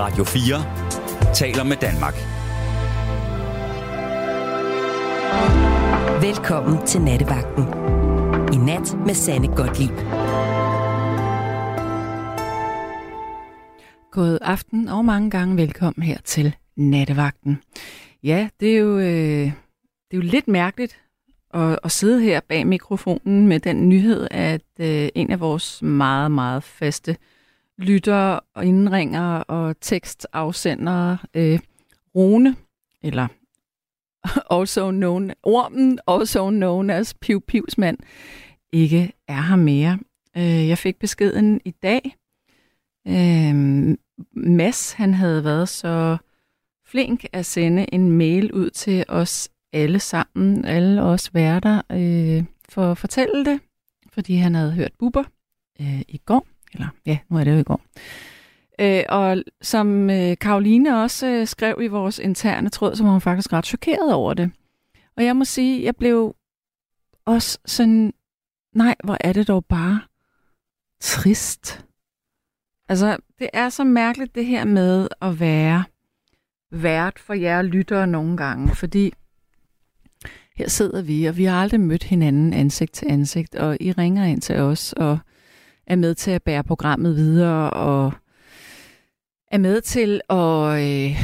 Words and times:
Radio 0.00 0.24
4 0.24 1.34
taler 1.34 1.64
med 1.64 1.76
Danmark. 1.76 2.14
Velkommen 6.22 6.86
til 6.86 7.00
Nattevagten. 7.00 7.64
I 8.54 8.56
nat 8.56 9.06
med 9.06 9.14
Sanne 9.14 9.48
Godtlib. 9.56 9.96
God 14.10 14.38
aften 14.42 14.88
og 14.88 15.04
mange 15.04 15.30
gange 15.30 15.56
velkommen 15.56 16.02
her 16.02 16.18
til 16.24 16.56
Nattevagten. 16.76 17.62
Ja, 18.22 18.48
det 18.60 18.74
er 18.74 18.78
jo, 18.78 18.98
øh, 18.98 19.52
det 20.10 20.12
er 20.12 20.16
jo 20.16 20.20
lidt 20.20 20.48
mærkeligt 20.48 21.00
at, 21.54 21.78
at 21.84 21.90
sidde 21.90 22.22
her 22.22 22.40
bag 22.48 22.66
mikrofonen 22.66 23.48
med 23.48 23.60
den 23.60 23.88
nyhed, 23.88 24.28
at 24.30 24.62
øh, 24.80 25.08
en 25.14 25.30
af 25.30 25.40
vores 25.40 25.82
meget, 25.82 26.30
meget 26.30 26.62
faste 26.62 27.16
lytter 27.78 28.40
og 28.54 28.64
indringer 28.66 29.36
og 29.38 29.80
tekstafsender 29.80 31.16
øh, 31.34 31.58
Rune, 32.14 32.56
eller 33.02 33.28
also 34.60 34.90
known, 34.90 35.30
ormen, 35.42 35.98
also 36.06 36.50
known 36.50 36.90
as 36.90 37.14
Piv 37.14 37.40
Pivs 37.40 37.78
mand, 37.78 37.98
ikke 38.72 39.12
er 39.28 39.42
her 39.42 39.56
mere. 39.56 39.98
Øh, 40.36 40.68
jeg 40.68 40.78
fik 40.78 40.98
beskeden 40.98 41.60
i 41.64 41.70
dag. 41.70 42.16
Øh, 43.08 43.96
Mads, 44.32 44.92
han 44.92 45.14
havde 45.14 45.44
været 45.44 45.68
så 45.68 46.16
flink 46.86 47.24
at 47.32 47.46
sende 47.46 47.94
en 47.94 48.12
mail 48.12 48.52
ud 48.52 48.70
til 48.70 49.04
os 49.08 49.48
alle 49.72 50.00
sammen, 50.00 50.64
alle 50.64 51.02
os 51.02 51.34
værter, 51.34 51.82
øh, 51.92 52.44
for 52.68 52.90
at 52.90 52.98
fortælle 52.98 53.44
det, 53.44 53.60
fordi 54.12 54.34
han 54.34 54.54
havde 54.54 54.72
hørt 54.72 54.92
buber 54.98 55.24
øh, 55.80 56.00
i 56.08 56.20
går, 56.26 56.46
eller 56.74 56.88
ja, 57.06 57.18
nu 57.28 57.38
er 57.38 57.44
det 57.44 57.52
jo 57.52 57.58
i 57.58 57.62
går. 57.62 57.80
Øh, 58.80 59.02
og 59.08 59.42
som 59.62 60.10
øh, 60.10 60.36
Karoline 60.40 61.02
også 61.02 61.26
øh, 61.26 61.46
skrev 61.46 61.78
i 61.82 61.86
vores 61.86 62.18
interne 62.18 62.68
tråd, 62.68 62.96
så 62.96 63.04
var 63.04 63.10
hun 63.10 63.20
faktisk 63.20 63.52
ret 63.52 63.66
chokeret 63.66 64.14
over 64.14 64.34
det. 64.34 64.50
Og 65.16 65.24
jeg 65.24 65.36
må 65.36 65.44
sige, 65.44 65.84
jeg 65.84 65.96
blev 65.96 66.36
også 67.26 67.58
sådan, 67.66 68.12
nej, 68.74 68.94
hvor 69.04 69.16
er 69.20 69.32
det 69.32 69.48
dog 69.48 69.64
bare 69.64 70.00
trist. 71.00 71.84
Altså, 72.88 73.16
det 73.38 73.48
er 73.52 73.68
så 73.68 73.84
mærkeligt 73.84 74.34
det 74.34 74.46
her 74.46 74.64
med 74.64 75.08
at 75.22 75.40
være 75.40 75.84
vært 76.70 77.18
for 77.18 77.34
jer 77.34 77.62
lyttere 77.62 78.06
nogle 78.06 78.36
gange, 78.36 78.74
fordi 78.74 79.12
her 80.56 80.68
sidder 80.68 81.02
vi, 81.02 81.24
og 81.24 81.36
vi 81.36 81.44
har 81.44 81.62
aldrig 81.62 81.80
mødt 81.80 82.02
hinanden 82.02 82.52
ansigt 82.52 82.92
til 82.92 83.06
ansigt, 83.10 83.54
og 83.54 83.76
I 83.80 83.92
ringer 83.92 84.24
ind 84.24 84.40
til 84.40 84.56
os 84.56 84.92
og 84.92 85.18
er 85.88 85.96
med 85.96 86.14
til 86.14 86.30
at 86.30 86.42
bære 86.42 86.64
programmet 86.64 87.16
videre, 87.16 87.70
og 87.70 88.12
er 89.50 89.58
med 89.58 89.80
til 89.80 90.20
at, 90.30 90.82
øh, 90.84 91.22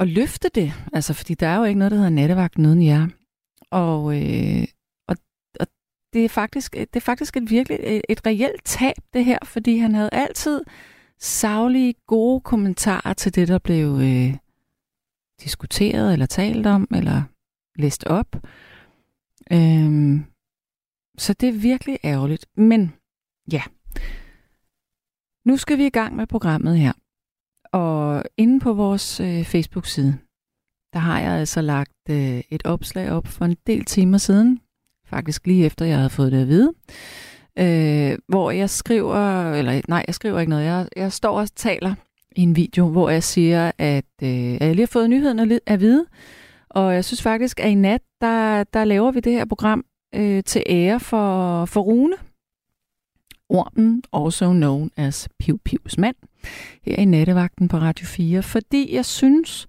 at 0.00 0.08
løfte 0.08 0.48
det. 0.54 0.72
Altså, 0.92 1.14
fordi 1.14 1.34
der 1.34 1.46
er 1.46 1.58
jo 1.58 1.64
ikke 1.64 1.78
noget, 1.78 1.90
der 1.90 1.96
hedder 1.96 2.10
nattevagt 2.10 2.58
uden 2.58 2.82
jer. 2.82 3.06
Og, 3.70 4.22
øh, 4.22 4.66
og, 5.08 5.16
og 5.60 5.66
det, 6.12 6.24
er 6.24 6.28
faktisk, 6.28 6.72
det 6.72 6.96
er 6.96 7.00
faktisk 7.00 7.36
et 7.36 7.50
virkelig 7.50 7.78
et, 7.82 8.02
et 8.08 8.26
reelt 8.26 8.64
tab, 8.64 8.96
det 9.14 9.24
her, 9.24 9.38
fordi 9.44 9.76
han 9.76 9.94
havde 9.94 10.10
altid 10.12 10.60
savlige, 11.20 11.94
gode 12.06 12.40
kommentarer 12.40 13.12
til 13.12 13.34
det, 13.34 13.48
der 13.48 13.58
blev 13.58 13.98
øh, 14.00 14.36
diskuteret 15.40 16.12
eller 16.12 16.26
talt 16.26 16.66
om, 16.66 16.88
eller 16.94 17.22
læst 17.78 18.04
op. 18.04 18.36
Øhm, 19.52 20.24
så 21.18 21.32
det 21.32 21.48
er 21.48 21.52
virkelig 21.52 21.98
ærgerligt. 22.04 22.46
Men 22.56 22.92
ja, 23.52 23.62
nu 25.46 25.56
skal 25.56 25.78
vi 25.78 25.86
i 25.86 25.90
gang 25.90 26.16
med 26.16 26.26
programmet 26.26 26.78
her. 26.78 26.92
Og 27.72 28.24
inde 28.36 28.60
på 28.60 28.72
vores 28.72 29.20
øh, 29.20 29.44
Facebook-side, 29.44 30.18
der 30.92 30.98
har 30.98 31.20
jeg 31.20 31.32
altså 31.32 31.60
lagt 31.60 32.10
øh, 32.10 32.40
et 32.50 32.62
opslag 32.64 33.10
op 33.10 33.26
for 33.26 33.44
en 33.44 33.56
del 33.66 33.84
timer 33.84 34.18
siden. 34.18 34.60
Faktisk 35.06 35.46
lige 35.46 35.66
efter, 35.66 35.84
jeg 35.84 35.96
havde 35.96 36.10
fået 36.10 36.32
det 36.32 36.42
at 36.42 36.48
vide. 36.48 36.72
Øh, 37.58 38.18
hvor 38.28 38.50
jeg 38.50 38.70
skriver, 38.70 39.52
eller 39.52 39.80
nej, 39.88 40.04
jeg 40.06 40.14
skriver 40.14 40.40
ikke 40.40 40.50
noget. 40.50 40.64
Jeg, 40.64 40.88
jeg 40.96 41.12
står 41.12 41.40
og 41.40 41.48
taler 41.56 41.94
i 42.36 42.40
en 42.40 42.56
video, 42.56 42.88
hvor 42.88 43.10
jeg 43.10 43.22
siger, 43.22 43.72
at, 43.78 44.04
øh, 44.22 44.54
at 44.54 44.66
jeg 44.66 44.74
lige 44.74 44.82
har 44.82 44.86
fået 44.92 45.10
nyheden 45.10 45.60
at 45.66 45.80
vide. 45.80 46.06
Og 46.70 46.94
jeg 46.94 47.04
synes 47.04 47.22
faktisk, 47.22 47.60
at 47.60 47.70
i 47.70 47.74
nat, 47.74 48.00
der, 48.20 48.64
der 48.64 48.84
laver 48.84 49.10
vi 49.10 49.20
det 49.20 49.32
her 49.32 49.44
program 49.44 49.84
øh, 50.14 50.44
til 50.44 50.62
ære 50.66 51.00
for, 51.00 51.64
for 51.64 51.80
Rune. 51.80 52.16
Ormen, 53.48 54.02
also 54.12 54.52
known 54.52 54.90
as 54.96 55.28
Piv 55.38 55.58
Pivs 55.58 55.98
mand, 55.98 56.16
her 56.82 56.96
i 56.96 57.04
nattevagten 57.04 57.68
på 57.68 57.76
Radio 57.76 58.06
4. 58.06 58.42
Fordi 58.42 58.94
jeg 58.94 59.04
synes 59.04 59.68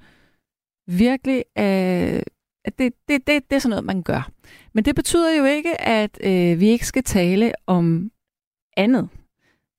virkelig, 0.88 1.44
øh, 1.58 2.22
at 2.66 2.80
det, 2.80 2.94
det, 3.08 3.28
det, 3.28 3.50
det 3.50 3.56
er 3.56 3.60
sådan 3.60 3.70
noget, 3.70 3.86
man 3.86 4.04
gør. 4.04 4.32
Men 4.74 4.86
det 4.86 4.96
betyder 4.96 5.38
jo 5.38 5.46
ikke, 5.46 5.82
at 5.82 6.20
øh, 6.24 6.60
vi 6.60 6.68
ikke 6.68 6.88
skal 6.88 7.04
tale 7.04 7.52
om 7.68 8.12
andet. 8.78 9.10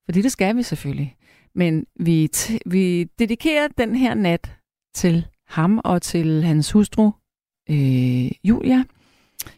Fordi 0.05 0.23
det 0.23 0.33
skal 0.33 0.57
vi 0.57 0.63
selvfølgelig. 0.63 1.17
Men 1.55 1.87
vi, 2.01 2.31
vi 2.67 3.05
dedikerer 3.19 3.69
den 3.79 3.95
her 3.97 4.15
nat 4.15 4.57
til 4.95 5.27
ham 5.47 5.81
og 5.85 6.03
til 6.03 6.43
hans 6.43 6.73
hustru, 6.73 7.11
øh, 7.71 8.31
Julia. 8.45 8.85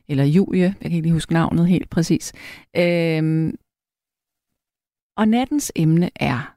Eller 0.08 0.24
Julie, 0.24 0.62
jeg 0.62 0.74
kan 0.82 0.92
ikke 0.92 1.02
lige 1.02 1.12
huske 1.12 1.32
navnet 1.32 1.68
helt 1.68 1.90
præcis. 1.90 2.32
Øh, 2.76 3.52
og 5.16 5.28
nattens 5.28 5.72
emne 5.76 6.10
er, 6.16 6.56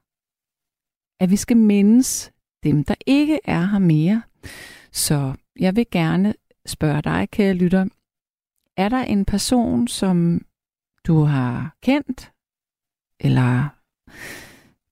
at 1.20 1.30
vi 1.30 1.36
skal 1.36 1.56
mindes 1.56 2.32
dem, 2.62 2.84
der 2.84 2.94
ikke 3.06 3.40
er 3.44 3.64
her 3.66 3.78
mere. 3.78 4.22
Så 4.92 5.34
jeg 5.60 5.76
vil 5.76 5.86
gerne 5.90 6.34
spørge 6.66 7.02
dig, 7.02 7.28
kære 7.30 7.54
lytter, 7.54 7.86
er 8.76 8.88
der 8.88 9.02
en 9.02 9.24
person, 9.24 9.88
som 9.88 10.46
du 11.06 11.20
har 11.20 11.76
kendt, 11.82 12.32
eller 13.20 13.68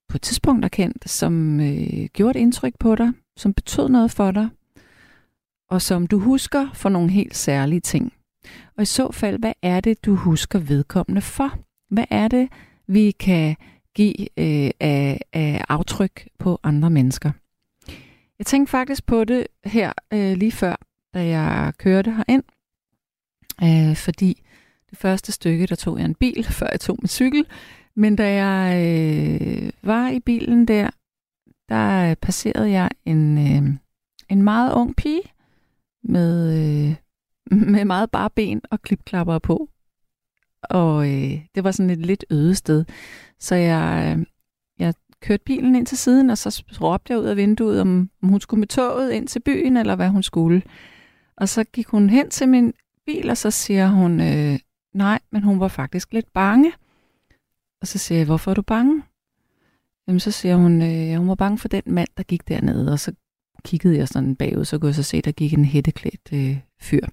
på 0.09 0.17
et 0.17 0.23
tidspunkt 0.23 0.65
har 0.65 0.69
kendt, 0.69 1.11
som 1.11 1.61
øh, 1.61 2.05
gjorde 2.13 2.39
et 2.39 2.43
indtryk 2.43 2.79
på 2.79 2.95
dig, 2.95 3.13
som 3.37 3.55
betød 3.55 3.89
noget 3.89 4.11
for 4.11 4.31
dig, 4.31 4.49
og 5.71 5.83
som 5.83 6.07
du 6.07 6.19
husker 6.19 6.73
for 6.75 6.89
nogle 6.89 7.11
helt 7.11 7.37
særlige 7.37 7.81
ting? 7.81 8.13
Og 8.77 8.83
i 8.83 8.87
så 8.87 9.13
fald, 9.13 9.39
hvad 9.39 9.53
er 9.63 9.81
det, 9.81 10.05
du 10.05 10.15
husker 10.15 10.59
vedkommende 10.59 11.23
for? 11.23 11.59
Hvad 11.91 12.05
er 12.11 12.29
det, 12.29 12.49
vi 12.93 13.11
kan 13.11 13.57
give 13.95 14.21
øh, 14.21 14.71
af, 14.81 15.21
af 15.33 15.65
aftryk 15.69 16.29
på 16.39 16.61
andre 16.63 16.91
mennesker? 16.91 17.33
Jeg 18.39 18.47
tænkte 18.47 18.71
faktisk 18.71 19.07
på 19.07 19.25
det 19.25 19.47
her 19.65 19.93
øh, 20.13 20.37
lige 20.37 20.53
før, 20.53 20.77
da 21.15 21.27
jeg 21.27 21.73
kørte 21.79 22.13
herind. 22.13 22.43
Øh, 23.63 23.97
fordi 23.97 24.43
det 24.91 24.99
første 24.99 25.33
stykke, 25.33 25.67
der 25.67 25.75
tog 25.75 25.99
jeg 25.99 26.05
en 26.05 26.15
bil, 26.15 26.45
før 26.45 26.69
jeg 26.73 26.81
tog 26.81 26.99
min 27.01 27.09
cykel. 27.09 27.47
Men 27.95 28.17
da 28.17 28.45
jeg 28.45 28.87
øh, 28.87 29.71
var 29.83 30.09
i 30.09 30.21
bilen 30.21 30.69
der, 30.69 30.91
der 31.69 32.15
passerede 32.15 32.71
jeg 32.71 32.91
en, 33.05 33.39
øh, 33.39 33.75
en 34.29 34.43
meget 34.43 34.75
ung 34.75 34.97
pige 34.97 35.23
med, 36.05 36.59
øh, 36.59 36.95
med 37.75 37.85
meget 37.85 38.11
bare 38.11 38.31
ben 38.31 38.61
og 38.71 38.83
klipklapper 38.83 39.39
på. 39.39 39.69
Og 40.63 41.07
øh, 41.09 41.41
det 41.55 41.65
var 41.65 41.71
sådan 41.71 41.91
et 41.91 42.07
lidt 42.07 42.25
øde 42.31 42.55
sted. 42.55 42.85
Så 43.41 43.55
jeg, 43.55 44.17
øh, 44.19 44.27
jeg 44.79 44.95
kørte 45.21 45.45
bilen 45.45 45.77
ind 45.77 45.87
til 45.87 45.99
siden, 45.99 46.31
og 46.31 46.39
så 46.39 46.65
råbte 46.81 47.13
jeg 47.13 47.21
ud 47.21 47.25
af 47.25 47.37
vinduet, 47.37 47.81
om, 47.81 48.11
om 48.23 48.29
hun 48.29 48.41
skulle 48.41 48.59
med 48.59 48.69
toget 48.69 49.13
ind 49.13 49.29
til 49.29 49.41
byen, 49.41 49.77
eller 49.77 49.97
hvad 49.97 50.09
hun 50.09 50.23
skulle. 50.23 50.63
Og 51.37 51.49
så 51.49 51.65
gik 51.65 51.87
hun 51.87 52.11
hen 52.11 52.31
til 52.31 52.49
min 52.49 52.73
bil, 53.07 53.31
og 53.31 53.37
så 53.37 53.51
siger 53.51 53.89
hun, 53.89 54.21
øh, 54.21 54.59
nej, 54.95 55.19
men 55.33 55.43
hun 55.43 55.61
var 55.61 55.69
faktisk 55.69 56.13
lidt 56.13 56.33
bange. 56.33 56.73
Og 57.81 57.87
så 57.87 57.99
siger 57.99 58.19
jeg, 58.19 58.27
hvorfor 58.27 58.51
er 58.51 58.55
du 58.55 58.63
bange? 58.63 59.03
Jamen, 60.07 60.21
så 60.21 60.31
siger 60.31 60.57
hun, 60.57 60.83
øh, 60.83 61.19
hun 61.19 61.29
var 61.29 61.35
bange 61.35 61.59
for 61.59 61.69
den 61.69 61.83
mand, 61.87 62.09
der 62.17 62.23
gik 62.23 62.49
dernede. 62.49 62.93
Og 62.93 63.01
så 63.01 63.13
kiggede 63.65 63.97
jeg 63.97 64.09
sådan 64.09 64.37
bagud, 64.37 64.65
så 64.65 64.79
kunne 64.79 64.89
jeg 64.89 64.95
så 64.95 65.03
se, 65.03 65.23
der 65.23 65.33
gik 65.33 65.53
en 65.53 65.65
hætteklædt 65.65 66.33
øh, 66.33 66.59
fyr. 66.81 67.07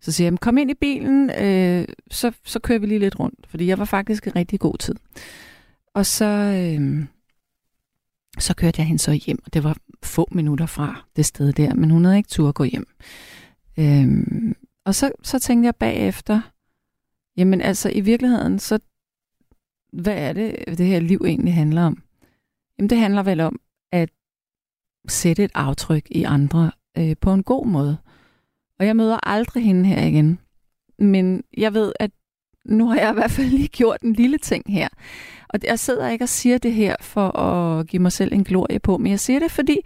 Så 0.00 0.12
siger 0.12 0.30
jeg, 0.30 0.40
kom 0.40 0.58
ind 0.58 0.70
i 0.70 0.74
bilen, 0.74 1.30
øh, 1.30 1.84
så, 2.10 2.32
så 2.44 2.58
kører 2.58 2.78
vi 2.78 2.86
lige 2.86 2.98
lidt 2.98 3.20
rundt. 3.20 3.46
Fordi 3.48 3.66
jeg 3.66 3.78
var 3.78 3.84
faktisk 3.84 4.26
i 4.26 4.30
rigtig 4.30 4.60
god 4.60 4.78
tid. 4.78 4.94
Og 5.94 6.06
så, 6.06 6.24
øh, 6.24 7.04
så 8.38 8.54
kørte 8.54 8.80
jeg 8.80 8.86
hende 8.86 9.02
så 9.02 9.12
hjem, 9.12 9.38
og 9.44 9.54
det 9.54 9.64
var 9.64 9.76
få 10.02 10.28
minutter 10.32 10.66
fra 10.66 11.04
det 11.16 11.26
sted 11.26 11.52
der, 11.52 11.74
men 11.74 11.90
hun 11.90 12.04
havde 12.04 12.16
ikke 12.16 12.28
tur 12.28 12.48
at 12.48 12.54
gå 12.54 12.64
hjem. 12.64 12.86
Øh, 13.78 14.54
og 14.84 14.94
så, 14.94 15.12
så 15.22 15.38
tænkte 15.38 15.66
jeg 15.66 15.76
bagefter, 15.76 16.40
jamen 17.36 17.60
altså 17.60 17.90
i 17.90 18.00
virkeligheden, 18.00 18.58
så 18.58 18.78
hvad 19.92 20.14
er 20.16 20.32
det, 20.32 20.64
det 20.78 20.86
her 20.86 21.00
liv 21.00 21.22
egentlig 21.26 21.54
handler 21.54 21.82
om? 21.82 22.02
Jamen 22.78 22.90
det 22.90 22.98
handler 22.98 23.22
vel 23.22 23.40
om 23.40 23.60
at 23.92 24.10
sætte 25.08 25.44
et 25.44 25.50
aftryk 25.54 26.06
i 26.10 26.22
andre 26.22 26.70
øh, 26.98 27.16
på 27.20 27.32
en 27.32 27.42
god 27.42 27.66
måde. 27.66 27.98
Og 28.78 28.86
jeg 28.86 28.96
møder 28.96 29.28
aldrig 29.28 29.64
hende 29.64 29.84
her 29.84 30.06
igen. 30.06 30.38
Men 30.98 31.42
jeg 31.56 31.74
ved, 31.74 31.92
at 32.00 32.10
nu 32.64 32.86
har 32.88 32.96
jeg 32.96 33.10
i 33.10 33.14
hvert 33.14 33.30
fald 33.30 33.46
lige 33.46 33.68
gjort 33.68 34.00
en 34.02 34.12
lille 34.12 34.38
ting 34.38 34.64
her. 34.68 34.88
Og 35.48 35.60
jeg 35.64 35.78
sidder 35.78 36.08
ikke 36.08 36.24
og 36.24 36.28
siger 36.28 36.58
det 36.58 36.72
her 36.72 36.96
for 37.00 37.38
at 37.38 37.86
give 37.86 38.02
mig 38.02 38.12
selv 38.12 38.32
en 38.32 38.44
glorie 38.44 38.78
på, 38.78 38.98
men 38.98 39.10
jeg 39.10 39.20
siger 39.20 39.38
det, 39.38 39.50
fordi 39.50 39.80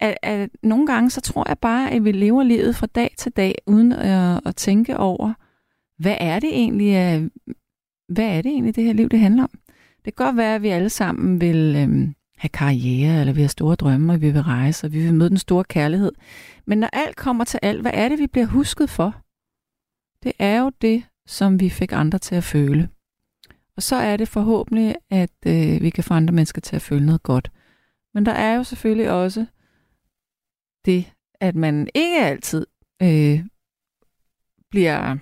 at, 0.00 0.16
at 0.22 0.50
nogle 0.62 0.86
gange, 0.86 1.10
så 1.10 1.20
tror 1.20 1.44
jeg 1.48 1.58
bare, 1.58 1.90
at 1.90 2.04
vi 2.04 2.12
lever 2.12 2.42
livet 2.42 2.76
fra 2.76 2.86
dag 2.86 3.14
til 3.18 3.32
dag, 3.32 3.54
uden 3.66 3.92
at, 3.92 4.40
at 4.46 4.56
tænke 4.56 4.96
over, 4.96 5.32
hvad 5.98 6.16
er 6.20 6.40
det 6.40 6.48
egentlig, 6.48 6.94
øh, 6.94 7.30
hvad 8.08 8.24
er 8.24 8.42
det 8.42 8.50
egentlig, 8.50 8.76
det 8.76 8.84
her 8.84 8.92
liv, 8.92 9.08
det 9.08 9.18
handler 9.18 9.42
om? 9.42 9.50
Det 10.04 10.16
kan 10.16 10.26
godt 10.26 10.36
være, 10.36 10.54
at 10.54 10.62
vi 10.62 10.68
alle 10.68 10.90
sammen 10.90 11.40
vil 11.40 11.76
øhm, 11.76 12.14
have 12.38 12.48
karriere, 12.48 13.20
eller 13.20 13.32
vi 13.32 13.40
har 13.40 13.48
store 13.48 13.74
drømme, 13.74 14.12
og 14.12 14.20
vi 14.20 14.30
vil 14.30 14.42
rejse, 14.42 14.86
og 14.86 14.92
vi 14.92 15.02
vil 15.02 15.14
møde 15.14 15.30
den 15.30 15.38
store 15.38 15.64
kærlighed. 15.64 16.12
Men 16.66 16.78
når 16.78 16.88
alt 16.92 17.16
kommer 17.16 17.44
til 17.44 17.60
alt, 17.62 17.80
hvad 17.80 17.90
er 17.94 18.08
det, 18.08 18.18
vi 18.18 18.26
bliver 18.26 18.46
husket 18.46 18.90
for? 18.90 19.22
Det 20.22 20.32
er 20.38 20.60
jo 20.60 20.72
det, 20.82 21.04
som 21.26 21.60
vi 21.60 21.70
fik 21.70 21.92
andre 21.92 22.18
til 22.18 22.34
at 22.34 22.44
føle. 22.44 22.88
Og 23.76 23.82
så 23.82 23.96
er 23.96 24.16
det 24.16 24.28
forhåbentlig, 24.28 24.94
at 25.10 25.36
øh, 25.46 25.82
vi 25.82 25.90
kan 25.90 26.04
få 26.04 26.14
andre 26.14 26.34
mennesker 26.34 26.60
til 26.60 26.76
at 26.76 26.82
føle 26.82 27.06
noget 27.06 27.22
godt. 27.22 27.50
Men 28.14 28.26
der 28.26 28.32
er 28.32 28.54
jo 28.54 28.64
selvfølgelig 28.64 29.10
også 29.10 29.46
det, 30.84 31.12
at 31.40 31.54
man 31.54 31.88
ikke 31.94 32.18
altid 32.18 32.66
øh, 33.02 33.44
bliver 34.70 35.16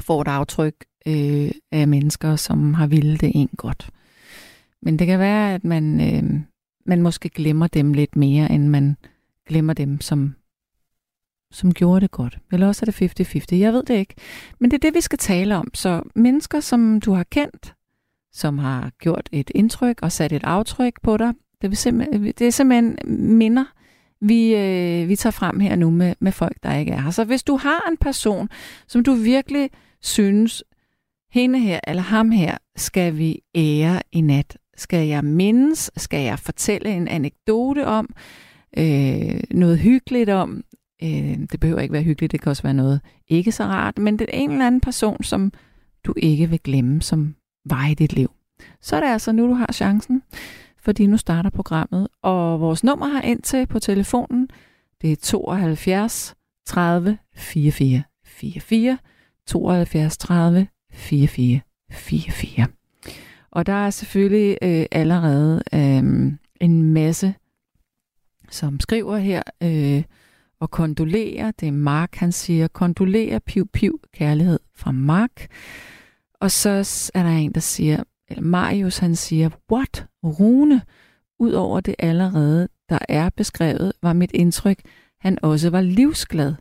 får 0.00 0.22
et 0.22 0.28
aftryk 0.28 0.84
øh, 1.06 1.50
af 1.72 1.88
mennesker, 1.88 2.36
som 2.36 2.74
har 2.74 2.86
ville 2.86 3.16
det 3.16 3.32
en 3.34 3.48
godt. 3.56 3.90
Men 4.82 4.98
det 4.98 5.06
kan 5.06 5.18
være, 5.18 5.54
at 5.54 5.64
man, 5.64 6.00
øh, 6.00 6.40
man 6.86 7.02
måske 7.02 7.28
glemmer 7.28 7.66
dem 7.66 7.92
lidt 7.92 8.16
mere, 8.16 8.52
end 8.52 8.68
man 8.68 8.96
glemmer 9.48 9.72
dem, 9.72 10.00
som, 10.00 10.34
som 11.50 11.74
gjorde 11.74 12.00
det 12.00 12.10
godt. 12.10 12.38
Eller 12.52 12.66
også 12.66 12.84
er 12.86 12.90
det 12.90 13.20
50-50. 13.52 13.56
Jeg 13.56 13.72
ved 13.72 13.82
det 13.82 13.94
ikke. 13.94 14.14
Men 14.60 14.70
det 14.70 14.76
er 14.76 14.88
det, 14.88 14.94
vi 14.94 15.00
skal 15.00 15.18
tale 15.18 15.56
om. 15.56 15.70
Så 15.74 16.02
mennesker, 16.14 16.60
som 16.60 17.00
du 17.00 17.12
har 17.12 17.24
kendt, 17.24 17.74
som 18.32 18.58
har 18.58 18.90
gjort 18.98 19.28
et 19.32 19.50
indtryk 19.54 20.02
og 20.02 20.12
sat 20.12 20.32
et 20.32 20.44
aftryk 20.44 21.02
på 21.02 21.16
dig, 21.16 21.34
det, 21.62 21.72
er 21.72 21.76
simpelthen, 21.76 22.24
det 22.24 22.40
er 22.40 22.50
simpelthen 22.50 22.98
minder, 23.38 23.64
vi, 24.20 24.54
øh, 24.54 25.08
vi 25.08 25.16
tager 25.16 25.30
frem 25.30 25.60
her 25.60 25.76
nu 25.76 25.90
med, 25.90 26.14
med 26.20 26.32
folk, 26.32 26.56
der 26.62 26.74
ikke 26.74 26.92
er 26.92 27.00
her. 27.00 27.10
Så 27.10 27.24
hvis 27.24 27.42
du 27.42 27.56
har 27.56 27.88
en 27.90 27.96
person, 27.96 28.48
som 28.86 29.04
du 29.04 29.14
virkelig 29.14 29.70
synes, 30.02 30.64
hende 31.30 31.58
her 31.58 31.80
eller 31.86 32.02
ham 32.02 32.30
her 32.30 32.58
skal 32.76 33.18
vi 33.18 33.40
ære 33.54 34.02
i 34.12 34.20
nat, 34.20 34.56
skal 34.76 35.08
jeg 35.08 35.24
mindes, 35.24 35.90
skal 35.96 36.24
jeg 36.24 36.38
fortælle 36.38 36.90
en 36.90 37.08
anekdote 37.08 37.86
om, 37.86 38.14
øh, 38.78 39.40
noget 39.50 39.78
hyggeligt 39.78 40.30
om, 40.30 40.64
øh, 41.02 41.38
det 41.52 41.60
behøver 41.60 41.80
ikke 41.80 41.92
være 41.92 42.02
hyggeligt, 42.02 42.32
det 42.32 42.40
kan 42.40 42.50
også 42.50 42.62
være 42.62 42.74
noget 42.74 43.00
ikke 43.28 43.52
så 43.52 43.64
rart, 43.64 43.98
men 43.98 44.18
det 44.18 44.28
er 44.32 44.38
en 44.38 44.50
eller 44.50 44.66
anden 44.66 44.80
person, 44.80 45.22
som 45.22 45.52
du 46.04 46.14
ikke 46.16 46.50
vil 46.50 46.60
glemme, 46.64 47.02
som 47.02 47.34
var 47.64 47.86
i 47.86 47.94
dit 47.94 48.12
liv. 48.12 48.30
Så 48.80 48.96
er 48.96 49.00
det 49.00 49.08
altså 49.08 49.32
nu, 49.32 49.48
du 49.48 49.54
har 49.54 49.72
chancen 49.72 50.22
fordi 50.86 51.06
nu 51.06 51.16
starter 51.16 51.50
programmet. 51.50 52.08
Og 52.22 52.60
vores 52.60 52.84
nummer 52.84 53.06
har 53.06 53.22
ind 53.22 53.42
til 53.42 53.66
på 53.66 53.78
telefonen, 53.78 54.48
det 55.02 55.12
er 55.12 55.16
72 55.16 56.34
30 56.66 57.18
44 57.36 58.02
44, 58.26 58.98
72 59.46 60.18
30 60.18 60.66
44 60.92 61.60
44. 61.90 62.66
Og 63.56 63.66
der 63.66 63.72
er 63.72 63.90
selvfølgelig 63.90 64.58
øh, 64.62 64.86
allerede 64.90 65.62
øh, 65.74 66.32
en 66.60 66.82
masse, 66.82 67.34
som 68.50 68.80
skriver 68.80 69.16
her 69.16 69.42
øh, 69.62 70.02
og 70.60 70.70
kondolerer. 70.70 71.50
Det 71.50 71.68
er 71.68 71.72
Mark, 71.72 72.14
han 72.14 72.32
siger, 72.32 72.68
kondolerer, 72.68 73.38
piv, 73.38 73.68
piv, 73.68 74.00
kærlighed 74.14 74.58
fra 74.74 74.92
Mark. 74.92 75.46
Og 76.40 76.50
så 76.50 76.70
er 77.14 77.22
der 77.22 77.30
en, 77.30 77.52
der 77.52 77.60
siger, 77.60 78.02
eller 78.28 78.42
Marius 78.42 78.98
han 78.98 79.16
siger, 79.16 79.50
what, 79.72 80.06
Rune? 80.24 80.82
Udover 81.38 81.80
det 81.80 81.94
allerede, 81.98 82.68
der 82.88 82.98
er 83.08 83.30
beskrevet, 83.30 83.92
var 84.02 84.12
mit 84.12 84.30
indtryk, 84.34 84.80
han 85.20 85.38
også 85.42 85.70
var 85.70 85.80
livsglad. 85.80 86.54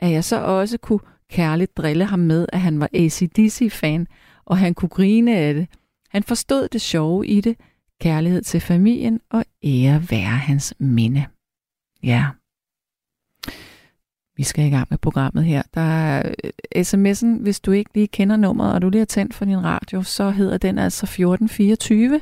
At 0.00 0.10
jeg 0.10 0.24
så 0.24 0.40
også 0.40 0.78
kunne 0.78 1.00
kærligt 1.30 1.76
drille 1.76 2.04
ham 2.04 2.18
med, 2.18 2.46
at 2.52 2.60
han 2.60 2.80
var 2.80 2.88
ACDC-fan, 2.94 4.06
og 4.44 4.58
han 4.58 4.74
kunne 4.74 4.88
grine 4.88 5.36
af 5.36 5.54
det. 5.54 5.66
Han 6.10 6.22
forstod 6.22 6.68
det 6.68 6.80
sjove 6.80 7.26
i 7.26 7.40
det, 7.40 7.56
kærlighed 8.00 8.42
til 8.42 8.60
familien 8.60 9.20
og 9.30 9.44
ære 9.64 10.10
være 10.10 10.36
hans 10.36 10.74
minde. 10.78 11.26
Ja, 12.02 12.26
vi 14.40 14.44
skal 14.44 14.66
i 14.66 14.70
gang 14.70 14.86
med 14.90 14.98
programmet 14.98 15.44
her. 15.44 15.62
Der 15.74 15.80
er 15.80 16.32
øh, 16.44 16.50
sms'en, 16.76 17.42
hvis 17.42 17.60
du 17.60 17.72
ikke 17.72 17.90
lige 17.94 18.08
kender 18.08 18.36
nummeret, 18.36 18.74
og 18.74 18.82
du 18.82 18.90
lige 18.90 19.00
har 19.00 19.06
tændt 19.06 19.34
for 19.34 19.44
din 19.44 19.64
radio, 19.64 20.02
så 20.02 20.30
hedder 20.30 20.58
den 20.58 20.78
altså 20.78 21.04
1424. 21.04 22.20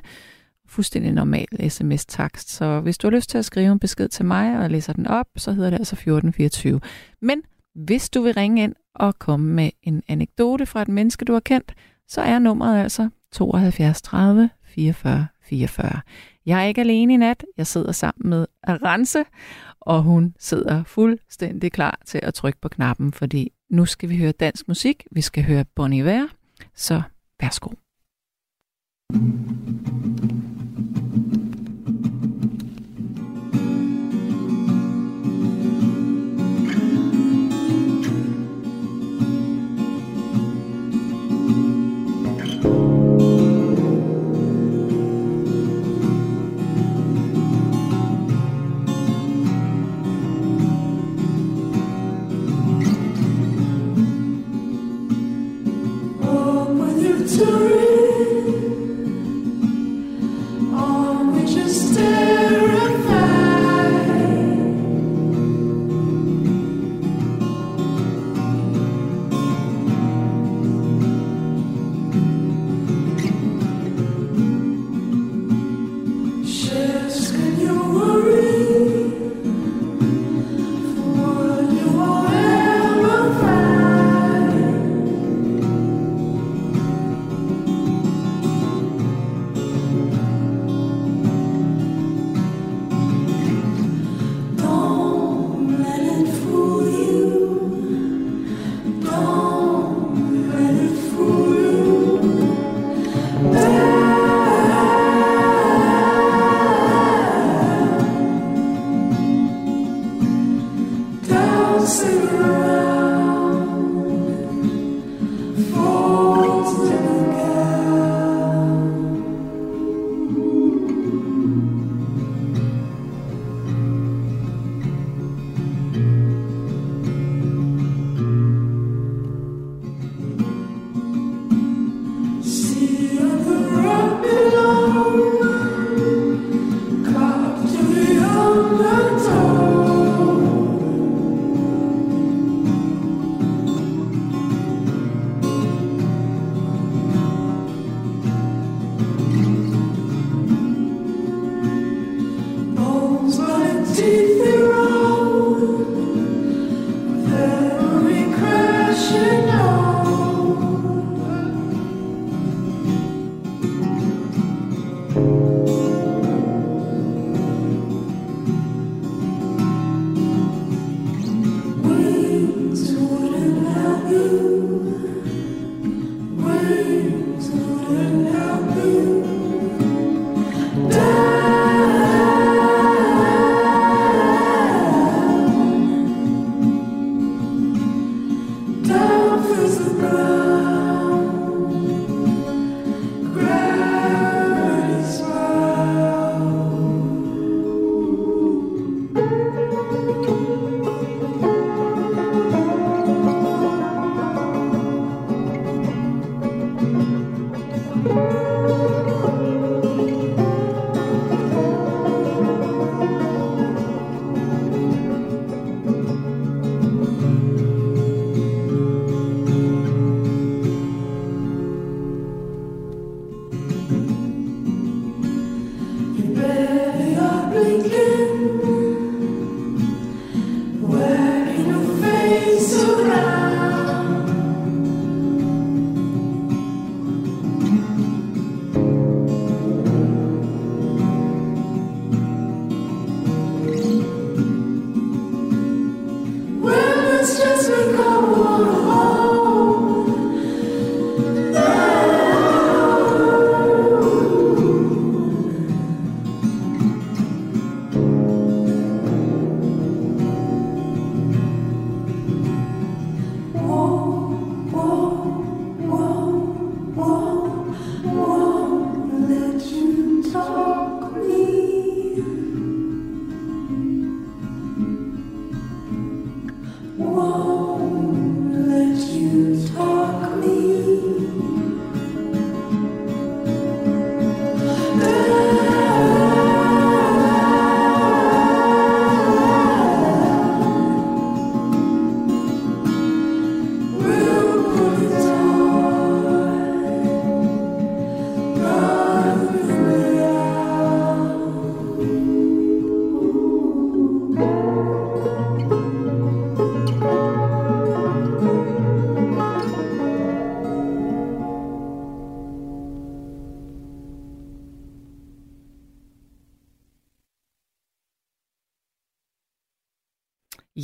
Fuldstændig 0.69 1.13
normal 1.13 1.71
sms-takst. 1.71 2.51
Så 2.51 2.81
hvis 2.81 2.99
du 2.99 3.07
har 3.07 3.17
lyst 3.17 3.31
til 3.31 3.39
at 3.39 3.45
skrive 3.45 3.73
en 3.73 3.79
besked 3.79 4.09
til 4.09 4.25
mig, 4.25 4.59
og 4.59 4.71
læser 4.71 4.93
den 4.93 5.07
op, 5.07 5.27
så 5.37 5.53
hedder 5.53 5.71
det 5.71 5.79
altså 5.79 5.95
1424. 5.95 6.81
Men 7.23 7.43
hvis 7.75 8.11
du 8.11 8.23
vil 8.23 8.35
ringe 8.35 8.63
ind 8.63 8.75
og 8.95 9.19
komme 9.19 9.55
med 9.55 9.71
en 9.83 10.03
anekdote 10.09 10.67
fra 10.67 10.83
et 10.83 10.89
menneske, 10.89 11.25
du 11.25 11.33
har 11.33 11.41
kendt, 11.41 11.75
så 12.09 12.21
er 12.21 12.39
nummeret 12.39 12.83
altså 12.83 13.09
72 13.33 14.03
30 14.03 14.51
44 14.65 15.27
44. 15.43 16.01
Jeg 16.47 16.61
er 16.63 16.65
ikke 16.65 16.81
alene 16.81 17.15
i 17.15 17.17
nat. 17.17 17.45
Jeg 17.57 17.67
sidder 17.67 17.93
sammen 17.93 18.31
med 18.31 18.47
Arance, 18.63 19.25
og 19.81 20.03
hun 20.03 20.35
sidder 20.39 20.85
fuldstændig 20.85 21.73
klar 21.73 21.99
til 22.07 22.21
at 22.23 22.35
trykke 22.35 22.61
på 22.61 22.69
knappen, 22.69 23.13
fordi 23.13 23.53
nu 23.71 23.87
skal 23.87 24.09
vi 24.09 24.19
høre 24.19 24.33
dansk 24.33 24.69
musik. 24.69 25.07
Vi 25.11 25.21
skal 25.21 25.45
høre 25.45 25.65
Bon 25.65 25.93
Iver, 25.93 26.27
så 26.75 27.03
værsgo. 27.41 27.71
thank 29.11 29.89
you 29.89 29.98
victory. 57.39 57.88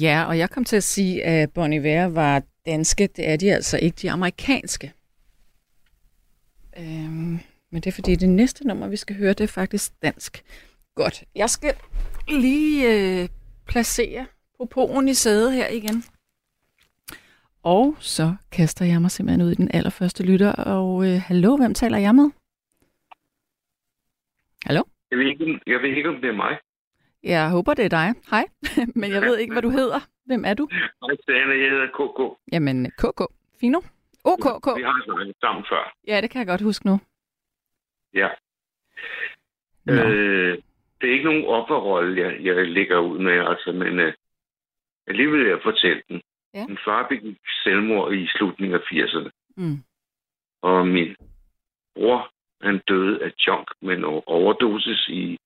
Ja, 0.04 0.24
og 0.24 0.38
jeg 0.38 0.50
kom 0.50 0.64
til 0.64 0.76
at 0.76 0.82
sige, 0.82 1.24
at 1.24 1.52
Bon 1.52 1.72
Iver 1.72 2.04
var 2.04 2.42
danske. 2.66 3.06
Det 3.06 3.28
er 3.28 3.36
de 3.36 3.52
altså 3.52 3.78
ikke, 3.82 3.96
de 4.02 4.10
amerikanske. 4.10 4.92
Øhm, 6.78 7.38
men 7.70 7.82
det 7.82 7.86
er 7.86 7.92
fordi, 7.92 8.14
det 8.14 8.28
næste 8.28 8.66
nummer, 8.66 8.88
vi 8.88 8.96
skal 8.96 9.16
høre, 9.16 9.32
det 9.32 9.40
er 9.40 9.48
faktisk 9.48 9.92
dansk. 10.02 10.44
Godt. 10.94 11.24
Jeg 11.34 11.50
skal 11.50 11.74
lige 12.28 12.78
øh, 12.94 13.28
placere 13.66 14.26
propoen 14.56 15.08
i 15.08 15.14
sædet 15.14 15.52
her 15.52 15.68
igen. 15.68 16.04
Og 17.62 17.96
så 17.98 18.34
kaster 18.52 18.84
jeg 18.84 19.00
mig 19.00 19.10
simpelthen 19.10 19.46
ud 19.46 19.52
i 19.52 19.54
den 19.54 19.70
allerførste 19.74 20.22
lytter. 20.22 20.52
Og 20.52 21.06
øh, 21.06 21.20
hallo, 21.26 21.56
hvem 21.56 21.74
taler 21.74 21.98
jeg 21.98 22.14
med? 22.14 22.30
Hallo? 24.64 24.82
Jeg 25.10 25.18
ved, 25.18 25.26
ikke, 25.26 25.60
jeg 25.66 25.80
ved 25.82 25.96
ikke, 25.96 26.08
om 26.08 26.20
det 26.20 26.28
er 26.28 26.36
mig. 26.36 26.58
Jeg 27.24 27.50
håber, 27.50 27.74
det 27.74 27.84
er 27.84 27.88
dig. 27.88 28.08
Hej. 28.30 28.44
Men 29.00 29.10
jeg 29.12 29.22
ved 29.22 29.38
ikke, 29.38 29.52
hvad 29.54 29.62
du 29.62 29.70
hedder. 29.70 30.00
Hvem 30.26 30.44
er 30.44 30.54
du? 30.54 30.68
Hej, 30.72 31.16
Stane. 31.22 31.52
Jeg 31.62 31.70
hedder 31.70 31.86
KK. 31.86 32.38
Jamen, 32.52 32.90
KK. 32.90 33.20
Fino. 33.60 33.80
OKK. 34.24 34.66
Vi 34.76 34.82
har 34.82 35.04
snakket 35.04 35.34
sammen 35.40 35.64
før. 35.68 35.94
Ja, 36.06 36.20
det 36.20 36.30
kan 36.30 36.38
jeg 36.38 36.46
godt 36.46 36.62
huske 36.62 36.86
nu. 36.86 37.00
Ja. 38.14 38.28
Nå. 39.86 39.92
Øh, 39.92 40.58
det 41.00 41.08
er 41.08 41.12
ikke 41.12 41.24
nogen 41.24 41.44
offerrolle, 41.46 42.22
jeg, 42.22 42.44
jeg 42.44 42.66
ligger 42.66 42.98
ud 42.98 43.18
med, 43.18 43.32
altså, 43.32 43.72
men 43.72 43.98
øh, 44.00 44.12
alligevel 45.06 45.40
vil 45.40 45.48
jeg 45.48 45.60
fortælle 45.62 46.02
den. 46.08 46.22
Ja. 46.54 46.66
Min 46.66 46.78
far 46.84 47.06
begik 47.08 47.38
selvmord 47.64 48.12
i 48.12 48.26
slutningen 48.26 48.74
af 48.80 48.84
80'erne, 48.92 49.30
Mm. 49.56 49.78
og 50.62 50.86
min 50.86 51.16
bror, 51.94 52.30
han 52.60 52.80
døde 52.88 53.24
af 53.24 53.30
junk 53.46 53.68
med 53.82 53.96
en 53.96 54.04
overdosis 54.26 55.08
i 55.08 55.38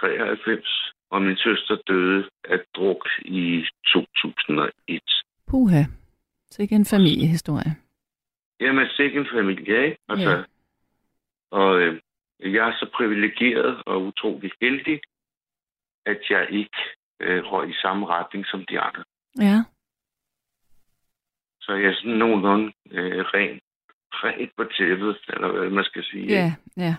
93, 0.00 0.92
og 1.10 1.22
min 1.22 1.36
søster 1.36 1.76
døde 1.88 2.28
af 2.44 2.58
druk 2.76 3.08
i 3.24 3.64
2001. 3.86 5.02
Puha. 5.48 5.82
Så 6.50 6.62
ikke 6.62 6.74
en 6.74 6.84
familiehistorie. 6.84 7.76
Jamen, 8.60 8.86
sikke 8.88 9.18
en 9.18 9.26
familie, 9.34 9.84
ikke? 9.84 9.98
Altså, 10.08 10.30
Ja. 10.30 10.42
Og 11.50 11.80
øh, 11.80 12.00
jeg 12.40 12.68
er 12.68 12.72
så 12.72 12.90
privilegeret 12.94 13.82
og 13.86 14.02
utrolig 14.02 14.50
heldig, 14.60 15.00
at 16.06 16.20
jeg 16.30 16.46
ikke 16.50 16.78
øh, 17.20 17.44
røg 17.44 17.70
i 17.70 17.74
samme 17.82 18.06
retning 18.06 18.46
som 18.46 18.64
de 18.70 18.80
andre. 18.80 19.04
Ja. 19.38 19.64
Så 21.60 21.72
jeg 21.72 21.90
er 21.90 21.94
sådan 21.94 22.18
nogenlunde 22.18 22.72
øh, 22.90 23.24
ren, 23.34 23.60
ren 24.12 24.50
på 24.56 24.64
tæppet, 24.64 25.18
eller 25.28 25.52
hvad 25.52 25.70
man 25.70 25.84
skal 25.84 26.04
sige. 26.04 26.26
Ja, 26.26 26.54
ja. 26.76 26.96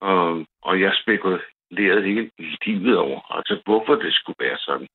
Og, 0.00 0.46
og 0.62 0.80
jeg 0.80 0.92
spekulerede 1.02 1.42
hele 1.78 2.30
livet 2.66 2.98
over, 2.98 3.32
altså 3.36 3.62
hvorfor 3.64 3.94
det 3.94 4.14
skulle 4.14 4.36
være 4.40 4.58
sådan. 4.58 4.86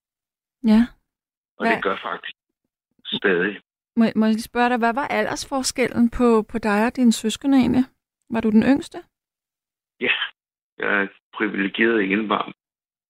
Ja. 0.64 0.82
Og 1.58 1.66
Hvad- 1.66 1.76
det 1.76 1.84
gør 1.84 1.98
faktisk 2.04 2.36
stadig. 3.06 3.62
Må, 3.96 4.06
må 4.16 4.26
jeg 4.26 4.40
spørge 4.40 4.70
dig, 4.70 4.78
hvad 4.78 4.94
var 4.94 5.08
aldersforskellen 5.08 6.10
på, 6.10 6.42
på 6.52 6.58
dig 6.58 6.86
og 6.86 6.96
dine 6.96 7.12
søskende 7.14 7.58
egentlig? 7.58 7.84
Var 8.30 8.42
du 8.42 8.50
den 8.50 8.64
yngste? 8.64 8.98
Ja, 10.00 10.14
jeg 10.78 11.02
er 11.04 11.08
privilegeret 11.34 12.04
enebarn, 12.12 12.54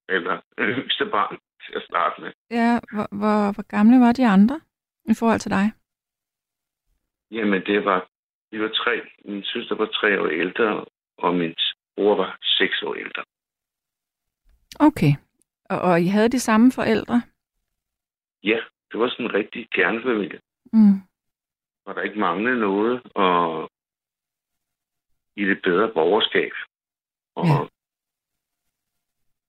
eller 0.10 0.42
yngste 0.60 1.06
barn 1.06 1.38
til 1.66 1.74
at 1.76 1.84
starte 1.90 2.22
med. 2.22 2.32
Ja, 2.52 2.80
hvor, 2.94 3.08
hvor, 3.20 3.54
hvor 3.54 3.68
gamle 3.76 4.00
var 4.00 4.12
de 4.14 4.28
andre 4.28 4.62
i 5.06 5.14
forhold 5.20 5.40
til 5.40 5.52
dig? 5.52 5.66
Jamen, 7.32 7.62
det 7.66 7.86
var, 7.86 8.10
vi 8.52 8.62
var 8.62 8.70
tre. 8.70 9.02
Min 9.26 9.44
søster 9.44 9.76
var 9.76 9.86
tre 9.86 10.22
år 10.22 10.28
ældre, 10.28 10.86
og 11.18 11.34
min 11.36 11.56
bror 11.96 12.16
var 12.16 12.38
seks 12.42 12.82
år 12.84 12.96
ældre. 12.96 13.24
Okay. 14.80 15.14
Og, 15.70 15.80
og 15.82 16.02
I 16.02 16.08
havde 16.08 16.30
de 16.30 16.40
samme 16.40 16.72
forældre? 16.72 17.22
Ja, 18.44 18.60
det 18.92 19.00
var 19.00 19.10
sådan 19.10 19.26
en 19.26 19.34
rigtig 19.34 19.70
kernefamilie. 19.70 20.42
Mm. 20.74 21.02
Hvor 21.84 21.94
der 21.94 22.02
ikke 22.02 22.20
manglede 22.20 22.60
noget, 22.60 23.02
og 23.16 23.70
i 25.36 25.44
det 25.46 25.62
bedre 25.64 25.94
borgerskab. 25.94 26.52
Og 27.36 27.46
Ja. 27.46 27.68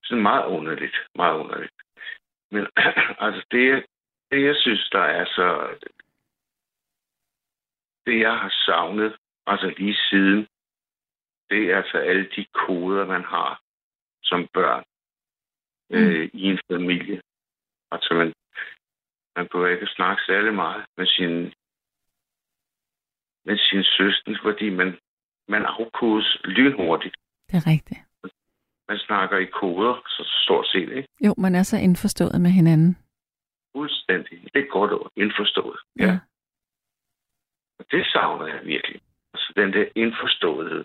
sådan 0.05 0.23
meget 0.23 0.47
underligt, 0.47 0.97
meget 1.15 1.39
underligt. 1.39 1.75
Men 2.51 2.67
altså, 3.27 3.47
det, 3.51 3.87
det 4.31 4.45
jeg 4.45 4.57
synes, 4.57 4.89
der 4.93 5.01
er 5.03 5.25
så... 5.25 5.77
Det, 8.07 8.21
jeg 8.21 8.39
har 8.39 8.55
savnet, 8.67 9.17
altså 9.47 9.75
lige 9.79 9.97
siden, 10.11 10.49
det 11.51 11.71
er 11.71 11.77
altså 11.77 11.99
alle 11.99 12.29
de 12.37 12.47
koder, 12.55 13.07
man 13.07 13.25
har 13.25 13.61
som 14.23 14.49
børn 14.55 14.85
Mm. 15.91 15.97
øh, 15.97 16.31
i 16.33 16.43
en 16.43 16.59
familie. 16.73 17.23
Altså, 17.91 18.15
man, 18.15 18.33
man 19.37 19.49
behøver 19.53 19.69
ikke 19.69 19.87
snakke 19.87 20.23
særlig 20.27 20.55
meget 20.55 20.85
med 20.97 21.07
sin, 21.07 21.33
med 23.45 23.59
sin 23.59 23.85
søster, 23.85 24.39
fordi 24.43 24.71
man, 24.71 24.99
man 25.49 25.63
afkodes 25.67 26.39
lynhurtigt. 26.45 27.17
Det 27.51 27.55
er 27.57 27.67
rigtigt. 27.67 28.01
Man 28.89 28.99
snakker 28.99 29.39
i 29.39 29.45
koder, 29.45 30.03
så 30.07 30.43
stort 30.45 30.67
set, 30.67 30.93
ikke? 30.93 31.09
Jo, 31.25 31.35
man 31.39 31.55
er 31.55 31.63
så 31.63 31.77
indforstået 31.77 32.41
med 32.41 32.51
hinanden. 32.51 32.99
Fuldstændig. 33.77 34.43
Det 34.55 34.61
er 34.63 34.69
godt 34.71 34.93
ord. 34.93 35.13
Indforstået. 35.17 35.79
Ja. 35.99 36.05
Ja. 36.05 36.19
Og 37.79 37.85
det 37.91 38.07
savner 38.07 38.47
jeg 38.47 38.61
virkelig. 38.65 39.01
Altså, 39.35 39.53
den 39.57 39.73
der 39.73 39.85
indforståethed, 39.95 40.85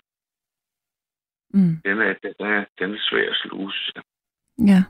Mm. 1.56 1.82
den 1.86 2.02
er, 2.02 2.14
den 2.24 2.34
er, 2.40 2.66
den 2.80 2.94
er 2.94 2.98
svær 3.02 3.30
at 3.30 3.36
sluge. 3.36 3.72
Ja. 4.60 4.84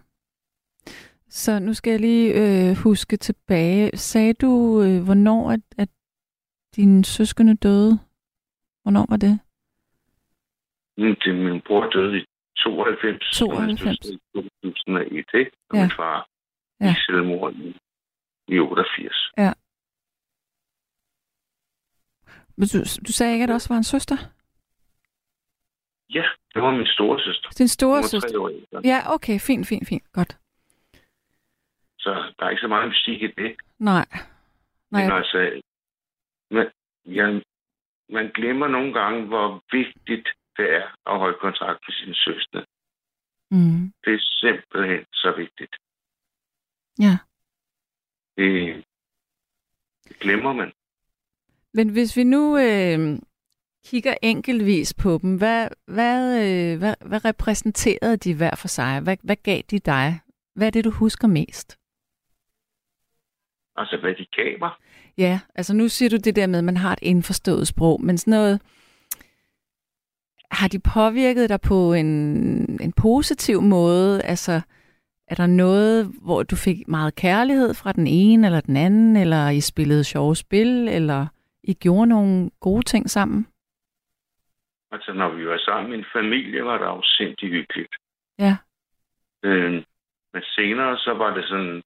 Så 1.30 1.60
nu 1.60 1.74
skal 1.74 1.92
jeg 1.92 2.00
lige 2.00 2.28
øh, 2.70 2.76
huske 2.84 3.18
tilbage. 3.18 3.98
Sagde 3.98 4.34
du, 4.34 4.82
øh, 4.82 5.04
hvornår 5.04 5.52
at, 5.52 5.60
at 5.78 5.90
dine 6.76 7.06
søskende 7.06 7.56
døde? 7.56 8.00
Hvornår 8.84 9.06
var 9.10 9.18
det? 9.18 9.40
Mm, 10.98 11.16
Det, 11.24 11.36
min 11.52 11.62
bror 11.68 11.90
døde 11.90 12.18
i 12.18 12.26
92. 12.58 13.38
92. 13.38 13.58
Og 13.58 13.64
min 13.68 13.78
søster 13.78 14.10
i 14.14 14.20
2001, 14.36 15.26
ikke? 15.34 15.52
Og 15.70 15.76
Ja. 15.78 15.82
min 15.84 15.92
far 15.92 16.30
Ja. 16.82 16.92
i 16.92 16.96
selvmord 17.06 17.54
i, 17.54 17.78
i 18.48 18.60
88. 18.60 19.32
Men 22.58 22.68
du, 22.74 22.78
du 23.08 23.12
sagde 23.12 23.34
ikke, 23.34 23.44
at 23.44 23.50
der 23.50 23.54
også 23.56 23.70
var 23.74 23.78
en 23.78 23.84
søster? 23.84 24.18
Ja, 26.14 26.24
det 26.54 26.62
var 26.62 26.72
min 26.72 26.88
store 26.88 27.20
søster. 27.20 27.50
Din 27.50 27.68
store 27.68 27.96
Hun 28.02 28.04
søster? 28.08 28.30
tre 28.30 28.40
år 28.40 28.50
ældre. 28.50 28.82
Ja, 28.84 29.14
okay, 29.14 29.40
fint, 29.40 29.68
fint, 29.68 29.88
fint. 29.88 30.12
Godt. 30.12 30.38
Så 32.00 32.34
der 32.40 32.46
er 32.46 32.50
ikke 32.50 32.62
så 32.62 32.68
meget 32.68 32.90
mystik 32.90 33.22
i 33.22 33.28
det. 33.28 33.56
Nej. 33.80 34.06
Nej, 34.92 35.04
Men 35.04 35.12
altså, 35.12 35.62
man, 36.52 36.72
ja, 37.06 37.40
man 38.10 38.32
glemmer 38.34 38.68
nogle 38.68 38.94
gange, 38.94 39.26
hvor 39.28 39.64
vigtigt 39.72 40.28
det 40.58 40.74
er 40.76 40.88
at 41.12 41.20
holde 41.20 41.38
kontakt 41.42 41.80
med 41.88 41.94
sine 41.94 42.16
søstre. 42.16 42.66
mm, 43.52 43.94
Det 44.06 44.14
er 44.14 44.20
simpelthen 44.20 45.06
så 45.14 45.34
vigtigt. 45.38 45.76
ja. 47.00 47.18
Det, 48.38 48.84
det 50.08 50.20
glemmer 50.20 50.54
man. 50.54 50.72
Men 51.74 51.90
hvis 51.90 52.18
vi 52.18 52.24
nu 52.24 52.58
øh, 52.58 53.20
kigger 53.86 54.16
enkeltvis 54.22 54.94
på 54.94 55.20
dem, 55.22 55.36
hvad, 55.38 55.68
hvad, 55.88 56.42
øh, 56.44 56.78
hvad, 56.78 56.96
hvad 57.06 57.26
repræsenterede 57.26 58.18
de 58.18 58.34
hver 58.36 58.56
for 58.56 58.68
sig? 58.68 59.00
Hvad, 59.00 59.18
hvad 59.24 59.36
gav 59.36 59.62
de 59.72 59.80
dig? 59.80 60.20
Hvad 60.56 60.68
er 60.68 60.72
det, 60.72 60.86
du 60.86 60.90
husker 60.90 61.28
mest? 61.28 61.78
Altså, 63.76 63.98
hvad 64.02 64.16
de 64.16 64.26
gav 64.26 64.60
mig. 64.60 64.72
Ja, 65.18 65.40
altså 65.56 65.74
nu 65.74 65.88
siger 65.88 66.10
du 66.10 66.18
det 66.18 66.36
der 66.36 66.48
med, 66.48 66.60
at 66.60 66.66
man 66.66 66.78
har 66.78 66.94
et 66.94 67.00
indforstået 67.02 67.68
sprog, 67.68 68.02
men 68.02 68.18
sådan 68.18 68.32
noget... 68.32 68.62
Har 70.52 70.68
de 70.68 70.80
påvirket 70.80 71.50
dig 71.50 71.62
på 71.62 71.94
en, 71.94 72.08
en 72.82 72.92
positiv 72.92 73.62
måde? 73.62 74.22
Altså, 74.22 74.62
er 75.28 75.36
der 75.36 75.48
noget, 75.48 76.06
hvor 76.22 76.44
du 76.44 76.56
fik 76.56 76.88
meget 76.88 77.16
kærlighed 77.16 77.74
fra 77.74 77.92
den 77.92 78.08
ene 78.08 78.48
eller 78.48 78.62
den 78.62 78.78
anden, 78.78 79.16
eller 79.16 79.50
I 79.50 79.62
spillede 79.62 80.04
sjove 80.04 80.36
spil, 80.36 80.88
eller 80.88 81.28
I 81.64 81.74
gjorde 81.74 82.08
nogle 82.08 82.50
gode 82.60 82.86
ting 82.86 83.10
sammen? 83.10 83.48
Altså, 84.94 85.14
når 85.14 85.30
vi 85.30 85.48
var 85.48 85.58
sammen 85.58 85.94
en 85.94 86.06
familie, 86.14 86.66
var 86.66 86.78
det 86.96 87.06
sindssygt 87.06 87.52
hyggeligt. 87.52 87.96
Ja. 88.40 88.58
Øh, 89.44 89.72
men 90.34 90.44
senere, 90.44 90.98
så 90.98 91.14
var 91.14 91.34
det 91.36 91.48
sådan, 91.48 91.84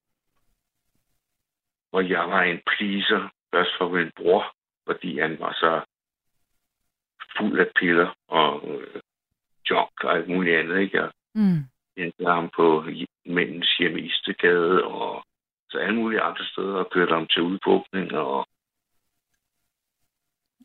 hvor 1.89 2.01
jeg 2.01 2.29
var 2.29 2.41
en 2.41 2.61
pleaser, 2.67 3.29
først 3.53 3.71
for 3.77 3.89
min 3.89 4.11
bror, 4.15 4.53
fordi 4.85 5.19
han 5.19 5.39
var 5.39 5.53
så 5.53 5.81
fuld 7.37 7.59
af 7.59 7.67
piller 7.75 8.15
og 8.27 8.69
øh, 8.79 9.01
junk 9.69 10.03
og 10.03 10.15
alt 10.15 10.27
muligt 10.29 10.57
andet. 10.59 10.79
Ikke? 10.79 10.97
Jeg 11.01 11.11
Mm. 11.35 11.63
hentede 11.97 12.29
ham 12.29 12.49
på 12.55 12.85
mændens 13.25 13.77
hjem 13.77 13.97
i 13.97 14.01
Istegade 14.01 14.83
og 14.83 15.25
så 15.69 15.77
alle 15.77 15.95
mulige 15.95 16.21
andre 16.21 16.45
steder 16.45 16.75
og 16.75 16.89
kørte 16.89 17.13
ham 17.13 17.27
til 17.27 17.41
udbukning. 17.41 18.11
Og 18.17 18.47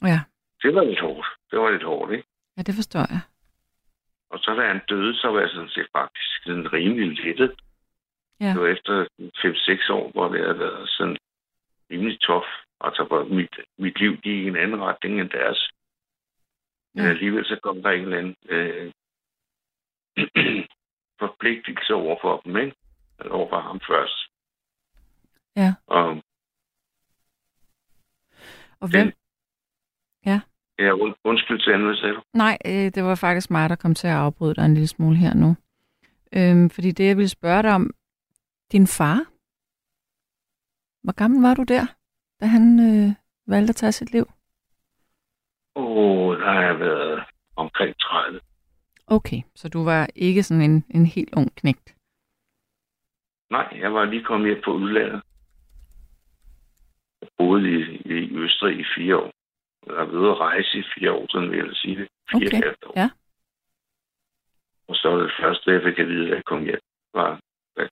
Ja. 0.03 0.21
det 0.63 0.75
var 0.75 0.85
lidt 0.85 1.01
hårdt. 1.01 1.27
Det 1.51 1.59
var 1.59 1.71
lidt 1.71 1.83
hårdt, 1.83 2.13
ikke? 2.13 2.29
Ja, 2.57 2.63
det 2.63 2.75
forstår 2.75 3.01
jeg. 3.15 3.21
Og 4.31 4.39
så 4.39 4.55
da 4.55 4.67
han 4.67 4.81
døde, 4.89 5.17
så 5.17 5.29
var 5.29 5.41
jeg 5.41 5.51
sådan 5.51 5.69
set 5.69 5.89
faktisk 5.93 6.43
sådan 6.45 6.73
rimelig 6.73 7.25
lettet. 7.25 7.61
Ja. 8.41 8.49
Det 8.53 8.61
var 8.61 8.67
efter 8.67 9.07
5-6 9.89 9.93
år, 9.93 10.11
hvor 10.11 10.29
det 10.29 10.41
havde 10.41 10.59
været 10.59 10.89
sådan 10.89 11.17
rimelig 11.91 12.21
tof. 12.21 12.45
Altså, 12.81 13.05
hvor 13.05 13.25
mit, 13.25 13.57
mit 13.79 14.01
liv 14.01 14.17
gik 14.17 14.45
i 14.45 14.47
en 14.49 14.57
anden 14.57 14.81
retning 14.83 15.21
end 15.21 15.31
deres. 15.31 15.71
Men 16.95 17.05
Ja. 17.05 17.11
alligevel 17.11 17.45
så 17.45 17.61
kom 17.63 17.83
der 17.83 17.91
en 17.91 18.03
eller 18.03 18.19
anden 18.19 18.37
øh, 18.49 18.93
forpligtelse 21.23 21.95
over 21.95 22.17
for 22.23 22.41
dem, 22.45 22.57
ikke? 22.57 22.77
Eller 23.19 23.33
over 23.33 23.49
for 23.49 23.61
ham 23.61 23.81
først. 23.89 24.19
Ja. 25.57 25.75
Og 25.87 26.23
Og 28.81 28.91
hvem? 28.91 29.07
Den- 29.07 29.13
ja, 30.27 30.41
und, 30.79 31.15
undskyld 31.25 31.61
til 31.61 31.73
anden, 31.73 31.97
sagde 31.97 32.15
du? 32.15 32.23
Nej, 32.35 32.59
øh, 32.67 32.73
det 32.95 33.05
var 33.05 33.15
faktisk 33.15 33.51
mig, 33.51 33.71
der 33.71 33.77
kom 33.77 33.95
til 33.95 34.07
at 34.07 34.15
afbryde 34.15 34.55
dig 34.55 34.65
en 34.65 34.75
lille 34.75 34.89
smule 34.89 35.17
her 35.17 35.35
nu. 35.35 35.57
Øhm, 36.37 36.71
fordi 36.71 36.91
det, 36.91 37.07
jeg 37.07 37.17
ville 37.17 37.29
spørge 37.29 37.63
dig 37.63 37.75
om, 37.75 37.91
din 38.73 38.87
far, 38.87 39.19
hvor 41.03 41.13
gammel 41.13 41.43
var 41.43 41.55
du 41.55 41.63
der, 41.63 41.87
da 42.41 42.47
han 42.47 42.65
øh, 42.81 43.15
valgte 43.47 43.71
at 43.71 43.77
tage 43.77 43.93
sit 43.93 44.13
liv? 44.13 44.27
Åh, 45.77 45.97
oh, 45.97 46.39
der 46.41 46.53
har 46.53 46.63
jeg 46.63 46.81
været 46.81 47.25
omkring 47.57 47.97
30. 47.99 48.41
Okay, 49.07 49.43
så 49.55 49.69
du 49.69 49.85
var 49.85 50.09
ikke 50.15 50.43
sådan 50.43 50.71
en, 50.71 50.85
en 50.91 51.07
helt 51.07 51.35
ung 51.37 51.55
knægt. 51.57 51.97
Nej, 53.51 53.69
jeg 53.81 53.95
var 53.95 54.05
lige 54.05 54.25
kommet 54.25 54.49
hjem 54.49 54.63
på 54.65 54.71
udlandet. 54.73 55.23
Jeg 57.21 57.29
boede 57.39 57.71
i, 57.71 57.81
i 58.05 58.37
Østrig 58.37 58.81
i 58.81 58.85
fire 58.97 59.17
år. 59.17 59.31
Jeg 59.87 59.95
været 59.97 60.11
ude 60.23 60.31
at 60.31 60.39
rejse 60.39 60.79
i 60.79 60.83
fire 60.95 61.13
år, 61.13 61.27
sådan 61.29 61.51
vil 61.51 61.59
jeg 61.59 61.69
sige 61.75 61.97
det. 61.97 62.09
Fire 62.31 62.47
Okay, 62.49 62.57
halvt 62.63 62.85
år. 62.85 62.93
ja. 62.97 63.11
Og 64.89 64.97
så 64.97 65.09
var 65.09 65.17
det 65.23 65.33
første, 65.41 65.71
jeg 65.71 65.83
fik 65.83 65.99
at 65.99 66.09
vide, 66.09 66.29
at 66.31 66.35
jeg 66.37 66.45
kom 66.45 66.65
hjem, 66.65 66.81
var... 67.15 67.41
at- 67.77 67.91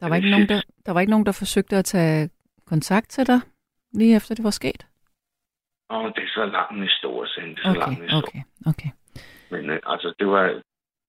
Der 0.00 0.08
var, 0.08 0.16
ikke 0.16 0.30
nogen, 0.30 0.48
der, 0.48 0.62
der 0.86 0.92
var 0.92 1.00
ikke 1.00 1.10
nogen, 1.10 1.26
der 1.26 1.32
forsøgte 1.32 1.76
at 1.76 1.84
tage 1.84 2.30
kontakt 2.66 3.08
til 3.08 3.26
dig, 3.26 3.40
lige 3.92 4.16
efter 4.16 4.34
det 4.34 4.44
var 4.44 4.50
sket? 4.50 4.86
Åh, 5.90 6.04
det 6.14 6.22
er 6.24 6.28
så 6.34 6.46
lang 6.46 6.76
en 6.76 6.82
historie, 6.82 7.28
han. 7.38 7.48
Det 7.50 7.58
er 7.58 7.72
så 7.72 7.78
lang 7.78 7.92
en 7.92 8.02
Okay, 8.02 8.02
historie. 8.04 8.44
okay, 8.66 8.70
okay. 8.70 8.90
Men 9.50 9.70
øh, 9.70 9.80
altså, 9.86 10.14
det 10.18 10.26
var... 10.26 10.62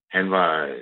Han 0.10 0.32
var 0.32 0.78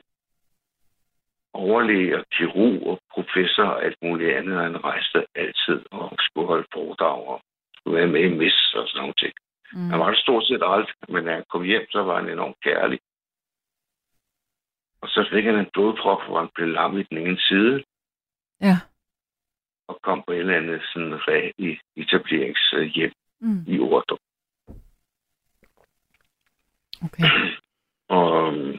overlæge 1.58 2.18
og 2.20 2.26
kirurg 2.32 2.88
og 2.88 3.00
professor 3.14 3.64
og 3.64 3.84
alt 3.86 3.98
muligt 4.02 4.36
andet. 4.38 4.62
Han 4.62 4.84
rejste 4.84 5.26
altid 5.36 5.80
og 5.92 6.18
skulle 6.20 6.48
holde 6.48 6.68
foredrag 6.74 7.28
og 7.28 7.42
skulle 7.76 7.98
være 7.98 8.08
med 8.08 8.22
i 8.22 8.36
mis 8.38 8.74
og 8.76 8.88
sådan 8.88 9.00
nogle 9.02 9.14
ting. 9.14 9.34
Mm. 9.74 9.90
Han 9.90 10.00
var 10.00 10.10
det 10.10 10.20
stort 10.20 10.46
set 10.48 10.64
alt, 10.66 10.90
men 11.10 11.26
da 11.26 11.34
han 11.34 11.44
kom 11.50 11.64
hjem, 11.64 11.86
så 11.92 12.04
var 12.04 12.16
han 12.22 12.30
enormt 12.30 12.60
kærlig. 12.64 13.00
Og 15.02 15.08
så 15.10 15.28
fik 15.34 15.46
han 15.46 15.56
en 15.56 15.70
blodprop, 15.74 16.22
hvor 16.28 16.40
han 16.40 16.50
blev 16.56 16.68
lam 16.68 16.98
i 16.98 17.04
den 17.04 17.18
ene 17.18 17.40
side, 17.40 17.84
Ja. 18.62 18.78
og 19.88 20.00
kom 20.02 20.24
på 20.28 20.32
et 20.32 20.40
eller 20.40 20.58
andet 20.58 20.82
sådan 20.94 21.14
re-etableringshjem 21.28 23.12
Mm. 23.40 23.64
i 23.68 23.80
Ordrup. 23.80 24.20
Okay. 27.04 27.24
Og 28.08 28.54
øhm, 28.54 28.78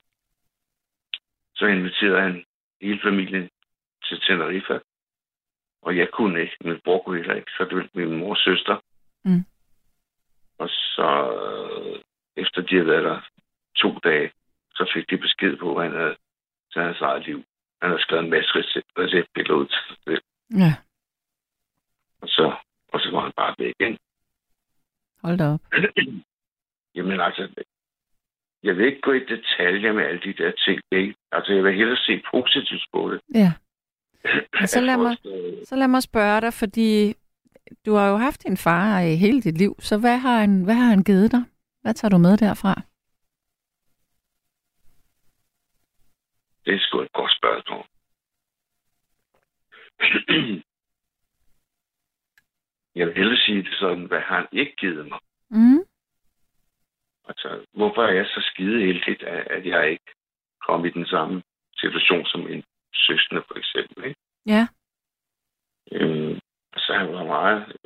så 1.54 1.66
inviterede 1.66 2.20
han 2.22 2.44
hele 2.82 3.00
familien 3.04 3.50
til 4.04 4.20
Tenerife. 4.20 4.80
Og 5.82 5.96
jeg 5.96 6.08
kunne 6.12 6.40
ikke, 6.40 6.56
min 6.64 6.80
bror 6.84 7.02
kunne 7.02 7.16
heller 7.16 7.34
ikke, 7.34 7.50
så 7.50 7.64
det 7.64 7.76
var 7.76 7.88
min 7.94 8.18
mors 8.18 8.38
søster. 8.44 8.76
Mm. 9.24 9.44
Og 10.58 10.68
så 10.68 11.08
øh, 11.38 12.02
efter 12.36 12.60
de 12.62 12.74
havde 12.74 12.86
været 12.86 13.04
der 13.04 13.20
to 13.76 13.98
dage, 14.04 14.32
så 14.74 14.90
fik 14.94 15.10
de 15.10 15.18
besked 15.18 15.56
på, 15.56 15.76
at 15.76 15.84
han 15.84 15.96
havde 16.00 16.16
taget 16.74 16.86
hans 16.86 17.00
eget 17.00 17.26
liv. 17.26 17.44
Han 17.82 17.90
havde 17.90 18.02
skrevet 18.02 18.24
en 18.24 18.30
masse 18.30 18.50
recept- 18.58 18.92
receptbilleder 18.98 19.54
ud 19.54 19.66
til 19.66 19.96
det. 20.06 20.20
Ja, 20.64 20.74
Og 22.22 22.28
så, 22.28 22.56
og 22.92 23.00
så 23.00 23.10
var 23.10 23.20
han 23.20 23.32
bare 23.36 23.54
væk 23.58 23.74
igen. 23.80 23.98
hold 25.22 25.38
da 25.38 25.44
op. 25.54 25.60
Jamen 26.94 27.20
altså, 27.20 27.42
jeg 28.62 28.76
vil 28.76 28.86
ikke 28.86 29.00
gå 29.00 29.12
i 29.12 29.24
detaljer 29.24 29.92
med 29.92 30.04
alle 30.04 30.20
de 30.20 30.32
der 30.32 30.52
ting. 30.52 30.80
Ikke? 30.92 31.14
Altså, 31.32 31.52
jeg 31.52 31.64
vil 31.64 31.74
hellere 31.74 31.96
se 31.96 32.22
positivt 32.34 32.86
på 32.92 33.10
det. 33.12 33.20
Ja. 33.34 33.52
Men 34.58 34.66
så 34.76 34.80
lad 34.80 34.96
mig- 34.96 35.26
øh, 35.26 35.66
Så 35.66 35.76
lad 35.76 35.88
mig 35.88 36.02
spørge 36.02 36.40
dig, 36.40 36.52
fordi 36.54 37.14
du 37.86 37.92
har 37.94 38.08
jo 38.10 38.16
haft 38.16 38.42
din 38.42 38.56
far 38.56 39.00
i 39.00 39.16
hele 39.16 39.40
dit 39.42 39.58
liv, 39.58 39.76
så 39.78 39.98
hvad 39.98 40.18
har 40.18 40.40
han, 40.40 40.64
hvad 40.64 40.74
har 40.74 40.84
han 40.94 41.04
givet 41.04 41.32
dig? 41.32 41.42
Hvad 41.82 41.94
tager 41.94 42.10
du 42.10 42.18
med 42.18 42.36
derfra? 42.36 42.74
Det 46.64 46.74
er 46.74 46.78
sgu 46.80 47.00
et 47.00 47.12
godt 47.12 47.32
spørgsmål. 47.36 47.84
jeg 52.98 53.06
vil 53.06 53.14
hellere 53.16 53.36
sige 53.36 53.62
det 53.62 53.74
sådan, 53.80 54.04
hvad 54.04 54.20
har 54.20 54.36
han 54.36 54.46
ikke 54.52 54.76
givet 54.76 55.08
mig? 55.08 55.18
Mm. 55.50 55.78
Altså, 57.28 57.66
hvorfor 57.72 58.02
er 58.02 58.12
jeg 58.12 58.26
så 58.26 58.40
skide 58.52 58.86
heldigt, 58.86 59.22
at 59.22 59.46
at 59.50 59.66
jeg 59.66 59.90
ikke 59.90 60.10
kom 60.66 60.84
i 60.84 60.90
den 60.90 61.06
samme 61.06 61.42
situation 61.80 62.26
som 62.26 62.40
min 62.40 62.64
søskende, 62.94 63.42
for 63.48 63.58
eksempel. 63.58 64.04
Ikke? 64.04 64.20
Ja. 64.46 64.68
Øhm, 65.92 66.38
så 66.76 66.92
han 66.94 67.12
var 67.12 67.24
meget, 67.24 67.76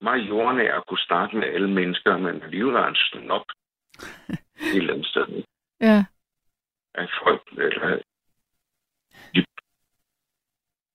meget 0.00 0.28
jordnær 0.28 0.74
at 0.78 0.86
kunne 0.86 0.98
starte 1.08 1.36
med 1.36 1.48
alle 1.48 1.70
mennesker, 1.70 2.16
men 2.16 2.42
alligevel 2.42 2.72
var 2.72 2.84
han 2.84 2.94
snop 2.94 3.46
et 4.72 4.76
eller 4.76 4.92
andet 4.92 5.06
sted. 5.06 5.28
ikke? 5.28 5.48
Ja. 5.80 6.04
At 6.94 7.10
folk, 7.22 7.42
eller 7.52 8.02
de 9.34 9.44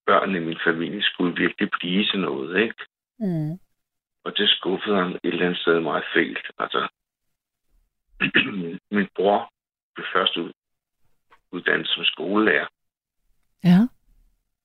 børn 0.06 0.36
i 0.36 0.40
min 0.40 0.60
familie 0.66 1.04
skulle 1.04 1.36
virkelig 1.36 1.70
blive 1.80 2.06
til 2.06 2.20
noget, 2.20 2.62
ikke? 2.62 2.76
Mm. 3.20 3.60
Og 4.24 4.38
det 4.38 4.50
skuffede 4.50 4.96
han 4.96 5.12
et 5.12 5.20
eller 5.24 5.46
andet 5.46 5.62
sted 5.62 5.80
meget 5.80 6.04
fælt. 6.14 6.48
Altså, 6.60 6.88
min 8.92 9.08
bror 9.16 9.52
blev 9.96 10.06
først 10.14 10.38
ud, 10.38 10.52
uddannet 11.52 11.88
som 11.88 12.04
skolelærer, 12.04 12.68
Ja. 13.64 13.80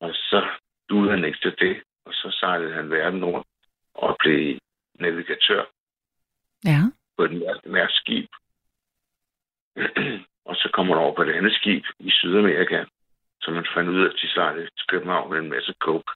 og 0.00 0.14
så 0.14 0.48
duede 0.88 1.10
han 1.10 1.24
ikke 1.24 1.38
til 1.42 1.54
det, 1.58 1.82
og 2.04 2.12
så 2.12 2.36
sejlede 2.40 2.74
han 2.74 2.90
verden 2.90 3.24
rundt 3.24 3.46
og 3.94 4.16
blev 4.18 4.58
navigatør. 5.00 5.64
Ja. 6.64 6.80
på 7.16 7.24
et 7.24 7.30
mær- 7.30 7.68
mærkt 7.70 7.92
skib. 7.92 8.30
og 10.48 10.54
så 10.56 10.70
kommer 10.72 10.94
du 10.94 11.00
over 11.00 11.14
på 11.14 11.22
et 11.22 11.32
andet 11.32 11.52
skib 11.54 11.84
i 11.98 12.10
Sydamerika, 12.10 12.84
så 13.40 13.50
man 13.50 13.66
fandt 13.74 13.90
ud 13.90 14.00
af, 14.04 14.08
at 14.08 14.18
de 14.22 14.28
sejlede 14.28 14.66
til 14.66 14.86
København 14.88 15.30
med 15.30 15.38
en 15.38 15.48
masse 15.50 15.74
coke. 15.80 16.12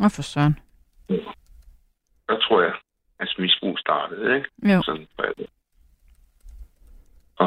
Og 0.00 0.10
for 0.12 0.22
søren. 0.22 0.58
Der 2.28 2.38
tror 2.40 2.62
jeg, 2.62 2.74
at 3.18 3.34
misbrug 3.38 3.78
startede, 3.78 4.36
ikke? 4.36 4.48
Jo. 4.74 4.82
Sådan. 4.82 5.06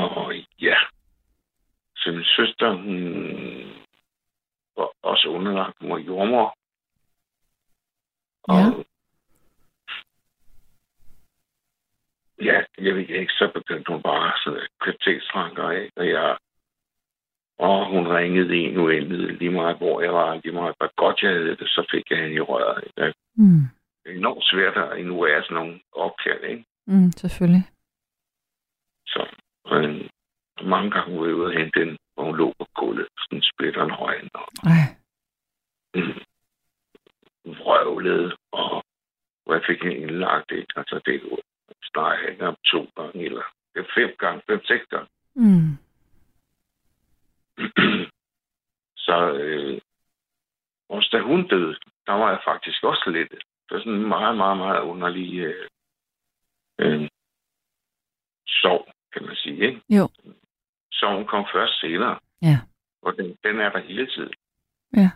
Og 0.03 0.33
ja, 0.61 0.77
så 1.95 2.11
min 2.11 2.23
søster, 2.23 2.73
hun 2.73 2.97
var 4.77 4.89
også 5.03 5.27
underlagt, 5.27 5.77
hun 5.81 5.89
var 5.89 5.97
jordmor. 5.97 6.57
Og 8.43 8.85
Ja. 12.39 12.53
ja, 12.53 12.63
jeg 12.85 12.95
ved 12.95 13.09
ikke, 13.09 13.33
så 13.33 13.51
begyndte 13.53 13.91
hun 13.93 14.01
bare 14.01 14.33
sådan 14.43 14.67
kvalitetstranker 14.81 15.63
af, 15.63 15.89
og 15.95 16.07
jeg 16.07 16.37
og 17.59 17.89
hun 17.89 18.07
ringede 18.07 18.55
en 18.55 18.77
uendeligt, 18.77 19.39
lige 19.39 19.51
meget 19.51 19.77
hvor 19.77 20.01
jeg 20.01 20.13
var, 20.13 20.39
lige 20.43 20.53
meget 20.53 20.75
hvor 20.77 20.91
godt 20.95 21.21
jeg 21.21 21.31
havde 21.31 21.55
det, 21.57 21.69
så 21.69 21.87
fik 21.91 22.11
jeg 22.11 22.17
hende 22.19 22.35
i 22.35 22.39
røret. 22.39 22.83
ikke? 22.83 23.13
Mm. 23.35 23.61
Det 24.03 24.11
er 24.11 24.17
enormt 24.17 24.43
svært 24.43 24.77
at 24.77 24.99
ignorere 24.99 25.43
sådan 25.43 25.55
nogle 25.55 25.79
opkald, 25.91 26.43
ikke? 26.43 26.65
Mm, 26.87 27.11
selvfølgelig. 27.11 27.63
Så 29.05 29.27
øh, 29.71 30.09
mange 30.61 30.91
gange 30.91 31.19
var 31.19 31.25
jeg 31.25 31.35
ude 31.35 31.45
og 31.45 31.53
hente 31.59 31.79
den, 31.79 31.97
hvor 32.13 32.23
hun 32.23 32.37
lå 32.37 32.53
på 32.59 32.65
gulvet, 32.75 33.07
sådan 33.17 33.41
splitter 33.41 33.83
en 33.83 33.91
højen, 33.91 34.29
og 34.33 34.47
mm, 35.95 36.19
vrøvlede, 37.45 38.37
og 38.51 38.83
hvor 39.43 39.53
jeg 39.53 39.63
fik 39.67 39.81
hende 39.83 39.97
indlagt, 39.97 40.51
ikke? 40.51 40.73
Altså 40.75 41.01
det 41.05 41.21
snart 41.83 42.29
ikke 42.29 42.47
om 42.47 42.55
to 42.65 42.89
gange, 42.95 43.25
eller 43.25 43.43
det 43.75 43.87
fem 43.95 44.15
gange, 44.19 44.41
fem, 44.49 44.65
seks 44.65 44.85
gange. 44.89 45.09
Mm. 45.35 45.77
så 49.05 49.31
øh, 49.33 49.81
også 50.89 51.09
da 51.11 51.19
hun 51.21 51.47
døde, 51.47 51.77
der 52.07 52.13
var 52.13 52.29
jeg 52.29 52.41
faktisk 52.45 52.83
også 52.83 53.09
lidt. 53.09 53.31
Det 53.31 53.71
var 53.71 53.79
sådan 53.79 53.93
en 53.93 54.07
meget, 54.07 54.37
meget, 54.37 54.57
meget 54.57 54.81
underlig 54.81 55.39
øh, 55.39 55.67
øh, 56.79 57.09
sorg, 58.47 58.87
kan 59.13 59.25
man 59.25 59.35
sige. 59.35 59.67
Ikke? 59.67 59.81
Jo. 59.89 60.09
Sorgen 60.91 61.27
kom 61.27 61.45
først 61.53 61.79
senere. 61.79 62.19
Ja. 62.41 62.59
Og 63.01 63.17
den, 63.17 63.37
den 63.43 63.59
er 63.59 63.69
der 63.69 63.79
hele 63.79 64.07
tiden. 64.07 64.33
Ja. 64.95 65.09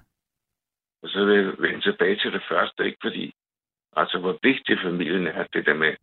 Og 1.04 1.10
så 1.10 1.26
vil 1.26 1.36
jeg 1.36 1.54
vende 1.60 1.82
tilbage 1.82 2.16
til 2.16 2.34
det 2.34 2.44
første, 2.50 2.86
ikke? 2.86 2.98
Fordi, 3.02 3.34
altså, 3.96 4.20
hvor 4.20 4.40
vigtig 4.44 4.78
familien 4.84 5.28
er, 5.28 5.44
det 5.54 5.66
der 5.66 5.74
med, 5.74 5.94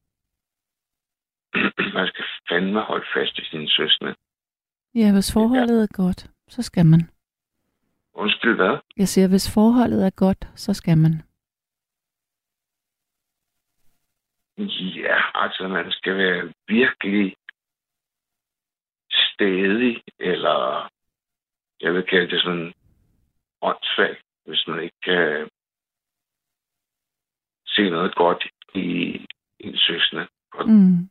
man 1.99 2.07
skal 2.07 2.25
fandme 2.49 2.81
holde 2.81 3.07
fast 3.15 3.39
i 3.39 3.45
sine 3.45 3.69
søstre. 3.69 4.15
Ja, 4.95 5.13
hvis 5.13 5.33
forholdet 5.33 5.83
er 5.83 5.97
godt, 5.97 6.31
så 6.49 6.63
skal 6.63 6.87
man. 6.87 7.01
Undskyld, 8.15 8.57
hvad? 8.57 8.79
Jeg 8.97 9.09
siger, 9.09 9.29
hvis 9.29 9.55
forholdet 9.55 10.07
er 10.07 10.11
godt, 10.11 10.49
så 10.55 10.75
skal 10.75 10.99
man. 10.99 11.23
Ja, 15.05 15.17
altså 15.35 15.69
man 15.69 15.93
skal 15.93 16.17
være 16.17 16.53
virkelig 16.69 17.37
stedig, 19.33 20.03
eller 20.19 20.89
jeg 21.81 21.95
vil 21.95 22.03
kalde 22.03 22.31
det 22.31 22.43
sådan 22.43 22.73
åndssvag, 23.63 24.17
hvis 24.47 24.65
man 24.69 24.83
ikke 24.83 25.01
kan 25.05 25.49
se 27.67 27.91
noget 27.91 28.15
godt 28.15 28.47
i 28.75 28.87
en 29.61 29.77
søsne. 29.77 30.29
Mm. 30.67 31.09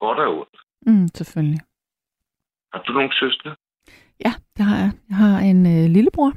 Godt 0.00 0.18
og 0.18 0.38
ondt. 0.38 0.56
Mm, 0.86 1.08
selvfølgelig. 1.14 1.60
Har 2.72 2.82
du 2.82 2.92
nogle 2.92 3.12
søstre? 3.20 3.56
Ja, 4.24 4.32
det 4.56 4.64
har 4.64 4.76
jeg. 4.76 4.90
Jeg 5.08 5.16
har 5.16 5.38
en 5.40 5.66
øh, 5.66 5.90
lillebror. 5.90 6.32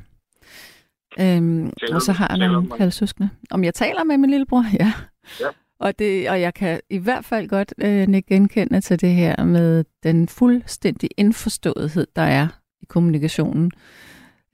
Øhm, 1.19 1.71
Taler 1.79 1.95
og 1.95 2.01
så 2.01 2.11
har 2.11 2.37
jeg 2.37 2.47
nogle 2.47 2.77
halvsøskende. 2.77 3.29
Om 3.51 3.63
jeg 3.63 3.73
taler 3.73 4.03
med 4.03 4.17
min 4.17 4.29
lillebror? 4.29 4.63
Ja. 4.79 4.93
Ja. 5.39 5.49
Og, 5.83 5.99
det, 5.99 6.29
og 6.29 6.41
jeg 6.41 6.53
kan 6.53 6.81
i 6.89 6.97
hvert 6.97 7.25
fald 7.25 7.47
godt 7.47 7.73
øh, 7.81 8.21
genkende 8.27 8.81
til 8.81 9.01
det 9.01 9.09
her 9.09 9.43
med 9.43 9.85
den 10.03 10.27
fuldstændig 10.27 11.09
indforståethed, 11.17 12.07
der 12.15 12.21
er 12.21 12.47
i 12.81 12.85
kommunikationen. 12.85 13.71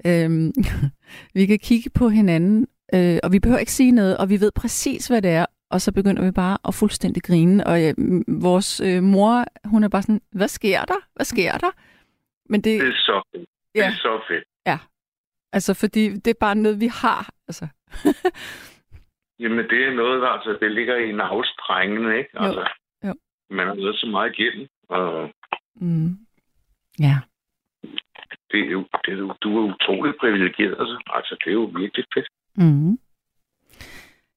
Øhm, 0.06 0.52
vi 1.36 1.46
kan 1.46 1.60
kigge 1.60 1.89
på 1.89 2.10
hinanden, 2.10 2.68
øh, 2.94 3.20
og 3.24 3.32
vi 3.32 3.39
behøver 3.39 3.60
ikke 3.60 3.72
sige 3.72 3.92
noget, 3.92 4.18
og 4.18 4.30
vi 4.30 4.42
ved 4.42 4.52
præcis, 4.52 5.08
hvad 5.08 5.22
det 5.22 5.32
er, 5.32 5.46
og 5.72 5.82
så 5.82 5.92
begynder 5.92 6.24
vi 6.24 6.32
bare 6.32 6.58
at 6.68 6.76
fuldstændig 6.76 7.24
grine. 7.24 7.68
Og 7.68 7.84
øh, 7.84 7.94
vores 8.28 8.80
øh, 8.80 9.04
mor, 9.04 9.46
hun 9.65 9.84
er 9.84 9.88
bare 9.88 10.02
sådan, 10.02 10.22
hvad 10.32 10.48
sker 10.48 10.86
der? 10.86 11.08
Hvad 11.15 11.26
sker 11.26 11.58
der? 11.58 11.72
Men 12.50 12.62
det, 12.62 12.82
Det 12.82 12.88
er 12.88 12.94
så 12.94 13.22
fedt. 13.36 13.50
Det 13.76 13.82
Ja. 13.82 13.88
er 13.88 13.92
så 13.96 14.22
fedt. 14.28 14.44
Altså, 15.54 15.74
fordi 15.74 16.10
det 16.10 16.28
er 16.28 16.39
bare 16.39 16.56
noget, 16.56 16.80
vi 16.80 16.88
har. 16.88 17.30
Altså. 17.48 17.68
Jamen, 19.39 19.58
det 19.69 19.84
er 19.88 19.93
noget, 19.93 20.23
altså, 20.34 20.58
det 20.62 20.71
ligger 20.71 20.95
i 20.95 21.12
navlstrængene, 21.12 22.17
ikke? 22.17 22.30
Jo. 22.36 22.41
Altså, 22.45 22.69
Jo. 23.06 23.13
Man 23.49 23.67
har 23.67 23.75
været 23.75 23.95
så 23.95 24.08
meget 24.08 24.34
igennem, 24.38 24.67
og 24.89 25.30
Mm. 25.82 26.17
Ja. 26.99 27.17
det 28.52 28.60
er 28.60 28.71
jo, 28.71 28.86
det 29.06 29.13
er 29.13 29.17
jo, 29.17 29.34
du 29.41 29.58
er 29.58 29.73
utroligt 29.73 30.17
privilegeret, 30.19 30.75
altså. 30.80 30.97
altså. 31.08 31.36
det 31.43 31.49
er 31.49 31.54
jo 31.54 31.71
virkelig 31.75 32.06
fedt. 32.13 32.28
Mm. 32.58 32.97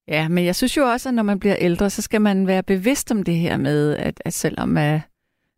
Ja, 0.08 0.28
men 0.28 0.44
jeg 0.44 0.56
synes 0.56 0.76
jo 0.76 0.82
også, 0.82 1.08
at 1.08 1.14
når 1.14 1.22
man 1.22 1.40
bliver 1.40 1.56
ældre, 1.58 1.90
så 1.90 2.02
skal 2.02 2.20
man 2.20 2.46
være 2.46 2.62
bevidst 2.62 3.10
om 3.12 3.22
det 3.22 3.34
her 3.36 3.56
med, 3.56 3.96
at, 3.96 4.22
at 4.24 4.32
selvom 4.32 4.76
at 4.76 5.00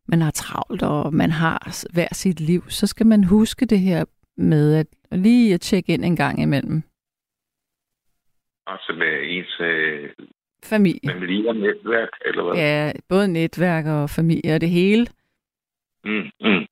man 0.09 0.23
har 0.23 0.31
travlt, 0.31 0.83
og 0.83 1.15
man 1.15 1.31
har 1.31 1.87
hver 1.93 2.09
sit 2.13 2.41
liv, 2.41 2.71
så 2.71 2.87
skal 2.87 3.07
man 3.07 3.25
huske 3.25 3.67
det 3.67 3.81
her 3.81 4.05
med 4.37 4.75
at 4.77 4.87
lige 5.13 5.55
at 5.55 5.61
tjekke 5.61 5.93
ind 5.95 6.05
en 6.05 6.17
gang 6.17 6.43
imellem. 6.43 6.83
Altså 8.67 8.93
med 8.99 9.13
ens 9.25 9.61
øh, 9.61 10.11
Familie. 10.65 11.13
familie 11.13 11.49
og 11.49 11.57
netværk, 11.57 12.09
eller 12.27 12.43
hvad? 12.45 12.55
Ja, 12.55 12.93
både 13.09 13.29
netværk 13.29 13.87
og 13.87 14.11
familie 14.11 14.55
og 14.55 14.61
det 14.61 14.71
hele. 14.71 15.07
Mm, 16.05 16.31
mm. 16.41 16.67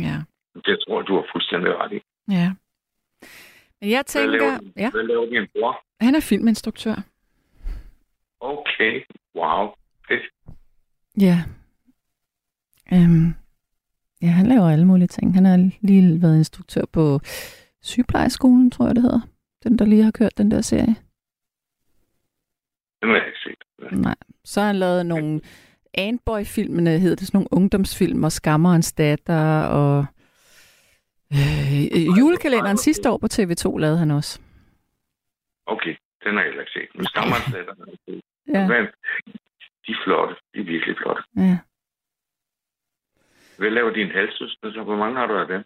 Ja. 0.00 0.16
Det 0.66 0.78
tror 0.86 1.02
du 1.02 1.14
har 1.14 1.26
fuldstændig 1.32 1.74
ret 1.76 1.92
i. 1.92 2.00
Ja. 2.32 2.52
Men 3.80 3.90
jeg 3.90 4.04
Hvad 4.12 4.26
laver, 4.26 4.38
tænker, 4.40 4.58
din- 4.58 4.72
ja, 4.76 4.90
hvad 4.90 5.02
laver 5.02 5.26
din 5.26 5.48
bror? 5.52 5.84
han 6.00 6.14
er 6.14 6.20
filminstruktør. 6.20 6.94
Okay, 8.40 9.02
wow. 9.36 9.68
Fedt. 10.08 10.22
Ja. 11.20 11.38
Øhm, 12.92 13.34
ja, 14.22 14.26
han 14.26 14.46
laver 14.46 14.70
alle 14.70 14.86
mulige 14.86 15.06
ting. 15.08 15.34
Han 15.34 15.44
har 15.44 15.70
lige 15.80 16.22
været 16.22 16.38
instruktør 16.38 16.84
på 16.92 17.20
sygeplejeskolen, 17.82 18.70
tror 18.70 18.86
jeg 18.86 18.94
det 18.94 19.02
hedder. 19.02 19.20
Den, 19.62 19.78
der 19.78 19.84
lige 19.84 20.02
har 20.02 20.10
kørt 20.10 20.38
den 20.38 20.50
der 20.50 20.60
serie. 20.60 20.94
Det 23.00 23.08
må 23.08 23.14
jeg 23.14 23.26
ikke 23.26 23.38
se. 23.44 23.54
Nej. 23.96 24.14
Så 24.44 24.60
har 24.60 24.66
han 24.66 24.76
lavet 24.76 25.06
nogle 25.06 25.40
Antboy-filmene, 25.94 26.98
hedder 26.98 27.16
det 27.16 27.26
sådan 27.26 27.38
nogle 27.38 27.52
ungdomsfilm, 27.52 28.24
og 28.24 28.32
Skammerens 28.32 28.92
datter, 28.92 29.62
og 29.64 30.06
øh, 31.32 31.82
øh, 31.96 32.18
julekalenderen 32.18 32.76
sidste 32.76 33.10
år 33.10 33.18
på 33.18 33.26
TV2 33.32 33.78
lavede 33.78 33.98
han 33.98 34.10
også. 34.10 34.40
Okay, 35.66 35.96
den 36.24 36.34
har 36.34 36.40
jeg 36.42 36.44
heller 36.44 36.60
ikke 36.60 36.72
set. 36.72 36.88
Men 36.94 37.06
stammerensletter 37.06 37.74
har 37.78 37.84
jeg 37.86 37.98
set. 38.08 38.22
Ja, 38.54 38.68
Men 38.68 38.84
de 39.86 39.92
er 39.92 40.00
flotte. 40.04 40.34
De 40.54 40.60
er 40.60 40.64
virkelig 40.64 40.96
flotte. 40.96 41.22
ja. 41.36 41.58
Hvad 43.58 43.70
laver 43.70 43.90
din 43.90 44.10
halvsøster? 44.10 44.72
Så 44.72 44.82
hvor 44.82 44.96
mange 44.96 45.16
har 45.18 45.26
du 45.26 45.34
af 45.38 45.46
dem? 45.46 45.62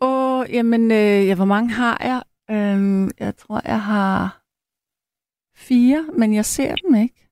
Åh, 0.00 0.54
jamen, 0.54 0.90
øh, 0.90 1.26
ja, 1.28 1.34
hvor 1.34 1.44
mange 1.44 1.70
har 1.70 1.96
jeg? 2.00 2.22
Øhm, 2.50 3.10
jeg 3.20 3.36
tror, 3.36 3.60
jeg 3.64 3.82
har 3.82 4.42
fire, 5.56 6.06
men 6.18 6.34
jeg 6.34 6.44
ser 6.44 6.74
dem 6.74 6.94
ikke. 6.94 7.28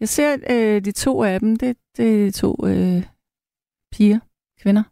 Jeg 0.00 0.08
ser 0.08 0.36
øh, 0.50 0.84
de 0.84 0.92
to 0.92 1.22
af 1.22 1.40
dem, 1.40 1.56
det, 1.56 1.76
det 1.96 2.26
er 2.26 2.32
to 2.32 2.56
øh, 2.66 3.02
piger, 3.92 4.18
kvinder. 4.60 4.82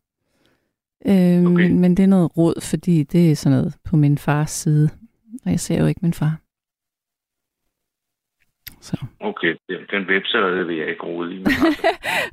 Øh, 1.07 1.53
Okay. 1.53 1.71
men, 1.71 1.97
det 1.97 2.03
er 2.03 2.07
noget 2.07 2.37
råd, 2.37 2.61
fordi 2.71 3.03
det 3.03 3.31
er 3.31 3.37
sådan 3.37 3.59
noget 3.59 3.77
på 3.85 3.97
min 3.97 4.19
fars 4.19 4.51
side. 4.51 4.91
Og 5.45 5.51
jeg 5.51 5.61
ser 5.61 5.81
jo 5.81 5.87
ikke 5.87 6.01
min 6.03 6.15
far. 6.15 6.41
Så. 8.81 8.97
Okay, 9.21 9.55
den, 9.69 10.07
webserie 10.09 10.67
vil 10.67 10.77
jeg 10.77 10.89
ikke 10.89 11.03
rode 11.03 11.35
i. 11.35 11.39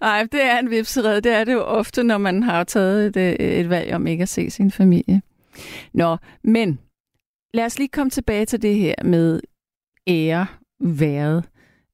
Nej, 0.01 0.27
det 0.31 0.41
er 0.43 0.59
en 0.59 0.69
vipserede. 0.69 1.21
Det 1.21 1.31
er 1.31 1.43
det 1.43 1.53
jo 1.53 1.61
ofte, 1.61 2.03
når 2.03 2.17
man 2.17 2.43
har 2.43 2.63
taget 2.63 3.07
et, 3.07 3.39
øh, 3.41 3.47
et 3.47 3.69
valg 3.69 3.93
om 3.95 4.07
ikke 4.07 4.21
at 4.21 4.29
se 4.29 4.49
sin 4.49 4.71
familie. 4.71 5.21
Nå, 5.93 6.17
men 6.43 6.79
lad 7.55 7.65
os 7.65 7.79
lige 7.79 7.89
komme 7.89 8.09
tilbage 8.09 8.45
til 8.45 8.61
det 8.61 8.75
her 8.75 8.95
med 9.03 9.41
ære 10.07 10.47
været, 11.01 11.49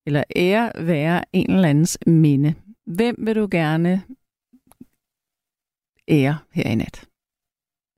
eller 0.05 0.23
ære 0.35 0.71
være 0.87 1.23
en 1.33 1.51
eller 1.51 1.69
andens 1.69 1.99
minde. 2.07 2.55
Hvem 2.85 3.15
vil 3.25 3.35
du 3.35 3.47
gerne 3.51 4.03
ære 6.07 6.37
her 6.53 6.71
i 6.71 6.75
nat? 6.75 7.09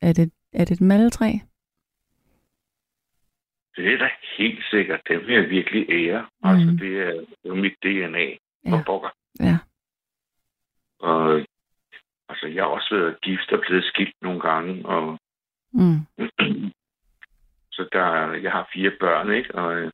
Er 0.01 0.13
det, 0.13 0.31
er 0.53 0.65
det 0.65 0.71
et 0.71 0.81
maltræ? 0.81 1.31
det 3.75 3.93
er 3.93 3.97
da 3.97 4.09
helt 4.37 4.63
sikkert. 4.71 5.01
Den 5.07 5.19
vil 5.27 5.35
jeg 5.35 5.49
virkelig 5.49 5.89
ære. 5.89 6.29
Altså, 6.43 6.71
Mm. 6.71 6.77
det 6.77 6.99
er, 7.01 7.11
det 7.13 7.45
er 7.45 7.49
jo 7.49 7.55
mit 7.55 7.75
DNA. 7.83 8.25
Ja. 8.65 8.71
For 8.71 8.83
pokker. 8.85 9.09
Ja. 9.39 9.57
Og 10.99 11.45
altså, 12.29 12.47
jeg 12.47 12.63
har 12.63 12.69
også 12.69 12.95
været 12.95 13.21
gift 13.21 13.51
og 13.51 13.59
blevet 13.67 13.83
skilt 13.85 14.15
nogle 14.21 14.39
gange, 14.41 14.85
og 14.85 15.19
Mm. 15.75 15.99
så 17.75 17.89
der, 17.91 18.33
jeg 18.33 18.51
har 18.51 18.69
fire 18.73 18.91
børn, 18.99 19.31
ikke? 19.31 19.55
Og 19.55 19.73
øh, 19.75 19.91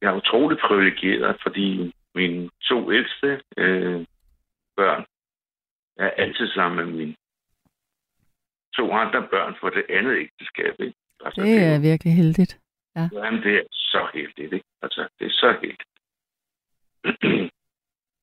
jeg 0.00 0.08
er 0.10 0.16
utroligt 0.16 0.60
privilegeret, 0.60 1.36
fordi 1.42 1.92
mine 2.14 2.50
to 2.68 2.92
ældste 2.92 3.42
øh, 3.56 4.06
børn 4.76 5.04
er 5.96 6.10
altid 6.10 6.48
sammen 6.48 6.86
med 6.86 6.96
mine 6.98 7.16
to 8.74 8.92
andre 8.92 9.28
børn 9.30 9.54
for 9.60 9.68
det 9.70 9.84
andet 9.88 10.16
ægteskab, 10.18 10.74
ikke? 10.80 10.94
Altså, 11.24 11.40
Det 11.42 11.58
er 11.62 11.78
virkelig 11.80 12.14
heldigt. 12.16 12.60
Jamen, 13.12 13.42
det 13.42 13.54
er 13.56 13.62
så 13.72 14.08
heldigt, 14.14 14.52
ikke? 14.52 14.66
Altså, 14.82 15.08
det 15.18 15.26
er 15.26 15.30
så 15.30 15.50
heldigt. 15.62 15.84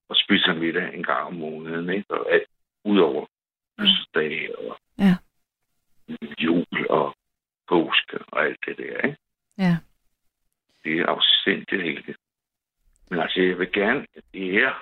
og 0.10 0.16
spiser 0.16 0.54
middag 0.54 0.94
en 0.96 1.04
gang 1.04 1.24
om 1.28 1.34
måneden, 1.34 1.90
ikke? 1.90 2.12
Og 2.12 2.32
alt, 2.34 2.50
udover 2.86 3.26
fødselsdage 3.80 4.60
og 4.60 4.78
Ja. 5.00 5.16
jul 6.40 6.66
og 6.90 7.16
påske 7.68 8.18
og 8.28 8.46
alt 8.46 8.60
det 8.66 8.78
der, 8.78 8.98
ikke? 9.08 9.18
Ja. 9.58 9.78
Det 10.84 11.00
er 11.00 11.06
afsindigt 11.06 11.84
heldigt. 11.84 12.18
Men 13.10 13.20
altså, 13.20 13.42
jeg 13.42 13.60
vil 13.60 13.72
gerne 13.72 14.08
ære. 14.34 14.76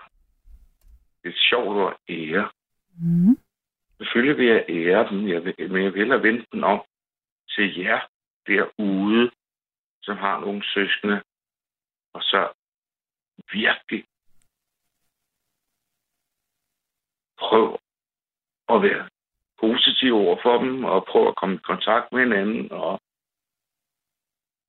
Det 1.21 1.29
er 1.29 1.33
et 1.33 1.39
sjovt 1.49 1.77
ord, 1.77 1.99
ære. 2.09 2.51
Mm. 2.97 3.37
Selvfølgelig 3.97 4.37
vil 4.37 4.47
jeg 4.47 4.65
ære 4.69 5.09
dem, 5.09 5.27
jeg 5.27 5.45
vil, 5.45 5.71
men 5.71 5.83
jeg 5.83 5.93
vil 5.93 5.99
hellere 5.99 6.23
vente 6.23 6.45
den 6.51 6.63
om 6.63 6.81
til 7.49 7.79
jer 7.79 7.99
derude, 8.47 9.31
som 10.01 10.17
har 10.17 10.39
nogle 10.39 10.63
søskende, 10.73 11.23
og 12.13 12.21
så 12.21 12.53
virkelig 13.51 14.05
prøv 17.37 17.79
at 18.69 18.81
være 18.81 19.09
positiv 19.65 20.11
over 20.23 20.37
for 20.43 20.55
dem, 20.63 20.83
og 20.83 21.05
prøv 21.11 21.27
at 21.27 21.35
komme 21.35 21.55
i 21.55 21.67
kontakt 21.71 22.05
med 22.11 22.19
hinanden, 22.25 22.71
og 22.71 22.93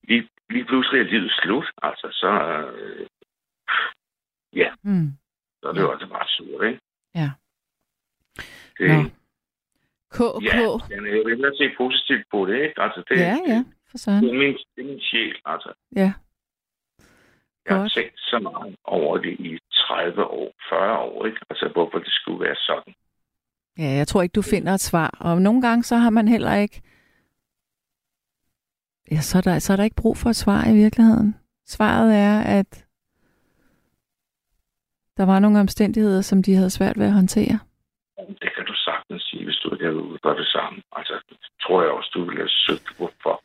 lige, 0.08 0.28
lige 0.50 0.64
pludselig 0.64 1.00
er 1.00 1.04
livet 1.14 1.32
slut. 1.42 1.68
Altså, 1.82 2.06
så, 2.12 2.30
øh, 2.76 3.06
Mm. 4.82 5.08
så 5.62 5.68
er 5.68 5.72
det 5.72 5.80
jo 5.80 5.90
altså 5.92 6.08
bare 6.08 6.28
surt, 6.28 6.64
ikke? 6.66 6.80
Ja. 7.14 7.30
Det, 8.78 8.88
Nå. 8.88 9.02
KK. 10.16 10.44
Ja, 10.44 10.56
jeg 10.94 11.02
vil 11.02 11.28
hellere 11.28 11.56
se 11.56 11.74
positivt 11.76 12.24
på 12.30 12.46
det, 12.46 12.56
ikke? 12.62 12.80
Altså, 12.82 13.00
det, 13.08 13.16
Ja, 13.18 13.36
ja, 13.52 13.60
for 13.90 13.98
søren. 13.98 14.24
Det 14.24 14.30
er 14.34 14.38
min, 14.38 14.52
det 14.74 14.80
er 14.84 14.88
min 14.90 15.00
sjæl, 15.00 15.36
altså. 15.44 15.72
Ja. 15.96 16.12
Jeg 17.66 17.76
har 17.80 17.88
tænkt 17.88 18.20
så 18.20 18.38
meget 18.38 18.76
over 18.84 19.18
det 19.18 19.32
i 19.40 19.58
30 19.72 20.24
år, 20.24 20.52
40 20.68 20.98
år, 20.98 21.26
ikke? 21.26 21.40
Altså, 21.50 21.68
hvorfor 21.68 21.98
det 21.98 22.12
skulle 22.12 22.40
være 22.44 22.56
sådan. 22.56 22.94
Ja, 23.78 23.90
jeg 23.90 24.08
tror 24.08 24.22
ikke, 24.22 24.32
du 24.32 24.42
finder 24.42 24.72
et 24.74 24.80
svar. 24.80 25.16
Og 25.20 25.42
nogle 25.42 25.62
gange, 25.62 25.84
så 25.84 25.96
har 25.96 26.10
man 26.10 26.28
heller 26.28 26.54
ikke... 26.54 26.82
Ja, 29.10 29.20
så 29.20 29.38
er, 29.38 29.42
der, 29.42 29.58
så 29.58 29.72
er 29.72 29.76
der 29.76 29.84
ikke 29.84 29.96
brug 29.96 30.16
for 30.16 30.30
et 30.30 30.36
svar 30.36 30.68
i 30.68 30.74
virkeligheden. 30.74 31.36
Svaret 31.66 32.16
er, 32.16 32.40
at 32.40 32.86
der 35.16 35.24
var 35.24 35.38
nogle 35.38 35.60
omstændigheder, 35.60 36.20
som 36.20 36.42
de 36.42 36.54
havde 36.54 36.70
svært 36.70 36.98
ved 36.98 37.06
at 37.06 37.12
håndtere. 37.12 37.58
Det 38.28 38.50
kan 38.56 38.64
du 38.66 38.74
sagtens 38.74 39.22
sige, 39.22 39.44
hvis 39.44 39.56
du 39.56 39.74
ikke 39.74 39.84
havde 39.84 40.18
for 40.22 40.34
det 40.34 40.46
samme. 40.46 40.82
Altså, 40.92 41.14
det 41.28 41.36
tror 41.66 41.82
jeg 41.82 41.90
også, 41.90 42.10
du 42.14 42.24
ville 42.24 42.40
have 42.40 42.48
søgt, 42.48 42.96
hvorfor. 42.96 43.42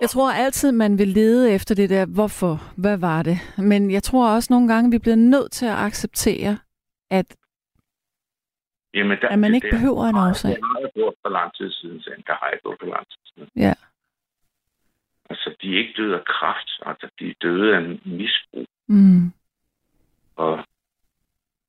Jeg 0.00 0.10
tror 0.10 0.32
altid, 0.32 0.72
man 0.72 0.98
vil 0.98 1.08
lede 1.08 1.52
efter 1.52 1.74
det 1.74 1.90
der, 1.90 2.06
hvorfor, 2.06 2.72
hvad 2.76 2.96
var 2.96 3.22
det? 3.22 3.38
Men 3.58 3.90
jeg 3.90 4.02
tror 4.02 4.34
også 4.34 4.52
nogle 4.52 4.68
gange, 4.74 4.90
vi 4.90 4.98
bliver 4.98 5.16
nødt 5.16 5.52
til 5.52 5.66
at 5.66 5.76
acceptere, 5.76 6.58
at, 7.10 7.36
Jamen, 8.94 9.18
der, 9.20 9.28
at 9.28 9.38
man 9.38 9.54
ikke 9.54 9.70
der, 9.70 9.76
behøver 9.76 10.04
en 10.04 10.16
årsag. 10.16 10.50
Det 10.50 10.64
har 10.64 10.80
jeg 10.80 10.90
gjort 10.94 11.14
for 11.22 11.28
lang 11.28 11.54
tid 11.54 11.72
siden, 11.72 12.02
sagde. 12.02 12.22
Der 12.26 12.34
har 12.34 12.48
jeg 12.50 12.58
gjort 12.62 12.76
for 12.80 12.86
lang 12.86 13.06
tid 13.08 13.18
siden. 13.24 13.50
Ja. 13.56 13.74
Altså, 15.30 15.54
de 15.62 15.74
er 15.74 15.78
ikke 15.78 15.94
døde 16.02 16.14
af 16.18 16.24
kræft. 16.24 16.70
Altså, 16.86 17.08
de 17.18 17.30
er 17.30 17.34
døde 17.42 17.76
af 17.76 17.82
misbrug. 18.04 18.66
Mm, 18.88 19.32
Og 20.36 20.66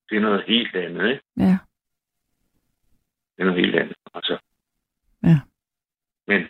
det 0.09 0.15
er 0.17 0.21
noget 0.21 0.43
helt 0.47 0.75
andet, 0.75 1.09
ikke? 1.11 1.23
ja, 1.37 1.57
Det 3.35 3.41
er 3.41 3.45
noget 3.45 3.61
helt 3.65 3.75
andet. 3.75 3.95
Altså. 4.13 4.37
Ja. 5.23 5.39
Men 6.27 6.49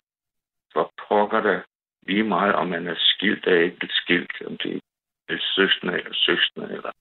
for 0.73 0.93
pokker 1.07 1.41
der 1.41 1.62
lige 2.07 2.23
meget, 2.23 2.55
om 2.55 2.67
man 2.67 2.88
er 2.88 2.95
skilt 2.97 3.47
eller 3.47 3.62
ikke 3.62 3.88
skilt, 3.91 4.31
om 4.45 4.57
det 4.57 4.81
er 5.29 5.38
søskende 5.55 5.93
eller 5.93 6.13
søskende, 6.13 6.67
eller 6.73 6.91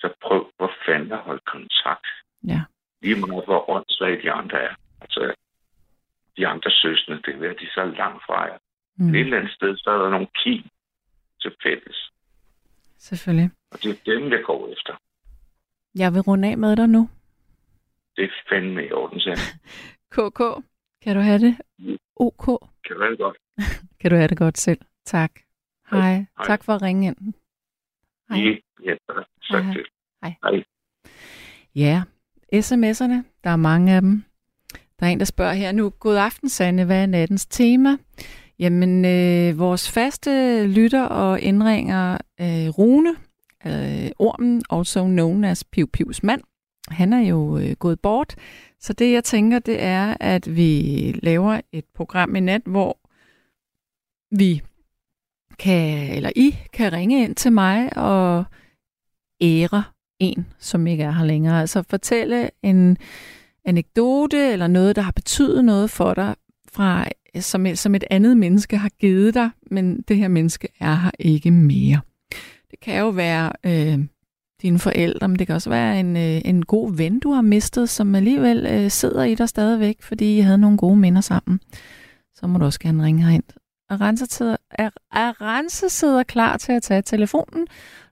så 0.00 0.14
prøv 0.22 0.52
for 0.58 0.72
fanden 0.86 1.12
at 1.12 1.18
holde 1.18 1.42
kontakt. 1.46 2.06
Ja. 2.46 2.60
Lige 3.02 3.20
meget, 3.26 3.44
hvor 3.44 3.70
åndssvage 3.70 4.22
de 4.22 4.30
andre 4.32 4.58
er. 4.62 4.74
Altså, 5.00 5.34
de 6.36 6.46
andre 6.46 6.70
søskende, 6.70 7.22
det 7.22 7.40
være, 7.40 7.54
de 7.60 7.64
er 7.64 7.74
så 7.74 7.84
langt 7.84 8.22
fra 8.26 8.42
jer. 8.44 8.58
Mm. 8.96 9.14
Et 9.14 9.20
eller 9.20 9.38
andet 9.38 9.52
sted, 9.52 9.76
så 9.76 9.90
er 9.90 9.98
der 10.02 10.10
nogle 10.10 10.26
kim 10.44 10.62
til 11.40 11.52
fælles. 11.62 12.10
selvfølgelig. 12.98 13.50
Og 13.70 13.82
det 13.82 13.90
er 13.90 14.12
dem, 14.12 14.32
jeg 14.32 14.42
går 14.46 14.72
efter. 14.72 14.94
Jeg 15.94 16.14
vil 16.14 16.20
runde 16.20 16.48
af 16.48 16.58
med 16.58 16.76
dig 16.76 16.88
nu. 16.88 17.08
Det 18.16 18.24
er 18.24 18.28
fandme 18.48 18.86
i 18.86 18.92
orden, 18.92 19.20
han. 19.20 19.36
KK, 20.14 20.40
kan 21.02 21.16
du 21.16 21.20
have 21.22 21.38
det? 21.38 21.56
OK, 22.16 22.46
Kan 22.86 22.96
du 22.96 23.02
have 23.02 23.10
det 23.10 23.18
godt? 23.18 23.36
kan 24.00 24.10
du 24.10 24.16
have 24.16 24.28
det 24.28 24.38
godt 24.38 24.58
selv. 24.58 24.80
Tak. 25.04 25.32
Hej. 25.90 26.00
Hej. 26.00 26.24
Tak 26.46 26.64
for 26.64 26.72
at 26.72 26.82
ringe 26.82 27.06
ind. 27.06 27.34
Hej. 28.28 28.38
Hej. 29.50 29.72
til. 29.72 29.86
Hej. 30.22 30.34
Hej. 30.42 30.64
Ja, 31.74 32.02
sms'erne, 32.54 33.22
der 33.44 33.50
er 33.50 33.56
mange 33.56 33.92
af 33.92 34.00
dem. 34.00 34.24
Der 35.00 35.06
er 35.06 35.10
en, 35.10 35.18
der 35.18 35.24
spørger 35.24 35.54
her 35.54 35.72
nu, 35.72 35.90
God 35.90 36.16
aften, 36.16 36.48
Sanne, 36.48 36.84
hvad 36.84 37.02
er 37.02 37.06
nattens 37.06 37.46
tema? 37.46 37.96
Jamen, 38.58 39.04
øh, 39.04 39.58
vores 39.58 39.90
faste 39.90 40.66
lytter 40.66 41.02
og 41.02 41.40
indringer 41.40 42.18
øh, 42.40 42.68
Rune, 42.68 43.16
øh, 43.66 44.10
ormen, 44.18 44.62
also 44.70 45.04
known 45.04 45.44
as 45.44 45.64
Piu 45.64 45.86
Pius 45.86 46.22
mand, 46.22 46.40
han 46.88 47.12
er 47.12 47.20
jo 47.20 47.58
øh, 47.58 47.72
gået 47.72 48.00
bort. 48.00 48.34
Så 48.80 48.92
det, 48.92 49.12
jeg 49.12 49.24
tænker, 49.24 49.58
det 49.58 49.82
er, 49.82 50.16
at 50.20 50.56
vi 50.56 51.20
laver 51.22 51.60
et 51.72 51.84
program 51.94 52.36
i 52.36 52.40
nat, 52.40 52.62
hvor 52.66 52.98
vi 54.36 54.62
kan, 55.58 56.16
eller 56.16 56.30
I 56.36 56.56
kan 56.72 56.92
ringe 56.92 57.24
ind 57.24 57.34
til 57.34 57.52
mig 57.52 57.96
og 57.96 58.44
ære 59.40 59.84
en, 60.24 60.46
som 60.58 60.86
ikke 60.86 61.02
er 61.02 61.10
her 61.10 61.24
længere. 61.24 61.60
Altså 61.60 61.82
fortælle 61.90 62.50
en 62.62 62.96
anekdote 63.64 64.52
eller 64.52 64.66
noget, 64.66 64.96
der 64.96 65.02
har 65.02 65.12
betydet 65.12 65.64
noget 65.64 65.90
for 65.90 66.14
dig, 66.14 66.34
fra, 66.72 67.04
som, 67.40 67.66
som 67.74 67.94
et 67.94 68.04
andet 68.10 68.36
menneske 68.36 68.76
har 68.76 68.88
givet 68.88 69.34
dig, 69.34 69.50
men 69.70 70.02
det 70.08 70.16
her 70.16 70.28
menneske 70.28 70.68
er 70.80 70.94
her 70.94 71.10
ikke 71.18 71.50
mere. 71.50 72.00
Det 72.70 72.80
kan 72.80 72.98
jo 72.98 73.08
være 73.08 73.52
øh, 73.66 73.98
dine 74.62 74.78
forældre, 74.78 75.28
men 75.28 75.38
det 75.38 75.46
kan 75.46 75.54
også 75.54 75.70
være 75.70 76.00
en, 76.00 76.16
øh, 76.16 76.40
en 76.44 76.64
god 76.64 76.96
ven, 76.96 77.20
du 77.20 77.32
har 77.32 77.42
mistet, 77.42 77.88
som 77.88 78.14
alligevel 78.14 78.66
øh, 78.66 78.90
sidder 78.90 79.24
i 79.24 79.34
dig 79.34 79.48
stadigvæk, 79.48 80.02
fordi 80.02 80.38
I 80.38 80.40
havde 80.40 80.58
nogle 80.58 80.76
gode 80.76 80.96
minder 80.96 81.20
sammen. 81.20 81.60
Så 82.34 82.46
må 82.46 82.58
du 82.58 82.64
også 82.64 82.80
gerne 82.80 83.04
ringe 83.04 83.22
herind. 83.22 83.44
Arance 83.88 84.26
sidder, 84.26 84.56
Arance 85.10 85.88
sidder 85.88 86.22
klar 86.22 86.56
til 86.56 86.72
at 86.72 86.82
tage 86.82 87.02
telefonen. 87.02 87.66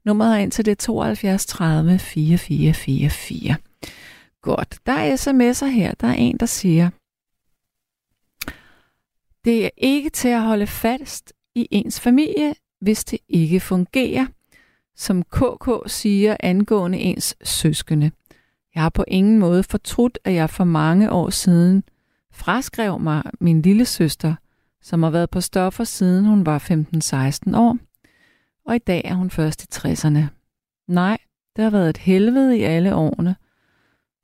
Nummeret 0.05 0.43
ind 0.43 0.51
til 0.51 0.65
det 0.65 0.79
72 0.79 1.47
30 1.47 1.99
4444. 1.99 3.57
Godt. 4.43 4.79
Der 4.87 4.93
er 4.93 5.17
sms'er 5.17 5.67
her. 5.67 5.95
Der 6.01 6.07
er 6.07 6.13
en, 6.13 6.37
der 6.37 6.47
siger, 6.47 6.91
det 9.45 9.65
er 9.65 9.71
ikke 9.77 10.11
til 10.11 10.29
at 10.29 10.43
holde 10.43 10.67
fast 10.67 11.33
i 11.55 11.69
ens 11.71 12.01
familie, 12.01 12.55
hvis 12.81 13.05
det 13.05 13.19
ikke 13.29 13.61
fungerer, 13.61 14.27
som 14.97 15.23
KK 15.23 15.71
siger 15.87 16.37
angående 16.41 16.99
ens 16.99 17.37
søskende. 17.45 18.11
Jeg 18.75 18.83
har 18.83 18.91
på 18.91 19.05
ingen 19.09 19.39
måde 19.39 19.63
fortrudt, 19.63 20.19
at 20.25 20.35
jeg 20.35 20.51
for 20.51 20.65
mange 20.65 21.13
år 21.13 21.31
siden 21.31 21.85
fraskrev 22.33 23.01
mig 23.01 23.23
min 23.41 23.63
lille 23.63 23.85
søster, 23.85 24.35
som 24.83 25.03
har 25.03 25.11
været 25.11 25.31
på 25.31 25.41
stoffer 25.41 25.85
siden 25.85 26.25
hun 26.25 26.47
var 26.47 26.59
15-16 26.59 27.57
år, 27.57 27.79
og 28.67 28.77
i 28.77 28.79
dag 28.79 29.03
er 29.05 29.15
hun 29.15 29.31
først 29.31 29.65
i 29.65 29.67
60'erne. 29.75 30.21
Nej, 30.89 31.19
det 31.57 31.65
har 31.65 31.71
været 31.71 31.91
et 31.91 31.97
helvede 31.97 32.59
i 32.59 32.63
alle 32.63 32.95
årene. 32.95 33.37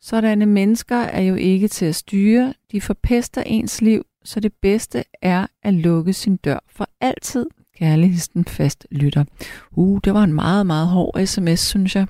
Sådanne 0.01 0.47
mennesker 0.47 0.97
er 0.97 1.21
jo 1.21 1.35
ikke 1.35 1.69
til 1.69 1.87
at 1.87 1.95
styre, 1.95 2.55
de 2.73 2.81
forpester 2.81 3.43
ens 3.43 3.81
liv, 3.81 4.05
så 4.25 4.41
det 4.41 4.53
bedste 4.63 5.05
er 5.23 5.47
at 5.63 5.75
lukke 5.75 6.13
sin 6.13 6.37
dør 6.37 6.59
for 6.69 6.89
altid. 7.01 7.47
Kærligheden 7.77 8.45
fast 8.45 8.87
lytter. 8.91 9.25
Uh, 9.71 10.01
det 10.05 10.15
var 10.15 10.25
en 10.25 10.33
meget, 10.33 10.67
meget 10.67 10.89
hård 10.89 11.27
sms, 11.27 11.61
synes 11.61 11.97
jeg. 11.97 12.07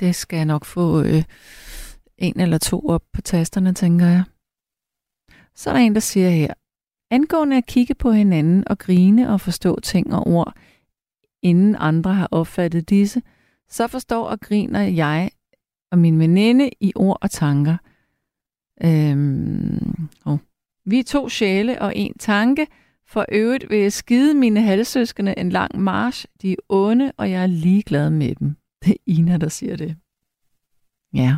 Det 0.00 0.14
skal 0.14 0.36
jeg 0.36 0.46
nok 0.46 0.64
få 0.64 1.02
øh, 1.02 1.22
en 2.18 2.40
eller 2.40 2.58
to 2.58 2.88
op 2.88 3.02
på 3.12 3.20
tasterne, 3.20 3.74
tænker 3.74 4.06
jeg. 4.06 4.24
Så 5.54 5.70
er 5.70 5.74
der 5.74 5.80
en, 5.80 5.94
der 5.94 6.00
siger 6.00 6.30
her, 6.30 6.54
angående 7.10 7.56
at 7.56 7.66
kigge 7.66 7.94
på 7.94 8.12
hinanden 8.12 8.64
og 8.66 8.78
grine 8.78 9.32
og 9.32 9.40
forstå 9.40 9.80
ting 9.80 10.14
og 10.14 10.26
ord, 10.26 10.54
inden 11.42 11.76
andre 11.78 12.14
har 12.14 12.28
opfattet 12.30 12.90
disse, 12.90 13.22
så 13.68 13.86
forstår 13.86 14.28
og 14.28 14.40
griner 14.40 14.80
jeg 14.80 15.30
og 15.90 15.98
min 15.98 16.18
veninde 16.18 16.70
i 16.80 16.92
ord 16.96 17.18
og 17.20 17.30
tanker. 17.30 17.76
Øhm, 18.84 20.08
oh. 20.24 20.38
Vi 20.84 20.98
er 20.98 21.04
to 21.04 21.28
sjæle 21.28 21.82
og 21.82 21.96
en 21.96 22.14
tanke. 22.18 22.66
For 23.06 23.24
øvrigt 23.32 23.70
vil 23.70 23.78
jeg 23.78 23.92
skide 23.92 24.34
mine 24.34 24.62
halvsøskende 24.62 25.34
en 25.38 25.50
lang 25.50 25.80
march. 25.80 26.26
De 26.42 26.52
er 26.52 26.56
onde, 26.68 27.12
og 27.16 27.30
jeg 27.30 27.42
er 27.42 27.46
ligeglad 27.46 28.10
med 28.10 28.34
dem. 28.34 28.56
Det 28.84 28.90
er 28.90 28.96
Ina, 29.06 29.36
der 29.36 29.48
siger 29.48 29.76
det. 29.76 29.96
Ja. 31.14 31.36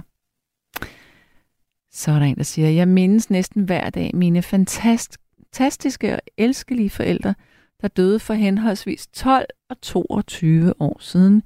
Så 1.90 2.10
er 2.10 2.18
der 2.18 2.26
en, 2.26 2.36
der 2.36 2.42
siger, 2.42 2.68
jeg 2.68 2.88
mindes 2.88 3.30
næsten 3.30 3.64
hver 3.64 3.90
dag 3.90 4.10
mine 4.14 4.42
fantastiske 4.42 6.14
og 6.14 6.20
elskelige 6.36 6.90
forældre, 6.90 7.34
der 7.82 7.88
døde 7.88 8.18
for 8.18 8.34
henholdsvis 8.34 9.06
12 9.06 9.46
og 9.70 9.80
22 9.80 10.74
år 10.80 10.96
siden. 11.00 11.42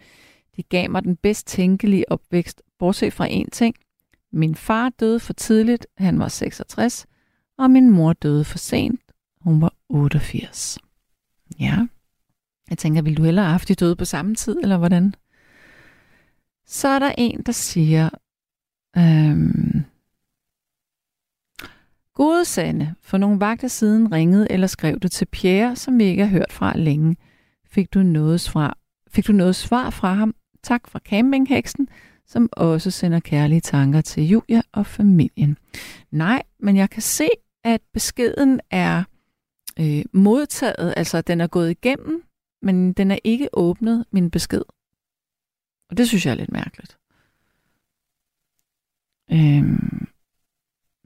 De 0.56 0.62
gav 0.62 0.90
mig 0.90 1.02
den 1.04 1.16
bedst 1.16 1.46
tænkelige 1.46 2.12
opvækst, 2.12 2.62
bortset 2.78 3.12
fra 3.12 3.28
én 3.28 3.48
ting. 3.52 3.74
Min 4.32 4.54
far 4.54 4.88
døde 4.88 5.20
for 5.20 5.32
tidligt, 5.32 5.86
han 5.98 6.18
var 6.18 6.28
66, 6.28 7.06
og 7.58 7.70
min 7.70 7.90
mor 7.90 8.12
døde 8.12 8.44
for 8.44 8.58
sent, 8.58 9.00
hun 9.40 9.60
var 9.60 9.74
88. 9.88 10.78
Ja. 11.60 11.86
Jeg 12.70 12.78
tænker, 12.78 13.02
vil 13.02 13.16
du 13.16 13.22
hellere 13.22 13.44
have 13.44 13.52
haft 13.52 13.68
de 13.68 13.74
døde 13.74 13.96
på 13.96 14.04
samme 14.04 14.34
tid, 14.34 14.56
eller 14.62 14.76
hvordan? 14.76 15.14
Så 16.66 16.88
er 16.88 16.98
der 16.98 17.12
en, 17.18 17.42
der 17.42 17.52
siger, 17.52 18.08
øhm, 18.96 19.84
Gode 22.16 22.44
Sande, 22.44 22.94
for 23.02 23.18
nogle 23.18 23.40
vagter 23.40 23.68
siden 23.68 24.12
ringede 24.12 24.46
eller 24.50 24.66
skrev 24.66 24.98
du 24.98 25.08
til 25.08 25.26
Pierre, 25.26 25.76
som 25.76 25.98
vi 25.98 26.04
ikke 26.04 26.26
har 26.26 26.30
hørt 26.30 26.52
fra 26.52 26.76
længe. 26.76 27.16
Fik 27.66 27.94
du 27.94 28.02
noget, 28.02 28.40
fra, 28.40 28.78
fik 29.08 29.26
du 29.26 29.32
noget 29.32 29.56
svar 29.56 29.90
fra 29.90 30.14
ham? 30.14 30.34
Tak 30.62 30.88
fra 30.88 30.98
campingheksen, 30.98 31.88
som 32.26 32.48
også 32.52 32.90
sender 32.90 33.20
kærlige 33.20 33.60
tanker 33.60 34.00
til 34.00 34.28
Julia 34.28 34.62
og 34.72 34.86
familien. 34.86 35.58
Nej, 36.10 36.42
men 36.58 36.76
jeg 36.76 36.90
kan 36.90 37.02
se, 37.02 37.28
at 37.64 37.80
beskeden 37.92 38.60
er 38.70 39.04
øh, 39.80 40.04
modtaget, 40.12 40.94
altså 40.96 41.20
den 41.20 41.40
er 41.40 41.46
gået 41.46 41.70
igennem, 41.70 42.22
men 42.62 42.92
den 42.92 43.10
er 43.10 43.18
ikke 43.24 43.48
åbnet, 43.52 44.04
min 44.10 44.30
besked. 44.30 44.62
Og 45.90 45.96
det 45.96 46.08
synes 46.08 46.26
jeg 46.26 46.32
er 46.32 46.36
lidt 46.36 46.52
mærkeligt. 46.52 46.98
Øhm, 49.32 50.08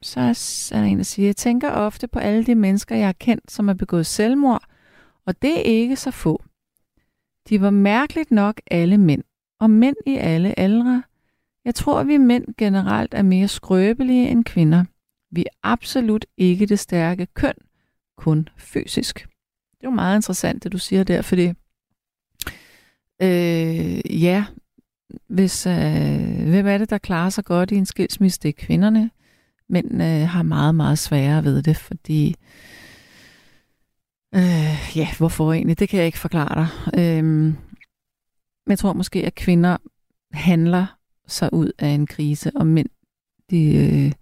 så 0.03 0.21
er 0.21 0.81
der 0.81 0.87
en, 0.87 0.97
der 0.97 1.05
siger, 1.05 1.27
jeg 1.27 1.37
tænker 1.37 1.71
ofte 1.71 2.09
på 2.09 2.19
alle 2.19 2.45
de 2.45 2.55
mennesker, 2.55 2.97
jeg 2.97 3.07
har 3.07 3.13
kendt, 3.13 3.51
som 3.51 3.69
har 3.69 3.75
begået 3.75 4.07
selvmord, 4.07 4.65
og 5.27 5.43
det 5.43 5.59
er 5.59 5.63
ikke 5.63 5.97
så 5.97 6.11
få. 6.11 6.43
De 7.49 7.61
var 7.61 7.71
mærkeligt 7.71 8.31
nok 8.31 8.61
alle 8.71 8.99
mænd, 8.99 9.23
og 9.61 9.71
mænd 9.71 9.97
i 10.07 10.17
alle 10.17 10.59
aldre. 10.59 11.03
Jeg 11.65 11.75
tror, 11.75 12.01
at 12.01 12.07
vi 12.07 12.17
mænd 12.17 12.45
generelt 12.59 13.15
er 13.15 13.23
mere 13.23 13.49
skrøbelige 13.49 14.29
end 14.29 14.45
kvinder. 14.45 14.85
Vi 15.31 15.41
er 15.41 15.55
absolut 15.63 16.27
ikke 16.37 16.67
det 16.67 16.79
stærke 16.79 17.27
køn, 17.27 17.55
kun 18.17 18.49
fysisk. 18.59 19.19
Det 19.81 19.87
er 19.87 19.91
jo 19.91 19.95
meget 19.95 20.19
interessant, 20.19 20.65
det 20.65 20.73
du 20.73 20.79
siger 20.79 21.05
der, 21.05 21.23
fordi 21.23 21.53
øh, 23.23 24.23
ja, 24.23 24.45
hvis, 25.29 25.67
øh, 25.67 26.49
hvem 26.49 26.67
er 26.67 26.79
det, 26.79 26.91
der 26.91 26.99
klarer 26.99 27.31
sig 27.31 27.45
godt 27.45 27.71
i 27.71 27.77
en 27.77 27.87
skilsmisse? 27.87 28.41
Det 28.43 28.49
er 28.49 28.67
kvinderne. 28.67 29.11
Mænd 29.71 30.03
øh, 30.03 30.29
har 30.29 30.43
meget, 30.43 30.75
meget 30.75 30.99
sværere 30.99 31.45
ved 31.45 31.63
det, 31.63 31.77
fordi 31.77 32.35
øh, 34.35 34.97
ja, 34.97 35.09
hvorfor 35.19 35.53
egentlig? 35.53 35.79
Det 35.79 35.89
kan 35.89 35.99
jeg 35.99 36.07
ikke 36.07 36.19
forklare 36.19 36.55
dig. 36.55 36.69
Øh, 37.01 37.25
men 37.25 38.71
jeg 38.71 38.79
tror 38.79 38.93
måske, 38.93 39.27
at 39.27 39.35
kvinder 39.35 39.77
handler 40.33 40.99
sig 41.27 41.53
ud 41.53 41.73
af 41.79 41.89
en 41.89 42.07
krise, 42.07 42.51
og 42.57 42.67
mænd, 42.67 42.89
de 43.51 43.77
øh, 43.77 44.13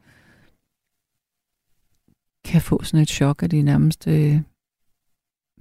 kan 2.44 2.62
få 2.62 2.82
sådan 2.82 3.02
et 3.02 3.08
chok, 3.08 3.42
at 3.42 3.50
de 3.50 3.62
nærmest 3.62 4.06
øh, 4.06 4.40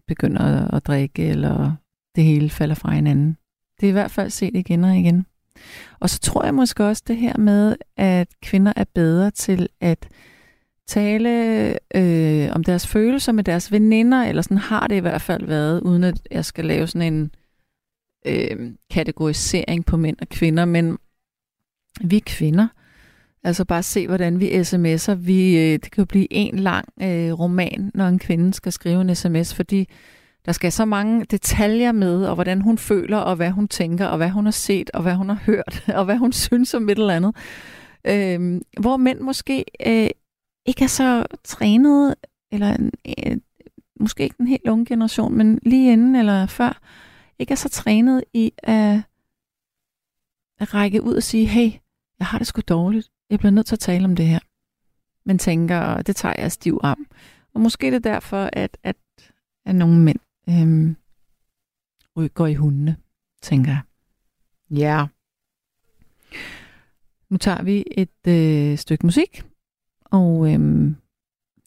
begynder 0.07 0.41
at, 0.41 0.73
at 0.73 0.87
drikke, 0.87 1.25
eller 1.25 1.75
det 2.15 2.23
hele 2.23 2.49
falder 2.49 2.75
fra 2.75 2.91
hinanden. 2.91 3.37
Det 3.79 3.85
er 3.85 3.89
i 3.89 3.99
hvert 3.99 4.11
fald 4.11 4.29
set 4.29 4.55
igen 4.55 4.83
og 4.83 4.97
igen. 4.97 5.25
Og 5.99 6.09
så 6.09 6.19
tror 6.19 6.43
jeg 6.43 6.53
måske 6.53 6.85
også 6.85 7.03
det 7.07 7.17
her 7.17 7.37
med, 7.37 7.75
at 7.97 8.27
kvinder 8.41 8.73
er 8.75 8.85
bedre 8.95 9.31
til 9.31 9.67
at 9.81 10.07
tale 10.87 11.29
øh, 11.95 12.49
om 12.51 12.63
deres 12.63 12.87
følelser 12.87 13.31
med 13.31 13.43
deres 13.43 13.71
veninder, 13.71 14.23
eller 14.23 14.41
sådan 14.41 14.57
har 14.57 14.87
det 14.87 14.95
i 14.95 14.99
hvert 14.99 15.21
fald 15.21 15.45
været, 15.45 15.81
uden 15.81 16.03
at 16.03 16.27
jeg 16.31 16.45
skal 16.45 16.65
lave 16.65 16.87
sådan 16.87 17.13
en 17.13 17.31
øh, 18.27 18.71
kategorisering 18.89 19.85
på 19.85 19.97
mænd 19.97 20.17
og 20.21 20.29
kvinder, 20.29 20.65
men 20.65 20.97
vi 22.01 22.19
kvinder, 22.19 22.67
altså 23.43 23.65
bare 23.65 23.83
se, 23.83 24.07
hvordan 24.07 24.39
vi 24.39 24.49
sms'er, 24.49 25.13
vi, 25.13 25.57
øh, 25.57 25.71
det 25.71 25.91
kan 25.91 26.01
jo 26.01 26.05
blive 26.05 26.33
en 26.33 26.59
lang 26.59 26.85
øh, 27.01 27.39
roman, 27.39 27.91
når 27.93 28.07
en 28.07 28.19
kvinde 28.19 28.53
skal 28.53 28.71
skrive 28.71 29.01
en 29.01 29.15
sms, 29.15 29.53
fordi 29.53 29.89
der 30.47 30.53
skal 30.53 30.71
så 30.71 30.85
mange 30.85 31.25
detaljer 31.25 31.91
med, 31.91 32.25
og 32.25 32.35
hvordan 32.35 32.61
hun 32.61 32.77
føler, 32.77 33.17
og 33.17 33.35
hvad 33.35 33.51
hun 33.51 33.67
tænker, 33.67 34.05
og 34.05 34.17
hvad 34.17 34.29
hun 34.29 34.45
har 34.45 34.51
set, 34.51 34.91
og 34.93 35.01
hvad 35.01 35.15
hun 35.15 35.29
har 35.29 35.35
hørt, 35.45 35.83
og 35.99 36.05
hvad 36.05 36.17
hun 36.17 36.33
synes 36.33 36.73
om 36.73 36.89
et 36.89 36.97
eller 36.97 37.13
andet. 37.13 37.35
Øh, 38.07 38.61
hvor 38.79 38.97
mænd 38.97 39.19
måske 39.19 39.65
øh, 39.87 40.09
ikke 40.65 40.83
er 40.83 40.87
så 40.87 41.25
trænet, 41.43 42.15
eller 42.51 42.77
øh, 43.07 43.37
måske 43.99 44.23
ikke 44.23 44.35
den 44.37 44.47
helt 44.47 44.67
unge 44.67 44.85
generation, 44.85 45.37
men 45.37 45.59
lige 45.63 45.91
inden 45.91 46.15
eller 46.15 46.45
før, 46.45 46.81
ikke 47.39 47.51
er 47.51 47.55
så 47.55 47.69
trænet 47.69 48.23
i 48.33 48.53
at, 48.57 49.01
at 50.59 50.73
række 50.73 51.03
ud 51.03 51.15
og 51.15 51.23
sige, 51.23 51.45
hey, 51.45 51.71
jeg 52.19 52.27
har 52.27 52.37
det 52.37 52.47
sgu 52.47 52.61
dårligt, 52.61 53.09
jeg 53.29 53.39
bliver 53.39 53.51
nødt 53.51 53.65
til 53.65 53.75
at 53.75 53.79
tale 53.79 54.05
om 54.05 54.15
det 54.15 54.25
her. 54.25 54.39
Men 55.25 55.37
tænker, 55.37 56.01
det 56.01 56.15
tager 56.15 56.35
jeg 56.37 56.51
stiv 56.51 56.79
om. 56.83 57.07
Og 57.53 57.61
måske 57.61 57.87
det 57.87 57.95
er 57.95 58.11
derfor, 58.11 58.49
at, 58.53 58.77
at, 58.83 58.95
at 59.65 59.75
nogle 59.75 59.99
mænd 59.99 60.19
øhm, 60.49 60.95
går 62.33 62.47
i 62.47 62.53
hundene, 62.53 62.95
tænker 63.41 63.71
jeg. 63.71 63.81
Ja. 64.69 65.05
Nu 67.29 67.37
tager 67.37 67.63
vi 67.63 67.83
et 67.97 68.27
øh, 68.27 68.77
stykke 68.77 69.05
musik, 69.05 69.43
og 70.05 70.53
øhm, 70.53 70.95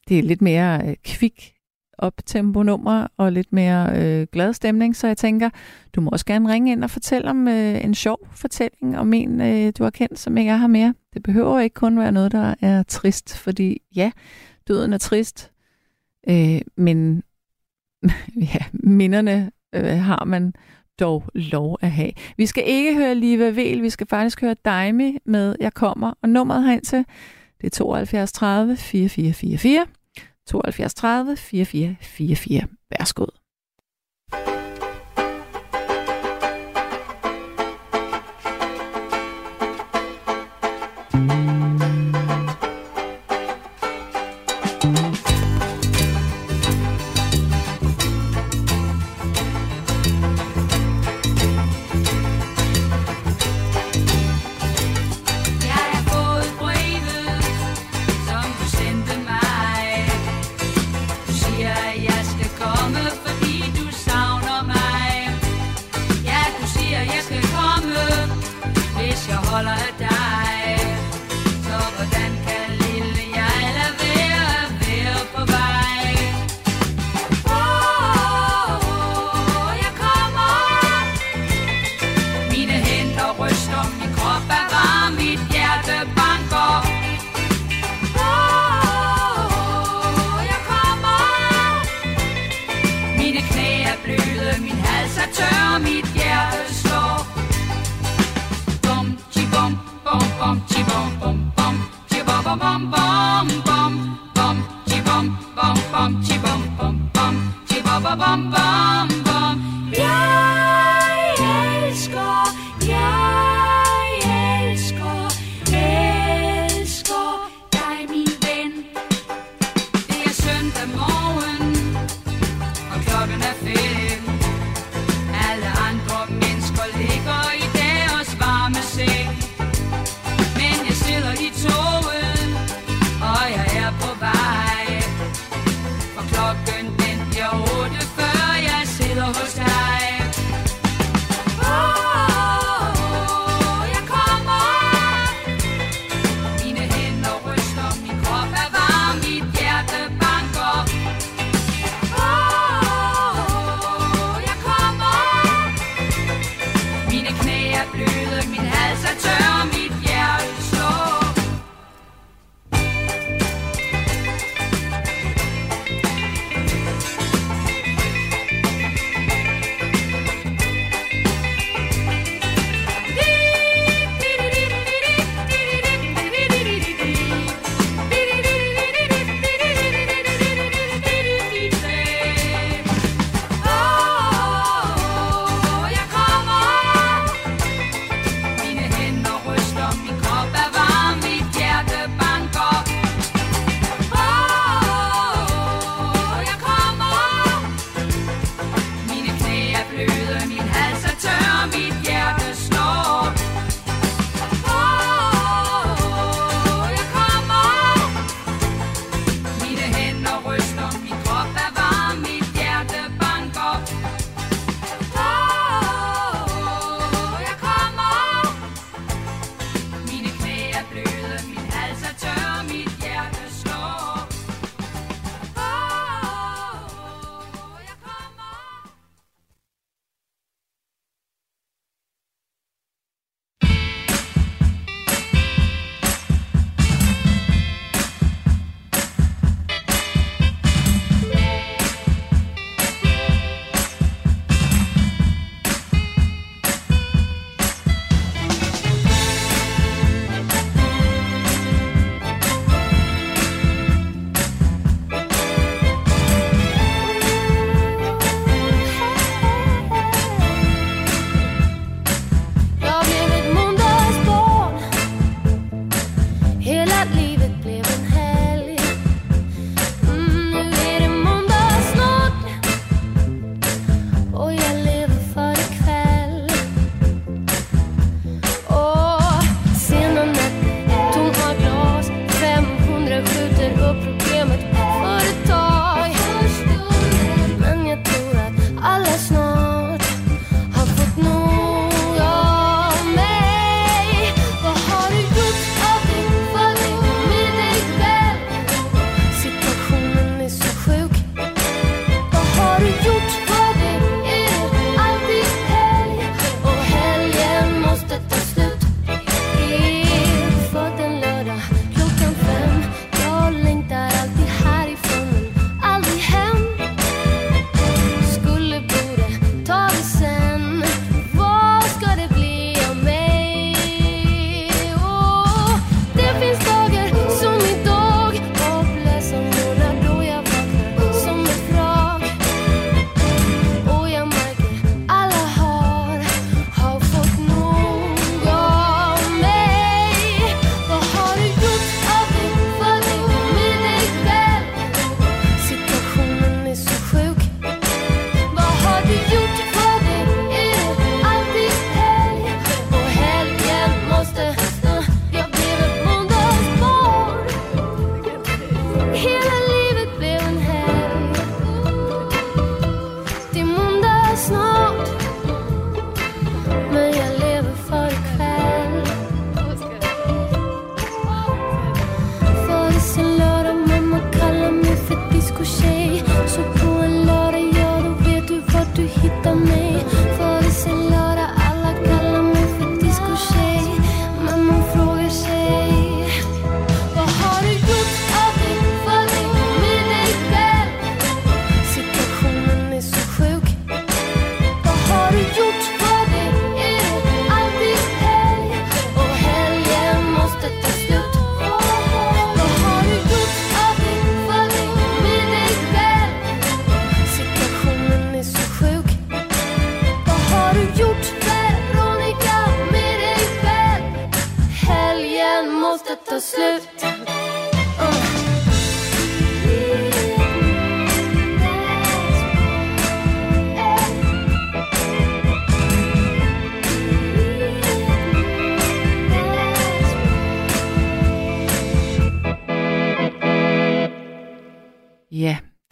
det 0.07 0.19
er 0.19 0.23
lidt 0.23 0.41
mere 0.41 0.87
øh, 0.87 0.95
kvik 1.03 1.53
op-tempo 1.97 2.63
nummer 2.63 3.07
og 3.17 3.31
lidt 3.31 3.53
mere 3.53 4.01
øh, 4.01 4.27
glad 4.31 4.53
stemning, 4.53 4.95
så 4.95 5.07
jeg 5.07 5.17
tænker, 5.17 5.49
du 5.95 6.01
må 6.01 6.09
også 6.09 6.25
gerne 6.25 6.53
ringe 6.53 6.71
ind 6.71 6.83
og 6.83 6.89
fortælle 6.89 7.29
om 7.29 7.47
øh, 7.47 7.83
en 7.83 7.95
sjov 7.95 8.27
fortælling 8.31 8.97
om 8.97 9.13
en, 9.13 9.41
øh, 9.41 9.73
du 9.77 9.83
har 9.83 9.89
kendt, 9.89 10.19
som 10.19 10.37
ikke 10.37 10.51
er 10.51 10.57
her 10.57 10.67
mere. 10.67 10.93
Det 11.13 11.23
behøver 11.23 11.59
ikke 11.59 11.73
kun 11.73 11.99
være 11.99 12.11
noget, 12.11 12.31
der 12.31 12.55
er 12.61 12.83
trist, 12.83 13.37
fordi 13.37 13.81
ja, 13.95 14.11
døden 14.67 14.93
er 14.93 14.97
trist, 14.97 15.51
øh, 16.29 16.61
men 16.77 17.23
ja, 18.53 18.65
minderne 18.73 19.51
øh, 19.75 19.97
har 19.97 20.25
man 20.25 20.53
dog 20.99 21.23
lov 21.33 21.77
at 21.81 21.91
have. 21.91 22.11
Vi 22.37 22.45
skal 22.45 22.63
ikke 22.67 22.95
høre 22.95 23.15
Liva 23.15 23.49
Vel, 23.49 23.81
vi 23.81 23.89
skal 23.89 24.07
faktisk 24.07 24.41
høre 24.41 24.55
Dime 24.65 25.13
med 25.25 25.55
Jeg 25.59 25.73
kommer, 25.73 26.13
og 26.23 26.29
nummeret 26.29 26.63
herind 26.63 26.81
til, 26.81 27.05
det 27.61 27.67
er 27.67 27.69
72 27.69 28.31
30 28.31 28.77
4444. 28.77 29.85
72 30.47 30.93
30 30.93 31.37
4444. 31.37 32.67
Værsgod. 32.89 33.40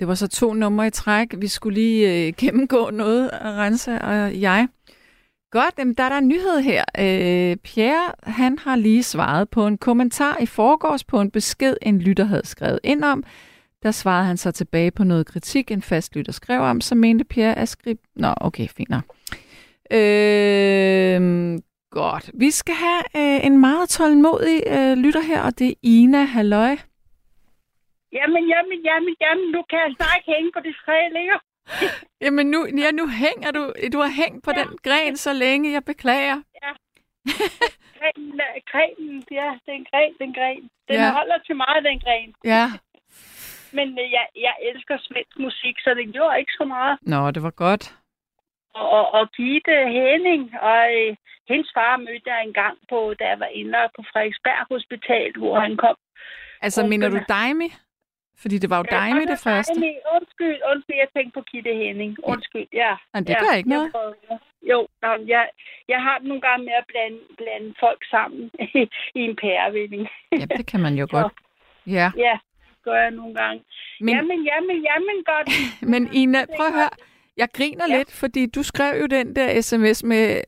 Var 0.10 0.16
så 0.16 0.28
to 0.28 0.54
numre 0.54 0.88
i 0.88 0.90
træk. 0.90 1.36
Vi 1.38 1.48
skulle 1.48 1.74
lige 1.74 2.28
øh, 2.28 2.34
gennemgå 2.42 2.90
noget, 2.90 3.30
Rense 3.34 4.02
og 4.02 4.42
jeg. 4.42 4.68
Godt, 5.52 5.74
jamen, 5.80 5.94
der 5.94 6.04
er 6.04 6.10
der 6.10 6.18
en 6.18 6.28
nyhed 6.28 6.60
her. 6.60 6.84
Øh, 7.00 7.58
Pierre, 7.58 8.12
han 8.24 8.58
har 8.60 8.76
lige 8.76 9.04
svaret 9.04 9.50
på 9.50 9.68
en 9.68 9.78
kommentar 9.78 10.38
i 10.42 10.46
forgårs 10.46 11.04
på 11.04 11.22
en 11.22 11.32
besked, 11.32 11.76
en 11.82 12.00
lytter 12.00 12.26
havde 12.26 12.46
skrevet 12.46 12.80
ind 12.84 13.04
om. 13.04 13.24
Der 13.84 13.92
svarede 13.92 14.26
han 14.26 14.38
så 14.38 14.52
tilbage 14.52 14.92
på 14.92 15.04
noget 15.04 15.26
kritik, 15.26 15.72
en 15.72 15.82
fast 15.82 16.16
lytter 16.16 16.32
skrev 16.34 16.62
om, 16.62 16.82
så 16.82 16.96
mente 16.96 17.24
Pierre 17.24 17.58
at 17.58 17.70
skrive... 17.70 17.98
Nå, 18.16 18.34
okay, 18.38 18.68
fint 18.68 18.90
nok. 18.90 19.04
Øh, 19.92 21.60
godt. 21.92 22.32
Vi 22.34 22.52
skal 22.52 22.76
have 22.76 23.02
øh, 23.16 23.46
en 23.46 23.58
meget 23.62 23.90
tålmodig 23.90 24.64
øh, 24.68 24.98
lytter 24.98 25.22
her, 25.22 25.42
og 25.42 25.60
det 25.60 25.70
er 25.70 25.74
Ina 25.84 26.24
Halløj. 26.24 26.78
Jamen, 28.18 28.44
jamen, 28.54 28.80
jamen, 28.90 29.16
jamen, 29.22 29.48
nu 29.56 29.62
kan 29.70 29.80
jeg 29.80 29.92
snart 29.98 30.16
ikke 30.18 30.32
hænge 30.36 30.52
på 30.56 30.60
de 30.68 30.74
tre 30.86 30.98
længere. 31.18 31.40
Jamen 32.26 32.46
nu, 32.54 32.60
ja, 32.84 32.92
nu 32.92 33.06
hænger 33.24 33.52
du, 33.52 33.64
du 33.94 33.98
har 34.06 34.12
hængt 34.22 34.44
på 34.46 34.52
ja. 34.56 34.60
den 34.60 34.70
gren 34.88 35.18
så 35.18 35.34
længe, 35.34 35.72
jeg 35.72 35.84
beklager. 35.86 36.38
Grenen, 38.00 38.40
er- 38.40 38.62
grenen, 38.72 39.24
ja, 39.32 39.50
det 39.66 39.72
er 39.74 39.80
en 39.82 39.88
gren, 39.92 40.14
den 40.22 40.34
gren. 40.34 40.62
Den 40.88 40.96
Ja. 40.96 41.04
ja. 41.06 41.12
holder 41.12 41.38
til 41.46 41.56
meget, 41.56 41.84
den 41.84 42.00
gren. 42.00 42.30
Ja. 42.44 42.66
Men 43.78 43.88
øh, 44.00 44.12
jeg, 44.18 44.26
jeg 44.36 44.56
elsker 44.70 44.98
svensk 45.02 45.40
musik, 45.40 45.76
så 45.84 45.90
det 45.94 46.14
gjorde 46.14 46.40
ikke 46.40 46.52
så 46.58 46.66
meget. 46.66 46.98
Nå, 47.02 47.32
det 47.32 47.44
var 47.44 47.52
godt. 47.66 47.96
Og, 48.74 48.90
og, 48.90 49.06
og 49.14 49.32
Gitte 49.32 49.76
Henning, 49.98 50.44
og 50.62 50.82
øh, 51.00 51.16
hendes 51.50 51.70
far 51.78 51.98
mødte 51.98 52.30
jeg 52.34 52.44
engang 52.44 52.78
på, 52.90 53.14
da 53.20 53.24
jeg 53.28 53.40
var 53.40 53.46
inde 53.60 53.78
på 53.96 54.02
Frederiksberg 54.12 54.66
Hospital, 54.72 55.32
hvor 55.38 55.60
han 55.60 55.78
kom. 55.78 55.96
Altså, 56.62 56.82
Hun 56.82 56.90
mener 56.90 57.10
du 57.10 57.20
Daimi? 57.30 57.70
Fordi 58.42 58.58
det 58.58 58.70
var 58.70 58.78
jo 58.78 58.86
Daimi 58.92 59.26
det 59.34 59.40
første. 59.48 59.80
Nej, 59.80 59.96
undskyld, 60.16 60.58
undskyld, 60.72 60.96
jeg 61.04 61.08
tænkte 61.16 61.34
på 61.40 61.42
Gitte 61.52 61.74
Henning. 61.84 62.12
Undskyld, 62.24 62.68
ja. 62.74 62.92
Men 63.14 63.24
det 63.28 63.34
ja, 63.34 63.40
gør 63.44 63.54
ikke 63.58 63.70
jeg 63.70 63.78
noget. 63.78 63.92
prøvede. 63.92 64.40
Jo, 64.72 64.88
nå, 65.04 65.10
jeg, 65.28 65.50
jeg 65.88 66.00
har 66.06 66.18
det 66.20 66.28
nogle 66.28 66.42
gange 66.48 66.66
med 66.66 66.74
at 66.82 66.86
blande, 66.92 67.20
blande 67.38 67.70
folk 67.80 68.02
sammen 68.14 68.42
i 69.20 69.22
en 69.30 69.36
pærevinding. 69.36 70.08
Ja, 70.32 70.46
det 70.58 70.66
kan 70.72 70.80
man 70.80 70.94
jo 71.02 71.08
godt. 71.18 71.34
Ja, 71.88 72.12
Ja, 72.18 72.36
det 72.70 72.84
gør 72.84 72.98
jeg 73.06 73.12
nogle 73.12 73.36
gange. 73.36 73.64
men, 74.00 74.06
Men... 74.06 74.16
Jamen, 74.16 74.40
jamen, 74.52 74.78
jamen, 74.90 75.18
godt. 75.32 75.48
men 75.92 76.02
Ina, 76.14 76.40
prøv 76.56 76.66
at 76.68 76.74
høre. 76.74 76.90
Jeg 77.38 77.48
griner 77.54 77.86
Ja. 77.90 77.98
lidt, 77.98 78.12
fordi 78.12 78.46
du 78.46 78.64
skrev 78.64 79.02
jo 79.02 79.06
den 79.06 79.36
der 79.36 79.62
sms 79.62 80.04
med 80.04 80.42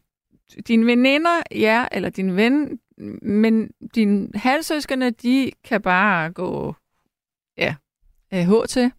dine 0.68 0.86
veninder, 0.86 1.42
ja, 1.56 1.86
eller 1.92 2.10
din 2.10 2.36
ven, 2.36 2.80
men 3.22 3.72
dine 3.96 4.30
halvsøskerne, 4.36 5.10
de 5.10 5.52
kan 5.70 5.82
bare 5.82 6.32
gå, 6.32 6.76
ja, 7.58 7.76
øh, 8.34 8.44
H 8.50 8.52
til. 8.68 8.92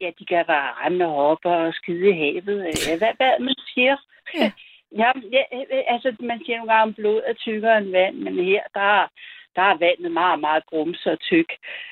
Ja, 0.00 0.10
de 0.18 0.24
kan 0.26 0.44
bare 0.46 0.84
rende 0.84 1.04
og 1.06 1.12
hoppe 1.12 1.48
og 1.48 1.74
skide 1.74 2.08
i 2.08 2.12
havet. 2.12 2.88
Ja, 2.88 2.98
hvad, 2.98 3.12
hvad 3.16 3.40
man 3.40 3.54
siger? 3.74 3.96
Ja. 4.34 4.52
Ja, 4.92 5.12
ja, 5.32 5.42
øh, 5.52 5.84
altså, 5.88 6.16
man 6.20 6.40
siger 6.44 6.56
nogle 6.56 6.72
gange, 6.72 6.90
at 6.90 6.96
blod 6.96 7.20
er 7.26 7.32
tykkere 7.32 7.78
end 7.78 7.90
vand, 7.90 8.16
men 8.16 8.34
her, 8.44 8.62
der, 8.74 9.08
der 9.56 9.62
er 9.62 9.78
vandet 9.78 10.12
meget, 10.12 10.40
meget 10.40 10.66
grumset 10.66 11.12
og 11.12 11.20
tyk. 11.20 11.50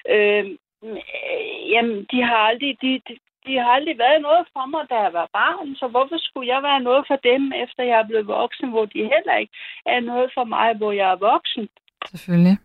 Øhm, 0.09 0.57
øh, 0.82 1.70
jamen, 1.72 2.07
de 2.11 2.22
har 2.22 2.37
aldrig, 2.49 2.76
de, 2.82 3.01
de, 3.09 3.18
de 3.47 3.53
har 3.59 3.68
aldrig 3.76 3.99
været 3.99 4.22
noget 4.22 4.47
for 4.53 4.66
mig, 4.66 4.82
da 4.91 4.95
jeg 4.95 5.12
var 5.12 5.28
barn, 5.32 5.74
så 5.74 5.87
hvorfor 5.89 6.18
skulle 6.18 6.49
jeg 6.55 6.62
være 6.62 6.80
noget 6.80 7.05
for 7.07 7.16
dem, 7.16 7.53
efter 7.62 7.82
jeg 7.82 7.99
er 7.99 8.09
blevet 8.09 8.26
voksen, 8.26 8.68
hvor 8.70 8.84
de 8.84 9.11
heller 9.14 9.37
ikke 9.43 9.55
er 9.87 10.01
noget 10.01 10.30
for 10.34 10.45
mig, 10.45 10.76
hvor 10.76 10.93
jeg 10.93 11.11
er 11.11 11.16
voksen? 11.30 11.68
Selvfølgelig. 12.05 12.59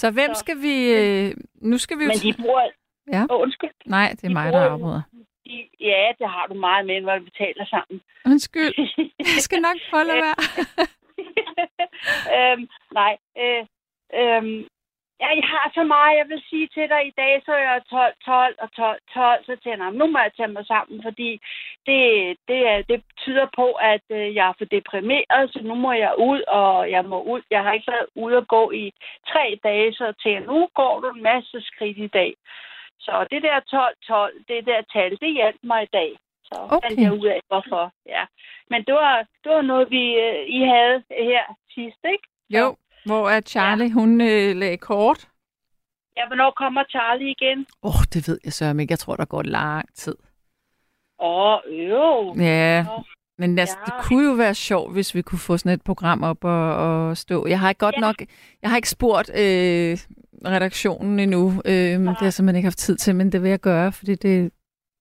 Så 0.00 0.10
hvem 0.10 0.34
Så- 0.34 0.40
skal 0.40 0.56
vi... 0.66 0.74
Øh, 0.98 1.34
nu 1.70 1.78
skal 1.78 1.98
vi 1.98 2.04
jo... 2.04 2.10
Men 2.12 2.18
de 2.26 2.42
bruger... 2.42 2.62
Ja. 3.12 3.22
Åh, 3.30 3.40
undskyld. 3.44 3.70
Nej, 3.86 4.08
det 4.16 4.24
er 4.24 4.28
de 4.28 4.34
mig, 4.34 4.50
bruger 4.50 4.64
der 4.64 4.70
afbryder. 4.72 5.02
De, 5.46 5.68
ja, 5.80 6.02
det 6.18 6.28
har 6.34 6.46
du 6.50 6.54
meget 6.54 6.86
med, 6.86 7.00
når 7.00 7.18
vi 7.18 7.24
betaler 7.24 7.64
sammen. 7.74 8.00
Undskyld. 8.26 8.72
Jeg 9.34 9.42
skal 9.46 9.60
nok 9.60 9.76
prøve 9.90 10.12
at 10.16 10.22
være. 10.26 10.36
øhm, 12.36 12.68
nej. 13.00 13.14
Øh, 13.42 13.62
øhm, 14.20 14.58
ja, 15.20 15.28
jeg 15.40 15.48
har 15.54 15.70
så 15.74 15.82
meget, 15.94 16.18
jeg 16.20 16.28
vil 16.28 16.42
sige 16.50 16.68
til 16.74 16.88
dig 16.88 17.02
i 17.06 17.14
dag, 17.22 17.42
så 17.44 17.52
er 17.52 17.64
jeg 17.68 17.82
12, 17.90 18.14
12 18.24 18.54
og 18.58 18.68
12, 18.72 19.00
12, 19.14 19.44
så 19.44 19.56
tænker 19.56 19.84
jeg, 19.84 19.92
nu 19.92 20.06
må 20.06 20.18
jeg 20.18 20.32
tage 20.36 20.54
mig 20.56 20.66
sammen, 20.66 21.02
fordi 21.02 21.30
det, 21.86 22.02
det, 22.48 22.60
er, 22.72 22.82
det 22.90 23.02
tyder 23.24 23.46
på, 23.56 23.66
at 23.72 24.04
øh, 24.10 24.34
jeg 24.34 24.48
er 24.48 24.56
for 24.58 24.64
deprimeret, 24.64 25.44
så 25.52 25.60
nu 25.62 25.74
må 25.74 25.92
jeg 25.92 26.12
ud, 26.18 26.40
og 26.48 26.90
jeg 26.90 27.04
må 27.04 27.18
ud. 27.22 27.42
Jeg 27.50 27.62
har 27.62 27.72
ikke 27.72 27.92
været 27.92 28.08
ude 28.14 28.36
og 28.36 28.46
gå 28.48 28.70
i 28.70 28.92
tre 29.32 29.44
dage, 29.64 29.92
så 29.92 30.06
tænker 30.22 30.38
jeg, 30.40 30.46
nu 30.46 30.68
går 30.74 31.00
du 31.00 31.08
en 31.08 31.22
masse 31.22 31.60
skridt 31.60 31.98
i 31.98 32.06
dag. 32.06 32.34
Så 33.00 33.26
det 33.30 33.42
der 33.42 33.58
12-12, 34.30 34.44
det 34.48 34.66
der 34.66 34.80
tal, 34.92 35.10
det 35.20 35.32
hjalp 35.34 35.60
mig 35.62 35.82
i 35.82 35.92
dag. 35.92 36.10
Så 36.44 36.54
Okay. 36.54 36.76
okay. 36.76 36.88
fandt 36.88 37.00
jeg 37.00 37.12
ud 37.12 37.26
af, 37.26 37.40
hvorfor. 37.48 37.92
Ja. 38.06 38.24
Men 38.70 38.84
det 38.84 38.94
var, 38.94 39.16
det 39.44 39.52
var 39.52 39.62
noget, 39.62 39.90
vi 39.90 40.04
øh, 40.26 40.40
I 40.46 40.60
havde 40.74 41.02
her 41.10 41.44
sidst, 41.74 42.00
ikke? 42.12 42.26
Jo, 42.50 42.76
hvor 43.08 43.30
er 43.30 43.40
Charlie, 43.40 43.92
hun 43.92 44.20
øh, 44.20 44.56
lagde 44.56 44.76
kort. 44.76 45.28
Ja, 46.16 46.26
hvornår 46.26 46.50
kommer 46.62 46.84
Charlie 46.88 47.30
igen? 47.30 47.66
Åh, 47.82 47.88
oh, 47.96 48.02
det 48.14 48.28
ved 48.28 48.38
jeg 48.44 48.52
så 48.52 48.64
ikke. 48.80 48.92
Jeg 48.92 48.98
tror, 48.98 49.16
der 49.16 49.24
går 49.24 49.42
lang 49.42 49.94
tid. 49.94 50.16
Åh, 51.20 51.58
øv. 51.66 52.34
Ja, 52.38 52.82
Nå. 52.82 53.02
men 53.38 53.58
altså, 53.58 53.76
Ja. 53.80 53.84
det 53.86 53.94
kunne 54.04 54.24
jo 54.30 54.34
være 54.34 54.54
sjovt, 54.54 54.92
hvis 54.92 55.14
vi 55.14 55.22
kunne 55.22 55.38
få 55.38 55.56
sådan 55.56 55.72
et 55.72 55.84
program 55.84 56.22
op 56.22 56.44
og, 56.44 56.74
og 56.86 57.16
stå. 57.16 57.46
Jeg 57.46 57.60
har 57.60 57.68
ikke 57.68 57.78
godt 57.78 57.94
Ja. 57.94 58.00
nok, 58.00 58.16
jeg 58.62 58.70
har 58.70 58.76
ikke 58.76 58.90
spurgt 58.90 59.30
øh, 59.42 59.92
redaktionen 60.54 61.18
endnu. 61.20 61.44
Øh, 61.64 61.72
det 61.72 62.16
har 62.16 62.24
jeg 62.28 62.32
simpelthen 62.32 62.56
ikke 62.56 62.66
haft 62.72 62.78
tid 62.86 62.96
til, 62.96 63.14
men 63.16 63.32
det 63.32 63.42
vil 63.42 63.50
jeg 63.50 63.60
gøre, 63.60 63.92
fordi 63.92 64.12
det, 64.14 64.52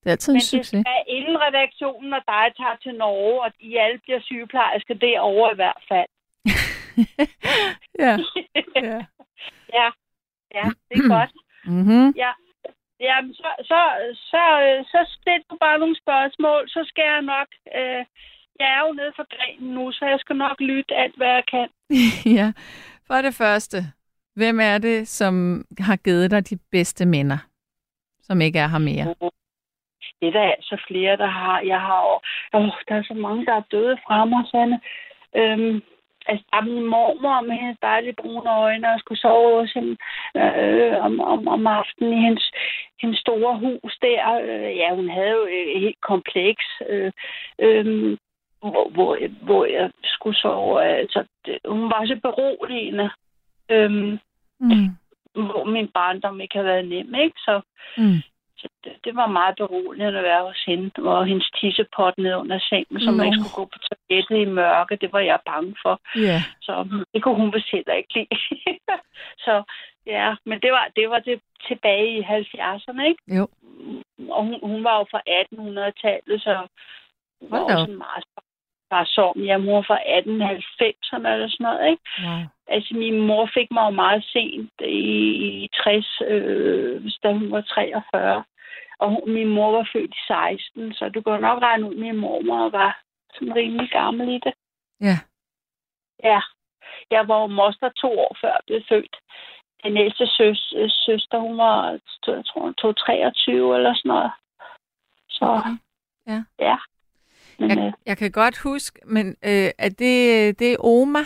det 0.01 0.07
er 0.07 0.11
altid 0.11 0.33
en 0.33 0.35
Men 0.35 0.39
det 0.39 0.45
succes. 0.47 0.67
skal 0.67 0.83
inden 1.07 1.37
redaktionen 1.47 2.13
og 2.13 2.21
dig 2.27 2.45
tager 2.59 2.77
til 2.83 2.93
Norge, 3.03 3.41
og 3.43 3.51
I 3.59 3.75
alle 3.75 3.99
bliver 4.03 4.21
sygeplejersker 4.21 4.93
derovre 4.93 5.51
i 5.51 5.55
hvert 5.55 5.83
fald. 5.91 6.09
Ja. 8.05 8.13
ja. 8.89 8.99
ja, 9.77 9.87
ja, 10.57 10.65
det 10.89 10.95
er 10.97 11.07
godt. 11.17 11.31
Mm-hmm. 11.65 12.13
Jamen, 12.99 13.33
så, 13.33 13.47
så, 13.71 13.81
så, 14.13 14.43
så 14.91 14.99
stil 15.19 15.41
du 15.49 15.57
bare 15.59 15.79
nogle 15.79 15.97
spørgsmål, 16.03 16.69
så 16.69 16.83
skal 16.87 17.03
jeg 17.13 17.21
nok... 17.21 17.47
Øh, 17.75 18.05
jeg 18.59 18.67
er 18.77 18.79
jo 18.87 18.93
nede 18.93 19.11
for 19.15 19.25
grenen 19.35 19.73
nu, 19.73 19.91
så 19.91 20.05
jeg 20.05 20.19
skal 20.19 20.35
nok 20.35 20.59
lytte 20.59 20.95
alt, 20.95 21.15
hvad 21.17 21.27
jeg 21.27 21.43
kan. 21.51 21.67
ja. 22.39 22.53
For 23.07 23.21
det 23.21 23.33
første, 23.35 23.77
hvem 24.35 24.59
er 24.59 24.77
det, 24.77 25.07
som 25.07 25.65
har 25.79 25.95
givet 25.95 26.31
dig 26.31 26.49
de 26.49 26.57
bedste 26.71 27.05
minder, 27.05 27.37
som 28.21 28.41
ikke 28.41 28.59
er 28.59 28.67
her 28.67 28.77
mere? 28.77 29.15
Det 30.21 30.27
er 30.27 30.31
der 30.31 30.41
altså 30.51 30.83
flere, 30.87 31.17
der 31.17 31.27
har. 31.27 31.59
Jeg 31.61 31.79
har 31.81 32.01
jo- 32.01 32.21
åh, 32.59 32.71
der 32.87 32.95
er 32.95 33.03
så 33.03 33.13
mange, 33.13 33.45
der 33.45 33.53
er 33.55 33.63
døde 33.71 33.97
fra 34.07 34.25
mig, 34.25 34.43
Sanne. 34.51 34.79
Øhm, 35.35 35.81
altså, 36.27 36.45
min 36.63 36.85
mormor 36.85 37.41
med 37.41 37.55
hendes 37.55 37.77
dejlige 37.81 38.13
brune 38.21 38.49
øjne, 38.51 38.93
og 38.93 38.99
skulle 38.99 39.19
sove 39.21 39.59
hos 39.61 39.71
hende 39.73 39.97
øh, 40.37 41.05
om, 41.05 41.19
om, 41.19 41.47
om 41.47 41.67
aftenen 41.67 42.13
i 42.13 42.21
hendes, 42.21 42.51
hendes 43.01 43.19
store 43.19 43.57
hus 43.57 43.97
der. 44.01 44.33
Øh, 44.43 44.77
ja, 44.77 44.95
hun 44.95 45.09
havde 45.09 45.31
jo 45.31 45.45
et 45.49 45.79
helt 45.79 46.01
kompleks, 46.01 46.65
øh, 46.89 47.11
øh, 47.59 48.17
hvor, 48.59 48.89
hvor, 48.89 49.17
hvor 49.41 49.65
jeg 49.65 49.91
skulle 50.03 50.37
sove. 50.37 50.83
Altså, 50.85 51.23
det, 51.45 51.57
hun 51.65 51.83
var 51.83 52.05
så 52.05 52.19
beroligende. 52.23 53.09
Øh, 53.71 54.17
Mm. 54.59 54.89
hvor 55.33 55.63
min 55.63 55.87
barndom 55.87 56.41
ikke 56.41 56.57
har 56.57 56.63
været 56.63 56.87
nem, 56.87 57.15
ikke? 57.15 57.39
Så, 57.39 57.61
Mm. 57.97 58.17
Så 58.57 58.67
det, 58.83 58.93
det 59.03 59.15
var 59.15 59.27
meget 59.27 59.55
beroligende 59.57 60.17
at 60.17 60.23
være 60.23 60.43
hos 60.43 60.63
hende. 60.67 60.91
Og 60.97 61.25
hendes 61.25 61.49
tissepot 61.59 62.17
nede 62.17 62.37
under 62.37 62.59
sengen, 62.69 62.99
så 62.99 63.11
man 63.11 63.25
ikke 63.25 63.39
skulle 63.39 63.59
gå 63.61 63.65
på 63.65 63.79
toilettet 63.87 64.37
i 64.37 64.53
mørke, 64.59 64.95
det 64.95 65.13
var 65.13 65.19
jeg 65.19 65.39
bange 65.45 65.75
for. 65.83 66.01
Ja. 66.15 66.39
Så 66.61 66.73
det 67.13 67.23
kunne 67.23 67.35
hun 67.41 67.53
vist 67.53 67.71
heller 67.71 67.93
ikke 67.93 68.13
lide. 68.13 68.79
så 69.45 69.63
ja, 70.05 70.35
men 70.45 70.59
det 70.63 70.71
var, 70.71 70.85
det 70.95 71.09
var 71.09 71.19
det 71.19 71.41
tilbage 71.67 72.07
i 72.19 72.21
70'erne, 72.21 73.01
ikke? 73.11 73.23
Jo. 73.37 73.47
Og 74.29 74.43
hun, 74.45 74.59
hun 74.63 74.83
var 74.83 74.97
jo 74.99 75.05
fra 75.11 75.21
1800-tallet, 75.41 76.41
så 76.41 76.67
hun 77.41 77.51
var 77.51 77.67
sådan 77.69 77.97
meget 77.97 78.23
var 78.91 79.03
sådan. 79.05 79.43
Jamen, 79.43 79.67
hun 79.67 79.75
var 79.75 79.85
fra 79.87 79.99
1890'erne 80.19 81.27
eller 81.33 81.49
sådan 81.49 81.63
noget, 81.67 81.89
ikke? 81.91 82.03
Wow. 82.23 82.43
Altså, 82.67 82.93
min 82.95 83.21
mor 83.27 83.49
fik 83.53 83.71
mig 83.71 83.85
jo 83.85 83.89
meget 83.89 84.23
sent 84.23 84.71
i, 84.81 85.07
i 85.47 85.69
60, 85.83 86.21
øh, 86.27 87.11
da 87.23 87.33
hun 87.33 87.51
var 87.51 87.61
43. 87.61 88.43
Og 88.99 89.09
hun, 89.09 89.21
min 89.33 89.47
mor 89.47 89.71
var 89.71 89.89
født 89.93 90.11
i 90.11 90.23
16, 90.27 90.93
så 90.93 91.09
du 91.09 91.21
kan 91.21 91.33
jo 91.33 91.39
nok 91.39 91.61
regne 91.61 91.85
ud, 91.87 91.93
at 91.93 91.99
min 91.99 92.17
mormor 92.17 92.69
var 92.69 93.01
sådan 93.33 93.55
rimelig 93.55 93.89
gammel 93.91 94.29
i 94.29 94.39
det. 94.45 94.53
Ja. 95.01 95.17
Ja. 96.23 96.41
Jeg 97.11 97.27
var 97.27 97.41
jo 97.41 97.47
moster 97.47 97.89
to 97.89 98.19
år 98.19 98.37
før 98.41 98.47
jeg 98.47 98.61
blev 98.67 98.81
født. 98.89 99.15
Den 99.83 99.97
ældste 99.97 100.27
søs, 100.27 100.73
øh, 100.77 100.89
søster, 100.89 101.37
hun 101.39 101.57
var, 101.57 101.89
jeg 102.27 102.45
tror, 102.45 102.61
hun 102.61 102.73
tog 102.73 102.97
23 102.97 103.75
eller 103.75 103.93
sådan 103.95 104.09
noget. 104.09 104.31
Så, 105.29 105.45
Okay. 105.45 105.77
Ja. 106.27 106.43
ja. 106.59 106.77
Men, 107.59 107.69
Jeg, 107.69 107.87
øh, 107.87 107.93
jeg 108.05 108.17
kan 108.17 108.31
godt 108.31 108.57
huske, 108.57 108.99
men 109.05 109.27
øh, 109.27 109.69
er 109.85 109.89
det, 109.89 110.15
det 110.59 110.73
er 110.73 110.77
Oma? 110.79 111.23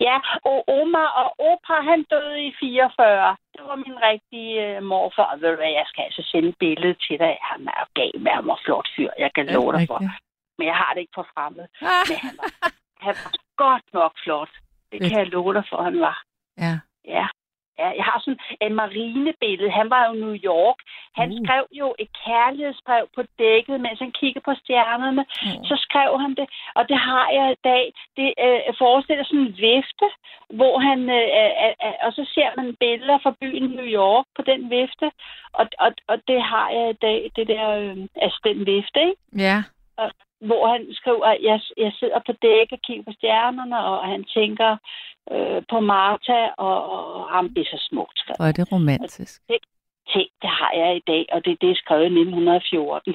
Ja, 0.00 0.16
og 0.50 0.58
Oma 0.68 1.04
og 1.22 1.28
Opa, 1.50 1.74
han 1.90 2.00
døde 2.10 2.46
i 2.46 2.52
44. 2.60 3.36
Det 3.54 3.62
var 3.68 3.76
min 3.76 3.96
rigtige 4.10 4.54
øh, 4.66 4.82
morfar. 4.82 5.22
Og 5.32 5.40
Ved 5.40 5.48
du 5.50 5.56
hvad, 5.56 5.72
jeg 5.80 5.84
skal 5.86 6.02
altså 6.08 6.22
sende 6.30 6.48
et 6.48 6.58
billede 6.58 6.94
til 6.94 7.18
dig. 7.18 7.32
Han 7.50 7.60
er 7.68 7.84
gal 7.94 8.16
med 8.24 8.32
ham 8.32 8.48
og 8.48 8.58
flot 8.64 8.88
fyr. 8.96 9.10
Jeg 9.18 9.30
kan 9.34 9.46
love 9.46 9.72
dig 9.72 9.86
for. 9.90 9.98
Men 10.58 10.66
jeg 10.66 10.76
har 10.82 10.90
det 10.94 11.00
ikke 11.00 11.16
for 11.18 11.28
fremmed. 11.34 11.66
Ah, 11.80 12.04
Men 12.08 12.16
han 12.26 12.34
var, 12.42 12.50
han 13.06 13.14
var 13.24 13.32
godt 13.64 13.86
nok 13.92 14.12
flot. 14.24 14.50
Det 14.92 15.00
kan 15.00 15.18
jeg 15.18 15.26
love 15.26 15.54
dig 15.54 15.64
for, 15.70 15.82
han 15.82 16.00
var. 16.00 16.16
ja. 16.58 16.74
Ja. 17.04 17.26
Ja, 17.78 17.88
jeg 17.98 18.04
har 18.10 18.18
sådan 18.24 18.40
et 18.64 18.72
marinebillede. 18.72 19.70
Han 19.70 19.90
var 19.90 20.02
jo 20.06 20.12
i 20.14 20.20
New 20.24 20.36
York. 20.52 20.78
Han 21.20 21.28
uh. 21.32 21.38
skrev 21.40 21.64
jo 21.80 21.88
et 21.98 22.10
kærlighedsbrev 22.24 23.04
på 23.16 23.22
dækket, 23.38 23.80
mens 23.80 23.98
han 24.04 24.12
kiggede 24.20 24.44
på 24.48 24.54
stjernerne. 24.62 25.24
Oh. 25.46 25.64
Så 25.68 25.74
skrev 25.86 26.10
han 26.22 26.32
det, 26.40 26.46
og 26.78 26.88
det 26.90 26.98
har 27.08 27.26
jeg 27.38 27.46
i 27.52 27.60
dag. 27.70 27.84
Det 28.16 28.28
øh, 28.44 28.60
forestiller 28.78 29.24
sådan 29.24 29.46
en 29.46 29.56
vifte, 29.68 30.06
hvor 30.58 30.78
han, 30.88 31.00
øh, 31.18 31.28
øh, 31.40 31.74
øh, 31.86 31.96
og 32.06 32.12
så 32.12 32.22
ser 32.34 32.50
man 32.56 32.76
billeder 32.80 33.18
fra 33.22 33.36
byen 33.40 33.70
New 33.78 33.90
York 34.02 34.26
på 34.36 34.42
den 34.50 34.70
vifte, 34.70 35.06
og, 35.52 35.66
og, 35.84 35.90
og 36.10 36.16
det 36.28 36.42
har 36.42 36.68
jeg 36.70 36.90
i 36.90 36.98
dag, 37.06 37.30
det 37.36 37.48
der, 37.48 37.64
øh, 37.70 37.96
altså 38.24 38.38
den 38.44 38.66
vifte, 38.66 39.00
ikke? 39.08 39.22
Ja. 39.48 39.58
Hvor 40.40 40.72
han 40.72 40.86
skriver, 40.90 41.26
at 41.26 41.38
jeg, 41.42 41.60
jeg 41.76 41.92
sidder 41.92 42.20
på 42.26 42.32
dæk 42.32 42.68
og 42.72 42.80
kigger 42.86 43.04
på 43.04 43.12
stjernerne, 43.12 43.78
og 43.84 44.08
han 44.08 44.24
tænker 44.24 44.76
øh, 45.32 45.62
på 45.70 45.80
Martha, 45.80 46.40
og, 46.56 46.78
og 46.92 47.28
ham 47.30 47.48
det 47.54 47.60
er 47.60 47.70
så 47.76 47.86
smukt 47.90 48.18
skrevet. 48.18 48.38
Hvor 48.38 48.46
er 48.46 48.52
det 48.52 48.72
romantisk. 48.72 49.42
Tænk, 50.12 50.30
det 50.42 50.50
har 50.50 50.72
jeg 50.72 50.96
i 50.96 51.02
dag, 51.06 51.26
og 51.32 51.44
det, 51.44 51.60
det 51.60 51.70
er 51.70 51.74
skrevet 51.74 52.02
i 52.02 52.20
1914. 52.20 53.14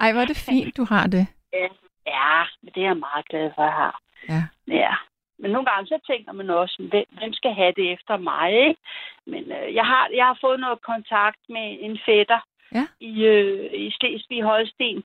Ej, 0.00 0.12
hvor 0.12 0.20
er 0.20 0.30
det 0.32 0.44
fint, 0.50 0.76
du 0.76 0.84
har 0.84 1.06
det. 1.06 1.26
ja, 2.16 2.38
men 2.62 2.70
det 2.74 2.80
er 2.82 2.88
jeg 2.92 2.96
meget 2.96 3.28
glad 3.30 3.50
for, 3.54 3.62
at 3.62 3.66
jeg 3.66 3.74
har. 3.84 4.00
Ja. 4.28 4.42
Ja. 4.82 4.94
Men 5.42 5.50
nogle 5.50 5.66
gange 5.70 5.86
så 5.86 5.98
tænker 6.06 6.32
man 6.32 6.50
også, 6.50 6.76
hvem, 6.90 7.04
hvem 7.18 7.32
skal 7.32 7.52
have 7.54 7.72
det 7.76 7.92
efter 7.92 8.16
mig, 8.16 8.52
ikke? 8.68 8.80
Men 9.26 9.42
øh, 9.52 9.74
jeg, 9.74 9.86
har, 9.86 10.08
jeg 10.14 10.26
har 10.26 10.38
fået 10.40 10.60
noget 10.60 10.82
kontakt 10.82 11.40
med 11.48 11.66
en 11.80 11.98
fætter 12.06 12.40
Ja. 12.74 12.86
i, 13.00 13.24
øh, 13.24 13.70
i 13.74 13.90
Slesvig 13.90 14.42
Holsten, 14.42 15.02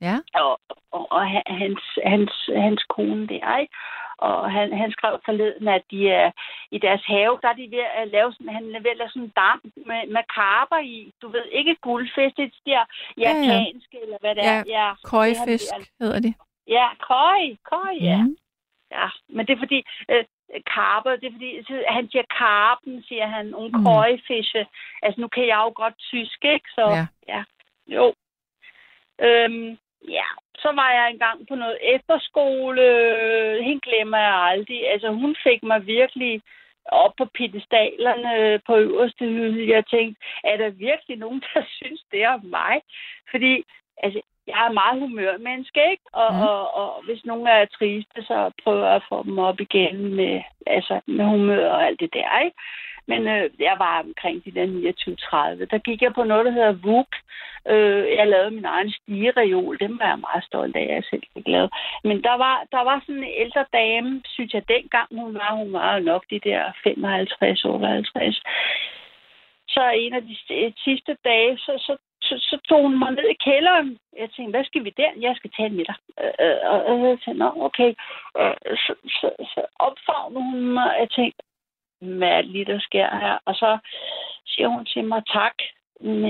Ja. 0.00 0.16
og, 0.34 0.60
og, 0.90 1.12
og 1.12 1.30
ha- 1.30 1.52
hans, 1.62 1.82
hans, 2.06 2.32
hans 2.56 2.82
kone 2.88 3.26
der, 3.28 3.58
ikke? 3.58 3.74
Og 4.18 4.52
han, 4.52 4.72
han 4.78 4.92
skrev 4.92 5.20
forleden, 5.24 5.68
at 5.68 5.82
de 5.90 6.08
er 6.10 6.30
i 6.70 6.78
deres 6.78 7.02
have, 7.06 7.38
der 7.42 7.48
er 7.48 7.52
de 7.52 7.70
ved 7.70 7.84
at 7.94 8.08
lave 8.08 8.32
sådan, 8.32 8.54
han 8.54 8.74
er 8.74 8.80
ved 8.80 8.90
at 8.90 8.96
lave 8.96 9.08
sådan 9.10 9.22
en 9.22 9.32
dam 9.36 9.60
med, 9.76 10.00
med 10.14 10.22
karper 10.34 10.78
i. 10.78 11.12
Du 11.22 11.28
ved, 11.28 11.44
ikke 11.52 11.76
guldfisk, 11.80 12.36
det 12.36 12.44
er 12.44 12.48
de 12.48 12.70
der 12.70 12.84
ja. 13.18 13.32
japanske, 13.32 13.96
eller 14.02 14.18
hvad 14.20 14.34
det 14.34 14.44
er. 14.44 14.62
Ja, 14.66 14.86
Ja, 14.86 14.92
Køjfisk 15.04 15.64
det 15.78 15.90
hedder 16.00 16.20
de. 16.20 16.34
Ja, 16.68 16.86
køj, 17.10 17.40
køj, 17.72 17.94
ja. 18.00 18.16
Mhm. 18.22 18.36
Ja, 18.92 19.08
men 19.28 19.46
det 19.46 19.52
er 19.54 19.58
fordi, 19.58 19.82
øh, 20.10 20.24
karper, 20.74 21.10
det 21.16 21.24
er 21.26 21.32
fordi, 21.32 21.50
han 21.88 22.10
siger 22.10 22.24
karpen, 22.38 23.02
siger 23.02 23.26
han, 23.26 23.46
Mm. 23.46 23.78
mm. 23.78 23.84
køjfische. 23.84 24.66
Altså, 25.02 25.20
nu 25.20 25.28
kan 25.28 25.46
jeg 25.46 25.56
jo 25.66 25.72
godt 25.74 25.94
tysk, 25.98 26.44
ikke? 26.44 26.68
Så, 26.74 26.84
Ja. 26.96 27.06
ja. 27.34 27.42
Jo. 27.96 28.14
Øhm, 29.22 29.78
ja, 30.08 30.28
så 30.62 30.68
var 30.72 30.90
jeg 30.90 31.10
engang 31.10 31.48
på 31.48 31.54
noget 31.54 31.78
efterskole. 31.94 32.82
Hende 33.62 33.80
glemmer 33.80 34.18
jeg 34.18 34.34
aldrig. 34.34 34.88
Altså, 34.88 35.08
hun 35.10 35.36
fik 35.46 35.62
mig 35.62 35.86
virkelig 35.86 36.42
op 36.84 37.12
på 37.18 37.24
pedestalerne 37.24 38.60
på 38.66 38.76
øverste 38.76 39.24
hylde. 39.24 39.74
Jeg 39.74 39.84
tænkte, 39.86 40.22
er 40.44 40.56
der 40.56 40.70
virkelig 40.70 41.16
nogen, 41.18 41.42
der 41.54 41.62
synes, 41.78 42.02
det 42.12 42.22
er 42.22 42.36
mig? 42.42 42.82
Fordi, 43.30 43.64
altså, 44.02 44.20
jeg 44.46 44.66
er 44.66 44.72
meget 44.72 45.00
humørmenneske, 45.00 45.90
ikke? 45.90 46.02
Og, 46.12 46.34
mm. 46.34 46.40
og, 46.40 46.74
og 46.74 47.04
hvis 47.04 47.24
nogen 47.24 47.46
er 47.46 47.64
triste, 47.64 48.22
så 48.22 48.50
prøver 48.64 48.86
jeg 48.86 48.96
at 48.96 49.08
få 49.08 49.22
dem 49.22 49.38
op 49.38 49.60
igen 49.60 50.14
med, 50.14 50.42
altså, 50.66 51.00
med 51.06 51.24
humør 51.24 51.70
og 51.70 51.86
alt 51.86 52.00
det 52.00 52.14
der, 52.14 52.38
ikke? 52.44 52.56
Men 53.10 53.20
øh, 53.34 53.50
jeg 53.58 53.76
var 53.78 54.02
omkring 54.06 54.44
de 54.44 54.50
der 54.56 54.66
29-30. 54.66 55.64
Der 55.72 55.78
gik 55.78 56.02
jeg 56.02 56.12
på 56.14 56.22
noget, 56.24 56.46
der 56.46 56.52
hedder 56.58 56.80
VUK. 56.86 57.12
Øh, 57.72 58.04
jeg 58.18 58.26
lavede 58.26 58.50
min 58.50 58.64
egen 58.64 58.90
stigereol. 58.90 59.78
Den 59.80 59.98
var 59.98 60.08
jeg 60.08 60.24
meget 60.28 60.44
stolt 60.44 60.76
af, 60.76 60.82
at 60.82 60.94
jeg 60.94 61.04
selv 61.10 61.22
fik 61.34 61.46
lavet. 61.48 61.70
Men 62.04 62.22
der 62.22 62.36
var, 62.44 62.56
der 62.72 62.82
var 62.88 63.02
sådan 63.06 63.24
en 63.24 63.34
ældre 63.42 63.64
dame, 63.72 64.22
synes 64.34 64.54
jeg 64.54 64.68
dengang 64.68 65.08
hun 65.22 65.34
var. 65.34 65.50
Hun 65.60 65.72
var 65.72 65.96
jo 65.96 66.00
nok 66.12 66.24
de 66.30 66.40
der 66.48 66.62
55-58. 66.66 68.40
Så 69.74 69.82
en 69.90 70.14
af 70.14 70.22
de 70.22 70.36
øh, 70.50 70.72
sidste 70.84 71.16
dage, 71.24 71.58
så, 71.58 71.72
så, 71.86 71.96
så, 72.22 72.34
så 72.38 72.56
tog 72.68 72.82
hun 72.82 72.98
mig 72.98 73.10
ned 73.10 73.28
i 73.30 73.42
kælderen. 73.44 73.98
Jeg 74.18 74.30
tænkte, 74.30 74.50
hvad 74.56 74.64
skal 74.64 74.84
vi 74.84 74.92
der? 74.96 75.10
Jeg 75.20 75.36
skal 75.36 75.50
tale 75.50 75.74
med 75.74 75.84
dig. 75.84 75.94
Øh, 76.22 76.34
øh, 76.44 76.58
og 76.72 76.78
og 76.84 77.08
jeg 77.08 77.18
tænkte, 77.24 77.42
nå, 77.44 77.50
okay. 77.68 77.90
Øh, 78.40 78.76
så, 78.84 78.92
så, 79.18 79.28
så 79.52 79.60
opfavnede 79.78 80.44
hun 80.50 80.60
mig. 80.76 80.90
Jeg 81.00 81.10
tænkte, 81.10 81.42
er 82.02 82.42
det 82.42 82.50
lige, 82.50 82.64
der 82.64 82.80
sker 82.80 83.08
her? 83.16 83.38
Og 83.44 83.54
så 83.54 83.78
siger 84.46 84.68
hun 84.68 84.84
til 84.84 85.04
mig, 85.04 85.22
tak. 85.32 85.54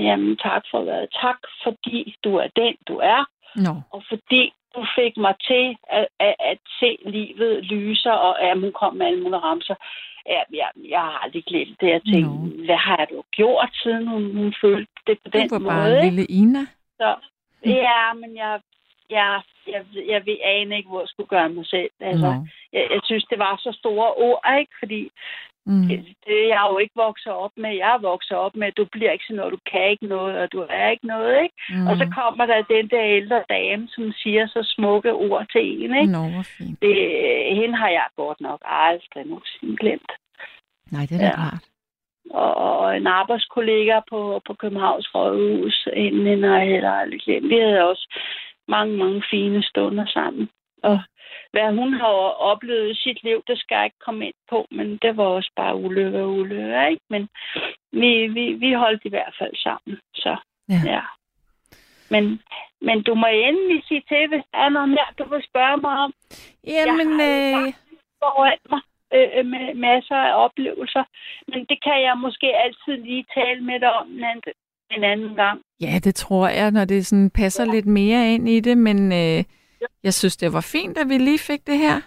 Jamen, 0.07 0.37
tak 0.37 0.63
for 0.71 0.81
hvad? 0.83 1.07
Tak, 1.21 1.37
fordi 1.63 2.15
du 2.23 2.35
er 2.35 2.47
den, 2.55 2.75
du 2.87 2.97
er. 2.97 3.25
Nå. 3.55 3.73
Og 3.91 4.03
fordi 4.09 4.53
du 4.75 4.85
fik 4.95 5.17
mig 5.17 5.35
til 5.47 5.77
at, 5.89 6.07
at, 6.19 6.35
at 6.39 6.57
se 6.79 6.97
livet 7.05 7.63
lyser, 7.63 8.11
og 8.11 8.37
ja, 8.41 8.53
hun 8.53 8.71
kom 8.71 8.95
med 8.95 9.05
alle 9.05 9.23
mulige 9.23 9.39
ramser. 9.39 9.75
Ja, 10.25 10.41
jeg, 10.53 10.69
jeg 10.89 10.99
har 10.99 11.19
aldrig 11.23 11.43
glemt 11.45 11.81
det. 11.81 11.87
Jeg 11.89 12.01
tænkte, 12.01 12.29
Nå. 12.29 12.65
hvad 12.65 12.77
har 12.77 13.05
du 13.05 13.23
gjort, 13.31 13.69
siden 13.83 14.07
hun, 14.07 14.35
hun 14.35 14.53
følte 14.61 14.91
det 15.07 15.17
på 15.23 15.29
Du 15.29 15.37
den 15.37 15.51
var 15.51 15.59
måde? 15.59 15.71
bare 15.73 16.05
ikke? 16.05 16.15
lille 16.15 16.25
Ina. 16.25 16.63
Så, 16.97 17.15
ja, 17.65 18.13
men 18.13 18.35
jeg, 18.35 18.61
jeg, 19.09 19.41
jeg, 19.67 19.85
jeg 20.07 20.25
ved 20.25 20.37
ane 20.43 20.77
ikke, 20.77 20.89
hvor 20.89 20.99
jeg 20.99 21.07
skulle 21.07 21.27
gøre 21.27 21.49
mig 21.49 21.65
selv. 21.67 21.89
Altså, 21.99 22.31
Nå. 22.31 22.47
jeg, 22.73 22.87
jeg 22.91 23.01
synes, 23.03 23.25
det 23.29 23.39
var 23.39 23.57
så 23.57 23.71
store 23.79 24.13
ord, 24.13 24.41
ikke? 24.59 24.73
Fordi 24.79 25.09
Mm. 25.65 25.87
det, 25.87 25.97
det 26.27 26.37
jeg 26.51 26.59
er 26.65 26.71
jo 26.71 26.77
ikke 26.77 26.95
vokset 26.95 27.31
op 27.31 27.51
med. 27.57 27.69
Jeg 27.75 27.93
er 27.93 28.01
vokset 28.11 28.37
op 28.37 28.55
med, 28.55 28.67
at 28.67 28.77
du 28.77 28.85
bliver 28.91 29.11
ikke 29.11 29.25
sådan 29.25 29.35
noget, 29.35 29.53
du 29.53 29.59
kan 29.71 29.89
ikke 29.89 30.05
noget, 30.05 30.37
og 30.37 30.51
du 30.51 30.65
er 30.69 30.89
ikke 30.89 31.07
noget, 31.07 31.43
ikke? 31.43 31.55
Mm. 31.69 31.87
Og 31.87 31.97
så 31.97 32.05
kommer 32.19 32.45
der 32.45 32.61
den 32.75 32.87
der 32.89 33.03
ældre 33.03 33.43
dame, 33.49 33.87
som 33.95 34.11
siger 34.11 34.47
så 34.47 34.61
smukke 34.75 35.13
ord 35.13 35.45
til 35.51 35.61
en, 35.83 35.95
ikke? 36.01 36.11
Nå, 36.11 36.23
fint. 36.57 36.81
Det, 36.81 36.95
hende 37.55 37.75
har 37.77 37.89
jeg 37.89 38.07
godt 38.15 38.41
nok 38.41 38.61
aldrig 38.65 39.25
nogensinde 39.25 39.77
glemt. 39.77 40.11
Nej, 40.91 41.05
det 41.09 41.15
er 41.21 41.25
Ja. 41.25 41.35
klart. 41.35 41.63
Og, 42.29 42.53
og 42.55 42.97
en 42.97 43.07
arbejdskollega 43.07 43.99
på, 44.09 44.41
på 44.47 44.53
Københavns 44.53 45.15
Rådhus, 45.15 45.87
hende 45.93 46.47
har 46.47 46.57
jeg 46.59 46.67
heller 46.67 46.91
aldrig 46.91 47.21
glemt. 47.21 47.49
Vi 47.49 47.55
havde 47.59 47.89
også 47.89 48.05
mange, 48.67 48.97
mange 48.97 49.23
fine 49.31 49.63
stunder 49.63 50.05
sammen. 50.05 50.49
Og 50.83 50.99
hvad 51.51 51.75
hun 51.79 51.93
har 51.93 52.07
oplevet 52.51 52.91
i 52.91 53.01
sit 53.03 53.23
liv, 53.23 53.43
det 53.47 53.57
skal 53.59 53.75
jeg 53.75 53.85
ikke 53.85 53.99
komme 54.05 54.25
ind 54.25 54.33
på, 54.49 54.67
men 54.71 54.97
det 55.01 55.17
var 55.17 55.23
også 55.23 55.51
bare 55.55 55.75
ulykke 55.75 56.19
og 56.19 56.29
ulykke, 56.31 56.89
ikke? 56.89 57.03
Men 57.09 57.29
vi, 57.91 58.27
vi, 58.27 58.53
vi 58.53 58.73
holdt 58.73 59.01
i 59.05 59.09
hvert 59.09 59.35
fald 59.39 59.55
sammen, 59.55 59.99
så 60.15 60.35
Ja. 60.69 60.81
ja. 60.85 61.01
Men, 62.09 62.41
men 62.81 63.03
du 63.03 63.13
må 63.15 63.25
endelig 63.25 63.83
sige 63.87 64.03
til, 64.07 64.27
hvis 64.29 64.43
der 64.51 64.59
er 64.59 64.69
noget 64.69 64.89
mere, 64.89 65.09
du 65.19 65.23
vil 65.33 65.43
spørge 65.49 65.77
mig 65.85 65.95
om. 66.05 66.13
Jamen, 66.67 67.19
Jeg 67.19 67.27
har 67.57 67.67
øh, 67.67 67.73
foran 68.23 68.57
mig 68.69 68.81
øh, 69.13 69.45
med 69.45 69.75
masser 69.75 70.15
af 70.15 70.43
oplevelser. 70.45 71.03
Men 71.47 71.59
det 71.69 71.77
kan 71.83 72.01
jeg 72.07 72.17
måske 72.17 72.47
altid 72.65 73.03
lige 73.03 73.25
tale 73.33 73.61
med 73.61 73.79
dig 73.79 73.93
om 73.93 74.07
en 74.07 74.23
anden, 74.23 74.53
en 74.91 75.03
anden 75.03 75.35
gang. 75.35 75.61
ja, 75.81 75.99
det 76.03 76.15
tror 76.15 76.47
jeg, 76.47 76.71
når 76.71 76.85
det 76.85 77.05
sådan 77.05 77.29
passer 77.29 77.65
lidt 77.65 77.85
mere 77.85 78.33
ind 78.33 78.49
i 78.49 78.59
det, 78.59 78.77
men 78.77 79.11
øh, 79.11 79.43
jeg 80.03 80.13
synes, 80.13 80.37
det 80.37 80.53
var 80.53 80.61
fint, 80.75 80.97
at 80.97 81.09
vi 81.09 81.17
lige 81.17 81.39
fik 81.39 81.67
det 81.67 81.77
her. 81.77 81.97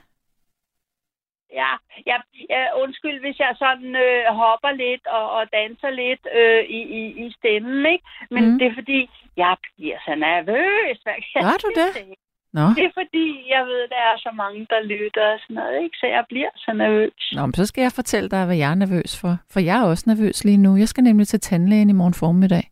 Ja, 1.63 1.73
ja, 2.11 2.17
ja 2.55 2.63
undskyld, 2.83 3.19
hvis 3.25 3.39
jeg 3.45 3.53
sådan 3.65 3.91
øh, 4.07 4.23
hopper 4.43 4.73
lidt 4.85 5.05
og, 5.07 5.25
og 5.37 5.43
danser 5.59 5.91
lidt 6.03 6.25
øh, 6.41 6.63
i, 6.79 6.81
i, 7.01 7.03
i 7.25 7.33
stemmen, 7.39 7.87
ikke? 7.93 8.05
Men 8.35 8.43
Mm. 8.51 8.59
det 8.59 8.67
er 8.71 8.75
fordi, 8.81 9.01
jeg 9.37 9.57
bliver 9.77 9.99
så 10.07 10.15
nervøs. 10.27 10.97
Hvad 11.05 11.15
kan 11.33 11.43
Gør 11.47 11.59
du 11.67 11.71
det? 11.81 11.91
sige? 11.97 12.17
Nå. 12.59 12.67
Det 12.79 12.85
er 12.89 12.95
fordi, 13.03 13.27
jeg 13.55 13.63
ved, 13.71 13.83
der 13.95 14.01
er 14.11 14.17
så 14.27 14.31
mange, 14.43 14.61
der 14.73 14.81
lytter 14.93 15.27
og 15.35 15.39
sådan 15.43 15.55
noget, 15.61 15.83
ikke? 15.85 15.97
Så 16.01 16.07
jeg 16.07 16.25
bliver 16.29 16.51
så 16.57 16.73
nervøs. 16.73 17.23
Nå, 17.37 17.43
men 17.47 17.55
så 17.55 17.67
skal 17.67 17.83
jeg 17.83 17.93
fortælle 18.01 18.29
dig, 18.35 18.47
hvad 18.47 18.57
jeg 18.57 18.71
er 18.71 18.75
nervøs 18.75 19.21
for. 19.21 19.33
For 19.53 19.61
jeg 19.61 19.77
er 19.81 19.87
også 19.93 20.05
nervøs 20.07 20.45
lige 20.45 20.57
nu. 20.67 20.77
Jeg 20.77 20.89
skal 20.89 21.05
nemlig 21.05 21.29
til 21.29 21.41
tandlægen 21.41 21.91
i 21.91 21.99
morgen 22.01 22.15
formiddag. 22.15 22.65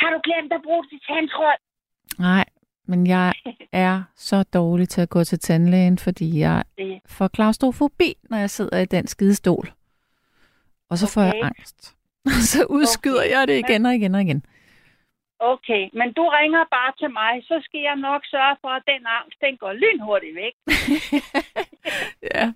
Har 0.00 0.10
du 0.14 0.20
glemt 0.24 0.52
at 0.52 0.60
bruge 0.64 0.84
dit 0.90 1.02
tandtråd? 1.08 1.56
Nej, 2.18 2.44
men 2.86 3.06
jeg 3.06 3.32
er 3.72 4.02
så 4.16 4.42
dårlig 4.42 4.88
til 4.88 5.00
at 5.00 5.08
gå 5.08 5.24
til 5.24 5.38
tandlægen, 5.38 5.98
fordi 5.98 6.38
jeg 6.38 6.64
får 7.08 7.28
klaustrofobi, 7.28 8.14
når 8.30 8.38
jeg 8.38 8.50
sidder 8.50 8.78
i 8.78 8.84
den 8.84 9.06
skide 9.06 9.34
stol. 9.34 9.68
Og 10.90 10.98
så 10.98 11.12
får 11.14 11.22
jeg 11.22 11.34
Okay. 11.34 11.44
angst. 11.46 11.96
så 12.52 12.64
udskyder 12.70 13.20
Okay. 13.24 13.30
jeg 13.30 13.48
det 13.48 13.58
igen 13.58 13.86
og 13.86 13.94
igen 13.94 14.14
og 14.14 14.20
igen. 14.22 14.44
Okay, 15.38 15.88
men 15.92 16.12
du 16.12 16.28
ringer 16.28 16.64
bare 16.70 16.92
til 16.98 17.10
mig, 17.12 17.32
så 17.48 17.60
skal 17.64 17.80
jeg 17.80 17.96
nok 17.96 18.22
sørge 18.24 18.56
for, 18.60 18.68
at 18.68 18.82
den 18.86 19.02
angst, 19.18 19.38
den 19.40 19.56
går 19.56 19.72
lynhurtigt 19.72 20.34
væk. 20.42 20.54
ja. 22.34 22.52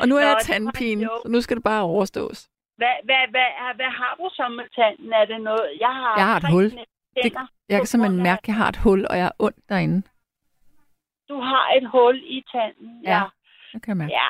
Og 0.00 0.08
nu 0.08 0.16
er 0.16 0.20
Nå, 0.20 0.26
jeg 0.28 0.36
tandpine, 0.42 1.04
så 1.22 1.28
nu 1.28 1.40
skal 1.40 1.56
det 1.56 1.64
bare 1.64 1.82
overstås. 1.82 2.48
Hvad, 2.80 2.94
hvad, 3.04 3.22
hvad, 3.34 3.48
hvad 3.78 3.90
har 4.00 4.12
du 4.20 4.26
så 4.38 4.48
med 4.48 4.66
tanden? 4.76 5.12
Er 5.12 5.24
det 5.24 5.40
noget? 5.40 5.66
Jeg 5.80 5.92
har, 6.00 6.14
Jeg 6.16 6.26
har 6.26 6.36
et 6.36 6.50
hul. 6.54 6.70
tænder 6.70 7.46
Jeg 7.68 7.78
kan 7.78 7.86
simpelthen 7.86 8.22
mærke, 8.22 8.42
at 8.44 8.48
jeg 8.48 8.56
har 8.56 8.68
et 8.68 8.76
hul, 8.76 9.06
og 9.10 9.18
jeg 9.18 9.26
er 9.26 9.36
ondt 9.38 9.68
derinde. 9.68 10.02
Du 11.28 11.40
har 11.40 11.66
et 11.78 11.86
hul 11.94 12.16
i 12.36 12.44
tanden. 12.52 13.02
Ja. 13.04 13.22
Det 13.72 13.82
kan 13.82 13.90
jeg 13.90 13.96
mærke. 13.96 14.12
Ja, 14.12 14.26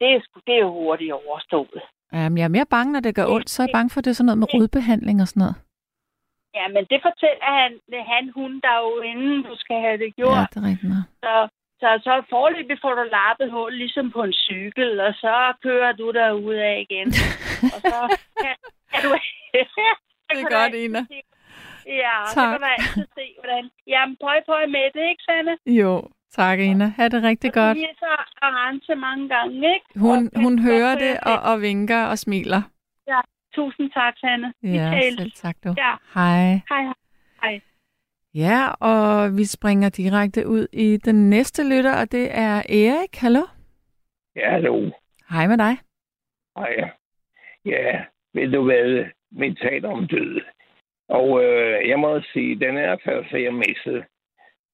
det 0.00 0.08
er, 0.14 0.20
det 0.46 0.54
er 0.58 0.64
hurtigt 0.64 1.12
overstået. 1.12 1.82
Jamen, 2.12 2.38
jeg 2.38 2.44
er 2.44 2.48
mere 2.56 2.66
bange, 2.66 2.92
når 2.92 3.00
det 3.00 3.14
gør 3.14 3.26
ondt, 3.26 3.50
så 3.50 3.62
er 3.62 3.66
jeg 3.66 3.72
bange 3.78 3.90
for, 3.90 3.98
at 4.00 4.04
det 4.04 4.10
er 4.10 4.14
sådan 4.14 4.26
noget 4.26 4.38
med 4.38 4.54
rodbehandling 4.54 5.16
og 5.22 5.28
sådan 5.28 5.40
noget. 5.40 5.56
Ja, 6.58 6.68
men 6.74 6.82
det 6.92 7.00
fortæller 7.08 7.48
han, 7.60 7.70
han 8.12 8.24
hun 8.38 8.60
der 8.66 8.76
jo 8.84 9.00
inden 9.10 9.42
du 9.42 9.54
skal 9.62 9.76
have 9.80 9.98
det 10.04 10.16
gjort. 10.16 10.36
Ja, 10.38 10.46
det 10.52 10.56
er 10.62 10.66
rigtigt. 10.70 10.92
Så, 11.24 11.34
så, 11.80 11.88
så 12.04 12.12
forløbig 12.30 12.78
får 12.82 12.94
du 12.94 13.04
lappet 13.18 13.50
hul 13.50 13.72
ligesom 13.82 14.06
på 14.16 14.20
en 14.22 14.32
cykel, 14.32 15.00
og 15.00 15.12
så 15.14 15.34
kører 15.62 15.92
du 15.92 16.06
der 16.18 16.28
af 16.70 16.86
igen. 16.90 17.08
og 17.74 17.80
så 17.92 17.98
kan, 18.42 18.54
kan 18.92 19.00
du... 19.04 19.10
Det 20.30 20.40
er 20.44 20.50
godt, 20.62 20.74
Ina. 20.74 21.06
Ja, 21.86 22.16
så 22.26 22.34
Tak. 22.34 22.48
kan 22.50 22.60
du 22.60 22.66
altid 22.78 23.06
se, 23.18 23.26
hvordan... 23.40 23.70
Jamen, 23.86 24.16
pøj, 24.24 24.38
pøj 24.46 24.66
med 24.66 24.86
det, 24.94 25.04
ikke, 25.10 25.22
Sanne? 25.22 25.56
Jo, 25.66 26.08
tak, 26.30 26.58
Ina. 26.58 26.92
Ha' 26.96 27.08
det 27.08 27.22
rigtig 27.22 27.52
godt. 27.52 27.76
Vi 27.78 27.82
er 27.82 27.94
så 27.98 28.12
arrange 28.42 28.94
mange 28.96 29.28
gange, 29.28 29.54
ikke? 29.74 29.86
Hun, 29.96 30.30
Og- 30.34 30.42
hun 30.42 30.58
og- 30.58 30.64
hører 30.64 30.92
og- 30.94 31.00
det 31.00 31.20
og, 31.22 31.38
og 31.52 31.60
vinker 31.60 32.04
og 32.06 32.18
smiler. 32.18 32.62
Tusind 33.54 33.90
tak, 33.90 34.14
Sanne. 34.18 34.52
Ja, 34.62 35.00
selv 35.16 35.30
tak 35.32 35.56
du. 35.64 35.74
Ja. 35.76 35.94
Hej. 36.14 36.60
Hej, 36.68 36.82
hej. 37.42 37.60
Ja, 38.46 38.68
og 38.80 39.36
vi 39.38 39.44
springer 39.44 39.88
direkte 39.88 40.46
ud 40.46 40.66
i 40.72 40.96
den 40.96 41.30
næste 41.30 41.62
lytter, 41.68 42.00
og 42.00 42.12
det 42.12 42.26
er 42.30 42.54
Erik. 42.84 43.14
Hallo? 43.14 43.42
Ja, 44.36 44.50
hallo. 44.50 44.90
Hej 45.30 45.46
med 45.46 45.58
dig. 45.58 45.74
Hej. 46.58 46.90
Ja, 47.64 48.04
ved 48.34 48.52
du 48.52 48.64
hvad? 48.64 49.04
Vi 49.30 49.54
taler 49.54 49.88
om 49.88 50.06
død. 50.06 50.40
Og 51.08 51.44
øh, 51.44 51.88
jeg 51.88 51.98
må 51.98 52.20
sige, 52.32 52.60
den 52.60 52.76
er 52.76 52.96
første, 53.04 53.42
jeg 53.44 53.54
mistede, 53.54 54.04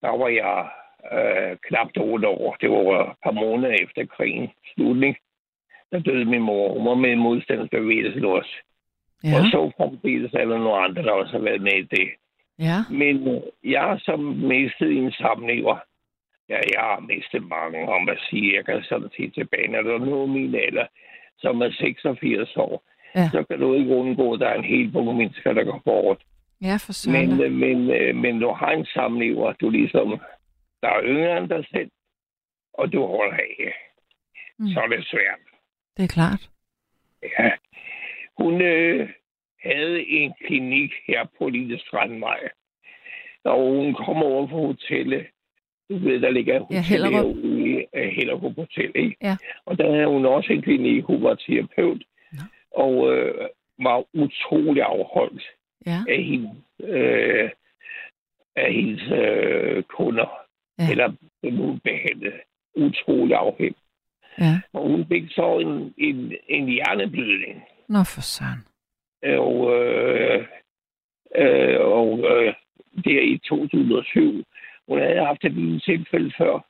der 0.03 0.13
var 0.19 0.29
jeg 0.29 0.69
øh, 1.13 1.57
knap 1.67 1.89
otte 1.97 2.29
år. 2.29 2.57
Det 2.61 2.71
var 2.71 3.11
et 3.11 3.17
par 3.25 3.31
måneder 3.31 3.75
efter 3.83 4.07
krigen 4.07 4.51
slutning. 4.75 5.17
Der 5.93 5.99
døde 5.99 6.25
min 6.25 6.43
mor. 6.43 6.75
Hun 6.75 6.87
var 6.87 6.95
med 6.95 7.11
i 7.11 7.25
modstandsbevægelsen 7.27 8.25
også. 8.25 8.55
Ja, 9.25 9.29
Og 9.37 9.45
så 9.53 9.73
fremdeles 9.77 10.33
er 10.33 10.45
der 10.45 10.59
nogle 10.59 10.85
andre, 10.85 11.03
der 11.03 11.13
også 11.13 11.33
har 11.33 11.45
været 11.45 11.63
med 11.63 11.73
i 11.73 11.83
det. 11.83 12.09
Ja. 12.59 12.79
Men 12.91 13.29
øh, 13.29 13.43
jeg 13.73 13.81
har 13.81 13.99
som 13.99 14.21
mistet 14.21 14.93
en 14.99 15.13
samlever. 15.13 15.77
Ja, 16.49 16.59
jeg 16.75 16.81
har 16.81 17.01
mistet 17.01 17.43
mange, 17.49 17.89
om 17.89 18.09
at 18.09 18.19
sige. 18.31 18.57
Jeg 18.57 18.65
kan 18.65 18.83
sådan 18.83 19.09
sige 19.17 19.31
tilbage, 19.31 19.69
når 19.69 19.83
der 19.83 19.95
er 19.95 19.99
noget 19.99 20.29
min 20.29 20.55
alder, 20.55 20.87
som 21.39 21.61
er 21.63 21.71
86 21.71 22.57
år, 22.57 22.83
Ja. 23.17 23.29
så 23.33 23.45
kan 23.51 23.59
du 23.61 23.75
ikke 23.75 23.95
undgå, 23.97 24.35
at 24.35 24.41
der 24.41 24.49
er 24.49 24.55
en 24.59 24.65
hel 24.65 24.93
bunke 24.93 25.13
mennesker, 25.15 25.53
der 25.53 25.65
går 25.65 25.83
bort. 25.85 26.23
Ja, 26.63 26.77
for 26.87 26.93
søren. 26.93 27.29
Men, 27.29 27.41
øh, 27.43 27.53
men, 27.53 27.91
øh, 27.91 28.17
men 28.17 28.41
du 28.41 28.49
har 28.53 28.71
en 28.71 28.87
samlever, 28.87 29.53
du 29.53 29.71
ligesom, 29.71 30.09
der 30.83 30.89
er 30.89 31.03
yngre 31.05 31.39
end 31.39 31.49
dig 31.49 31.65
selv, 31.71 31.91
og 32.75 32.93
du 32.93 33.07
holder 33.07 33.37
af. 33.37 33.75
Mm. 34.59 34.67
Så 34.67 34.81
er 34.81 34.87
det 34.87 35.07
svært. 35.07 35.39
Det 35.97 36.03
er 36.05 36.09
klart. 36.09 36.51
Ja. 37.23 37.51
Hun 38.39 38.63
øh, 38.63 39.09
havde 39.65 40.07
en 40.09 40.33
klinik 40.47 40.93
her 41.07 41.25
på 41.39 41.49
Lille 41.49 41.79
Strandvej. 41.79 42.41
Og 43.45 43.61
hun 43.77 43.95
kom 43.95 44.23
over 44.23 44.47
på 44.47 44.57
hotellet. 44.67 45.27
Du 45.91 45.99
ved, 45.99 46.21
der 46.21 46.31
ligger 46.31 46.61
hotel 46.61 46.83
Hellerup. 46.83 47.13
herude 47.13 47.85
uh, 47.97 48.01
Hellerup 48.03 48.55
Hotel, 48.57 48.93
ikke? 48.95 49.17
Ja. 49.23 49.37
Og 49.67 49.79
der 49.79 49.93
havde 49.95 50.07
hun 50.07 50.27
også 50.27 50.53
en 50.53 50.63
klinik. 50.63 51.05
Hun 51.05 51.23
var 51.23 51.35
terapeut. 51.35 52.03
Nå. 52.33 52.39
Og 52.71 53.13
øh, 53.17 53.49
var 53.79 54.05
utrolig 54.15 54.83
afholdt 54.83 55.43
Ja, 55.87 55.99
af 56.09 56.23
hende, 56.23 56.51
øh, 56.81 57.51
af 58.57 58.73
hendes 58.73 59.03
øh, 59.13 59.83
kunder. 59.83 60.29
Ja. 60.79 60.85
Ja. 60.85 60.91
Eller 60.91 61.13
hun 61.51 61.81
behandlede. 61.81 62.37
Utrolig 62.77 63.37
afhængig. 63.37 63.77
ja. 64.39 64.61
Og 64.73 64.89
hun 64.91 65.07
fik 65.09 65.23
så 65.31 65.59
en, 65.59 65.95
en, 65.99 66.33
en 66.49 66.69
hjerneblødning. 66.69 67.63
Nå, 67.89 67.99
for 68.05 68.21
søren. 68.21 68.65
Og, 69.25 69.77
øh, 69.77 70.47
øh, 71.37 71.81
og 71.81 72.19
øh, 72.19 72.55
der 73.05 73.21
i 73.21 73.39
2007, 73.39 74.45
hun 74.89 74.99
havde 74.99 75.27
haft 75.27 75.45
et 75.45 75.53
lille 75.53 75.81
tilfælde 75.81 76.33
før. 76.39 76.67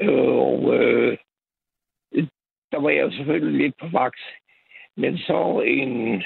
Øh, 0.00 0.36
og 0.48 0.74
øh, 0.74 1.18
der 2.72 2.80
var 2.80 2.90
jeg 2.90 3.12
selvfølgelig 3.12 3.60
lidt 3.60 3.76
på 3.80 3.88
vagt. 3.88 4.20
Men 4.96 5.18
så 5.18 5.62
en, 5.66 6.22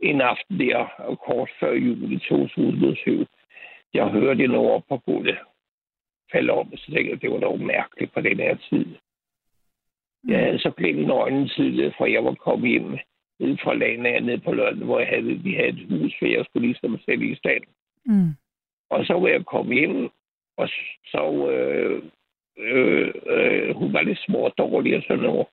en 0.00 0.20
aften 0.20 0.60
der, 0.60 1.16
kort 1.26 1.50
før 1.60 1.72
jul 1.72 2.12
i 2.12 2.18
2007, 2.18 3.26
jeg 3.94 4.08
hørte 4.08 4.46
noget 4.46 4.70
op 4.70 4.82
på 4.88 4.96
gulvet 4.96 5.38
falde 6.32 6.52
om, 6.52 6.76
så 6.76 6.92
tænkte 6.92 7.10
jeg, 7.10 7.22
det 7.22 7.30
var 7.30 7.38
dog 7.38 7.60
mærkeligt 7.60 8.12
på 8.14 8.20
den 8.20 8.36
her 8.36 8.56
tid. 8.70 8.86
Jeg 10.28 10.38
havde 10.38 10.58
så 10.58 10.70
glemt 10.70 11.10
øjnene 11.10 11.48
tidligere, 11.48 11.92
for 11.98 12.06
jeg 12.06 12.24
var 12.24 12.34
kommet 12.34 12.70
hjem 12.70 12.98
ned 13.40 13.58
fra 13.62 13.74
landet 13.74 14.22
ned 14.22 14.38
på 14.38 14.52
London, 14.52 14.86
hvor 14.86 14.98
jeg 14.98 15.08
havde, 15.08 15.22
vi 15.22 15.54
havde 15.54 15.68
et 15.68 15.86
hus, 15.88 16.12
for 16.18 16.26
jeg 16.26 16.44
skulle 16.44 16.66
ligesom 16.66 16.98
sætte 17.04 17.24
i 17.26 17.34
stand. 17.34 17.64
Mm. 18.04 18.30
Og 18.90 19.06
så 19.06 19.12
var 19.14 19.28
jeg 19.28 19.44
kommet 19.46 19.78
hjem, 19.78 20.10
og 20.56 20.68
så 21.04 21.48
øh, 21.50 22.02
øh, 22.58 23.14
øh, 23.26 23.76
hun 23.76 23.92
var 23.92 24.02
lidt 24.02 24.18
små 24.18 24.38
og 24.38 24.54
dårlig 24.58 24.96
og 24.96 25.02
sådan 25.02 25.22
noget. 25.22 25.46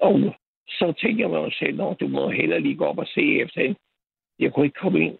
Og 0.00 0.34
så 0.68 0.92
tænkte 1.00 1.22
jeg 1.22 1.30
mig 1.30 1.52
selv, 1.54 1.82
at 1.82 2.00
du 2.00 2.08
må 2.08 2.30
hellere 2.30 2.60
lige 2.60 2.76
gå 2.76 2.84
op 2.84 2.98
og 2.98 3.06
se 3.06 3.40
efter 3.40 3.60
hende. 3.62 3.78
Jeg 4.38 4.52
kunne 4.52 4.66
ikke 4.66 4.80
komme 4.80 5.00
ind, 5.00 5.18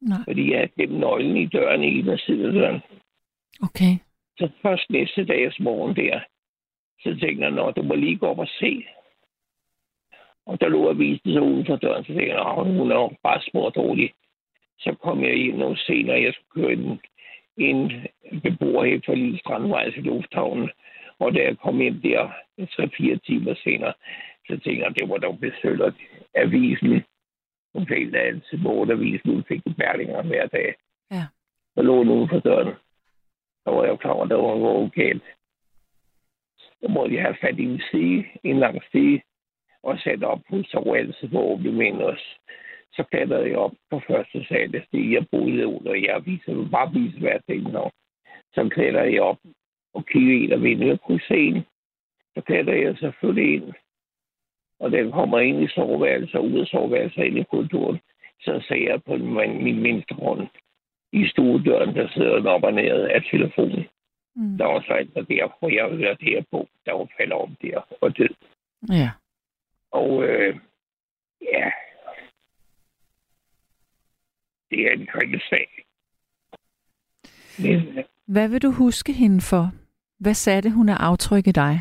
Nej, 0.00 0.18
fordi 0.24 0.50
jeg 0.50 0.58
havde 0.58 0.72
gemt 0.78 0.98
nøglen 0.98 1.36
i 1.36 1.46
døren 1.46 1.82
i 1.82 1.98
en 1.98 2.08
af 2.08 2.18
sidedøren. 2.18 2.80
okay. 3.62 3.92
Så 4.38 4.50
først 4.62 4.90
næste 4.90 5.24
dags 5.24 5.60
morgen 5.60 5.96
der, 5.96 6.20
så 7.00 7.08
tænkte 7.20 7.44
jeg, 7.44 7.50
nå, 7.50 7.70
du 7.70 7.82
må 7.82 7.94
lige 7.94 8.18
gå 8.18 8.26
op 8.26 8.38
og 8.38 8.48
se. 8.48 8.84
Og 10.46 10.60
der 10.60 10.68
lå 10.68 10.90
avisen 10.90 11.32
så 11.32 11.40
uden 11.40 11.66
for 11.66 11.76
døren, 11.76 12.04
så 12.04 12.12
tænkte 12.12 12.34
jeg, 12.34 12.36
nå, 12.36 12.64
hun 12.64 12.90
er 12.90 13.16
bare 13.22 13.40
og 13.54 13.74
dårlig. 13.74 14.12
Så 14.78 14.94
kom 15.02 15.24
jeg 15.24 15.34
ind 15.34 15.56
noget 15.56 15.78
senere, 15.78 16.22
jeg 16.22 16.34
skulle 16.34 16.64
køre 16.64 16.72
en, 16.72 17.00
en 17.56 18.06
beboer 18.42 18.84
her 18.84 19.00
fra 19.06 19.14
Lille 19.14 19.38
Strandvej 19.38 19.90
til 19.90 20.02
Lufthavnen. 20.02 20.70
Og 21.18 21.34
da 21.34 21.42
jeg 21.42 21.58
kom 21.58 21.80
ind 21.80 22.02
der 22.02 22.32
3-4 22.60 23.18
timer 23.26 23.54
senere, 23.54 23.94
så 24.46 24.58
tænkte 24.58 24.84
jeg, 24.84 24.94
det 24.94 25.08
var 25.08 25.16
dog 25.16 25.38
besøgt 25.40 25.96
avisen. 26.34 27.04
Hun 27.74 27.86
fik 27.86 28.14
altid 28.14 28.58
bortavisen, 28.62 29.30
hun 29.30 29.44
fik 29.48 29.62
bærlinger 29.78 30.22
hver 30.22 30.46
dag. 30.46 30.74
Ja. 31.10 31.24
Så 31.74 31.82
lå 31.82 31.94
uden 32.00 32.28
for 32.28 32.38
døren. 32.38 32.74
Så 33.64 33.70
var 33.70 33.84
jeg 33.84 33.98
klar 33.98 34.12
over, 34.12 34.24
at 34.24 34.30
der 34.30 34.36
var 34.36 34.58
noget 34.58 34.92
galt. 34.94 35.22
Så 36.58 36.88
måtte 36.88 37.14
jeg 37.14 37.22
have 37.22 37.36
fat 37.40 37.58
i 37.58 37.64
en 37.64 37.82
stige, 37.88 38.26
en 38.44 38.58
lang 38.58 38.82
stige, 38.88 39.22
og 39.82 39.98
sat 39.98 40.24
op 40.24 40.40
på 40.50 40.62
så 40.62 40.94
altid 40.96 41.28
på 41.28 41.38
åbne 41.38 42.04
os. 42.04 42.38
Så 42.92 43.02
klatrede 43.10 43.48
jeg 43.48 43.56
op 43.56 43.72
på 43.90 44.00
første 44.06 44.44
sal 44.44 44.76
af 44.76 44.84
stige, 44.86 45.14
jeg 45.14 45.26
boede 45.30 45.66
under. 45.66 45.94
Jeg 45.94 46.26
viser 46.26 46.68
bare 46.70 46.92
vise 46.92 47.18
hver 47.18 47.38
ting 47.38 47.62
nå. 47.62 47.90
Så 48.54 48.68
klatrede 48.68 49.14
jeg 49.14 49.22
op 49.22 49.38
og 49.94 50.06
kiggede 50.06 50.42
ind 50.42 50.52
af 50.52 50.62
vinduet 50.62 50.92
og 50.92 51.00
kunne 51.00 51.20
se 51.28 51.36
en. 51.36 51.62
Så 52.34 52.40
klatrede 52.40 52.82
jeg 52.82 52.96
selvfølgelig 52.98 53.54
ind. 53.54 53.72
Og 54.80 54.92
den 54.92 55.12
kommer 55.12 55.38
ind 55.38 55.62
i 55.62 55.68
soveværelset 55.68 56.34
og 56.34 56.44
ud 56.44 56.60
af 56.60 56.66
soveværelset 56.66 57.24
ind 57.24 57.38
i 57.38 57.44
korridoren. 57.50 58.00
Så 58.40 58.64
ser 58.68 58.90
jeg 58.90 59.02
på 59.02 59.16
min, 59.16 59.64
min 59.64 59.82
mindste 59.82 60.14
hånd 60.14 60.48
i 61.12 61.28
stuedøren, 61.28 61.94
der 61.94 62.08
sidder 62.08 62.36
den 62.36 62.46
op 62.46 62.64
og 62.64 62.72
ned 62.72 63.08
af 63.16 63.22
telefonen. 63.30 63.84
Mm. 64.36 64.58
Der 64.58 64.64
var 64.64 64.80
så 64.80 64.94
en 64.96 65.26
der, 65.26 65.58
hvor 65.58 65.68
jeg 65.68 65.96
hørte 65.96 66.24
det 66.24 66.28
her 66.34 66.42
på, 66.50 66.68
der 66.86 66.92
var 66.92 67.06
faldet 67.16 67.32
om 67.32 67.56
der 67.62 67.80
og 68.00 68.18
død. 68.18 68.34
Ja. 68.90 69.10
Og 69.92 70.24
øh, 70.24 70.58
ja, 71.42 71.70
det 74.70 74.80
er 74.86 74.92
en 74.92 75.06
kritisk 75.06 75.48
sag. 75.48 75.68
Men 77.58 77.98
øh, 77.98 78.04
Hvad 78.26 78.48
vil 78.48 78.62
du 78.62 78.70
huske 78.70 79.12
hende 79.12 79.40
for? 79.40 79.72
Hvad 80.18 80.34
satte 80.34 80.70
hun 80.70 80.88
af 80.88 80.96
aftryk 80.96 81.46
i 81.46 81.52
dig? 81.52 81.80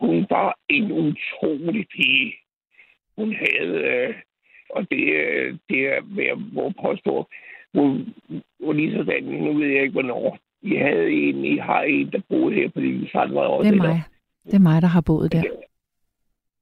hun 0.00 0.26
var 0.30 0.58
en 0.68 0.92
utrolig 0.92 1.86
pige. 1.96 2.34
Hun 3.18 3.34
havde, 3.34 3.78
øh, 3.92 4.14
og 4.70 4.90
det, 4.90 5.04
øh, 5.22 5.58
det 5.68 5.80
er, 5.92 6.00
hvad 6.02 6.24
jeg 6.24 6.38
må 6.52 6.72
påstå, 6.82 7.28
hun 7.74 8.14
var 8.60 8.72
lige 8.72 8.96
sådan, 8.96 9.24
nu 9.24 9.52
ved 9.58 9.66
jeg 9.66 9.82
ikke, 9.82 9.92
hvornår. 9.92 10.38
I 10.62 10.76
havde 10.76 11.10
en, 11.10 11.44
I 11.44 11.56
har 11.56 11.82
en, 11.82 12.12
der 12.12 12.20
boede 12.28 12.54
her 12.54 12.68
på 12.68 12.80
Lille 12.80 13.10
Sandvej. 13.10 13.62
Det 13.62 13.72
er 13.72 13.76
mig. 13.76 14.02
Det 14.44 14.54
er 14.54 14.58
mig, 14.58 14.82
der 14.82 14.88
har 14.88 15.00
boet 15.00 15.32
der. 15.32 15.42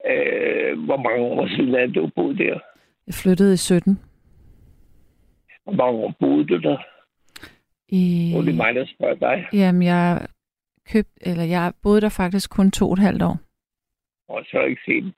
Øh, 0.08 0.84
hvor 0.84 0.96
mange 0.96 1.24
år 1.24 1.46
siden 1.48 1.74
er 1.74 1.86
det, 1.86 1.94
du 1.94 2.10
boede 2.16 2.38
der? 2.38 2.58
Jeg 3.06 3.14
flyttede 3.14 3.54
i 3.54 3.56
17. 3.56 3.98
Hvor 5.64 5.72
mange 5.72 5.98
år 6.04 6.14
boede 6.20 6.46
du 6.46 6.58
der? 6.58 6.78
I... 7.88 8.32
Og 8.36 8.42
det 8.42 8.52
er 8.52 8.56
mig, 8.56 8.74
der 8.74 8.86
spørger 8.86 9.14
dig. 9.14 9.46
Jamen, 9.52 9.82
jeg 9.82 10.26
købt, 10.92 11.12
eller 11.20 11.44
jeg 11.44 11.72
boede 11.82 12.00
der 12.00 12.08
faktisk 12.08 12.50
kun 12.50 12.70
to 12.70 12.86
og 12.86 12.92
et 12.92 12.98
halvt 12.98 13.22
år. 13.22 13.36
Og 14.28 14.44
så 14.50 14.60
ikke 14.60 14.82
set. 14.86 15.12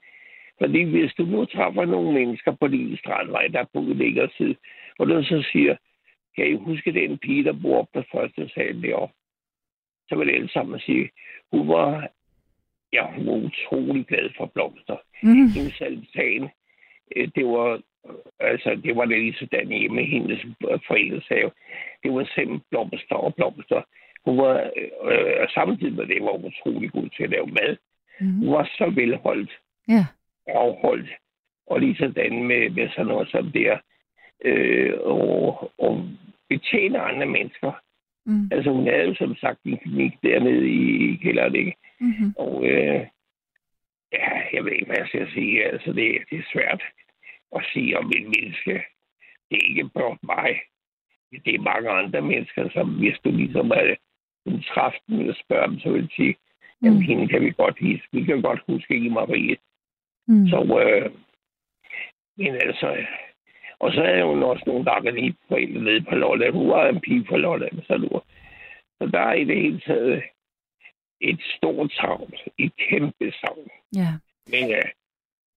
Fordi 0.61 0.83
hvis 0.83 1.13
du 1.19 1.25
nu 1.25 1.45
træffer 1.45 1.85
nogle 1.85 2.13
mennesker 2.13 2.53
på 2.61 2.69
din 2.69 2.97
strandvej, 2.97 3.47
der 3.47 3.61
er 3.61 3.71
på 3.75 3.81
længere 3.81 4.31
tid, 4.39 4.55
og 4.99 5.07
du 5.07 5.23
så 5.23 5.49
siger, 5.53 5.77
kan 6.37 6.47
I 6.47 6.55
huske 6.55 6.93
den 6.93 7.19
pige, 7.19 7.45
der 7.45 7.53
bor 7.63 7.89
på 7.95 8.03
første 8.13 8.51
sal 8.55 8.83
deroppe? 8.83 9.15
Så 10.09 10.17
vil 10.17 10.31
alle 10.31 10.53
sammen 10.53 10.81
sige, 10.81 11.11
hun 11.53 11.69
var, 11.69 12.09
ja, 12.93 13.05
hun 13.15 13.27
var 13.27 13.33
utrolig 13.33 14.07
glad 14.07 14.31
for 14.37 14.47
blomster. 14.47 14.97
Mm. 15.23 15.49
Hendes 15.55 15.81
altan, 15.81 16.49
øh, 17.17 17.29
det 17.35 17.47
var, 17.47 17.81
altså, 18.41 18.81
det 18.85 18.97
var 18.97 19.05
lidt 19.05 19.39
sådan 19.39 19.69
hjemme 19.69 20.03
hendes 20.03 20.41
forældres 20.87 21.29
have. 21.29 21.51
Det 22.03 22.13
var 22.13 22.25
simpelthen 22.35 22.61
blomster 22.71 23.15
og 23.15 23.35
blomster. 23.35 23.83
Hun 24.25 24.39
var, 24.39 24.71
øh, 25.11 25.49
samtidig 25.55 25.95
med 25.95 26.07
det, 26.07 26.23
var 26.23 26.33
hun 26.33 26.45
utrolig 26.53 26.93
god 26.93 27.09
til 27.17 27.23
at 27.25 27.31
lave 27.31 27.47
mad. 27.47 27.77
Mm. 28.21 28.33
Hun 28.39 28.53
var 28.53 28.71
så 28.79 28.93
velholdt 28.95 29.51
Ja. 29.89 30.05
afholdt. 30.47 31.09
Og 31.67 31.81
lige 31.81 31.97
sådan 31.97 32.45
med, 32.45 32.71
med 32.71 32.89
sådan 32.89 33.07
noget 33.07 33.29
som 33.31 33.53
der. 33.53 33.79
Øh, 34.45 34.93
og, 35.01 35.71
og 35.79 36.09
betjene 36.49 36.99
andre 37.01 37.27
mennesker. 37.27 37.73
Mm. 38.27 38.49
Altså 38.53 38.71
hun 38.71 38.87
havde 38.89 39.15
som 39.17 39.37
sagt 39.37 39.59
en 39.65 39.79
klinik 39.79 40.13
dernede 40.23 40.69
i, 40.69 41.11
i 41.13 41.17
kælderen, 41.23 41.55
ikke? 41.55 41.75
Mm-hmm. 42.01 42.35
Og 42.39 42.67
øh, 42.67 43.01
ja, 44.13 44.31
jeg 44.53 44.65
ved 44.65 44.73
ikke, 44.73 44.87
hvad 44.87 44.97
jeg 44.99 45.09
skal 45.09 45.33
sige. 45.33 45.65
Altså 45.65 45.93
det, 45.93 46.19
det 46.31 46.39
er 46.39 46.51
svært 46.53 46.83
at 47.57 47.63
sige 47.73 47.99
om 47.99 48.07
et 48.17 48.25
menneske. 48.37 48.73
Det 49.51 49.57
er 49.59 49.69
ikke 49.69 49.91
blot 49.95 50.19
mig. 50.23 50.61
Det 51.45 51.55
er 51.55 51.61
mange 51.61 51.91
andre 51.91 52.21
mennesker, 52.21 52.69
som 52.73 52.89
hvis 52.99 53.19
du 53.25 53.31
ligesom 53.31 53.71
er 53.71 53.95
en 54.47 54.63
træften 54.63 55.21
eller 55.21 55.35
spørger 55.45 55.67
dem, 55.67 55.79
så 55.81 55.91
vil 55.93 56.03
de 56.03 56.15
sige, 56.17 56.37
jamen 56.83 56.99
Mm. 56.99 57.05
hende 57.05 57.29
kan 57.29 57.43
vi 57.43 57.51
godt 57.51 57.79
hisse. 57.79 58.07
Vi 58.13 58.25
kan 58.25 58.43
godt 58.43 58.61
huske 58.69 58.95
i 58.97 59.09
Marie. 59.09 59.57
Mm. 60.29 60.47
Så, 60.49 60.59
øh, 60.87 61.11
men 62.37 62.55
altså, 62.55 63.07
og 63.79 63.93
så 63.93 64.03
er 64.03 64.19
jo 64.19 64.49
også 64.51 64.65
nogle 64.67 64.85
gange 64.85 65.11
lige 65.13 65.35
forældre 65.49 65.81
nede 65.83 66.03
på 66.03 66.15
Lolland. 66.15 66.55
Hun 66.55 66.69
var 66.69 66.89
en 66.89 67.01
pige 67.01 67.25
på 67.25 67.37
Lolland, 67.37 67.83
så 67.83 67.97
nu. 67.97 68.21
Så 68.99 69.07
der 69.13 69.21
er 69.21 69.33
i 69.35 69.45
det 69.45 69.57
hele 69.57 69.81
taget 69.81 70.23
et 71.21 71.41
stort 71.57 71.93
savn, 71.93 72.33
et 72.59 72.73
kæmpe 72.77 73.33
savn. 73.41 73.69
Ja. 73.97 74.13
Men, 74.47 74.71
øh, 74.71 74.89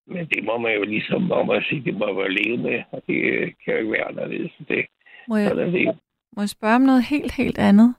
men 0.06 0.26
det 0.28 0.44
må 0.44 0.58
man 0.58 0.74
jo 0.74 0.82
ligesom, 0.82 1.22
må 1.22 1.44
man 1.44 1.62
sige, 1.62 1.84
det 1.84 1.94
må 1.94 2.12
man 2.12 2.32
leve 2.32 2.56
med, 2.56 2.82
og 2.90 3.02
det 3.06 3.14
øh, 3.32 3.52
kan 3.64 3.74
jo 3.74 3.78
ikke 3.78 3.92
være 3.92 4.08
anderledes. 4.08 4.52
Det, 4.68 4.86
Må 5.28 5.36
jeg, 5.36 5.48
sådan 5.48 5.72
det. 5.72 5.98
må 6.36 6.42
jeg 6.42 6.48
spørge 6.48 6.74
om 6.74 6.82
noget 6.82 7.04
helt, 7.10 7.32
helt 7.32 7.58
andet? 7.58 7.94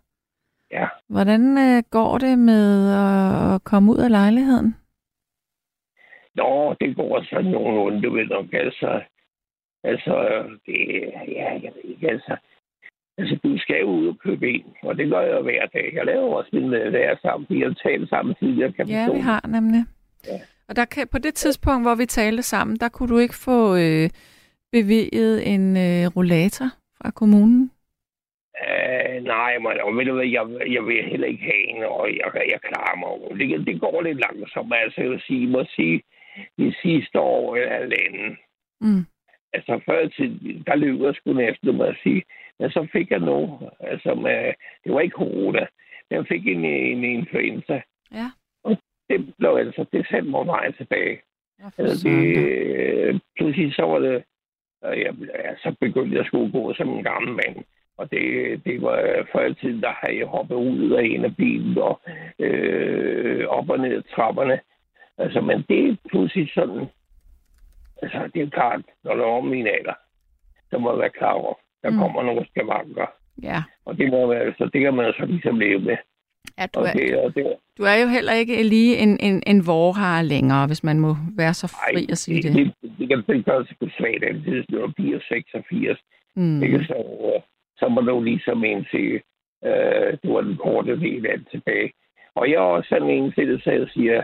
Ja. 0.72 0.88
Hvordan 1.10 1.58
øh, 1.58 1.84
går 1.92 2.18
det 2.18 2.40
med 2.40 2.66
at, 3.04 3.56
at 3.56 3.64
komme 3.64 3.92
ud 3.92 3.98
af 3.98 4.10
lejligheden? 4.12 4.76
Nå, 6.36 6.76
det 6.82 6.96
går 6.96 7.24
sådan 7.30 7.52
nogenlunde, 7.52 8.02
du 8.02 8.14
ved 8.16 8.26
nok, 8.26 8.54
altså. 8.54 9.02
Altså, 9.84 10.44
det, 10.66 10.78
ja, 11.28 11.60
jeg 11.64 11.72
ved 11.76 11.84
ikke, 11.84 12.10
altså. 12.10 12.38
Altså, 13.18 13.36
du 13.44 13.58
skal 13.58 13.80
jo 13.82 13.88
ud 13.88 14.08
og 14.08 14.18
købe 14.20 14.50
en, 14.50 14.66
og 14.84 14.98
det 14.98 15.10
gør 15.10 15.22
jeg 15.22 15.42
hver 15.42 15.66
dag. 15.66 15.92
Jeg 15.94 16.06
laver 16.06 16.36
også 16.36 16.50
min 16.54 16.70
lærer 16.70 17.16
sammen, 17.22 17.48
vi 17.50 17.62
har 17.62 17.74
talt 17.84 18.10
sammen 18.10 18.36
tidligere, 18.40 18.72
kan 18.72 18.88
Ja, 18.88 19.12
vi 19.14 19.20
har 19.20 19.48
nemlig. 19.48 19.84
Ja. 20.28 20.40
Og 20.70 20.76
der 20.76 20.86
kan, 20.86 21.08
på 21.08 21.18
det 21.18 21.34
tidspunkt, 21.34 21.84
hvor 21.88 21.96
vi 21.96 22.06
talte 22.06 22.44
sammen, 22.44 22.78
der 22.78 22.90
kunne 22.90 23.10
du 23.10 23.18
ikke 23.18 23.36
få 23.36 23.76
øh, 23.76 24.10
bevilget 24.72 25.54
en 25.54 25.78
øh, 25.78 26.06
rollator 26.18 26.66
fra 27.02 27.12
kommunen? 27.12 27.72
Uh, 28.66 29.24
nej, 29.24 29.52
men 29.60 29.72
og 29.84 29.98
ved 29.98 30.06
du 30.06 30.14
hvad, 30.14 30.26
jeg, 30.38 30.46
jeg 30.76 30.84
vil 30.86 31.04
heller 31.12 31.28
ikke 31.28 31.44
have 31.52 31.64
en, 31.70 31.84
og 31.84 32.08
jeg, 32.20 32.28
jeg 32.54 32.60
klarer 32.70 32.96
mig. 33.02 33.40
Det, 33.40 33.68
det 33.68 33.82
går 33.82 34.02
lidt 34.02 34.20
langsomt, 34.28 34.74
altså 34.84 35.02
jeg 35.02 35.10
vil 35.10 35.22
sige, 35.28 35.48
må 35.48 35.64
sige, 35.76 36.02
de 36.60 36.76
sidste 36.82 37.20
år 37.20 37.56
eller 37.56 37.74
halvanden, 37.74 38.38
Mm. 38.82 39.06
altså 39.54 39.80
før 39.86 40.08
til, 40.08 40.30
der 40.68 40.76
løb 40.76 41.02
jeg 41.02 41.16
sgu 41.16 41.34
næsten, 41.34 41.78
må 41.78 41.86
jeg 41.86 41.96
sige. 42.04 42.24
Men 42.60 42.70
så 42.72 42.88
fik 42.92 43.12
jeg 43.12 43.20
nu, 43.20 43.60
altså 43.80 44.16
med, 44.16 44.54
det 44.84 44.94
var 44.94 45.00
ikke 45.00 45.14
corona, 45.14 45.68
jeg 46.10 46.28
fik 46.28 46.48
en, 46.48 46.66
en 46.66 47.04
influenza. 47.04 47.82
Ja. 48.12 48.28
Og 48.64 48.78
det 49.10 49.34
blev 49.38 49.56
altså, 49.56 49.86
det 49.92 50.08
sendte 50.08 50.32
mig 50.32 50.48
vejen 50.48 50.74
tilbage. 50.74 51.22
Altså, 51.78 52.10
det, 52.10 52.38
øh, 52.38 53.20
pludselig 53.38 53.76
så 53.76 53.82
var 53.82 54.00
det, 54.00 54.24
øh, 54.86 55.00
jeg, 55.00 55.14
ja, 55.36 55.56
så 55.56 55.76
begyndte 55.80 56.14
jeg 56.14 56.22
at 56.22 56.28
skulle 56.28 56.52
gå 56.52 56.74
som 56.74 56.90
en 56.90 57.04
gammel 57.04 57.34
mand. 57.34 57.66
Og 57.98 58.12
det, 58.12 58.66
det 58.66 58.82
var 58.82 59.00
øh, 59.00 59.26
før 59.32 59.46
i 59.46 59.54
tiden, 59.54 59.82
der 59.82 59.94
havde 60.02 60.18
jeg 60.18 60.28
hoppet 60.28 60.56
ud 60.56 60.92
af 60.92 61.04
en 61.04 61.26
af 61.26 61.36
bilen 61.36 61.78
og 61.78 62.02
øh, 62.40 63.48
op 63.48 63.70
og 63.70 63.80
ned 63.80 63.98
ad 63.98 64.04
trapperne. 64.16 64.60
Altså, 65.18 65.42
men 65.42 65.66
det 65.70 65.90
er 65.90 65.96
pludselig 66.10 66.52
sådan, 66.54 66.86
altså 68.02 68.30
det 68.34 68.42
er 68.42 68.50
klart, 68.50 68.82
når 69.04 69.16
du 69.16 69.22
er 69.22 69.38
om 69.38 69.46
min 69.46 69.68
alder, 69.68 69.94
så 70.70 70.78
må 70.78 70.92
jeg 70.92 71.00
være 71.00 71.10
klar 71.10 71.32
over, 71.32 71.54
der 71.86 71.92
Mm. 71.92 71.96
mm. 71.98 72.02
kommer 72.04 72.24
nogle 72.24 72.46
skavanker. 72.52 73.08
Ja. 73.44 73.60
Og 73.86 73.98
det 73.98 74.10
må 74.14 74.28
være, 74.28 74.40
altså, 74.50 74.70
det 74.74 74.82
kan 74.82 74.94
man 74.94 75.14
så 75.20 75.26
ligesom 75.26 75.60
leve 75.60 75.80
med. 75.80 75.98
ja 76.60 76.66
du, 76.74 76.80
Og 76.80 76.88
er, 76.88 76.94
det, 76.94 77.18
og 77.24 77.36
det, 77.36 77.44
du 77.78 77.84
er 77.84 77.96
jo 78.04 78.08
heller 78.08 78.34
ikke 78.34 78.64
lige 78.64 78.98
en, 78.98 79.18
en, 79.28 79.44
en 79.48 79.68
vorhar 79.68 80.22
længere, 80.22 80.68
hvis 80.68 80.84
man 80.84 81.00
må 81.00 81.12
være 81.38 81.54
så 81.54 81.68
fri 81.68 81.96
ej, 82.04 82.06
at 82.12 82.18
sige 82.18 82.42
det, 82.42 82.56
det. 82.56 82.74
det, 82.82 82.92
det, 83.00 83.08
kan 83.10 83.24
det 83.28 83.46
gøre 83.46 83.66
sig 83.66 83.92
svagt 83.98 84.24
altid, 84.24 84.64
når 84.70 84.80
du 84.82 84.92
bliver 84.96 85.20
86. 85.30 86.00
Mm. 86.36 86.64
Ikke? 86.64 86.80
Så, 86.88 86.94
øh, 87.26 87.42
så 87.80 87.88
må 87.90 88.02
du 88.02 88.24
ligesom 88.24 88.64
indse, 88.64 89.04
øh, 89.66 90.12
det 90.22 90.30
var 90.34 90.42
den 90.42 90.58
korte 90.58 91.00
del 91.00 91.26
af 91.28 91.38
det 91.40 91.48
tilbage. 91.52 91.92
Og 92.36 92.50
jeg 92.50 92.56
er 92.56 92.60
også 92.78 92.90
sådan 92.90 93.10
en 93.10 93.32
til 93.32 93.48
det, 93.50 93.64
så 93.64 93.72
jeg 93.72 93.88
siger, 93.94 94.24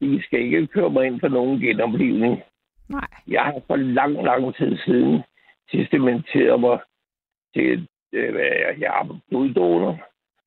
I 0.00 0.20
skal 0.22 0.40
ikke 0.40 0.66
køre 0.66 0.90
mig 0.90 1.06
ind 1.06 1.20
for 1.20 1.28
nogen 1.28 1.60
genoplivning. 1.60 2.42
Nej. 2.88 3.08
Jeg 3.28 3.42
har 3.42 3.60
for 3.66 3.76
lang, 3.76 4.24
lang 4.24 4.56
tid 4.56 4.76
siden 4.86 5.22
testamenteret 5.70 6.60
mig 6.60 6.78
til, 7.54 7.88
øh, 8.12 8.34
jeg 8.80 9.00
er 9.00 9.20
bloddonor, 9.28 9.98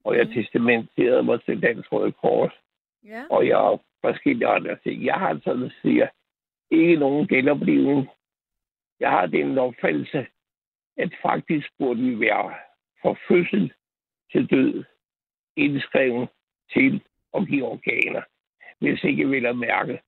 og 0.03 0.17
jeg 0.17 0.27
testamenterede 0.27 1.23
mig 1.23 1.43
til 1.45 1.61
Dansk 1.61 1.91
Røde 1.91 2.11
Kors, 2.11 2.51
Ja. 3.05 3.23
og 3.29 3.47
jeg 3.47 3.57
har 3.57 3.79
forskellige 4.01 4.47
andre 4.47 4.77
ting. 4.83 5.05
Jeg 5.05 5.15
har 5.15 5.39
sådan 5.43 5.71
siger, 5.81 6.07
ikke 6.71 6.95
nogen 6.95 7.27
genoplivning. 7.27 8.09
Jeg 8.99 9.09
har 9.09 9.25
den 9.25 9.57
opfattelse, 9.57 10.27
at 10.97 11.11
faktisk 11.21 11.67
burde 11.79 12.01
vi 12.01 12.19
være 12.19 12.53
fra 13.01 13.15
fødsel 13.27 13.73
til 14.31 14.49
død 14.49 14.83
indskrevet 15.55 16.29
til 16.73 17.01
at 17.33 17.47
give 17.47 17.65
organer. 17.65 18.21
Hvis 18.79 19.03
ikke 19.03 19.29
vil 19.29 19.45
at 19.45 19.57
mærke, 19.57 20.01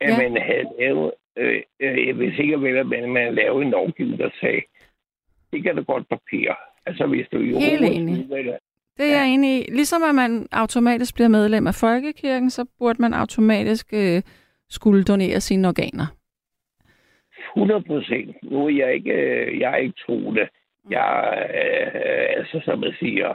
at 0.00 0.10
ja. 0.10 0.28
man 0.28 0.42
havde 0.42 0.68
lavet, 0.78 1.12
øh, 1.38 1.62
øh, 1.80 1.96
ikke 1.98 2.60
vil 2.60 2.76
at 2.76 2.86
man, 2.86 3.12
man 3.12 3.34
lavede 3.34 3.64
en 3.64 3.70
lovgivning, 3.70 4.18
der 4.18 4.30
sagde, 4.40 4.62
det 5.52 5.62
kan 5.62 5.76
du 5.76 5.82
godt 5.82 6.08
papir. 6.08 6.50
Altså 6.86 7.06
hvis 7.06 7.26
du 7.32 7.38
i 7.38 7.52
Helt 7.52 7.84
enig. 7.84 8.26
Det 8.96 9.06
er 9.06 9.18
jeg 9.18 9.28
enig 9.34 9.60
i. 9.60 9.70
Ligesom 9.72 10.02
at 10.02 10.14
man 10.14 10.46
automatisk 10.52 11.14
bliver 11.14 11.28
medlem 11.28 11.66
af 11.66 11.74
Folkekirken, 11.74 12.50
så 12.50 12.64
burde 12.78 13.02
man 13.02 13.14
automatisk 13.14 13.86
øh, 13.92 14.22
skulle 14.68 15.04
donere 15.04 15.40
sine 15.40 15.68
organer. 15.68 16.06
100 17.56 17.82
procent. 17.82 18.36
Nu 18.42 18.66
er 18.66 18.70
jeg 18.70 18.94
ikke, 18.94 19.12
øh, 19.12 19.60
jeg 19.60 19.72
er 19.72 19.76
ikke 19.76 20.00
troende. 20.06 20.48
Jeg 20.90 21.34
er, 21.34 21.86
øh, 21.86 22.38
altså, 22.38 22.60
som 22.64 22.84
jeg 22.84 22.94
siger, 22.98 23.34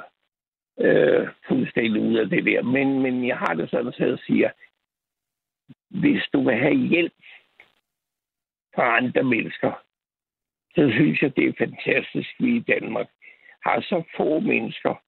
øh, 0.80 1.28
fuldstændig 1.47 2.01
ud 2.01 2.16
af 2.16 2.30
det 2.30 2.45
der. 2.45 2.62
Men, 2.62 3.01
men 3.01 3.28
jeg 3.28 3.38
har 3.38 3.54
det 3.54 3.70
sådan, 3.70 3.91
så 3.91 4.06
jeg 4.06 4.18
siger, 4.28 4.49
hvis 5.89 6.24
du 6.34 6.43
vil 6.43 6.56
have 6.56 6.76
hjælp 6.76 7.14
fra 8.76 8.98
andre 8.98 9.24
mennesker, 9.24 9.72
så 10.76 10.92
synes 10.92 11.22
jeg, 11.22 11.36
det 11.36 11.48
er 11.48 11.54
fantastisk, 11.58 12.30
at 12.40 12.46
vi 12.46 12.56
i 12.56 12.60
Danmark 12.60 13.08
har 13.66 13.82
så 13.82 14.04
få 14.18 14.40
mennesker, 14.40 15.02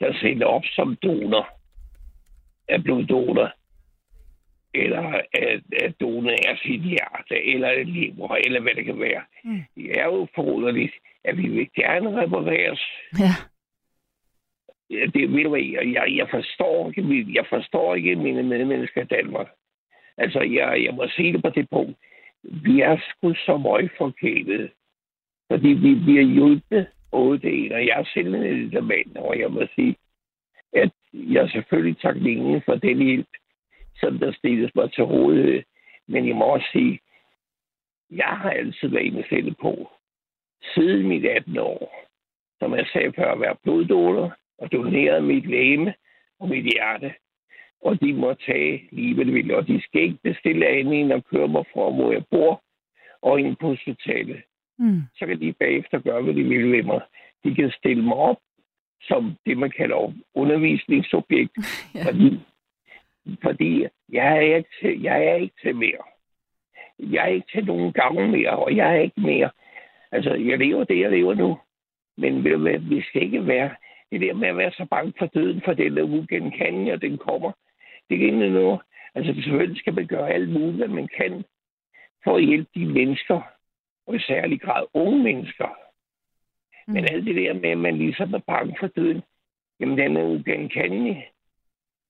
der 0.00 0.12
sætter 0.20 0.46
op 0.46 0.64
som 0.64 0.96
donor, 1.02 1.48
er 2.68 2.82
bloddonor, 2.82 3.52
eller 4.74 5.20
at, 5.34 5.62
at 5.82 6.00
donere 6.00 6.56
sit 6.62 6.82
hjerte, 6.82 7.44
eller 7.54 7.70
et 7.70 7.88
lever, 7.88 8.36
eller 8.36 8.60
hvad 8.60 8.74
det 8.74 8.84
kan 8.84 9.00
være. 9.00 9.22
Mm. 9.44 9.62
Det 9.76 10.00
er 10.00 10.04
jo 10.04 10.26
forunderligt, 10.34 10.94
at 11.24 11.36
vi 11.36 11.48
vil 11.48 11.70
gerne 11.74 12.22
repareres. 12.22 12.82
Ja. 13.18 13.34
Ja, 14.90 15.06
det 15.14 15.32
ved 15.32 15.44
du 15.44 15.54
jeg, 15.54 16.04
jeg, 16.16 16.28
forstår 16.30 16.88
ikke, 16.88 17.34
jeg 17.34 17.46
forstår 17.48 17.94
ikke 17.94 18.16
mine 18.16 18.42
medmennesker 18.42 19.02
i 19.02 19.04
Danmark. 19.04 19.48
Altså, 20.16 20.40
jeg, 20.40 20.84
jeg 20.84 20.94
må 20.94 21.08
sige 21.08 21.32
det 21.32 21.42
på 21.42 21.50
det 21.50 21.70
punkt. 21.70 21.98
Vi 22.42 22.80
er 22.80 22.96
sgu 23.08 23.34
så 23.34 23.56
meget 23.56 23.90
forkælet. 23.98 24.72
Fordi 25.52 25.68
vi 25.68 25.94
bliver 25.94 26.22
hjulpet 26.22 26.86
både 27.10 27.38
det 27.38 27.64
ene, 27.64 27.74
og 27.74 27.86
jeg 27.86 28.00
er 28.00 28.04
selv 28.14 28.34
en 28.34 28.44
ældre 28.44 28.82
mand, 28.82 29.16
og 29.16 29.38
jeg 29.38 29.50
må 29.50 29.66
sige, 29.74 29.96
at 30.72 30.92
jeg 31.12 31.42
er 31.42 31.48
selvfølgelig 31.48 31.98
taknemmelig 31.98 32.62
for 32.64 32.74
den 32.74 32.98
hjælp, 32.98 33.28
som 33.96 34.18
der 34.18 34.32
stilles 34.32 34.74
mig 34.74 34.92
til 34.92 35.04
rådighed. 35.04 35.62
Men 36.08 36.28
jeg 36.28 36.36
må 36.36 36.44
også 36.44 36.66
sige, 36.72 37.00
jeg 38.10 38.36
har 38.42 38.50
altid 38.50 38.88
været 38.88 39.04
indstillet 39.04 39.56
på, 39.60 39.90
siden 40.74 41.08
mit 41.08 41.24
18 41.24 41.58
år, 41.58 42.06
som 42.58 42.74
jeg 42.74 42.86
sagde 42.92 43.12
før, 43.12 43.32
at 43.32 43.40
være 43.40 43.56
bloddonor 43.62 44.36
og 44.58 44.72
doneret 44.72 45.24
mit 45.24 45.46
læme 45.46 45.94
og 46.40 46.48
mit 46.48 46.64
hjerte. 46.64 47.14
Og 47.82 48.00
de 48.00 48.12
må 48.12 48.34
tage 48.34 48.88
livet 48.92 49.34
vil, 49.34 49.54
og 49.54 49.66
de 49.66 49.82
skal 49.82 50.02
ikke 50.02 50.18
bestille 50.22 50.66
andet 50.66 51.00
end 51.00 51.12
at 51.12 51.24
køre 51.24 51.48
mig 51.48 51.64
fra, 51.72 51.90
hvor 51.90 52.12
jeg 52.12 52.24
bor, 52.30 52.62
og 53.22 53.40
ind 53.40 53.56
på 53.56 53.66
hospitalet. 53.66 54.42
Mm. 54.78 55.02
Så 55.18 55.26
kan 55.26 55.40
de 55.40 55.52
bagefter 55.52 55.98
gøre, 55.98 56.22
hvad 56.22 56.34
de 56.34 56.42
vil 56.42 56.72
ved 56.72 56.82
mig. 56.82 57.00
De 57.44 57.54
kan 57.54 57.70
stille 57.70 58.02
mig 58.04 58.16
op 58.16 58.38
som 59.02 59.36
det, 59.46 59.58
man 59.58 59.70
kalder 59.70 60.12
undervisningsobjekt, 60.34 61.52
Ja. 61.94 62.04
fordi, 62.04 62.40
fordi 63.42 63.86
jeg, 64.08 64.36
er 64.36 64.40
ikke 64.56 64.70
til, 64.80 65.02
jeg 65.02 65.24
er 65.24 65.34
ikke 65.34 65.54
til 65.62 65.76
mere. 65.76 66.02
Jeg 66.98 67.24
er 67.24 67.28
ikke 67.28 67.46
til 67.52 67.64
nogen 67.64 67.92
gange 67.92 68.28
mere, 68.28 68.50
og 68.50 68.76
jeg 68.76 68.96
er 68.96 69.00
ikke 69.00 69.20
mere. 69.20 69.50
Altså, 70.12 70.34
jeg 70.34 70.58
lever 70.58 70.84
det, 70.84 71.00
jeg 71.00 71.10
lever 71.10 71.34
nu. 71.34 71.58
Men 72.16 72.44
ved 72.44 72.50
du 72.50 72.58
hvad, 72.58 72.78
vi 72.78 73.02
skal 73.02 73.22
ikke 73.22 73.46
være 73.46 73.70
det 74.12 74.20
der 74.20 74.34
med 74.34 74.48
at 74.48 74.56
være 74.56 74.72
så 74.72 74.86
bange 74.90 75.12
for 75.18 75.26
døden, 75.26 75.62
for 75.64 75.72
den 75.72 75.98
er 75.98 76.02
ugenkendelig, 76.02 76.92
og 76.92 77.02
den 77.02 77.18
kommer. 77.18 77.52
Det 78.10 78.20
er 78.20 78.26
ikke 78.26 78.50
noget. 78.50 78.80
Altså, 79.14 79.34
selvfølgelig 79.34 79.78
skal 79.78 79.94
man 79.94 80.06
gøre 80.06 80.30
alt 80.30 80.48
muligt, 80.48 80.76
hvad 80.76 80.88
man 80.88 81.08
kan, 81.16 81.44
for 82.24 82.36
at 82.36 82.44
hjælpe 82.44 82.70
de 82.74 82.86
mennesker, 82.86 83.40
og 84.06 84.16
i 84.16 84.18
særlig 84.18 84.60
grad 84.60 84.86
unge 84.94 85.22
mennesker. 85.22 85.68
Mm. 86.86 86.92
Men 86.94 87.04
alt 87.04 87.26
det 87.26 87.36
der 87.36 87.52
med, 87.52 87.70
at 87.70 87.78
man 87.78 87.98
ligesom 87.98 88.34
er 88.34 88.38
bange 88.38 88.76
for 88.80 88.86
døden, 88.86 89.22
jamen 89.80 89.98
den 89.98 90.16
er 90.16 90.24
ugenkendelig. 90.24 91.28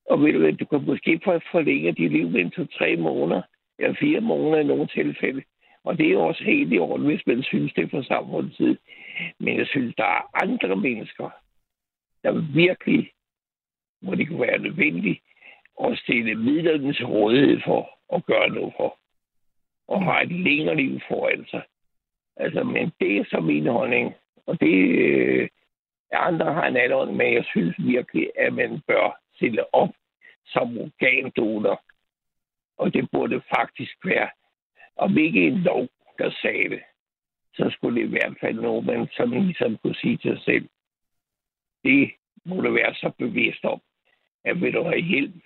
Og 0.07 0.23
ved 0.23 0.33
du 0.33 0.39
hvad, 0.39 0.53
du 0.53 0.65
kan 0.65 0.85
måske 0.87 1.21
få 1.25 1.41
forlænge 1.53 1.93
dit 1.93 2.13
liv 2.13 2.31
med 2.31 2.41
en 2.41 2.51
to-tre 2.51 2.97
måneder, 2.97 3.43
eller 3.79 3.97
fire 4.01 4.21
måneder 4.21 4.59
i 4.61 4.65
nogle 4.65 4.87
tilfælde. 4.87 5.43
Og 5.85 5.99
det 5.99 6.07
er 6.07 6.11
jo 6.11 6.21
også 6.21 6.45
helt 6.45 6.73
i 6.73 6.79
orden, 6.79 7.07
hvis 7.07 7.27
man 7.27 7.43
synes, 7.43 7.73
det 7.73 7.85
er 7.85 7.89
for 7.89 8.03
samfundets 8.03 8.57
tid. 8.57 8.77
Men 9.39 9.59
jeg 9.59 9.67
synes, 9.67 9.95
der 9.95 10.05
er 10.05 10.43
andre 10.43 10.77
mennesker, 10.77 11.31
der 12.23 12.55
virkelig, 12.55 13.13
hvor 14.01 14.15
det 14.15 14.29
kunne 14.29 14.41
være 14.41 14.59
nødvendigt, 14.59 15.21
at 15.87 15.99
stille 15.99 16.35
midlerne 16.35 16.93
til 16.93 17.07
rådighed 17.07 17.61
for 17.65 17.91
at 18.13 18.27
gøre 18.27 18.49
noget 18.49 18.73
for. 18.77 18.99
Og 19.89 20.05
har 20.05 20.21
et 20.21 20.33
længere 20.33 20.77
liv 20.77 21.01
foran 21.09 21.47
sig. 21.51 21.63
Altså, 22.37 22.65
men 22.65 22.93
det 23.01 23.17
er 23.17 23.25
så 23.31 23.41
min 23.41 23.67
holdning. 23.67 24.15
Og 24.47 24.61
det 24.61 24.77
øh, 24.99 25.49
andre 26.13 26.53
har 26.53 26.67
en 26.67 26.77
anden, 26.77 27.17
men 27.17 27.35
jeg 27.35 27.45
synes 27.45 27.75
virkelig, 27.79 28.31
at 28.39 28.53
man 28.53 28.81
bør 28.87 29.21
stille 29.35 29.75
op 29.75 29.91
som 30.47 30.79
organdonor. 30.79 31.83
Og 32.79 32.95
det 32.95 33.09
burde 33.13 33.43
faktisk 33.57 33.97
være, 34.05 34.29
om 34.97 35.19
ikke 35.19 35.47
en 35.47 35.59
lov, 35.59 35.89
der 36.19 36.31
sagde 36.43 36.69
det, 36.69 36.83
så 37.55 37.71
skulle 37.71 38.01
det 38.01 38.07
i 38.07 38.11
hvert 38.11 38.37
fald 38.41 38.61
noget, 38.61 38.87
man 38.87 39.09
som 39.17 39.31
ligesom 39.31 39.77
kunne 39.77 39.95
sige 39.95 40.17
til 40.17 40.37
sig 40.37 40.45
selv. 40.45 40.69
Det 41.85 42.11
må 42.45 42.61
du 42.61 42.73
være 42.73 42.95
så 42.95 43.13
bevidst 43.19 43.65
om, 43.65 43.81
at 44.45 44.61
vil 44.61 44.75
du 44.75 44.83
have 44.83 45.03
hjælp, 45.03 45.43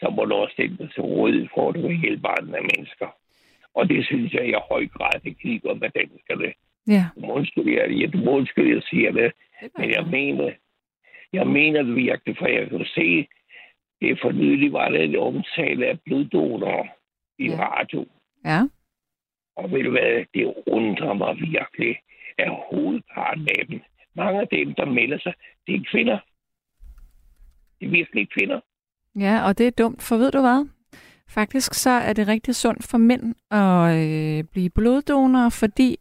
så 0.00 0.10
må 0.10 0.24
du 0.24 0.34
også 0.34 0.52
stille 0.52 0.76
dig 0.76 0.90
til 0.94 1.02
rådighed 1.02 1.48
for, 1.54 1.68
at 1.68 1.74
du 1.74 1.80
kan 1.80 2.00
hjælpe 2.00 2.28
andre 2.28 2.60
mennesker. 2.60 3.08
Og 3.74 3.88
det 3.88 4.06
synes 4.06 4.32
jeg 4.32 4.48
i 4.48 4.54
høj 4.70 4.86
grad, 4.86 5.20
det 5.24 5.38
kigger 5.38 5.74
med 5.74 5.90
danskerne. 5.90 6.52
Ja. 6.86 7.04
Du 7.14 7.20
må 7.20 7.32
undskylde, 7.32 7.74
jeg, 7.76 7.90
ja, 7.90 8.06
du 8.06 8.18
må 8.18 8.30
undskylde, 8.30 8.74
jeg 8.74 8.82
siger 8.90 9.12
det, 9.12 9.32
men 9.78 9.90
jeg 9.90 10.06
mener, 10.06 10.52
jeg 11.32 11.46
mener 11.46 11.82
det 11.82 11.96
virkelig, 11.96 12.36
for 12.38 12.46
jeg 12.46 12.68
kan 12.70 12.86
se, 12.94 13.28
det 14.00 14.18
for 14.22 14.32
nylig 14.32 14.72
var 14.72 14.88
der 14.88 15.02
en 15.02 15.16
omtale 15.16 15.86
af 15.86 16.00
bloddonorer 16.00 16.86
i 17.38 17.46
ja. 17.46 17.68
radio. 17.68 18.06
Ja. 18.44 18.60
Og 19.56 19.72
ved 19.72 19.84
du 19.84 19.90
hvad, 19.90 20.24
det 20.34 20.54
undrer 20.66 21.12
mig 21.12 21.36
virkelig, 21.36 21.98
at 22.38 22.50
hovedparten 22.70 23.48
af 23.58 23.66
dem, 23.66 23.80
mange 24.14 24.40
af 24.40 24.48
dem, 24.48 24.74
der 24.74 24.84
melder 24.84 25.18
sig, 25.18 25.34
det 25.66 25.74
er 25.74 25.84
kvinder. 25.90 26.18
Det 27.80 27.86
er 27.86 27.90
virkelig 27.90 28.28
kvinder. 28.30 28.60
Ja, 29.20 29.46
og 29.46 29.58
det 29.58 29.66
er 29.66 29.70
dumt, 29.70 30.02
for 30.02 30.16
ved 30.16 30.30
du 30.30 30.40
hvad? 30.40 30.66
Faktisk 31.28 31.74
så 31.74 31.90
er 31.90 32.12
det 32.12 32.28
rigtig 32.28 32.54
sundt 32.54 32.84
for 32.84 32.98
mænd 32.98 33.34
at 33.50 33.96
øh, 33.96 34.44
blive 34.44 34.70
bloddonorer, 34.70 35.48
fordi 35.48 35.96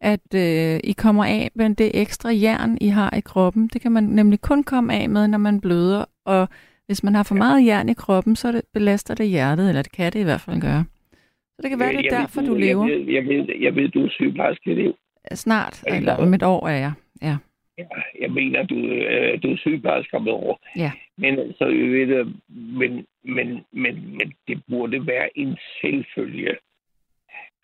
at 0.00 0.34
øh, 0.34 0.80
I 0.84 0.92
kommer 0.92 1.24
af 1.24 1.50
med 1.54 1.74
det 1.74 1.90
ekstra 1.94 2.30
jern, 2.30 2.78
I 2.80 2.88
har 2.88 3.16
i 3.16 3.20
kroppen. 3.20 3.68
Det 3.72 3.80
kan 3.80 3.92
man 3.92 4.04
nemlig 4.04 4.40
kun 4.40 4.64
komme 4.64 4.94
af 4.94 5.08
med, 5.08 5.28
når 5.28 5.38
man 5.38 5.60
bløder. 5.60 6.04
Og 6.24 6.48
hvis 6.86 7.04
man 7.04 7.14
har 7.14 7.22
for 7.22 7.34
meget 7.34 7.66
jern 7.66 7.88
i 7.88 7.94
kroppen, 7.94 8.36
så 8.36 8.52
det, 8.52 8.62
belaster 8.74 9.14
det 9.14 9.28
hjertet, 9.28 9.68
eller 9.68 9.82
det 9.82 9.92
kan 9.92 10.12
det 10.12 10.20
i 10.20 10.22
hvert 10.22 10.40
fald 10.40 10.60
gøre. 10.60 10.84
Så 11.54 11.58
det 11.62 11.70
kan 11.70 11.78
være, 11.80 11.88
det 11.88 11.98
er 11.98 12.02
Jeg 12.02 12.20
derfor, 12.20 12.40
ved, 12.40 12.48
du 12.48 12.54
lever. 12.54 12.88
Jeg 12.88 12.98
ved, 12.98 13.12
jeg 13.14 13.24
ved, 13.24 13.46
jeg 13.60 13.76
ved 13.76 13.88
du 13.88 14.04
er 14.04 14.10
sygeplejerske, 14.10 14.76
det 14.76 14.94
Snart, 15.32 15.84
eller 15.86 16.16
om 16.16 16.34
et 16.34 16.42
år 16.42 16.68
er 16.68 16.76
jeg. 16.76 16.92
Ja. 17.22 17.36
Ja, 17.78 17.84
jeg 18.20 18.30
mener, 18.30 18.62
du, 18.62 18.76
øh, 18.76 19.42
du 19.42 19.52
er 19.52 19.56
sygeplejerske 19.56 20.16
om 20.16 20.22
et 20.28 20.32
år. 20.32 20.60
Ja. 20.76 20.90
Men, 21.18 21.54
så, 21.58 21.64
ved, 21.64 22.06
det, 22.06 22.36
men, 22.48 23.06
men, 23.24 23.64
men, 23.72 24.16
men 24.16 24.34
det 24.48 24.62
burde 24.68 25.06
være 25.06 25.38
en 25.38 25.58
selvfølge. 25.80 26.56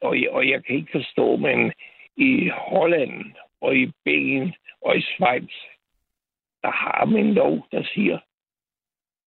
Og, 0.01 0.17
og 0.31 0.49
jeg 0.49 0.65
kan 0.65 0.77
ikke 0.77 0.93
forstå, 0.93 1.37
men 1.37 1.73
i 2.17 2.49
Holland 2.49 3.25
og 3.61 3.77
i 3.77 3.93
Belgien 4.05 4.55
og 4.81 4.97
i 4.97 5.01
Schweiz, 5.01 5.53
der 6.63 6.71
har 6.71 7.05
man 7.05 7.27
en 7.27 7.35
lov, 7.35 7.67
der 7.73 7.83
siger, 7.95 8.19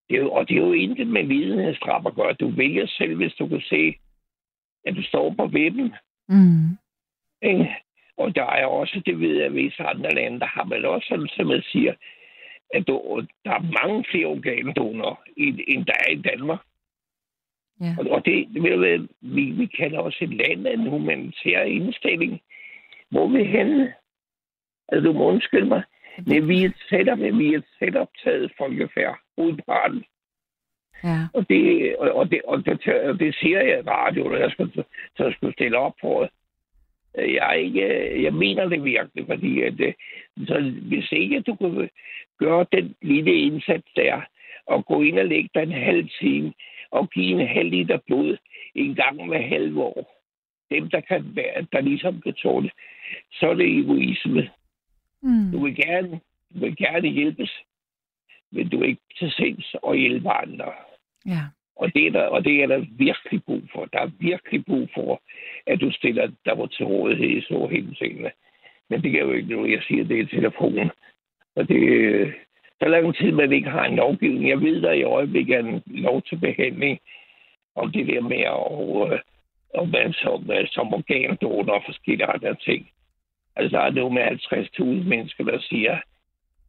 det 0.10 0.18
er 0.18 0.22
jo, 0.22 0.32
og 0.32 0.50
det 0.50 0.58
er 0.58 0.62
jo 0.62 0.74
intet 0.74 1.08
med 1.08 1.24
videnhedsstraf 1.24 2.06
at 2.06 2.16
gøre. 2.16 2.34
Du 2.34 2.50
vælger 2.50 2.88
selv, 2.88 3.16
hvis 3.16 3.34
du 3.34 3.48
kan 3.48 3.62
se, 3.62 3.96
at 4.86 4.96
du 4.96 5.04
står 5.04 5.34
på 5.38 5.48
vippen. 5.48 5.94
Mm. 6.30 6.78
Ikke? 7.42 7.76
Og 8.18 8.36
der 8.36 8.46
er 8.46 8.66
også, 8.66 9.02
det 9.06 9.20
ved 9.20 9.36
jeg, 9.36 9.46
at 9.46 9.56
visse 9.56 9.84
andre 9.84 10.10
lande, 10.10 10.40
der 10.40 10.46
har 10.46 10.64
man 10.64 10.86
også, 10.86 11.30
som 11.36 11.48
man 11.48 11.62
siger, 11.62 11.94
at 12.74 12.88
der 12.88 13.52
er 13.52 13.86
mange 13.86 14.06
flere 14.12 14.26
organdonorer, 14.26 15.16
end 15.38 15.86
der 15.86 15.94
er 16.08 16.12
i 16.12 16.22
Danmark. 16.22 16.60
Ja. 17.82 17.96
Og, 17.98 18.26
det, 18.26 18.48
ved 18.54 19.08
vi, 19.22 19.44
vi 19.52 19.66
kalder 19.66 20.00
også 20.00 20.18
et 20.22 20.34
land 20.34 20.68
af 20.68 20.74
en 20.74 20.90
humanitær 20.90 21.62
indstilling. 21.62 22.42
Hvor 23.10 23.28
vi 23.28 23.44
henne? 23.44 23.94
Altså, 24.90 25.08
du 25.08 25.14
må 25.14 25.26
undskylde 25.26 25.66
mig. 25.66 25.84
Men 26.18 26.48
vi 26.48 26.64
er 26.64 26.70
et 26.70 26.78
setup, 26.90 27.20
vi 27.20 27.54
er 27.54 27.58
et 27.58 27.66
setup-taget 27.80 28.52
folkefærd, 28.58 29.20
hovedparten. 29.38 30.04
Ja. 31.04 31.28
Og 31.34 31.50
det, 31.50 31.96
og, 31.98 32.32
det, 32.32 32.42
og 32.46 32.66
det, 32.66 32.88
og 32.88 33.20
det 33.20 33.36
siger 33.36 33.62
jeg 33.62 33.80
i 33.80 33.90
radio, 33.90 34.24
når 34.24 34.38
jeg 34.38 34.52
skulle, 34.52 34.84
så 35.18 35.34
skulle 35.36 35.54
stille 35.54 35.78
op 35.78 35.94
på 36.02 36.20
det. 36.22 36.30
Jeg, 37.16 37.50
er 37.50 37.54
ikke, 37.54 38.24
jeg 38.24 38.34
mener 38.34 38.70
det 38.70 38.84
virkelig, 38.84 39.26
fordi 39.26 39.62
at, 39.62 39.80
øh, 39.80 39.94
så 40.48 40.74
hvis 40.82 41.12
ikke 41.12 41.42
du 41.42 41.56
kunne 41.56 41.90
gøre 42.40 42.66
den 42.72 42.96
lille 43.02 43.34
indsats 43.34 43.88
der, 43.96 44.22
og 44.66 44.86
gå 44.86 45.02
ind 45.02 45.20
og 45.20 45.26
lægge 45.26 45.50
dig 45.54 45.64
en 45.64 45.72
halv 45.72 46.10
time, 46.20 46.54
og 46.92 47.10
give 47.10 47.42
en 47.42 47.48
halv 47.48 47.70
liter 47.70 47.98
blod 48.08 48.38
en 48.76 48.96
gang 48.96 49.28
hver 49.28 49.42
halve 49.42 49.82
år, 49.84 50.22
dem, 50.72 50.90
der, 50.90 51.02
kan 51.02 51.36
være, 51.36 51.68
der 51.72 51.82
ligesom 51.82 52.22
kan 52.22 52.34
tåle, 52.34 52.72
så 53.32 53.50
er 53.50 53.54
det 53.54 53.80
egoisme. 53.80 54.50
Mm. 55.22 55.52
Du 55.52 55.64
vil 55.64 55.76
gerne, 55.76 56.20
du 56.54 56.60
vil 56.60 56.76
gerne 56.76 57.08
hjælpes, 57.10 57.52
men 58.52 58.70
du 58.70 58.82
er 58.82 58.86
ikke 58.86 59.02
til 59.20 59.32
sinds 59.32 59.76
at 59.88 60.00
hjælpe 60.00 60.30
andre. 60.30 60.72
Ja. 61.26 61.42
Og 61.76 61.94
det, 61.94 62.08
er 62.08 62.12
der, 62.12 62.24
og 62.24 62.46
det 62.46 62.64
er 62.64 62.68
der 62.68 62.86
virkelig 62.98 63.44
brug 63.44 63.62
for. 63.74 63.86
Der 63.86 64.00
er 64.00 64.12
virkelig 64.20 64.66
brug 64.66 64.90
for, 64.96 65.22
at 65.68 65.82
du 65.82 65.92
stiller 65.92 66.32
dig 66.46 66.56
på 66.56 66.68
til 66.68 66.86
rådighed 66.86 67.30
i 67.30 67.42
så 67.42 67.68
henseende. 67.72 68.32
Men 68.90 69.04
det 69.04 69.12
kan 69.12 69.22
jo 69.22 69.32
ikke 69.32 69.56
noget, 69.56 69.72
jeg 69.72 69.82
siger, 69.88 70.04
det 70.04 70.20
er 70.20 70.26
telefonen. 70.26 70.92
Og 71.56 71.68
det, 71.68 72.34
så 72.80 72.88
lang 72.88 73.16
tid, 73.16 73.32
man 73.32 73.52
ikke 73.52 73.70
har 73.70 73.86
en 73.86 73.96
lovgivning. 73.96 74.50
Jeg 74.50 74.62
ved, 74.62 74.82
der 74.82 74.92
i 74.92 75.04
øjeblikket 75.04 75.56
er 75.56 75.60
en 75.60 75.84
lov 75.86 76.22
til 76.22 76.36
behandling 76.36 77.00
om 77.76 77.92
det 77.92 78.08
der 78.08 78.22
med 78.22 78.44
at, 78.58 79.14
øh, 79.14 79.20
at 79.82 79.90
man 79.90 80.14
som, 80.14 80.50
som 80.66 80.94
organdonor 80.94 81.74
og 81.74 81.84
forskellige 81.86 82.26
andre 82.26 82.56
ting. 82.56 82.90
Altså, 83.56 83.78
der 83.78 83.84
er 83.84 83.92
noget 83.92 84.14
med 84.14 84.24
50.000 84.24 84.84
mennesker, 85.10 85.44
der 85.44 85.60
siger, 85.60 85.98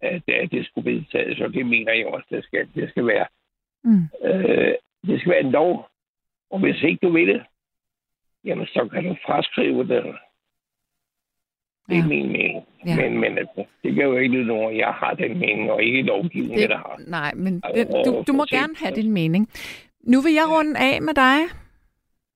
at, 0.01 0.23
at 0.29 0.51
det 0.51 0.67
skulle 0.67 0.93
vedtages, 0.93 1.41
og 1.41 1.53
det 1.53 1.67
mener 1.67 1.93
jeg 1.93 2.07
også, 2.07 2.27
det 2.31 2.45
skal, 2.45 2.69
det 2.75 2.91
skal 2.91 3.07
være. 3.07 3.27
Mm. 3.85 4.05
Øh, 4.25 4.75
det 5.07 5.21
skal 5.21 5.31
være 5.33 5.41
en 5.41 5.51
lov. 5.51 5.89
Og 6.51 6.59
hvis 6.61 6.83
ikke 6.83 6.99
du 7.03 7.11
vil 7.13 7.29
det, 7.29 7.43
jamen 8.45 8.67
så 8.67 8.89
kan 8.93 9.05
du 9.05 9.17
fraskrive 9.27 9.79
det. 9.89 10.05
Det 11.89 11.97
er 11.97 12.03
Ja. 12.03 12.07
min 12.07 12.27
mening. 12.33 12.65
Ja. 12.87 12.97
Men, 12.97 13.21
men 13.21 13.39
altså, 13.39 13.65
det 13.83 13.95
kan 13.95 14.05
jo 14.05 14.17
ikke 14.17 14.35
lyde 14.35 14.47
nogen, 14.47 14.77
jeg 14.79 14.93
har 14.93 15.15
den 15.15 15.39
mening, 15.39 15.71
og 15.71 15.83
ikke 15.83 16.03
lovgivningen, 16.03 16.59
Det, 16.59 16.71
der 16.71 16.77
har. 16.77 17.01
nej, 17.07 17.35
men 17.35 17.61
Og- 17.65 17.71
det, 17.75 17.89
du, 18.07 18.25
du 18.27 18.33
må 18.33 18.45
gerne 18.51 18.75
have 18.77 18.95
din 18.95 19.13
mening. 19.13 19.49
Nu 20.01 20.21
vil 20.21 20.33
jeg 20.33 20.45
runde 20.51 20.79
af 20.81 21.03
med 21.03 21.15
dig. 21.15 21.39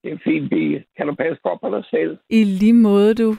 Det 0.02 0.12
er 0.12 0.18
fint, 0.24 0.50
det 0.50 0.84
kan 0.96 1.06
du 1.06 1.14
passe 1.14 1.40
godt 1.42 1.60
på 1.60 1.70
dig 1.76 1.84
selv. 1.90 2.18
I 2.30 2.44
lige 2.44 2.72
måde, 2.72 3.14
du. 3.14 3.30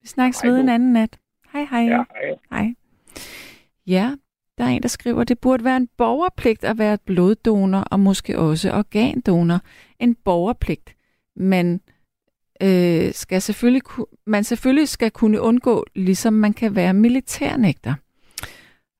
Vi 0.00 0.06
snakkes 0.06 0.40
Hej 0.40 0.50
ved 0.50 0.56
du. 0.58 0.62
en 0.62 0.68
anden 0.68 0.92
nat. 0.92 1.18
Hej, 1.52 1.64
hej. 1.70 1.80
Ja, 1.80 2.04
ja. 2.28 2.34
Hej. 2.50 2.74
Ja, 3.86 4.10
der 4.58 4.64
er 4.64 4.68
en, 4.68 4.82
der 4.82 4.88
skriver, 4.88 5.24
det 5.24 5.38
burde 5.38 5.64
være 5.64 5.76
en 5.76 5.88
borgerpligt 5.98 6.64
at 6.64 6.78
være 6.78 6.98
bloddonor 7.06 7.80
og 7.80 8.00
måske 8.00 8.38
også 8.38 8.72
organdonor. 8.72 9.60
En 9.98 10.14
borgerpligt. 10.14 10.94
Men 11.36 11.80
øh, 12.62 13.14
skal 13.14 13.42
selvfølgelig, 13.42 13.82
man 14.26 14.44
selvfølgelig 14.44 14.88
skal 14.88 15.10
kunne 15.10 15.40
undgå, 15.40 15.86
ligesom 15.94 16.32
man 16.32 16.52
kan 16.52 16.76
være 16.76 16.94
militærnægter. 16.94 17.94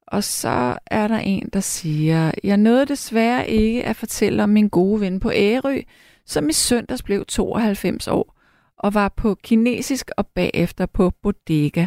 Og 0.07 0.25
så 0.25 0.79
er 0.87 1.09
der 1.09 1.19
en, 1.19 1.49
der 1.53 1.61
siger, 1.61 2.33
jeg 2.45 2.57
nåede 2.57 2.87
desværre 2.87 3.49
ikke 3.49 3.85
at 3.85 3.97
fortælle 3.97 4.43
om 4.43 4.49
min 4.49 4.69
gode 4.69 5.01
ven 5.01 5.21
på 5.21 5.31
Ærø, 5.35 5.81
som 6.27 6.49
i 6.49 6.53
søndags 6.53 7.03
blev 7.03 7.25
92 7.25 8.09
år 8.09 8.35
og 8.79 8.95
var 8.95 9.09
på 9.09 9.37
kinesisk 9.43 10.11
og 10.17 10.27
bagefter 10.27 10.87
på 10.87 11.13
bodega. 11.23 11.87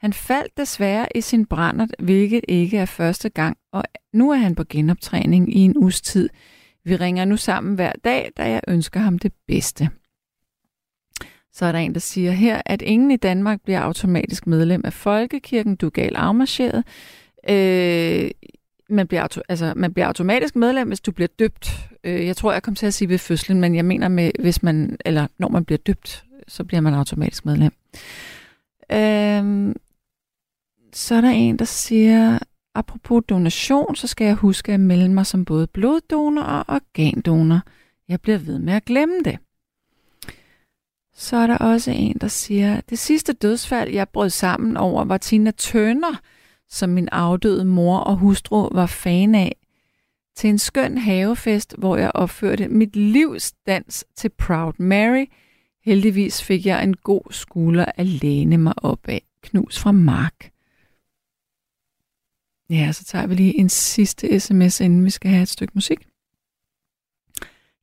Han 0.00 0.12
faldt 0.12 0.56
desværre 0.56 1.06
i 1.14 1.20
sin 1.20 1.46
brændert, 1.46 1.90
hvilket 1.98 2.44
ikke 2.48 2.78
er 2.78 2.86
første 2.86 3.28
gang, 3.28 3.56
og 3.72 3.84
nu 4.12 4.30
er 4.30 4.36
han 4.36 4.54
på 4.54 4.64
genoptræning 4.68 5.56
i 5.56 5.58
en 5.58 5.76
uges 5.76 6.00
tid. 6.00 6.28
Vi 6.84 6.96
ringer 6.96 7.24
nu 7.24 7.36
sammen 7.36 7.74
hver 7.74 7.92
dag, 8.04 8.30
da 8.36 8.50
jeg 8.50 8.60
ønsker 8.68 9.00
ham 9.00 9.18
det 9.18 9.32
bedste. 9.46 9.90
Så 11.52 11.66
er 11.66 11.72
der 11.72 11.78
en, 11.78 11.94
der 11.94 12.00
siger 12.00 12.32
her, 12.32 12.62
at 12.66 12.82
ingen 12.82 13.10
i 13.10 13.16
Danmark 13.16 13.60
bliver 13.64 13.80
automatisk 13.80 14.46
medlem 14.46 14.80
af 14.84 14.92
Folkekirken. 14.92 15.76
Du 15.76 15.86
er 15.86 15.90
gal 15.90 16.16
afmarcheret. 16.16 16.84
Øh, 17.48 18.30
man, 18.88 19.06
bliver 19.08 19.22
auto, 19.22 19.40
altså, 19.48 19.72
man 19.76 19.92
bliver 19.92 20.06
automatisk 20.06 20.56
medlem, 20.56 20.88
hvis 20.88 21.00
du 21.00 21.12
bliver 21.12 21.28
døbt. 21.38 21.88
Øh, 22.04 22.26
jeg 22.26 22.36
tror, 22.36 22.52
jeg 22.52 22.62
kom 22.62 22.74
til 22.74 22.86
at 22.86 22.94
sige 22.94 23.08
ved 23.08 23.18
fødslen, 23.18 23.60
men 23.60 23.74
jeg 23.74 23.84
mener 23.84 24.08
med, 24.08 24.30
hvis 24.38 24.62
man, 24.62 24.96
eller 25.04 25.26
når 25.38 25.48
man 25.48 25.64
bliver 25.64 25.78
døbt, 25.78 26.24
så 26.48 26.64
bliver 26.64 26.80
man 26.80 26.94
automatisk 26.94 27.46
medlem. 27.46 27.72
Øh, 28.92 29.74
så 30.92 31.14
er 31.14 31.20
der 31.20 31.30
en, 31.30 31.58
der 31.58 31.64
siger, 31.64 32.38
apropos 32.74 33.22
donation, 33.28 33.96
så 33.96 34.06
skal 34.06 34.24
jeg 34.24 34.34
huske 34.34 34.72
at 34.72 34.80
melde 34.80 35.08
mig 35.08 35.26
som 35.26 35.44
både 35.44 35.66
bloddonor 35.66 36.42
og 36.42 36.64
organdonor. 36.68 37.60
Jeg 38.08 38.20
bliver 38.20 38.38
ved 38.38 38.58
med 38.58 38.72
at 38.72 38.84
glemme 38.84 39.22
det. 39.24 39.38
Så 41.14 41.36
er 41.36 41.46
der 41.46 41.56
også 41.56 41.90
en, 41.90 42.16
der 42.20 42.28
siger, 42.28 42.80
det 42.80 42.98
sidste 42.98 43.32
dødsfald, 43.32 43.92
jeg 43.92 44.08
brød 44.08 44.30
sammen 44.30 44.76
over, 44.76 45.04
var 45.04 45.16
Tina 45.16 45.50
Turner, 45.50 46.20
som 46.68 46.90
min 46.90 47.08
afdøde 47.12 47.64
mor 47.64 47.98
og 47.98 48.16
hustru 48.16 48.68
var 48.72 48.86
fan 48.86 49.34
af, 49.34 49.56
til 50.36 50.50
en 50.50 50.58
skøn 50.58 50.98
havefest, 50.98 51.74
hvor 51.78 51.96
jeg 51.96 52.10
opførte 52.14 52.68
mit 52.68 52.96
livs 52.96 53.52
dans 53.66 54.04
til 54.16 54.28
Proud 54.28 54.72
Mary. 54.78 55.24
Heldigvis 55.84 56.42
fik 56.42 56.66
jeg 56.66 56.84
en 56.84 56.96
god 56.96 57.32
skulder 57.32 57.84
at 57.96 58.06
læne 58.06 58.58
mig 58.58 58.74
op 58.76 59.08
af. 59.08 59.22
Knus 59.42 59.78
fra 59.78 59.92
Mark. 59.92 60.50
Ja, 62.70 62.92
så 62.92 63.04
tager 63.04 63.26
vi 63.26 63.34
lige 63.34 63.58
en 63.58 63.68
sidste 63.68 64.40
sms, 64.40 64.80
inden 64.80 65.04
vi 65.04 65.10
skal 65.10 65.30
have 65.30 65.42
et 65.42 65.48
stykke 65.48 65.72
musik. 65.74 66.08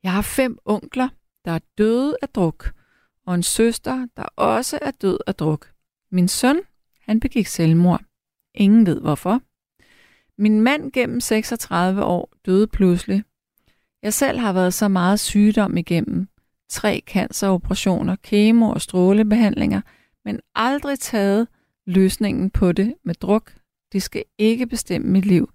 Jeg 0.04 0.14
har 0.14 0.22
fem 0.22 0.58
onkler, 0.66 1.10
der 1.46 1.52
er 1.52 1.60
døde 1.78 2.18
af 2.22 2.30
druk, 2.30 2.74
og 3.26 3.36
en 3.36 3.44
søster, 3.44 4.08
der 4.18 4.24
også 4.24 4.80
er 4.82 4.92
død 4.92 5.20
af 5.28 5.36
druk. 5.36 5.72
Min 6.12 6.28
søn, 6.28 6.60
han 7.02 7.20
begik 7.20 7.48
selvmord. 7.48 8.02
Ingen 8.56 8.86
ved 8.86 9.02
hvorfor. 9.02 9.42
Min 10.38 10.62
mand 10.62 10.92
gennem 10.92 11.22
36 11.22 12.04
år 12.04 12.34
døde 12.46 12.68
pludselig. 12.68 13.24
Jeg 14.04 14.14
selv 14.14 14.40
har 14.40 14.54
været 14.54 14.74
så 14.74 14.88
meget 14.88 15.20
sygdom 15.20 15.78
igennem. 15.78 16.28
Tre 16.70 17.02
canceroperationer, 17.06 18.16
kemo 18.16 18.70
og 18.70 18.82
strålebehandlinger, 18.82 19.82
men 20.26 20.40
aldrig 20.56 21.00
taget 21.00 21.48
løsningen 21.86 22.50
på 22.50 22.72
det 22.72 22.96
med 23.04 23.16
druk. 23.16 23.54
Det 23.92 24.02
skal 24.04 24.24
ikke 24.38 24.68
bestemme 24.68 25.08
mit 25.08 25.26
liv. 25.26 25.50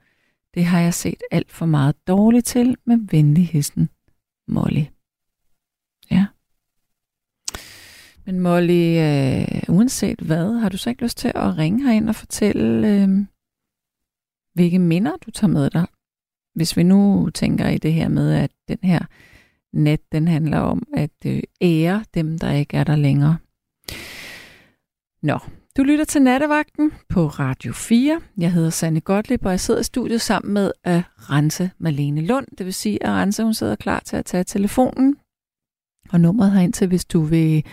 Det 0.54 0.64
har 0.64 0.80
jeg 0.80 0.94
set 0.94 1.22
alt 1.30 1.52
for 1.52 1.66
meget 1.66 2.06
dårligt 2.06 2.46
til 2.46 2.76
med 2.84 2.98
venligheden. 3.10 3.88
Molly. 4.48 4.84
Ja. 6.10 6.26
Men 8.26 8.40
Molly, 8.40 8.98
øh, 8.98 9.62
uanset 9.68 10.20
hvad, 10.20 10.58
har 10.58 10.68
du 10.68 10.76
så 10.76 10.90
ikke 10.90 11.02
lyst 11.02 11.18
til 11.18 11.32
at 11.34 11.58
ringe 11.58 11.84
herind 11.84 12.08
og 12.08 12.14
fortælle, 12.14 12.88
øh, 12.88 13.08
hvilke 14.54 14.78
minder 14.78 15.16
du 15.16 15.30
tager 15.30 15.52
med 15.52 15.70
dig? 15.70 15.86
Hvis 16.54 16.76
vi 16.76 16.82
nu 16.82 17.30
tænker 17.34 17.68
i 17.68 17.78
det 17.78 17.92
her 17.92 18.08
med, 18.08 18.34
at 18.34 18.50
den 18.68 18.78
her 18.82 19.00
nat, 19.72 20.00
den 20.12 20.28
handler 20.28 20.58
om 20.58 20.82
at 20.94 21.26
øh, 21.26 21.42
ære 21.60 22.04
dem, 22.14 22.38
der 22.38 22.50
ikke 22.52 22.76
er 22.76 22.84
der 22.84 22.96
længere. 22.96 23.38
Nå, 25.22 25.38
du 25.76 25.82
lytter 25.82 26.04
til 26.04 26.22
Nattevagten 26.22 26.92
på 27.08 27.26
Radio 27.26 27.72
4. 27.72 28.20
Jeg 28.38 28.52
hedder 28.52 28.70
Sanne 28.70 29.00
Gottlieb, 29.00 29.44
og 29.44 29.50
jeg 29.50 29.60
sidder 29.60 29.80
i 29.80 29.84
studiet 29.84 30.20
sammen 30.20 30.54
med 30.54 30.72
at 30.84 31.02
Rense 31.16 31.70
Malene 31.78 32.20
Lund. 32.20 32.46
Det 32.58 32.66
vil 32.66 32.74
sige, 32.74 33.02
at 33.02 33.10
Rense 33.10 33.44
hun 33.44 33.54
sidder 33.54 33.76
klar 33.76 34.00
til 34.00 34.16
at 34.16 34.24
tage 34.24 34.44
telefonen. 34.44 35.16
Og 36.12 36.20
nummeret 36.20 36.52
herind 36.52 36.72
til, 36.72 36.88
hvis 36.88 37.04
du 37.04 37.20
vil 37.20 37.64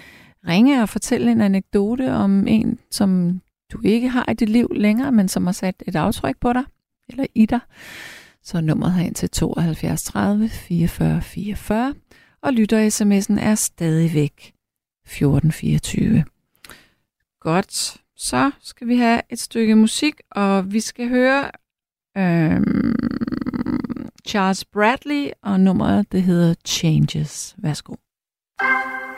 ringe 0.47 0.81
og 0.81 0.89
fortælle 0.89 1.31
en 1.31 1.41
anekdote 1.41 2.11
om 2.11 2.47
en, 2.47 2.79
som 2.91 3.41
du 3.73 3.81
ikke 3.83 4.09
har 4.09 4.31
i 4.31 4.33
dit 4.33 4.49
liv 4.49 4.67
længere, 4.75 5.11
men 5.11 5.27
som 5.27 5.45
har 5.45 5.53
sat 5.53 5.83
et 5.87 5.95
aftryk 5.95 6.35
på 6.41 6.53
dig, 6.53 6.63
eller 7.09 7.25
i 7.35 7.45
dig. 7.45 7.59
Så 8.43 8.57
er 8.57 8.61
nummeret 8.61 8.93
herind 8.93 9.15
til 9.15 9.29
72 9.29 10.03
30 10.03 10.49
44 10.49 11.21
44, 11.21 11.95
og 12.41 12.53
lytter-sms'en 12.53 13.39
er 13.39 13.55
stadigvæk 13.55 14.53
1424. 15.05 16.23
Godt, 17.39 17.97
så 18.17 18.51
skal 18.59 18.87
vi 18.87 18.95
have 18.97 19.21
et 19.29 19.39
stykke 19.39 19.75
musik, 19.75 20.13
og 20.31 20.73
vi 20.73 20.79
skal 20.79 21.09
høre 21.09 21.51
øhm, 22.17 22.95
Charles 24.27 24.65
Bradley, 24.65 25.29
og 25.43 25.59
nummeret 25.59 26.11
det 26.11 26.23
hedder 26.23 26.53
Changes. 26.65 27.55
Værsgo. 27.57 27.95
are 28.61 29.08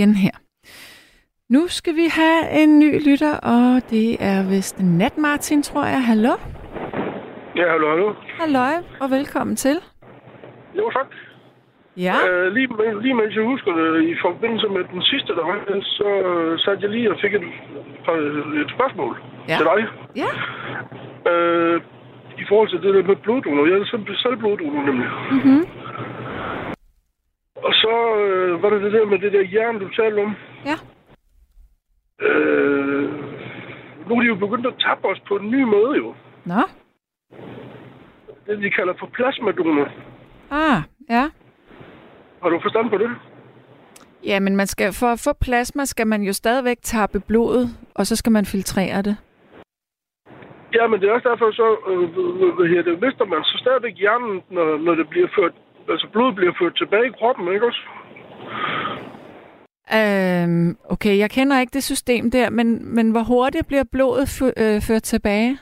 igen 0.00 0.14
her. 0.14 0.36
Nu 1.54 1.62
skal 1.78 1.94
vi 2.00 2.06
have 2.20 2.40
en 2.62 2.78
ny 2.78 2.90
lytter, 3.08 3.34
og 3.54 3.66
det 3.90 4.08
er 4.30 4.38
vist 4.52 4.76
Nat 5.00 5.18
Martin, 5.18 5.62
tror 5.62 5.84
jeg. 5.94 6.02
Hallo? 6.10 6.34
Ja, 7.60 7.66
hallo, 7.72 7.86
hallo. 7.92 8.08
Halløj, 8.40 8.74
og 9.02 9.10
velkommen 9.10 9.56
til. 9.56 9.76
Jo, 10.78 10.90
tak. 10.96 11.08
Ja, 12.06 12.14
Øh, 12.28 12.46
lige, 12.56 12.68
lige 13.02 13.14
mens 13.14 13.34
jeg 13.36 13.44
husker 13.52 13.72
det, 13.80 13.88
i 14.12 14.14
forbindelse 14.26 14.68
med 14.76 14.82
den 14.92 15.02
sidste, 15.02 15.30
der 15.38 15.44
var 15.50 15.56
så 15.98 16.08
øh, 16.28 16.58
satte 16.58 16.80
jeg 16.84 16.90
lige 16.90 17.10
og 17.12 17.16
fik 17.22 17.34
et, 17.34 17.42
et 18.62 18.70
spørgsmål 18.76 19.12
Ja. 19.48 19.56
til 19.58 19.66
dig. 19.70 19.80
ja. 20.22 20.30
Øh, 21.32 21.80
I 22.42 22.44
forhold 22.48 22.68
til 22.70 22.80
det 22.84 22.94
der 22.94 23.02
med 23.10 23.16
bloddonor. 23.24 23.64
Jeg 23.66 23.76
er 23.78 24.16
selv 24.24 24.36
bloddonor 24.42 24.82
nemlig. 24.88 25.08
Mm-hmm. 25.34 25.60
Øh, 28.20 28.62
var 28.62 28.70
det 28.70 28.82
det 28.82 28.92
der 28.92 29.06
med 29.06 29.18
det 29.18 29.32
der 29.32 29.44
jern, 29.52 29.78
du 29.78 29.88
talte 29.88 30.20
om. 30.20 30.34
Ja. 30.66 30.76
Øh, 32.26 33.10
nu 34.08 34.14
er 34.16 34.20
de 34.20 34.26
jo 34.26 34.34
begyndt 34.34 34.66
at 34.66 34.74
tappe 34.80 35.08
os 35.08 35.20
på 35.28 35.36
en 35.36 35.50
ny 35.50 35.62
måde 35.62 35.96
jo. 35.96 36.14
Nå, 36.44 36.62
Det 38.46 38.62
de 38.62 38.70
kalder 38.70 38.94
for 38.98 39.06
plasmadonor. 39.06 39.88
ah, 40.50 40.82
ja. 41.10 41.24
Har 42.42 42.48
du 42.48 42.58
forstand 42.62 42.90
på 42.90 42.98
det? 42.98 43.10
Ja, 44.26 44.40
men 44.40 44.56
man 44.56 44.66
skal, 44.66 44.92
for 44.92 45.06
at 45.06 45.20
få 45.24 45.32
plasma, 45.32 45.84
skal 45.84 46.06
man 46.06 46.22
jo 46.22 46.32
stadigvæk 46.32 46.76
tappe 46.82 47.20
blodet, 47.20 47.68
og 47.94 48.06
så 48.06 48.16
skal 48.16 48.32
man 48.32 48.44
filtrere 48.44 49.02
det. 49.02 49.16
Ja, 50.74 50.86
men 50.86 51.00
det 51.00 51.08
er 51.08 51.12
også 51.12 51.28
derfor, 51.28 51.52
så 51.52 51.66
øh, 51.90 52.54
hvad 52.56 52.68
hedder 52.68 52.82
det, 52.90 53.00
mister 53.02 53.24
man 53.24 53.44
så 53.44 53.56
stadigvæk 53.58 53.96
hjernen, 53.98 54.42
når, 54.50 54.78
når 54.78 54.94
det 54.94 55.08
bliver 55.08 55.28
ført, 55.38 55.52
altså 55.88 56.06
blodet 56.12 56.34
bliver 56.34 56.52
ført 56.60 56.74
tilbage 56.76 57.06
i 57.06 57.16
kroppen, 57.18 57.52
ikke 57.54 57.66
også? 57.66 57.80
Øhm, 59.98 60.76
okay, 60.84 61.18
jeg 61.18 61.30
kender 61.30 61.60
ikke 61.60 61.74
det 61.74 61.84
system 61.84 62.30
der, 62.30 62.50
men, 62.50 62.94
men 62.94 63.10
hvor 63.10 63.22
hurtigt 63.22 63.66
bliver 63.66 63.84
blodet 63.92 64.26
f- 64.36 64.52
øh, 64.62 64.80
ført 64.88 65.02
tilbage? 65.02 65.58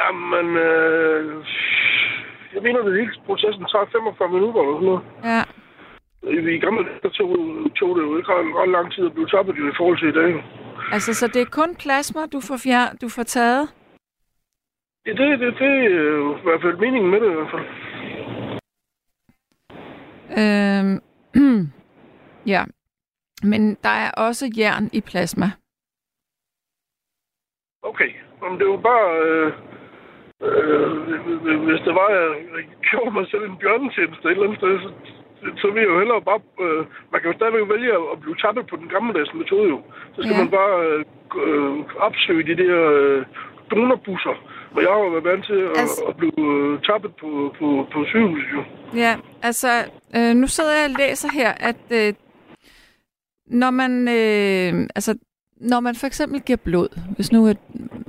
Jamen, 0.00 0.56
øh, 0.56 1.44
jeg 2.54 2.62
mener, 2.62 2.78
at 2.80 2.92
hele 2.92 3.12
processen 3.26 3.64
tager 3.72 3.86
45 3.92 4.28
minutter 4.36 4.60
eller 4.60 4.74
sådan 4.76 4.86
noget. 4.90 5.02
Ja. 5.24 5.42
I, 6.34 6.56
i 6.56 6.58
gamle 6.58 6.84
dage, 6.84 7.10
tog, 7.18 7.28
tog 7.78 7.90
det 7.96 8.02
jo 8.06 8.16
ikke 8.18 8.32
ret, 8.32 8.46
ret 8.60 8.70
lang 8.76 8.92
tid 8.92 9.06
at 9.06 9.12
blive 9.14 9.28
tappet 9.34 9.54
i 9.56 9.76
forhold 9.78 9.98
til 9.98 10.08
i 10.08 10.18
dag. 10.20 10.44
Altså, 10.92 11.14
så 11.14 11.26
det 11.26 11.42
er 11.42 11.50
kun 11.60 11.76
plasma, 11.82 12.20
du 12.32 12.40
får, 12.40 12.56
fjer- 12.66 12.96
du 13.02 13.08
får 13.08 13.22
taget? 13.22 13.68
Ja, 15.06 15.10
det, 15.10 15.38
det, 15.40 15.54
det 15.58 15.72
er 15.84 16.00
jo 16.22 16.36
i 16.36 16.42
hvert 16.44 16.62
fald 16.62 16.76
meningen 16.84 17.10
med 17.10 17.20
det 17.20 17.30
i 17.30 17.34
hvert 17.34 17.50
fald. 17.54 17.66
Øhm, 20.38 21.00
ja. 22.52 22.64
Men 23.42 23.74
der 23.74 23.94
er 24.04 24.10
også 24.10 24.52
jern 24.58 24.90
i 24.92 25.00
plasma. 25.00 25.46
Okay, 27.82 28.10
Jamen, 28.42 28.58
det 28.60 28.68
var 28.68 28.80
bare... 28.90 29.06
Øh, 29.26 29.52
øh, 30.46 31.62
hvis 31.66 31.80
det 31.86 31.94
var, 32.00 32.08
at 32.20 32.28
jeg 32.56 32.64
gjorde 32.90 33.10
mig 33.18 33.26
selv 33.30 33.44
en 33.44 33.60
bjørnetjeneste 33.62 34.26
et 34.28 34.30
eller 34.30 34.46
andet 34.46 34.58
sted, 34.60 34.72
så, 34.82 34.90
så 35.62 35.66
vil 35.70 35.82
jeg 35.82 35.90
jo 35.92 35.98
hellere 35.98 36.22
bare... 36.30 36.40
Øh, 36.64 36.82
man 37.12 37.20
kan 37.20 37.30
jo 37.30 37.36
stadigvæk 37.36 37.68
vælge 37.74 37.92
at 38.12 38.20
blive 38.22 38.36
tappet 38.44 38.66
på 38.66 38.76
den 38.76 38.88
gammeldags 38.94 39.34
metode 39.34 39.68
jo. 39.74 39.80
Så 40.14 40.18
skal 40.22 40.34
Ja. 40.34 40.38
ja. 40.38 40.42
man 40.42 40.50
bare 40.58 40.76
øh, 40.86 41.04
øh, 41.42 41.72
opsøge 42.06 42.48
de 42.50 42.56
der 42.62 42.76
øh, 42.98 43.20
donorbusser. 43.70 44.36
Og 44.74 44.82
jeg 44.82 44.90
har 44.90 45.10
været 45.10 45.24
vant 45.24 45.44
til 45.46 45.52
at, 45.54 45.78
Altså- 45.80 46.04
at 46.08 46.16
blive 46.16 46.72
øh, 46.72 46.82
tappet 46.82 47.10
på, 47.20 47.54
på, 47.58 47.86
på 47.92 48.04
sygehus 48.04 48.42
jo. 48.54 48.62
Ja, 48.98 49.16
altså, 49.42 49.68
øh, 50.16 50.34
nu 50.34 50.46
sidder 50.46 50.72
jeg 50.72 50.84
og 50.90 50.96
læser 50.98 51.28
her, 51.32 51.52
at 51.52 51.76
øh, 51.90 52.14
når 53.46 53.70
man, 53.70 54.08
øh, 54.08 54.88
altså, 54.94 55.14
når 55.60 55.80
man 55.80 55.94
for 55.94 56.06
eksempel 56.06 56.40
giver 56.40 56.56
blod, 56.56 56.88
hvis 57.16 57.32
nu 57.32 57.46
at, 57.46 57.56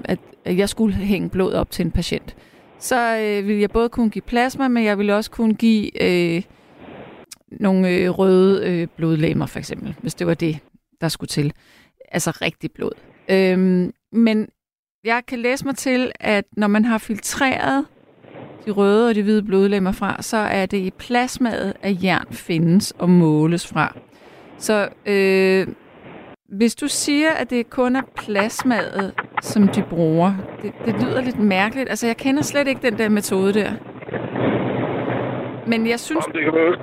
at, 0.04 0.20
jeg 0.46 0.70
skulle 0.70 0.96
hænge 0.96 1.30
blod 1.30 1.54
op 1.54 1.72
til 1.72 1.86
en 1.86 1.92
patient, 1.92 2.36
så 2.80 3.18
øh, 3.18 3.48
vil 3.48 3.58
jeg 3.60 3.70
både 3.70 3.90
kunne 3.90 4.10
give 4.10 4.22
plasma, 4.22 4.68
men 4.68 4.84
jeg 4.84 4.98
vil 4.98 5.10
også 5.10 5.32
kunne 5.32 5.54
give 5.56 6.04
øh, 6.04 6.44
nogle 7.52 7.90
øh, 7.90 8.10
røde 8.10 8.70
øh, 8.70 8.88
blodlegemer, 8.98 9.46
for 9.46 9.60
eksempel, 9.60 9.96
hvis 10.02 10.14
det 10.16 10.28
var 10.28 10.34
det, 10.34 10.60
der 11.02 11.08
skulle 11.08 11.28
til. 11.28 11.54
Altså 12.12 12.32
rigtig 12.42 12.72
blod. 12.72 12.92
Øhm, 13.30 13.94
men 14.12 14.48
jeg 15.04 15.22
kan 15.28 15.40
læse 15.40 15.66
mig 15.66 15.76
til, 15.76 16.12
at 16.20 16.46
når 16.58 16.68
man 16.68 16.86
har 16.86 16.98
filtreret 16.98 17.86
de 18.66 18.72
røde 18.72 19.10
og 19.10 19.16
de 19.16 19.24
hvide 19.24 19.44
blodlemmer 19.44 19.92
fra, 19.92 20.22
så 20.22 20.38
er 20.38 20.66
det 20.66 20.78
i 20.78 20.92
plasmaet, 20.92 21.74
at 21.82 22.04
jern 22.04 22.28
findes 22.32 22.92
og 22.92 23.10
måles 23.10 23.68
fra. 23.68 23.96
Så 24.58 24.90
øh, 25.06 25.68
hvis 26.58 26.76
du 26.76 26.88
siger, 26.88 27.30
at 27.32 27.50
det 27.50 27.70
kun 27.70 27.96
er 27.96 28.02
plasmaet, 28.16 29.14
som 29.42 29.68
de 29.68 29.84
bruger, 29.90 30.34
det, 30.62 30.74
det 30.86 30.96
lyder 31.02 31.22
lidt 31.22 31.40
mærkeligt. 31.40 31.90
Altså, 31.90 32.08
jeg 32.08 32.18
kender 32.18 32.42
slet 32.44 32.68
ikke 32.68 32.82
den 32.82 32.98
der 32.98 33.10
metode 33.10 33.54
der. 33.54 33.72
Men 35.68 35.88
jeg 35.88 36.00
synes, 36.00 36.26
Jamen, 36.28 36.36
det 36.36 36.44
kan 36.44 36.54
være... 36.54 36.78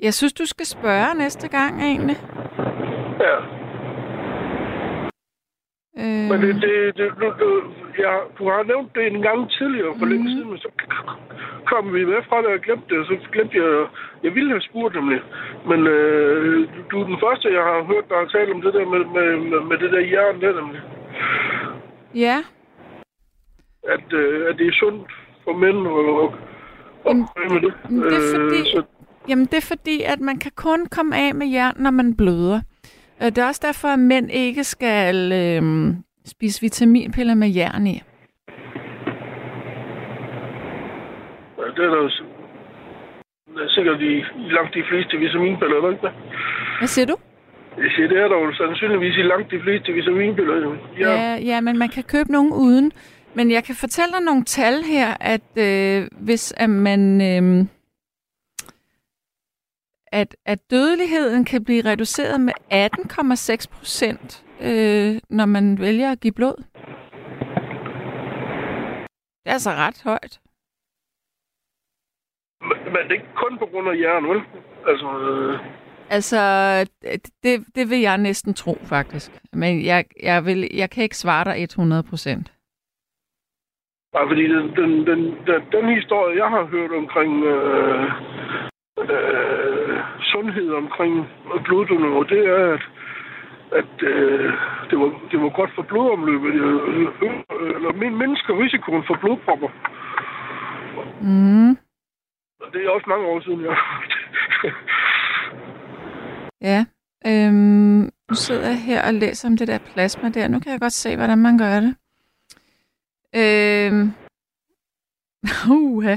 jeg 0.00 0.14
synes, 0.14 0.32
du 0.32 0.46
skal 0.46 0.66
spørge 0.66 1.14
næste 1.14 1.48
gang, 1.48 1.82
egentlig. 1.82 2.16
Ja. 3.20 3.53
Øh, 6.02 6.24
Men 6.30 6.38
det, 6.44 6.54
det, 6.64 6.96
det, 6.98 7.08
du, 7.20 7.26
du, 7.40 7.48
ja, 8.04 8.12
du 8.38 8.42
har 8.52 8.62
nævnt 8.72 8.90
det 8.94 9.06
en 9.06 9.22
gang 9.28 9.50
tidligere 9.58 9.92
for 9.98 10.04
mm. 10.06 10.10
længe 10.10 10.24
Mhm. 10.24 10.32
siden, 10.34 10.48
men 10.50 10.58
så 10.58 10.68
kom 11.70 11.84
vi 11.94 12.00
væk 12.12 12.24
fra 12.28 12.38
det 12.42 12.46
og 12.56 12.60
glemte 12.66 12.88
det, 12.94 13.06
så 13.06 13.14
glemte 13.32 13.56
jeg, 13.62 13.86
jeg 14.24 14.32
ville 14.36 14.50
have 14.54 14.66
spurgt 14.68 14.94
nemlig. 14.94 15.20
Men 15.70 15.80
øh, 15.86 16.68
du, 16.90 16.94
er 17.00 17.06
den 17.12 17.18
første, 17.24 17.46
jeg 17.58 17.64
har 17.70 17.78
hørt, 17.92 18.08
der 18.08 18.16
har 18.22 18.28
talt 18.34 18.50
om 18.54 18.62
det 18.62 18.74
der 18.74 18.86
med, 18.92 19.02
med, 19.16 19.28
med, 19.50 19.60
med 19.70 19.76
det 19.82 19.90
der 19.92 20.00
jern 20.14 20.40
der 20.40 20.52
nemlig. 20.60 20.80
ja, 22.14 22.36
At, 23.94 24.12
øh, 24.12 24.48
at 24.48 24.54
det 24.58 24.66
er 24.66 24.72
sundt 24.82 25.12
for 25.44 25.52
mænd 25.52 25.76
og, 25.76 26.04
og, 26.22 26.34
og 27.04 27.12
Jamen, 27.14 27.26
med 27.52 27.60
det. 27.66 27.74
men 27.90 28.02
det 28.02 28.16
er 28.16 28.26
fordi- 28.36 28.60
Øh, 28.60 28.66
så, 28.74 28.82
Jamen, 29.28 29.44
det 29.44 29.54
er 29.54 29.66
fordi, 29.74 30.02
at 30.12 30.20
man 30.20 30.36
kan 30.38 30.52
kun 30.56 30.86
komme 30.86 31.16
af 31.16 31.34
med 31.34 31.46
jern, 31.46 31.74
når 31.78 31.90
man 31.90 32.16
bløder. 32.16 32.56
Øh, 32.56 32.62
Det 33.20 33.38
er 33.38 33.46
også 33.46 33.60
derfor, 33.64 33.88
at 33.88 33.98
mænd 33.98 34.30
ikke 34.30 34.64
skal 34.64 35.32
øh, 35.32 35.94
spise 36.26 36.60
vitaminpiller 36.60 37.34
med 37.34 37.48
jern 37.48 37.86
i. 37.86 38.02
ja, 41.58 41.64
det 41.76 41.84
er 41.88 41.94
der 41.94 42.08
s- 42.08 42.22
det 43.54 43.62
er 43.64 43.68
sikkert 43.68 44.00
de, 44.00 44.24
langt 44.52 44.74
de 44.74 44.82
fleste 44.90 45.16
vitaminpiller, 45.16 45.76
eller 45.76 45.90
ikke? 45.90 46.08
Hvad 46.78 46.88
siger 46.88 47.06
du? 47.06 47.16
Jeg 47.78 47.90
siger, 47.96 48.08
det 48.08 48.18
er 48.18 48.28
der 48.28 48.36
jo 48.44 48.54
sandsynligvis 48.54 49.16
i 49.16 49.22
langt 49.22 49.50
de 49.50 49.60
fleste 49.62 49.92
vitaminpiller. 49.92 50.76
Ja. 51.00 51.10
Ja, 51.12 51.36
ja, 51.36 51.60
men 51.60 51.78
man 51.78 51.88
kan 51.88 52.02
købe 52.02 52.32
nogen 52.32 52.52
uden. 52.52 52.92
Men 53.34 53.50
jeg 53.50 53.64
kan 53.64 53.74
fortælle 53.74 54.12
dig 54.12 54.22
nogle 54.24 54.44
tal 54.44 54.82
her, 54.82 55.14
at 55.20 55.48
øh, 55.58 56.08
hvis 56.20 56.54
at 56.56 56.70
man... 56.70 57.00
Øh, 57.20 57.66
at, 60.20 60.36
at 60.46 60.70
dødeligheden 60.70 61.44
kan 61.44 61.64
blive 61.64 61.84
reduceret 61.84 62.40
med 62.40 62.52
18,6 62.72 63.66
procent, 63.76 64.44
øh, 64.60 65.20
når 65.30 65.46
man 65.46 65.78
vælger 65.80 66.12
at 66.12 66.20
give 66.20 66.32
blod. 66.32 66.56
Det 69.42 69.48
er 69.50 69.56
altså 69.60 69.70
ret 69.70 70.02
højt. 70.04 70.40
Men, 72.60 72.78
men 72.84 73.02
det 73.04 73.10
er 73.10 73.20
ikke 73.20 73.34
kun 73.44 73.58
på 73.58 73.66
grund 73.66 73.88
af 73.88 73.96
hjernen, 73.96 74.30
vel? 74.30 74.40
Altså, 74.86 75.08
øh, 75.18 75.58
Altså, 76.10 76.40
det, 77.42 77.64
det 77.74 77.90
vil 77.90 78.00
jeg 78.00 78.18
næsten 78.18 78.54
tro, 78.54 78.74
faktisk. 78.82 79.30
Men 79.52 79.84
jeg, 79.84 80.04
jeg, 80.22 80.44
vil, 80.44 80.68
jeg 80.74 80.90
kan 80.90 81.02
ikke 81.02 81.16
svare 81.16 81.44
dig 81.44 81.62
100 81.62 82.02
procent. 82.02 82.52
bare 84.12 84.28
fordi 84.28 84.42
den, 84.42 84.76
den, 84.76 85.06
den, 85.06 85.20
den, 85.46 85.60
den 85.72 85.96
historie, 85.96 86.36
jeg 86.42 86.48
har 86.50 86.64
hørt 86.64 86.92
omkring 86.92 87.44
øh, 87.44 88.10
øh, 88.98 89.98
sundhed 90.20 90.70
omkring 90.72 91.26
bloddonor, 91.64 92.22
det 92.22 92.46
er, 92.46 92.72
at, 92.74 92.84
at 93.72 94.02
øh, 94.02 94.52
det, 94.90 94.98
var, 94.98 95.20
det 95.30 95.40
var 95.40 95.48
godt 95.48 95.70
for 95.74 95.82
blodomløbet. 95.82 96.54
Øh, 96.54 97.00
øh, 97.22 97.74
Eller 97.76 97.92
min 97.92 98.18
mindsker 98.18 98.58
risikoen 98.62 99.04
for 99.06 99.14
blodpropper. 99.20 99.68
Mm. 101.20 101.70
Og 102.60 102.72
det 102.72 102.84
er 102.84 102.90
også 102.90 103.06
mange 103.08 103.26
år 103.26 103.40
siden, 103.40 103.60
jeg. 103.64 103.76
Ja. 106.60 106.84
Øhm, 107.26 108.10
nu 108.28 108.34
sidder 108.34 108.68
jeg 108.68 108.82
her 108.82 109.06
og 109.06 109.14
læser 109.14 109.48
om 109.48 109.56
det 109.56 109.68
der 109.68 109.78
plasma 109.78 110.28
der. 110.28 110.48
Nu 110.48 110.60
kan 110.60 110.72
jeg 110.72 110.80
godt 110.80 110.92
se, 110.92 111.16
hvordan 111.16 111.38
man 111.38 111.58
gør 111.58 111.80
det. 111.80 111.94
Øhm. 113.36 114.12
Uha. 115.80 116.16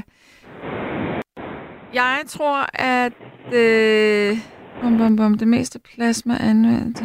Jeg 1.94 2.18
tror, 2.26 2.80
at 2.80 3.12
øh, 3.54 4.36
bum, 4.82 4.98
bum, 4.98 5.16
bum, 5.16 5.38
det 5.38 5.48
meste 5.48 5.78
plasma 5.78 6.34
anvendt. 6.40 7.02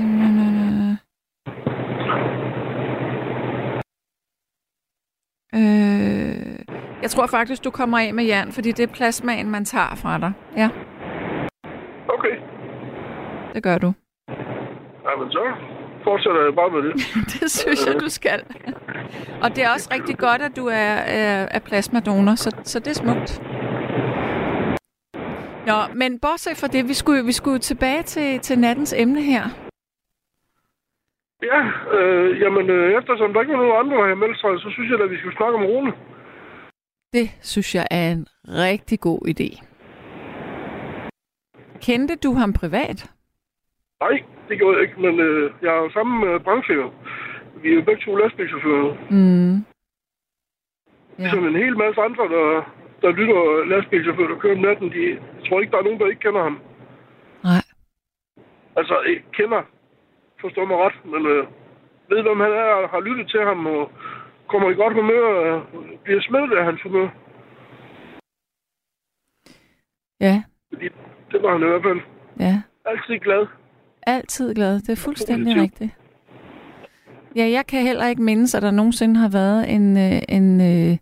Øh, 5.56 6.60
jeg 7.02 7.10
tror 7.10 7.28
faktisk, 7.28 7.64
du 7.64 7.70
kommer 7.72 8.00
af 8.00 8.14
med 8.14 8.24
jern, 8.24 8.52
fordi 8.52 8.72
det 8.72 8.84
er 8.90 8.94
plasmaen, 8.94 9.50
man 9.50 9.66
tager 9.66 9.96
fra 9.96 10.18
dig. 10.18 10.32
Ja, 10.58 10.70
Okay. 12.10 12.36
det 13.54 13.64
gør 13.64 13.78
du. 13.78 13.94
Jamen 15.10 15.32
så 15.32 15.44
fortsætter 16.04 16.44
jeg 16.44 16.56
bare 16.56 16.72
med 16.72 16.82
det. 16.90 16.94
Det 17.42 17.52
synes 17.52 17.86
jeg, 17.88 17.96
du 18.02 18.10
skal. 18.10 18.44
Og 19.42 19.56
det 19.56 19.64
er 19.64 19.70
også 19.70 19.90
rigtig 19.94 20.18
godt, 20.18 20.42
at 20.42 20.56
du 20.56 20.66
er, 20.68 20.96
er, 21.20 21.48
er 21.52 21.60
plasmadonor, 21.60 22.36
så, 22.36 22.56
så 22.64 22.80
det 22.80 22.88
er 22.88 22.94
smukt. 22.94 23.42
Nå, 25.70 25.78
men 25.96 26.20
bortset 26.20 26.58
fra 26.58 26.68
det, 26.68 26.88
vi 26.88 26.94
skulle, 26.94 27.26
vi 27.26 27.32
skulle 27.32 27.60
tilbage 27.60 28.04
til, 28.04 28.40
til 28.40 28.60
nattens 28.60 28.94
emne 28.98 29.22
her. 29.22 29.44
Ja, 31.44 31.62
øh, 31.98 32.42
jamen 32.42 32.70
øh, 32.70 32.98
eftersom 33.00 33.34
der 33.34 33.42
ikke 33.42 33.54
var 33.54 33.60
nogen 33.60 33.80
andre, 33.80 33.98
der 33.98 34.08
har 34.08 34.16
meldt 34.16 34.40
sig, 34.40 34.50
så 34.60 34.70
synes 34.74 34.90
jeg, 34.92 35.02
at 35.02 35.12
vi 35.12 35.18
skal 35.18 35.36
snakke 35.38 35.58
om 35.58 35.66
Rune. 35.66 35.94
Det 37.14 37.28
synes 37.42 37.76
jeg 37.76 37.88
er 37.92 38.12
en 38.12 38.28
rigtig 38.48 39.00
god 39.00 39.22
idé. 39.34 39.50
Kendte 41.82 42.16
du 42.16 42.34
ham 42.34 42.54
privat? 42.54 43.12
Nej, 44.02 44.24
det 44.50 44.58
gjorde 44.58 44.78
jeg 44.78 44.84
ikke, 44.88 45.02
men 45.02 45.20
øh, 45.20 45.52
jeg 45.62 45.72
er 45.78 45.82
jo 45.86 45.90
samme 45.92 46.28
øh, 46.28 46.40
branche. 46.40 46.74
jo. 46.74 46.92
Vi 47.62 47.70
er 47.70 47.76
jo 47.76 47.82
begge 47.82 48.02
to 48.06 48.16
lastbilchauffører. 48.16 48.94
Mm. 49.10 49.54
Ja. 49.54 49.60
Ja. 51.20 51.24
Ligesom 51.24 51.48
en 51.48 51.56
hel 51.56 51.78
masse 51.78 52.02
andre, 52.02 52.24
der, 52.36 52.74
der 53.04 53.12
lytter 53.20 53.40
lastbilchauffører, 53.72 54.32
der 54.32 54.40
kører 54.42 54.56
om 54.56 54.62
natten. 54.68 54.88
De, 54.96 55.02
jeg 55.38 55.44
tror 55.46 55.60
ikke, 55.60 55.72
der 55.72 55.78
er 55.80 55.88
nogen, 55.88 56.00
der 56.00 56.08
ikke 56.08 56.26
kender 56.28 56.44
ham. 56.44 56.58
Nej. 57.50 57.64
Altså, 58.80 58.96
ikke 59.12 59.26
kender, 59.38 59.62
forstår 60.42 60.66
mig 60.66 60.78
ret, 60.86 60.98
men 61.14 61.22
øh, 61.34 61.44
ved, 62.10 62.22
hvem 62.26 62.40
han 62.46 62.52
er, 62.66 62.72
og 62.82 62.90
har 62.90 63.02
lyttet 63.08 63.28
til 63.30 63.42
ham, 63.50 63.60
og 63.66 63.92
kommer 64.52 64.70
i 64.70 64.80
godt 64.82 64.94
humør, 64.94 65.26
og 65.52 65.62
bliver 66.04 66.22
smittet 66.22 66.58
af 66.58 66.66
hans 66.66 66.82
humør. 66.82 67.08
Ja, 70.28 70.44
Fordi 70.74 70.88
det 71.32 71.44
var 71.44 71.52
han 71.52 71.62
i 71.62 71.70
hvert 71.72 71.84
fald. 71.84 72.00
ja. 72.40 72.62
Altid 72.86 73.20
glad. 73.20 73.46
Altid 74.08 74.56
glad. 74.56 74.74
Det 74.80 74.90
er 74.90 75.02
fuldstændig 75.06 75.62
rigtigt. 75.62 75.92
Ja, 77.36 77.50
jeg 77.50 77.66
kan 77.68 77.82
heller 77.82 78.08
ikke 78.08 78.22
mindes, 78.22 78.56
at 78.56 78.62
der 78.62 78.72
nogensinde 78.72 79.20
har 79.20 79.30
været 79.30 79.72
en, 79.76 79.98
øh, 79.98 80.22
en 80.30 80.62
øh, 80.62 80.98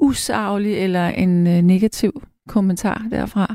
usaglig 0.00 0.78
eller 0.84 1.06
en 1.08 1.46
øh, 1.46 1.62
negativ 1.62 2.12
kommentar 2.48 3.02
derfra. 3.10 3.54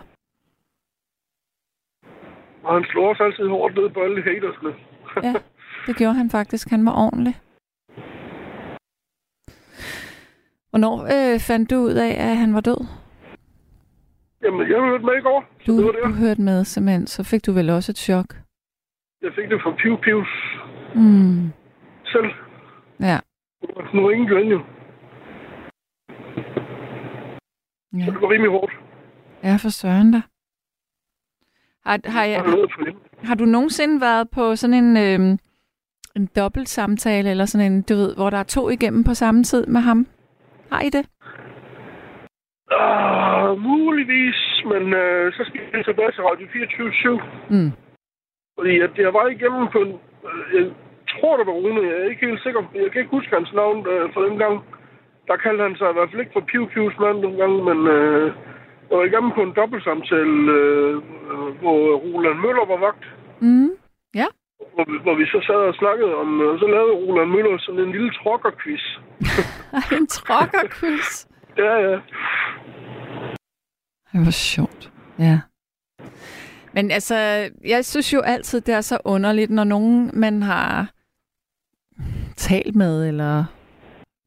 Og 2.64 2.74
han 2.74 2.84
slår 2.92 3.10
også 3.10 3.24
altid 3.24 3.48
hårdt 3.48 3.76
ned 3.76 3.90
på 3.90 4.00
alle 4.00 4.24
hatersne. 4.24 4.72
Ja, 5.24 5.34
det 5.88 5.96
gjorde 5.98 6.14
han 6.14 6.30
faktisk. 6.30 6.70
Han 6.70 6.86
var 6.86 6.92
ordentlig. 7.06 7.36
Hvornår 10.70 10.96
øh, 11.16 11.40
fandt 11.40 11.70
du 11.72 11.76
ud 11.76 11.94
af, 12.08 12.14
at 12.30 12.38
han 12.38 12.54
var 12.54 12.62
død? 12.62 12.82
Jamen, 14.44 14.70
jeg 14.72 14.80
hørte 14.90 15.06
med 15.06 15.14
i 15.18 15.22
går. 15.22 15.46
Du, 15.68 15.78
det 15.78 15.86
var 15.86 15.92
du 15.92 16.08
det. 16.12 16.16
hørte 16.18 16.42
med, 16.42 16.64
simpelthen. 16.66 17.08
Så 17.08 17.24
fik 17.24 17.46
du 17.46 17.52
vel 17.52 17.70
også 17.70 17.92
et 17.92 17.98
chok. 17.98 18.36
Jeg 19.22 19.32
fik 19.36 19.50
det 19.50 19.62
fra 19.64 19.72
Piv 19.82 19.98
Pivs 19.98 20.34
Mm. 20.96 21.52
selv. 22.06 22.30
Ja. 23.00 23.18
Nu 23.94 24.06
er 24.08 24.12
ingen 24.12 24.28
gjorde 24.28 24.46
jo. 24.46 24.60
Ja. 27.94 28.06
Så 28.06 28.12
det 28.12 28.22
var 28.22 28.32
rimelig 28.32 28.52
hårdt. 28.52 28.74
Ja, 29.44 29.56
for 29.56 29.70
søren 29.70 30.12
da. 30.12 30.22
Har, 31.86 32.00
har, 32.06 32.24
Jeg 32.24 32.42
har 32.42 33.28
har 33.28 33.36
du 33.36 33.46
nogensinde 33.46 34.02
været 34.02 34.30
på 34.30 34.56
sådan 34.56 34.74
en, 34.84 34.98
øh, 34.98 35.38
en 36.16 36.30
dobbelt 36.36 36.70
samtale, 36.70 37.30
eller 37.30 37.46
sådan 37.46 37.72
en, 37.72 37.82
du 37.82 37.96
ved, 37.96 38.16
hvor 38.16 38.30
der 38.30 38.38
er 38.38 38.44
to 38.44 38.70
igennem 38.70 39.04
på 39.04 39.14
samme 39.14 39.44
tid 39.44 39.68
med 39.68 39.82
ham? 39.82 40.08
Har 40.72 40.82
I 40.82 40.90
det? 40.90 41.06
Ah, 42.72 43.58
muligvis, 43.58 44.40
men 44.72 44.94
øh, 44.94 45.34
så 45.34 45.44
skal 45.48 45.62
jeg 45.74 45.86
tilbage 45.86 46.12
til 46.12 46.24
Radio 46.24 46.48
24 46.54 47.22
Mm. 47.50 47.72
Fordi 48.58 48.80
at 48.80 48.98
jeg 48.98 49.14
var 49.14 49.28
igennem 49.28 49.68
på 49.72 49.80
en... 49.86 49.94
Øh, 50.30 50.56
jeg 50.56 50.72
tror, 51.12 51.38
det 51.38 51.46
var 51.48 51.54
Rune. 51.54 51.82
Jeg 51.90 51.96
er 52.02 52.10
ikke 52.10 52.26
helt 52.28 52.44
sikker. 52.44 52.62
Jeg 52.76 52.92
kan 52.92 53.02
ikke 53.02 53.16
huske 53.18 53.36
hans 53.36 53.54
navn 53.54 53.88
øh, 53.88 54.14
for 54.14 54.22
den 54.22 54.38
gang. 54.38 54.56
Der 55.32 55.38
kaldte 55.38 55.64
han 55.64 55.76
sig 55.76 55.90
i 55.90 55.94
hvert 55.96 56.10
fald 56.10 56.22
ikke 56.22 56.38
for 56.38 56.46
Piv 56.52 56.64
Pivs 56.72 56.98
mand 57.04 57.18
den 57.26 57.34
gang, 57.42 57.56
men 57.70 57.80
øh, 57.96 58.26
jeg 58.88 58.98
var 58.98 59.06
igennem 59.06 59.32
på 59.38 59.42
en 59.44 59.56
dobbeltsamtale, 59.60 60.38
øh, 60.58 60.96
hvor 61.62 61.78
Roland 62.06 62.40
Møller 62.44 62.66
var 62.74 62.80
vagt. 62.88 63.06
Mm. 63.46 63.72
Ja. 64.20 64.28
Hvor 64.76 64.86
vi, 64.92 64.98
hvor 65.06 65.16
vi 65.20 65.26
så 65.26 65.40
sad 65.48 65.62
og 65.72 65.76
snakkede 65.82 66.14
om... 66.24 66.30
Øh, 66.42 66.60
så 66.60 66.66
lavede 66.68 66.94
Roland 67.04 67.30
Møller 67.30 67.58
sådan 67.60 67.82
en 67.86 67.92
lille 67.92 68.12
trokkerquiz. 68.20 68.84
En 69.98 70.08
trokkerquiz. 70.08 71.10
Ja, 71.58 71.74
ja. 71.88 71.98
Det 74.12 74.20
var 74.26 74.36
sjovt. 74.54 74.92
Ja. 75.20 75.40
Men 76.74 76.92
altså, 76.92 77.16
jeg 77.74 77.86
synes 77.86 78.14
jo 78.14 78.20
altid, 78.20 78.62
det 78.62 78.74
er 78.74 78.82
så 78.82 78.98
underligt, 79.06 79.52
når 79.52 79.64
nogen, 79.64 80.12
man 80.14 80.42
har 80.42 80.92
talt 82.38 82.76
med, 82.76 83.08
eller 83.08 83.46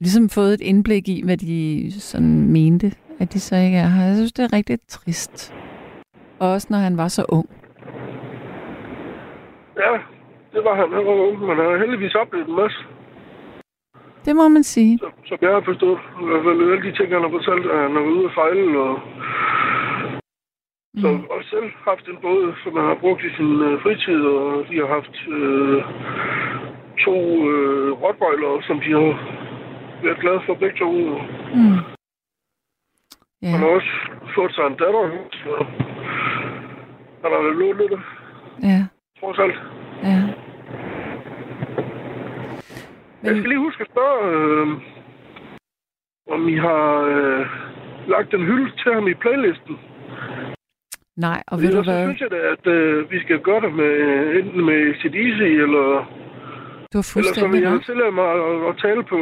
ligesom 0.00 0.28
fået 0.28 0.54
et 0.54 0.60
indblik 0.60 1.08
i, 1.08 1.22
hvad 1.24 1.36
de 1.36 1.92
sådan 2.00 2.52
mente, 2.52 2.92
at 3.20 3.32
de 3.32 3.40
så 3.40 3.56
ikke 3.56 3.76
er 3.76 3.88
her. 3.88 4.04
Jeg 4.06 4.14
synes, 4.14 4.32
det 4.32 4.44
er 4.44 4.52
rigtig 4.52 4.78
trist. 4.88 5.54
Også 6.38 6.66
når 6.70 6.78
han 6.78 6.96
var 6.96 7.08
så 7.08 7.24
ung. 7.28 7.48
Ja, 9.82 9.92
det 10.54 10.60
var 10.66 10.74
han. 10.80 10.88
Han 10.96 11.04
var 11.06 11.16
ung, 11.26 11.38
men 11.40 11.48
han 11.48 11.66
har 11.70 11.78
heldigvis 11.78 12.14
oplevet 12.14 12.48
en 12.48 12.56
masse. 12.56 12.78
Det 14.24 14.36
må 14.36 14.48
man 14.48 14.62
sige. 14.62 14.98
som, 14.98 15.12
som 15.26 15.38
jeg 15.42 15.50
har 15.50 15.62
forstået. 15.64 15.98
I 16.22 16.24
hvert 16.28 16.44
fald 16.46 16.60
alle 16.72 16.82
de 16.90 16.96
ting, 16.98 17.08
han 17.16 17.22
har 17.26 17.32
fortalt, 17.38 17.66
at 17.74 17.78
han 17.86 17.96
er 17.96 18.04
ude 18.12 18.24
at 18.28 18.34
fejle, 18.40 18.78
og 18.86 18.94
så 21.02 21.08
Mm. 21.12 21.24
også 21.36 21.48
selv 21.50 21.68
haft 21.90 22.06
en 22.08 22.18
båd, 22.22 22.44
som 22.62 22.72
han 22.78 22.86
har 22.92 22.98
brugt 23.04 23.22
i 23.28 23.30
sin 23.38 23.52
øh, 23.68 23.82
fritid, 23.82 24.20
og 24.36 24.64
de 24.68 24.74
har 24.82 24.88
haft 24.98 25.14
øh, 25.38 25.78
to 27.06 27.16
øh, 27.52 27.88
rottweiler, 28.02 28.52
som 28.68 28.76
de 28.84 28.90
har 28.98 29.10
været 30.04 30.20
glade 30.20 30.40
for 30.46 30.54
begge 30.54 30.78
to. 30.78 30.90
Mm. 31.54 31.78
Ja. 33.42 33.48
Han 33.48 33.60
har 33.60 33.66
også 33.78 33.92
fået 34.34 34.52
sig 34.54 34.64
en 34.66 34.76
datter, 34.82 35.04
så 35.42 35.50
han 37.22 37.30
har 37.34 37.42
vel 37.46 37.56
lånt 37.56 37.78
lidt, 37.80 37.92
Ja. 38.62 38.78
trods 39.20 39.38
alt. 39.38 39.58
Ja. 40.02 40.18
Jeg 43.22 43.32
skal 43.36 43.48
lige 43.48 43.58
huske 43.66 43.80
at 43.84 43.90
spørge, 43.92 44.18
øh, 44.32 44.68
om 46.34 46.48
I 46.48 46.56
har 46.56 46.84
øh, 47.14 47.46
lagt 48.08 48.34
en 48.34 48.44
hylde 48.46 48.70
til 48.82 48.94
ham 48.94 49.08
i 49.08 49.14
playlisten. 49.14 49.78
Nej, 51.16 51.42
og 51.46 51.58
ved 51.58 51.64
du 51.64 51.68
ellers 51.68 51.86
så 51.86 51.92
hvad? 51.92 52.04
synes 52.06 52.20
jeg 52.20 52.30
da, 52.30 52.36
at 52.56 52.66
øh, 52.66 53.10
vi 53.10 53.18
skal 53.20 53.38
gøre 53.40 53.60
det 53.60 53.72
med, 53.74 53.92
enten 54.40 54.64
med 54.64 54.94
CDC, 55.00 55.40
eller, 55.66 55.86
Du 56.92 56.98
har 56.98 57.02
eller 57.02 57.02
så 57.02 57.14
vil 57.18 57.24
fuldstændig 57.24 57.62
jeg 57.62 57.72
ret. 57.72 57.84
tillade 57.84 58.12
mig 58.20 58.28
at, 58.48 58.68
at 58.68 58.74
tale 58.84 59.02
på, 59.12 59.18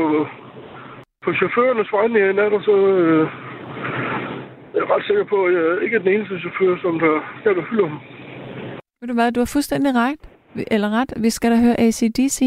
på 1.25 1.29
chaufførernes 1.39 1.93
vegne 1.93 2.33
nat, 2.33 2.53
og 2.53 2.63
så 2.69 2.75
øh, 2.87 3.25
jeg 4.75 4.81
er 4.85 4.91
ret 4.95 5.05
sikker 5.07 5.25
på, 5.25 5.47
at 5.47 5.53
jeg 5.55 5.83
ikke 5.85 5.97
er 5.97 6.03
den 6.05 6.13
eneste 6.15 6.39
chauffør, 6.39 6.77
som 6.85 6.99
der, 6.99 7.15
der, 7.45 7.55
der 7.59 7.65
hylder 7.71 7.89
dem. 7.93 7.99
Ved 9.01 9.09
du 9.09 9.15
hvad, 9.15 9.33
du 9.33 9.41
har 9.41 9.51
fuldstændig 9.57 9.95
ret. 9.95 10.23
Eller 10.71 10.89
ret, 11.01 11.13
vi 11.17 11.31
skal 11.31 11.51
da 11.51 11.57
høre 11.57 11.81
ACDC. 11.81 12.39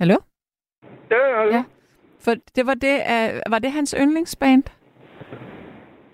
Hallo? 0.00 0.16
Ja, 1.10 1.22
ja, 1.34 1.42
ja. 1.42 1.54
Ja. 1.56 1.64
For 2.24 2.32
det 2.56 2.66
var 2.66 2.74
det, 2.74 2.96
uh, 3.14 3.52
var 3.52 3.58
det 3.58 3.72
hans 3.72 3.94
yndlingsband? 4.00 4.62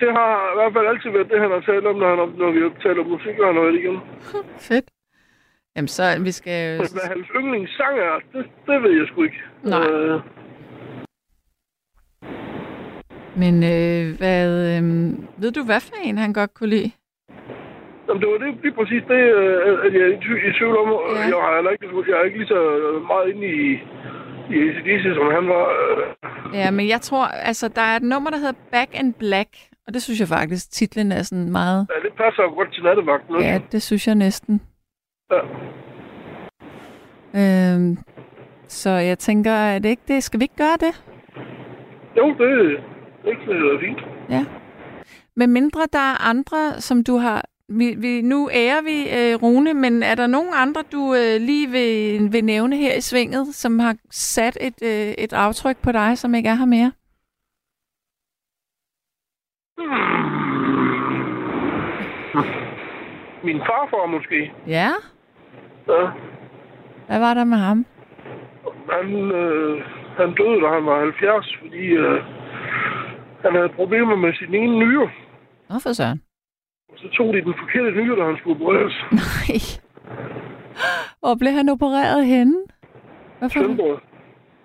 Det 0.01 0.11
har 0.19 0.33
i 0.53 0.57
hvert 0.59 0.73
fald 0.73 0.87
altid 0.87 1.11
været 1.11 1.31
det, 1.31 1.41
han 1.41 1.51
har 1.51 1.61
talt 1.61 1.87
om, 1.87 1.97
når, 1.97 2.09
han, 2.09 2.19
når 2.39 2.51
vi 2.51 2.61
har 2.61 2.73
talt 2.83 2.99
om 2.99 3.07
musik 3.07 3.39
og 3.39 3.55
noget 3.55 3.75
igen. 3.81 3.97
Fedt. 4.69 4.91
Jamen 5.77 5.89
så, 5.89 6.03
vi 6.21 6.31
skal... 6.33 6.77
Hvad 6.77 7.09
hans 7.15 7.29
yndlingssang 7.37 7.99
er, 7.99 8.15
det, 8.33 8.45
det 8.67 8.83
ved 8.83 8.91
jeg 8.99 9.07
sgu 9.09 9.23
ikke. 9.23 9.41
Nej. 9.63 9.87
Øh, 9.91 10.21
Men 13.43 13.55
øh, 13.75 14.05
hvad, 14.21 14.47
øh, 14.71 14.83
ved 15.43 15.53
du, 15.53 15.63
hvad 15.65 15.81
for 15.81 15.95
en 16.05 16.19
han 16.19 16.33
godt 16.33 16.55
kunne 16.55 16.69
lide? 16.77 16.91
Jamen, 18.09 18.21
det 18.23 18.29
var 18.33 18.39
det, 18.45 18.49
lige 18.63 18.75
præcis 18.79 19.03
det, 19.13 19.21
øh, 19.39 19.87
at 19.87 19.93
jeg 19.95 20.03
er 20.09 20.13
i 20.49 20.53
tvivl 20.59 20.77
om. 20.83 20.89
Ja. 20.89 21.21
Jeg, 21.33 21.39
har 21.47 21.55
heller 21.57 21.71
ikke, 21.71 21.87
jeg 22.11 22.17
er 22.21 22.25
ikke 22.25 22.39
lige 22.39 22.49
så 22.57 22.61
meget 23.13 23.27
inde 23.33 23.47
i, 23.47 23.67
i 24.55 24.57
ACDC, 24.69 25.05
som 25.19 25.27
han 25.37 25.45
var. 25.55 25.65
Øh, 25.79 26.03
Ja, 26.55 26.71
men 26.71 26.89
jeg 26.89 27.01
tror, 27.01 27.25
altså, 27.25 27.69
der 27.69 27.83
er 27.83 27.97
et 27.97 28.03
nummer, 28.03 28.31
der 28.31 28.37
hedder 28.39 28.59
Back 28.73 28.91
in 29.01 29.13
Black, 29.13 29.49
og 29.87 29.95
det 29.95 30.03
synes 30.03 30.21
jeg 30.21 30.29
faktisk, 30.29 30.71
titlen 30.71 31.13
er 31.13 31.23
sådan 31.23 31.51
meget... 31.53 31.87
ja, 31.95 32.09
det 32.09 32.13
passer 32.17 32.55
godt 32.57 32.75
til 32.75 32.83
nattevagten. 32.83 33.41
Ja, 33.41 33.61
det 33.73 33.83
synes 33.83 34.07
jeg 34.07 34.15
næsten. 34.15 34.61
Ja. 35.33 35.41
Øhm, 37.35 37.99
så 38.69 38.91
jeg 38.91 39.19
tænker, 39.19 39.53
at 39.55 39.83
det 39.83 39.89
ikke 39.89 40.03
det. 40.09 40.23
Skal 40.23 40.41
vi 40.41 40.45
ikke 40.45 40.57
gøre 40.57 40.77
det? 40.81 41.05
Jo, 42.17 42.29
det, 42.29 42.81
det 43.25 43.33
er 43.33 43.81
fint. 43.81 44.01
Ja. 44.31 44.45
Med 45.37 45.47
mindre 45.47 45.81
der 45.93 45.99
er 45.99 46.29
andre, 46.29 46.81
som 46.81 47.05
du 47.05 47.17
har... 47.17 47.45
Vi, 47.69 47.95
vi, 47.99 48.23
nu 48.23 48.51
ærer 48.53 48.83
vi 48.83 48.99
øh, 49.19 49.43
Rune, 49.43 49.75
men 49.75 50.03
er 50.03 50.15
der 50.15 50.27
nogen 50.27 50.51
andre, 50.55 50.83
du 50.93 51.15
øh, 51.15 51.41
lige 51.41 51.71
vil, 51.71 52.33
vil 52.33 52.45
nævne 52.45 52.77
her 52.77 52.95
i 52.95 53.01
svinget, 53.01 53.55
som 53.55 53.79
har 53.79 53.97
sat 54.11 54.59
et, 54.61 54.83
øh, 54.83 55.15
et 55.25 55.33
aftryk 55.33 55.77
på 55.83 55.93
dig, 55.93 56.19
som 56.19 56.35
ikke 56.35 56.49
er 56.49 56.55
her 56.55 56.67
mere? 56.67 56.93
Min 63.45 63.59
farfar 63.59 64.07
måske. 64.07 64.53
Ja? 64.67 64.91
Ja. 65.89 66.03
Hvad 67.07 67.19
var 67.19 67.35
der 67.35 67.45
med 67.45 67.59
ham? 67.59 67.87
Han, 68.91 69.07
øh, 69.15 69.83
han 70.17 70.35
døde, 70.35 70.61
da 70.63 70.69
han 70.69 70.87
var 70.87 70.99
70, 71.01 71.57
fordi 71.63 71.85
øh, 72.05 72.21
han 73.45 73.53
havde 73.55 73.69
problemer 73.69 74.17
med 74.17 74.33
sin 74.35 74.55
ene 74.55 74.79
nyre. 74.79 75.11
Nå 75.71 75.79
for 75.83 75.93
søren. 75.93 76.23
Og 76.89 76.95
så 76.99 77.09
tog 77.09 77.35
de 77.35 77.43
den 77.43 77.55
forkerte 77.59 77.91
nyre, 77.97 78.17
da 78.21 78.25
han 78.25 78.37
skulle 78.37 78.57
opereres. 78.65 78.95
Nej. 79.23 79.59
Hvor 81.21 81.35
blev 81.41 81.53
han 81.53 81.69
opereret 81.69 82.27
henne? 82.27 82.57
Hvorfor? 83.39 83.61
Svendborg. 83.61 84.01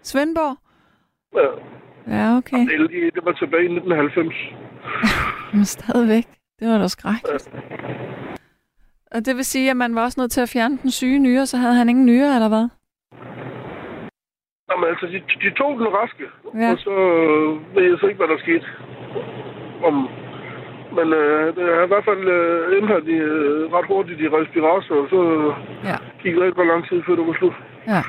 Svendborg? 0.03 0.57
Ja. 1.35 1.48
Ja, 2.18 2.38
okay. 2.38 2.57
Det, 2.68 2.89
det- 3.15 3.26
var 3.26 3.31
tilbage 3.31 3.64
i 3.64 3.72
1990. 3.77 4.35
Men 5.53 5.65
stadigvæk. 5.65 6.26
Det 6.60 6.68
var 6.68 6.77
da 6.77 6.88
skrækkeligt. 6.88 7.49
Og 9.11 9.25
det 9.25 9.35
vil 9.35 9.45
sige, 9.45 9.69
at 9.69 9.77
man 9.77 9.95
var 9.95 10.03
også 10.03 10.19
nødt 10.21 10.31
til 10.31 10.41
at 10.41 10.49
fjerne 10.49 10.77
den 10.84 10.91
syge 10.91 11.19
nyre, 11.19 11.45
så 11.45 11.57
havde 11.57 11.75
han 11.75 11.89
ingen 11.89 12.05
nyre, 12.05 12.35
eller 12.35 12.47
hvad? 12.49 12.65
Jamen 14.69 14.89
altså, 14.91 15.05
de, 15.13 15.19
de 15.43 15.49
tog 15.55 15.79
den 15.79 15.88
raske, 15.99 16.25
Ja. 16.61 16.71
og 16.71 16.77
så 16.77 16.91
øh, 16.91 17.75
ved 17.75 17.84
jeg 17.89 17.97
så 17.99 18.05
ikke, 18.07 18.17
hvad 18.21 18.27
der 18.27 18.43
skete. 18.45 18.65
Om, 19.88 19.95
men 20.97 21.07
øh, 21.21 21.55
det 21.55 21.63
er 21.75 21.84
i 21.84 21.88
hvert 21.91 22.05
fald 22.09 22.23
øh, 22.38 22.77
endte 22.77 23.05
de 23.09 23.15
øh, 23.31 23.73
ret 23.73 23.88
hurtigt 23.88 24.19
i 24.21 24.27
respirator, 24.38 24.95
og 25.03 25.07
så 25.13 25.19
Ja. 25.89 25.97
gik 26.21 26.35
det 26.35 26.45
ikke 26.45 26.67
lang 26.67 26.84
tid, 26.89 27.03
før 27.05 27.15
det 27.15 27.27
var 27.27 27.34
slut. 27.39 27.57
Ja. 27.93 28.01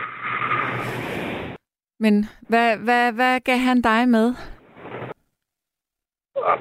Men 2.01 2.15
hvad, 2.49 2.77
hvad, 2.87 3.13
hvad 3.13 3.41
gav 3.41 3.59
han 3.59 3.81
dig 3.83 4.09
med? 4.09 4.27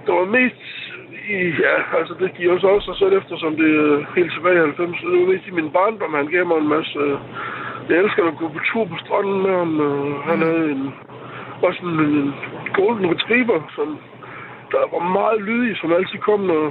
Det 0.05 0.13
var 0.19 0.25
mest 0.25 0.61
ja, 1.65 1.75
altså 1.99 2.13
det 2.19 2.33
giver 2.37 2.53
os 2.55 2.63
også, 2.63 2.91
og 2.91 2.97
så 2.97 3.05
eftersom 3.19 3.55
det 3.55 3.69
er 3.75 4.05
helt 4.15 4.31
tilbage 4.33 4.55
i 4.55 4.59
90, 4.59 4.99
så 5.01 5.05
det 5.11 5.19
var 5.21 5.31
mest 5.33 5.47
i 5.47 5.51
min 5.59 5.71
barndom, 5.71 6.13
han 6.13 6.27
gav 6.27 6.45
mig 6.45 6.57
en 6.57 6.67
masse, 6.75 6.99
øh, 6.99 7.17
jeg 7.89 7.97
elsker 7.97 8.23
at 8.27 8.37
gå 8.37 8.47
på 8.47 8.59
tur 8.69 8.85
på 8.85 8.97
stranden 9.05 9.41
med 9.45 9.53
ham, 9.61 9.71
han 10.29 10.39
havde 10.47 10.65
en, 10.75 10.83
også 11.67 11.79
en, 11.83 11.99
en 11.99 12.33
golden 12.79 13.05
retriever, 13.13 13.59
som 13.75 13.87
der 14.71 14.81
var 14.95 15.03
meget 15.19 15.41
lydig, 15.49 15.77
som 15.77 15.93
altid 15.93 16.19
kom, 16.19 16.39
når, 16.39 16.63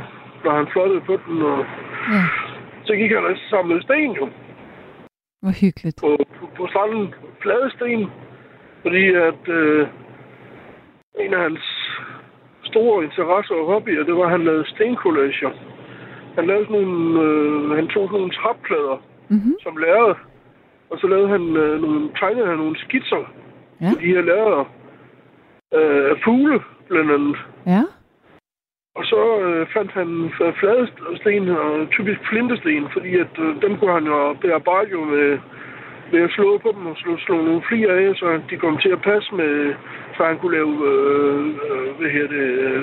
når 0.44 0.52
han 0.58 0.66
flottede 0.72 1.00
på 1.00 1.14
den, 1.26 1.42
og 1.42 1.58
Ja. 2.14 2.22
så 2.84 2.92
gik 2.96 3.10
han 3.10 3.26
altså 3.26 3.44
sammen 3.50 3.74
med 3.74 3.82
sten 3.82 4.12
jo, 4.20 4.28
Hvor 5.42 5.54
hyggeligt. 5.62 5.98
på, 6.00 6.16
på, 6.38 6.44
på 6.56 6.66
stranden, 6.70 7.14
flade 7.42 7.70
sten, 7.76 8.10
fordi 8.82 9.04
at 9.28 9.42
øh, 9.48 9.86
en 11.20 11.34
af 11.34 11.40
hans 11.42 11.85
store 12.76 13.04
interesser 13.04 13.54
og 13.54 13.66
hobbyer, 13.72 14.04
det 14.04 14.14
var, 14.16 14.24
at 14.24 14.30
han 14.30 14.44
lavede 14.44 14.70
stencollager. 14.72 15.50
Han 16.36 16.46
lavede 16.46 16.66
sådan 16.66 16.82
nogle, 16.82 17.20
øh, 17.24 17.70
han 17.78 17.86
tog 17.88 18.04
sådan 18.08 18.18
nogle 18.20 18.34
træplader, 18.40 18.98
Mm-hmm. 19.28 19.54
som 19.62 19.76
lærte, 19.76 20.14
og 20.90 20.98
så 21.00 21.06
lavede 21.06 21.28
han 21.28 21.56
øh, 21.56 21.80
nogle, 21.82 22.00
tegnede 22.20 22.46
han 22.46 22.56
nogle 22.58 22.78
skitser, 22.84 23.22
Ja. 23.80 23.90
de 24.00 24.06
her 24.14 24.20
lærere, 24.20 24.64
øh, 25.74 26.10
af 26.10 26.16
fugle, 26.24 26.60
blandt 26.88 27.10
andet. 27.10 27.36
Ja. 27.66 27.82
Og 28.98 29.04
så 29.04 29.20
øh, 29.40 29.66
fandt 29.74 29.92
han 29.92 30.08
f- 30.34 30.54
flade 30.60 30.88
sten, 31.20 31.48
og 31.48 31.86
typisk 31.90 32.20
flintesten, 32.30 32.88
fordi 32.92 33.16
at, 33.16 33.32
øh, 33.38 33.62
dem 33.62 33.78
kunne 33.78 33.92
han 33.92 34.04
jo 34.06 34.36
bearbejde 34.40 34.90
jo 34.90 35.04
med, 35.04 35.38
ved 36.12 36.20
at 36.22 36.30
slå 36.30 36.58
på 36.58 36.70
dem 36.76 36.86
og 36.86 36.96
slå, 36.96 37.16
slå 37.26 37.36
nogle 37.42 37.62
flier 37.68 37.92
af, 38.02 38.14
så 38.16 38.40
de 38.50 38.56
kom 38.56 38.78
til 38.78 38.88
at 38.96 39.02
passe 39.02 39.34
med, 39.34 39.74
så 40.16 40.20
han 40.24 40.38
kunne 40.38 40.56
lave, 40.58 40.72
øh, 40.90 41.46
øh, 41.66 41.86
hvad 41.98 42.10
her 42.16 42.26
det, 42.36 42.46
øh, 42.66 42.82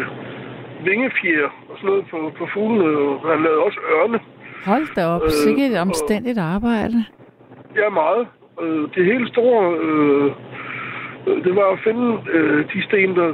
vingefjer 0.85 1.45
og 1.69 1.75
sådan 1.77 1.89
noget 1.89 2.05
på, 2.11 2.17
på 2.37 2.45
fuglene, 2.53 2.97
og 2.97 3.29
han 3.33 3.43
lavede 3.43 3.59
også 3.67 3.79
ørne. 3.95 4.19
Hold 4.65 4.95
da 4.95 5.05
op. 5.05 5.21
Øh, 5.23 5.29
Sikke 5.29 5.67
et 5.67 5.75
og- 5.75 5.81
omstændigt 5.81 6.37
arbejde. 6.37 6.97
Ja, 7.75 7.89
meget. 7.89 8.27
Øh, 8.61 8.83
det 8.95 9.05
helt 9.05 9.27
store, 9.33 9.61
øh, 9.85 10.31
det 11.45 11.55
var 11.55 11.67
at 11.75 11.79
finde 11.83 12.05
øh, 12.35 12.59
de 12.73 12.83
sten, 12.87 13.15
der, 13.15 13.29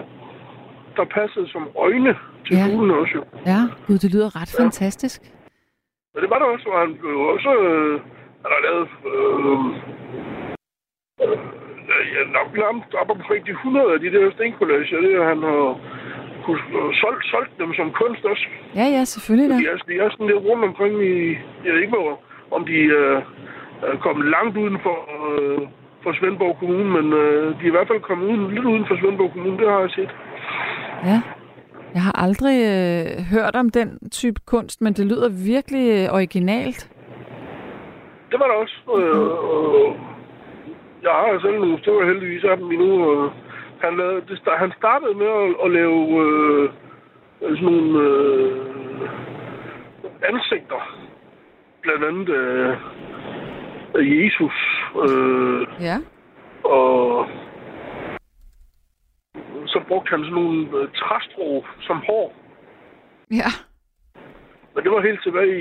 der 0.97 1.05
passede 1.05 1.47
som 1.49 1.67
øjne 1.77 2.15
til 2.47 2.55
ja. 2.57 2.65
fuglene 2.67 2.93
også 3.01 3.13
jo. 3.15 3.23
Ja, 3.45 3.59
gud, 3.87 3.97
det 3.97 4.13
lyder 4.13 4.41
ret 4.41 4.51
Ja. 4.59 4.63
fantastisk. 4.63 5.21
Men 6.13 6.19
det 6.23 6.29
var 6.29 6.39
der 6.39 6.45
også, 6.45 6.69
og 6.73 6.79
han 6.79 6.91
blev 7.01 7.15
også... 7.35 7.51
Øh, 7.69 7.99
han 8.43 8.51
har 8.55 8.61
lavet... 8.67 8.87
Øh, 9.11 9.65
øh, 11.23 11.37
ja, 12.13 12.21
nok 12.37 12.49
langt 12.63 12.91
op 13.01 13.09
omkring 13.17 13.41
de 13.45 13.51
100 13.51 13.93
af 13.93 13.99
de 13.99 14.11
der 14.15 14.31
stencollager, 14.31 15.01
det 15.05 15.11
er, 15.19 15.23
han 15.33 15.41
har 15.49 15.65
kunne, 16.45 16.63
øh, 16.77 16.89
solgt, 17.01 17.23
solgt 17.33 17.53
dem 17.61 17.71
som 17.79 17.87
kunst 18.01 18.23
også. 18.31 18.45
Ja, 18.79 18.85
ja, 18.95 19.01
selvfølgelig 19.13 19.49
da. 19.49 19.55
De 19.63 19.67
er, 19.73 19.77
de 19.89 19.95
er 20.03 20.09
sådan 20.09 20.27
lidt 20.27 20.45
rundt 20.47 20.63
omkring 20.69 20.93
i... 21.11 21.15
Jeg 21.65 21.71
ved 21.73 21.81
ikke, 21.81 21.95
hvor, 21.97 22.19
om 22.55 22.61
de 22.71 22.77
øh, 22.99 23.17
er 23.89 23.97
kommet 24.05 24.25
langt 24.35 24.57
uden 24.57 24.77
for, 24.85 24.97
øh, 25.17 25.61
for 26.03 26.11
Svendborg 26.17 26.55
Kommune, 26.59 26.89
men 26.97 27.05
øh, 27.21 27.45
de 27.57 27.63
er 27.63 27.71
i 27.71 27.75
hvert 27.75 27.89
fald 27.91 28.01
kommet 28.09 28.25
uden, 28.31 28.45
lidt 28.55 28.65
uden 28.65 28.85
for 28.87 28.95
Svendborg 28.99 29.31
Kommune, 29.33 29.57
det 29.61 29.67
har 29.71 29.79
jeg 29.79 29.91
set. 29.97 30.11
Ja. 31.09 31.19
Jeg 31.93 32.01
har 32.01 32.15
aldrig 32.25 32.57
øh, 32.73 33.05
hørt 33.33 33.55
om 33.55 33.69
den 33.69 34.09
type 34.11 34.39
kunst, 34.45 34.81
men 34.81 34.93
det 34.93 35.05
lyder 35.05 35.29
virkelig 35.53 35.85
øh, 35.97 36.13
originalt. 36.13 36.91
Det 38.31 38.39
var 38.39 38.47
der 38.47 38.53
også. 38.53 38.77
Øh, 38.97 39.27
og 39.53 39.97
jeg 41.03 41.11
har 41.11 41.39
selv 41.41 41.59
nogle 41.59 41.79
stykker 41.79 42.05
heldigvis 42.05 42.43
af 42.43 42.57
dem 42.57 42.71
endnu. 42.71 43.09
Og 43.09 43.31
han, 43.81 43.97
lavede, 43.97 44.21
det, 44.27 44.41
han 44.57 44.71
startede 44.77 45.13
med 45.13 45.27
at, 45.27 45.55
at 45.65 45.71
lave 45.71 45.99
øh, 46.25 46.69
sådan 47.41 47.63
nogle 47.63 47.99
øh, 48.07 49.09
ansigter. 50.23 50.81
Blandt 51.81 52.03
andet 52.05 52.29
øh, 52.29 54.25
Jesus. 54.25 54.57
Øh, 55.09 55.67
Ja. 55.81 55.97
og 56.63 57.27
så 59.65 59.79
brugte 59.87 60.09
han 60.09 60.19
sådan 60.19 60.33
nogle 60.35 60.67
øh, 60.77 60.87
træstrå 60.95 61.65
som 61.79 61.97
hår. 62.07 62.33
Ja. 63.31 63.49
Men 64.75 64.83
det 64.83 64.91
var 64.91 65.01
helt 65.01 65.23
tilbage 65.23 65.59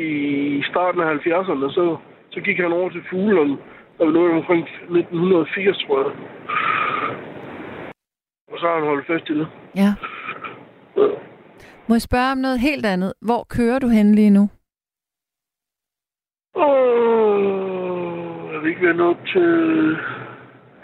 i 0.59 0.62
starten 0.62 1.01
af 1.01 1.15
70'erne, 1.15 1.73
så, 1.73 1.97
så 2.30 2.40
gik 2.40 2.56
han 2.56 2.72
over 2.72 2.88
til 2.90 3.02
fuglerne, 3.10 3.56
og 3.98 4.06
vi 4.06 4.12
nåede 4.12 4.32
omkring 4.32 4.62
1980, 4.62 5.84
tror 5.84 5.98
jeg. 6.02 6.12
Og 8.52 8.59
så 8.59 8.66
har 8.66 8.74
han 8.74 8.84
holdt 8.84 9.06
fast 9.06 9.30
i 9.30 9.34
det. 9.38 9.48
Ja. 9.76 9.90
Ja. 10.96 11.09
Må 11.88 11.94
jeg 11.94 12.02
spørge 12.02 12.32
om 12.32 12.38
noget 12.38 12.60
helt 12.60 12.86
andet? 12.86 13.12
Hvor 13.20 13.46
kører 13.50 13.78
du 13.78 13.88
hen 13.88 14.14
lige 14.14 14.30
nu? 14.30 14.44
Øh, 16.56 18.52
jeg 18.52 18.60
vil 18.62 18.68
ikke 18.70 18.86
være 18.86 18.94
nået 18.94 19.18
til 19.32 19.48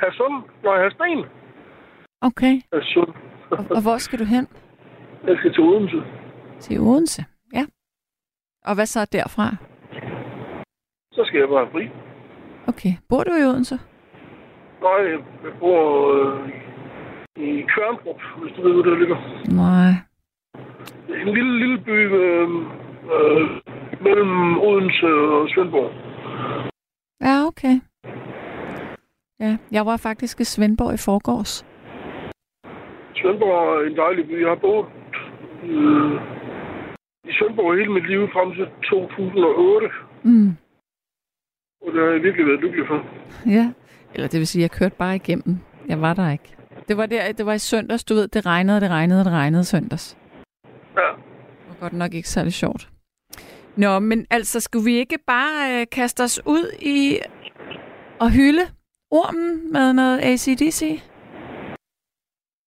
Hadsund. 0.01 0.37
Nej, 0.65 0.83
Hadsten. 0.83 1.25
Okay. 2.21 2.55
Hadsund. 2.73 3.13
Og, 3.51 3.59
og 3.71 3.83
hvor 3.83 3.99
skal 3.99 4.19
du 4.19 4.25
hen? 4.25 4.47
Jeg 5.27 5.37
skal 5.39 5.53
til 5.53 5.61
Odense. 5.63 6.03
Til 6.61 6.81
Odense. 6.81 7.25
Ja. 7.53 7.65
Og 8.65 8.75
hvad 8.75 8.87
så 8.87 9.05
derfra? 9.13 9.57
Så 11.15 11.25
skal 11.27 11.39
jeg 11.41 11.49
bare 11.49 11.69
fri. 11.73 11.85
Okay. 12.67 12.93
Bor 13.09 13.23
du 13.25 13.33
i 13.41 13.45
Odense? 13.45 13.79
Nej, 14.83 15.01
jeg 15.45 15.53
bor 15.61 15.81
øh, 16.15 16.49
i 17.37 17.65
Kværndrup, 17.75 18.21
hvis 18.43 18.53
du 18.57 18.63
ved, 18.63 18.73
hvor 18.73 18.83
det 18.83 18.99
ligger. 18.99 19.19
Nej. 19.65 19.91
En 21.23 21.35
lille, 21.35 21.59
lille 21.59 21.79
by 21.79 21.99
øh, 22.23 22.49
øh, 23.15 23.43
mellem 24.01 24.59
Odense 24.59 25.07
og 25.07 25.49
Svendborg. 25.49 25.91
Ja, 27.21 27.47
okay. 27.47 27.77
Ja, 29.41 29.57
jeg 29.73 29.87
var 29.87 29.97
faktisk 29.97 30.41
i 30.41 30.45
Svendborg 30.45 30.95
i 30.95 31.05
forgårs. 31.09 31.65
Svendborg 33.17 33.57
er 33.83 33.87
en 33.87 33.97
dejlig 33.97 34.27
by. 34.27 34.41
Jeg 34.41 34.49
har 34.49 34.61
boet 34.67 34.87
øh, 35.65 36.13
i 37.25 37.33
Svendborg 37.33 37.77
hele 37.79 37.93
mit 37.93 38.09
liv 38.09 38.29
frem 38.33 38.55
til 38.55 38.67
2008. 38.91 39.89
Mm. 40.23 40.57
Og 41.87 41.93
det 41.93 42.01
har 42.03 42.11
jeg 42.11 42.23
virkelig 42.23 42.47
været 42.47 42.61
lykkelig 42.61 42.87
for. 42.87 43.07
Ja. 43.47 43.73
Eller 44.15 44.29
det 44.29 44.39
vil 44.39 44.47
sige, 44.47 44.63
jeg 44.63 44.71
kørte 44.71 44.95
bare 44.99 45.17
igennem. 45.17 45.59
Jeg 45.89 46.01
var 46.01 46.15
der 46.15 46.31
ikke. 46.31 46.57
Det 46.89 46.97
var, 46.97 47.07
der, 47.07 47.33
det 47.33 47.47
var 47.47 47.53
i 47.53 47.59
søndags, 47.59 48.05
du 48.05 48.15
ved, 48.15 48.29
det 48.29 48.47
regnede, 48.47 48.81
det 48.81 48.91
regnede, 48.91 49.25
det 49.25 49.33
regnede 49.33 49.65
søndags. 49.65 50.17
Ja. 50.97 51.01
Det 51.01 51.69
var 51.69 51.77
godt 51.81 51.93
nok 51.93 52.15
ikke 52.15 52.29
særlig 52.29 52.53
sjovt. 52.53 52.89
Nå, 53.77 53.99
men 53.99 54.27
altså, 54.31 54.61
skulle 54.61 54.85
vi 54.85 54.97
ikke 54.97 55.19
bare 55.27 55.81
øh, 55.81 55.87
kaste 55.93 56.23
os 56.23 56.41
ud 56.47 56.73
i 56.83 57.19
at 58.21 58.33
hylde 58.33 58.63
ormen 59.11 59.73
med 59.73 59.93
noget 59.93 60.21
ACDC? 60.21 60.83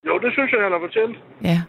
Jo, 0.08 0.20
det 0.20 0.32
synes 0.34 0.52
jeg, 0.52 0.62
han 0.62 0.72
har 0.72 0.80
fortjent. 0.80 1.18
Ja. 1.44 1.62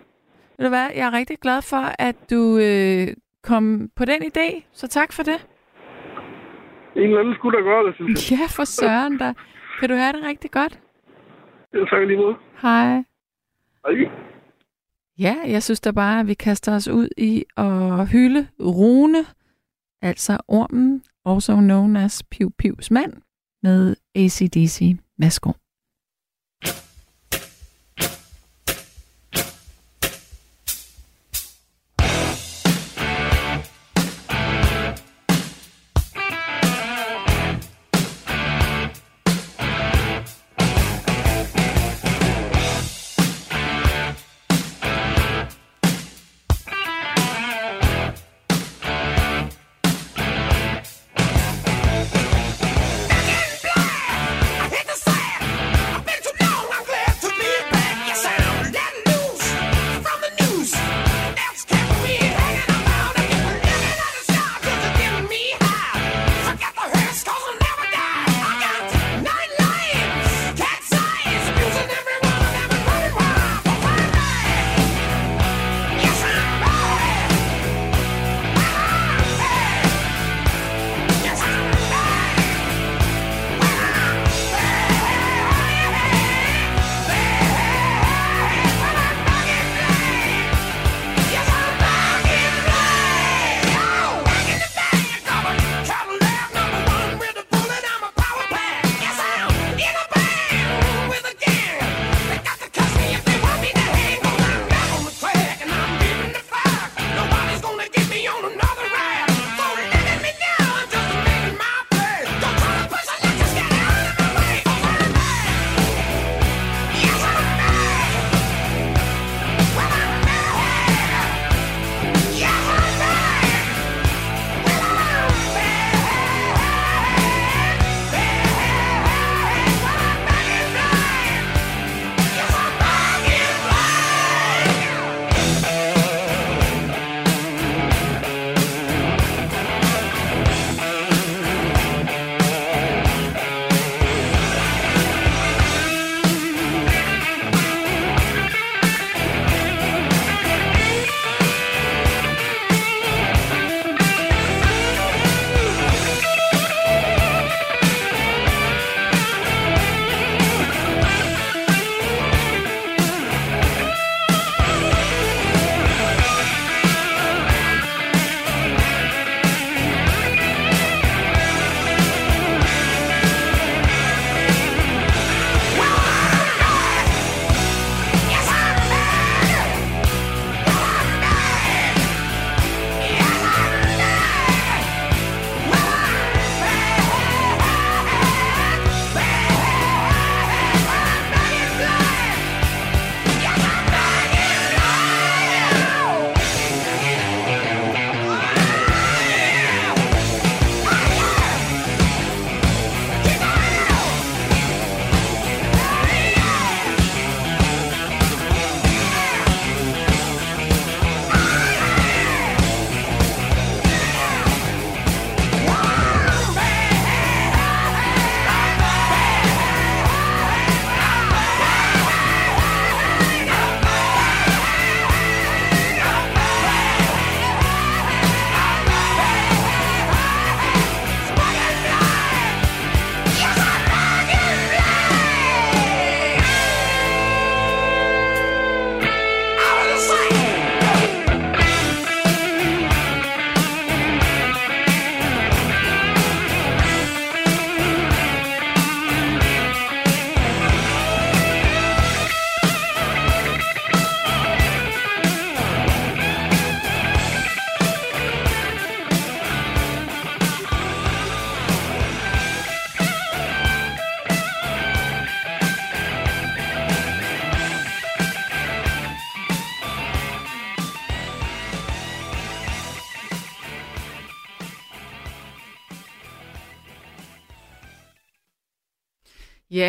Ved 0.59 0.65
du 0.67 0.69
hvad, 0.69 0.89
jeg 0.97 1.07
er 1.07 1.13
rigtig 1.13 1.39
glad 1.39 1.63
for, 1.63 1.85
at 1.99 2.17
du 2.31 2.59
øh, 2.59 3.09
kom 3.43 3.91
på 3.97 4.05
den 4.05 4.23
idé, 4.23 4.63
så 4.73 4.89
tak 4.89 5.13
for 5.13 5.23
det. 5.23 5.47
En 6.99 7.05
eller 7.05 7.21
anden 7.21 7.35
skulle 7.35 7.59
da 7.59 7.63
gøre 7.63 7.87
det, 7.87 7.95
synes 7.95 8.31
jeg. 8.31 8.39
Ja, 8.39 8.47
for 8.47 8.65
søren 8.65 9.19
da. 9.19 9.33
Kan 9.81 9.89
du 9.89 9.95
have 9.95 10.13
det 10.13 10.23
rigtig 10.23 10.51
godt? 10.51 10.81
Er 11.75 11.85
tak 11.85 12.07
lige 12.07 12.17
måde. 12.17 12.37
Hej. 12.63 13.05
Hej. 13.87 14.11
Ja, 15.19 15.37
jeg 15.47 15.63
synes 15.63 15.81
da 15.81 15.91
bare, 15.91 16.21
at 16.21 16.27
vi 16.27 16.35
kaster 16.35 16.75
os 16.75 16.89
ud 16.89 17.09
i 17.17 17.45
at 17.57 18.09
hylde 18.09 18.49
Rune, 18.61 19.25
altså 20.03 20.39
ormen, 20.49 21.03
also 21.27 21.57
known 21.57 21.97
as 21.97 22.23
Piv 22.31 22.53
Pivs 22.59 22.91
mand, 22.91 23.13
med 23.63 23.97
ACDC. 24.15 24.97
Værsgo. 25.19 25.53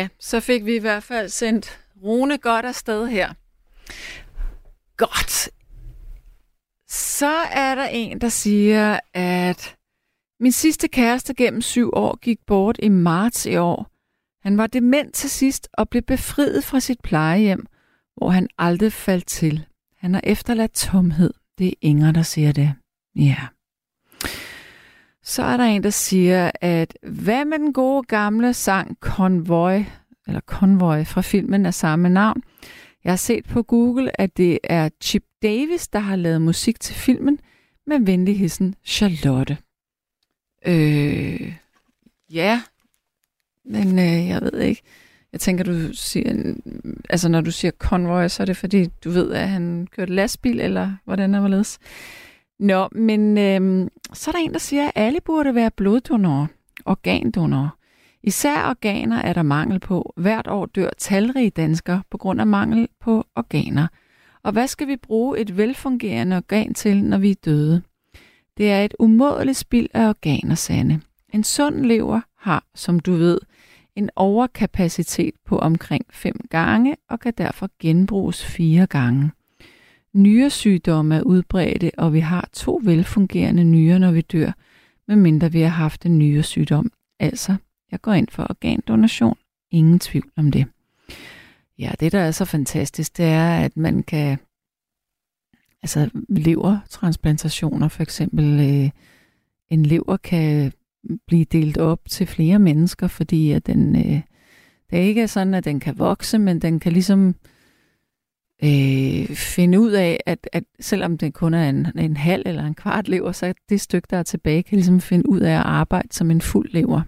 Ja, 0.00 0.08
så 0.18 0.40
fik 0.40 0.64
vi 0.64 0.76
i 0.76 0.78
hvert 0.78 1.02
fald 1.02 1.28
sendt 1.28 1.80
Rune 2.02 2.38
godt 2.38 2.66
afsted 2.66 3.06
her. 3.06 3.32
Godt. 4.96 5.48
Så 6.88 7.36
er 7.52 7.74
der 7.74 7.84
en, 7.84 8.20
der 8.20 8.28
siger, 8.28 9.00
at 9.14 9.76
min 10.40 10.52
sidste 10.52 10.88
kæreste 10.88 11.34
gennem 11.34 11.62
syv 11.62 11.90
år 11.92 12.16
gik 12.16 12.38
bort 12.46 12.76
i 12.82 12.88
marts 12.88 13.46
i 13.46 13.56
år. 13.56 13.90
Han 14.42 14.58
var 14.58 14.66
dement 14.66 15.14
til 15.14 15.30
sidst 15.30 15.68
og 15.72 15.88
blev 15.88 16.02
befriet 16.02 16.64
fra 16.64 16.80
sit 16.80 17.00
plejehjem, 17.00 17.66
hvor 18.16 18.30
han 18.30 18.48
aldrig 18.58 18.92
faldt 18.92 19.26
til. 19.26 19.66
Han 19.96 20.14
har 20.14 20.20
efterladt 20.24 20.72
tomhed. 20.72 21.34
Det 21.58 21.68
er 21.68 21.74
Inger, 21.80 22.12
der 22.12 22.22
siger 22.22 22.52
det. 22.52 22.74
Ja. 23.16 23.46
Så 25.22 25.42
er 25.42 25.56
der 25.56 25.64
en, 25.64 25.82
der 25.82 25.90
siger, 25.90 26.50
at 26.60 26.98
hvad 27.02 27.44
med 27.44 27.58
den 27.58 27.72
gode 27.72 28.02
gamle 28.02 28.54
sang 28.54 28.96
Convoy, 29.00 29.84
eller 30.26 30.40
Convoy 30.40 31.04
fra 31.04 31.20
filmen 31.20 31.66
af 31.66 31.74
samme 31.74 32.08
navn? 32.08 32.42
Jeg 33.04 33.12
har 33.12 33.16
set 33.16 33.44
på 33.44 33.62
Google, 33.62 34.20
at 34.20 34.36
det 34.36 34.58
er 34.64 34.88
Chip 35.00 35.24
Davis, 35.42 35.88
der 35.88 35.98
har 35.98 36.16
lavet 36.16 36.42
musik 36.42 36.80
til 36.80 36.94
filmen, 36.94 37.38
med 37.86 38.00
venlig 38.00 38.38
hilsen 38.38 38.74
Charlotte. 38.84 39.58
Øh, 40.66 41.54
ja, 42.32 42.62
men 43.64 43.98
øh, 43.98 44.28
jeg 44.28 44.42
ved 44.42 44.60
ikke. 44.60 44.82
Jeg 45.32 45.40
tænker, 45.40 45.64
du 45.64 45.92
siger, 45.92 46.54
altså 47.10 47.28
når 47.28 47.40
du 47.40 47.50
siger 47.50 47.72
Convoy, 47.78 48.28
så 48.28 48.42
er 48.42 48.44
det 48.44 48.56
fordi, 48.56 48.86
du 49.04 49.10
ved, 49.10 49.32
at 49.32 49.48
han 49.48 49.88
kørte 49.96 50.14
lastbil, 50.14 50.60
eller 50.60 50.92
hvordan 51.04 51.34
er 51.34 51.48
det 51.48 51.78
Nå, 52.60 52.88
men 52.92 53.38
øh, 53.38 53.90
så 54.12 54.30
er 54.30 54.32
der 54.32 54.38
en, 54.38 54.52
der 54.52 54.58
siger, 54.58 54.86
at 54.86 54.92
alle 54.94 55.20
burde 55.20 55.54
være 55.54 55.70
bloddonorer, 55.70 56.46
organdonorer. 56.84 57.68
Især 58.22 58.68
organer 58.68 59.16
er 59.16 59.32
der 59.32 59.42
mangel 59.42 59.78
på. 59.78 60.12
Hvert 60.16 60.46
år 60.48 60.66
dør 60.66 60.90
talrige 60.98 61.50
danskere 61.50 62.02
på 62.10 62.18
grund 62.18 62.40
af 62.40 62.46
mangel 62.46 62.88
på 63.00 63.24
organer. 63.36 63.86
Og 64.42 64.52
hvad 64.52 64.66
skal 64.66 64.86
vi 64.86 64.96
bruge 64.96 65.38
et 65.38 65.56
velfungerende 65.56 66.36
organ 66.36 66.74
til, 66.74 67.04
når 67.04 67.18
vi 67.18 67.30
er 67.30 67.34
døde? 67.44 67.82
Det 68.56 68.70
er 68.70 68.84
et 68.84 68.94
umådeligt 68.98 69.58
spild 69.58 69.88
af 69.94 70.08
organer, 70.08 70.54
Sande. 70.54 71.00
En 71.32 71.44
sund 71.44 71.84
lever 71.84 72.20
har, 72.38 72.64
som 72.74 73.00
du 73.00 73.12
ved, 73.12 73.38
en 73.96 74.10
overkapacitet 74.16 75.34
på 75.46 75.58
omkring 75.58 76.04
5 76.10 76.34
gange 76.50 76.96
og 77.08 77.20
kan 77.20 77.32
derfor 77.38 77.70
genbruges 77.78 78.44
fire 78.44 78.86
gange. 78.86 79.30
Nyresygdomme 80.14 81.16
er 81.16 81.22
udbredte, 81.22 81.90
og 81.98 82.12
vi 82.12 82.20
har 82.20 82.48
to 82.52 82.80
velfungerende 82.84 83.64
nyrer, 83.64 83.98
når 83.98 84.12
vi 84.12 84.20
dør, 84.20 84.52
medmindre 85.08 85.52
vi 85.52 85.60
har 85.60 85.68
haft 85.68 86.06
en 86.06 86.18
nyresygdom. 86.18 86.92
Altså, 87.18 87.56
jeg 87.90 88.00
går 88.00 88.12
ind 88.12 88.28
for 88.30 88.46
organdonation. 88.50 89.36
Ingen 89.70 89.98
tvivl 89.98 90.30
om 90.36 90.50
det. 90.50 90.66
Ja, 91.78 91.92
det 92.00 92.12
der 92.12 92.18
er 92.18 92.30
så 92.30 92.44
fantastisk, 92.44 93.16
det 93.16 93.24
er, 93.24 93.58
at 93.58 93.76
man 93.76 94.02
kan, 94.02 94.38
altså 95.82 96.10
levertransplantationer 96.28 97.88
for 97.88 98.02
eksempel, 98.02 98.44
øh, 98.60 98.90
en 99.68 99.86
lever 99.86 100.16
kan 100.16 100.72
blive 101.26 101.44
delt 101.44 101.78
op 101.78 102.00
til 102.08 102.26
flere 102.26 102.58
mennesker, 102.58 103.06
fordi 103.06 103.52
at 103.52 103.66
den, 103.66 103.96
øh, 103.96 104.20
det 104.90 104.98
er 104.98 105.02
ikke 105.02 105.28
sådan, 105.28 105.54
at 105.54 105.64
den 105.64 105.80
kan 105.80 105.98
vokse, 105.98 106.38
men 106.38 106.62
den 106.62 106.80
kan 106.80 106.92
ligesom 106.92 107.34
øh, 108.64 109.36
finde 109.36 109.80
ud 109.80 109.90
af, 109.90 110.20
at, 110.26 110.48
at 110.52 110.64
selvom 110.80 111.18
det 111.18 111.34
kun 111.34 111.54
er 111.54 111.68
en, 111.68 111.86
en 111.98 112.16
halv 112.16 112.42
eller 112.46 112.64
en 112.64 112.74
kvart 112.74 113.08
lever, 113.08 113.32
så 113.32 113.54
det 113.68 113.80
stykke, 113.80 114.08
der 114.10 114.16
er 114.16 114.22
tilbage, 114.22 114.62
kan 114.62 114.76
ligesom 114.76 115.00
finde 115.00 115.28
ud 115.28 115.40
af 115.40 115.52
at 115.52 115.66
arbejde 115.66 116.08
som 116.10 116.30
en 116.30 116.40
fuld 116.40 116.68
lever. 116.70 117.00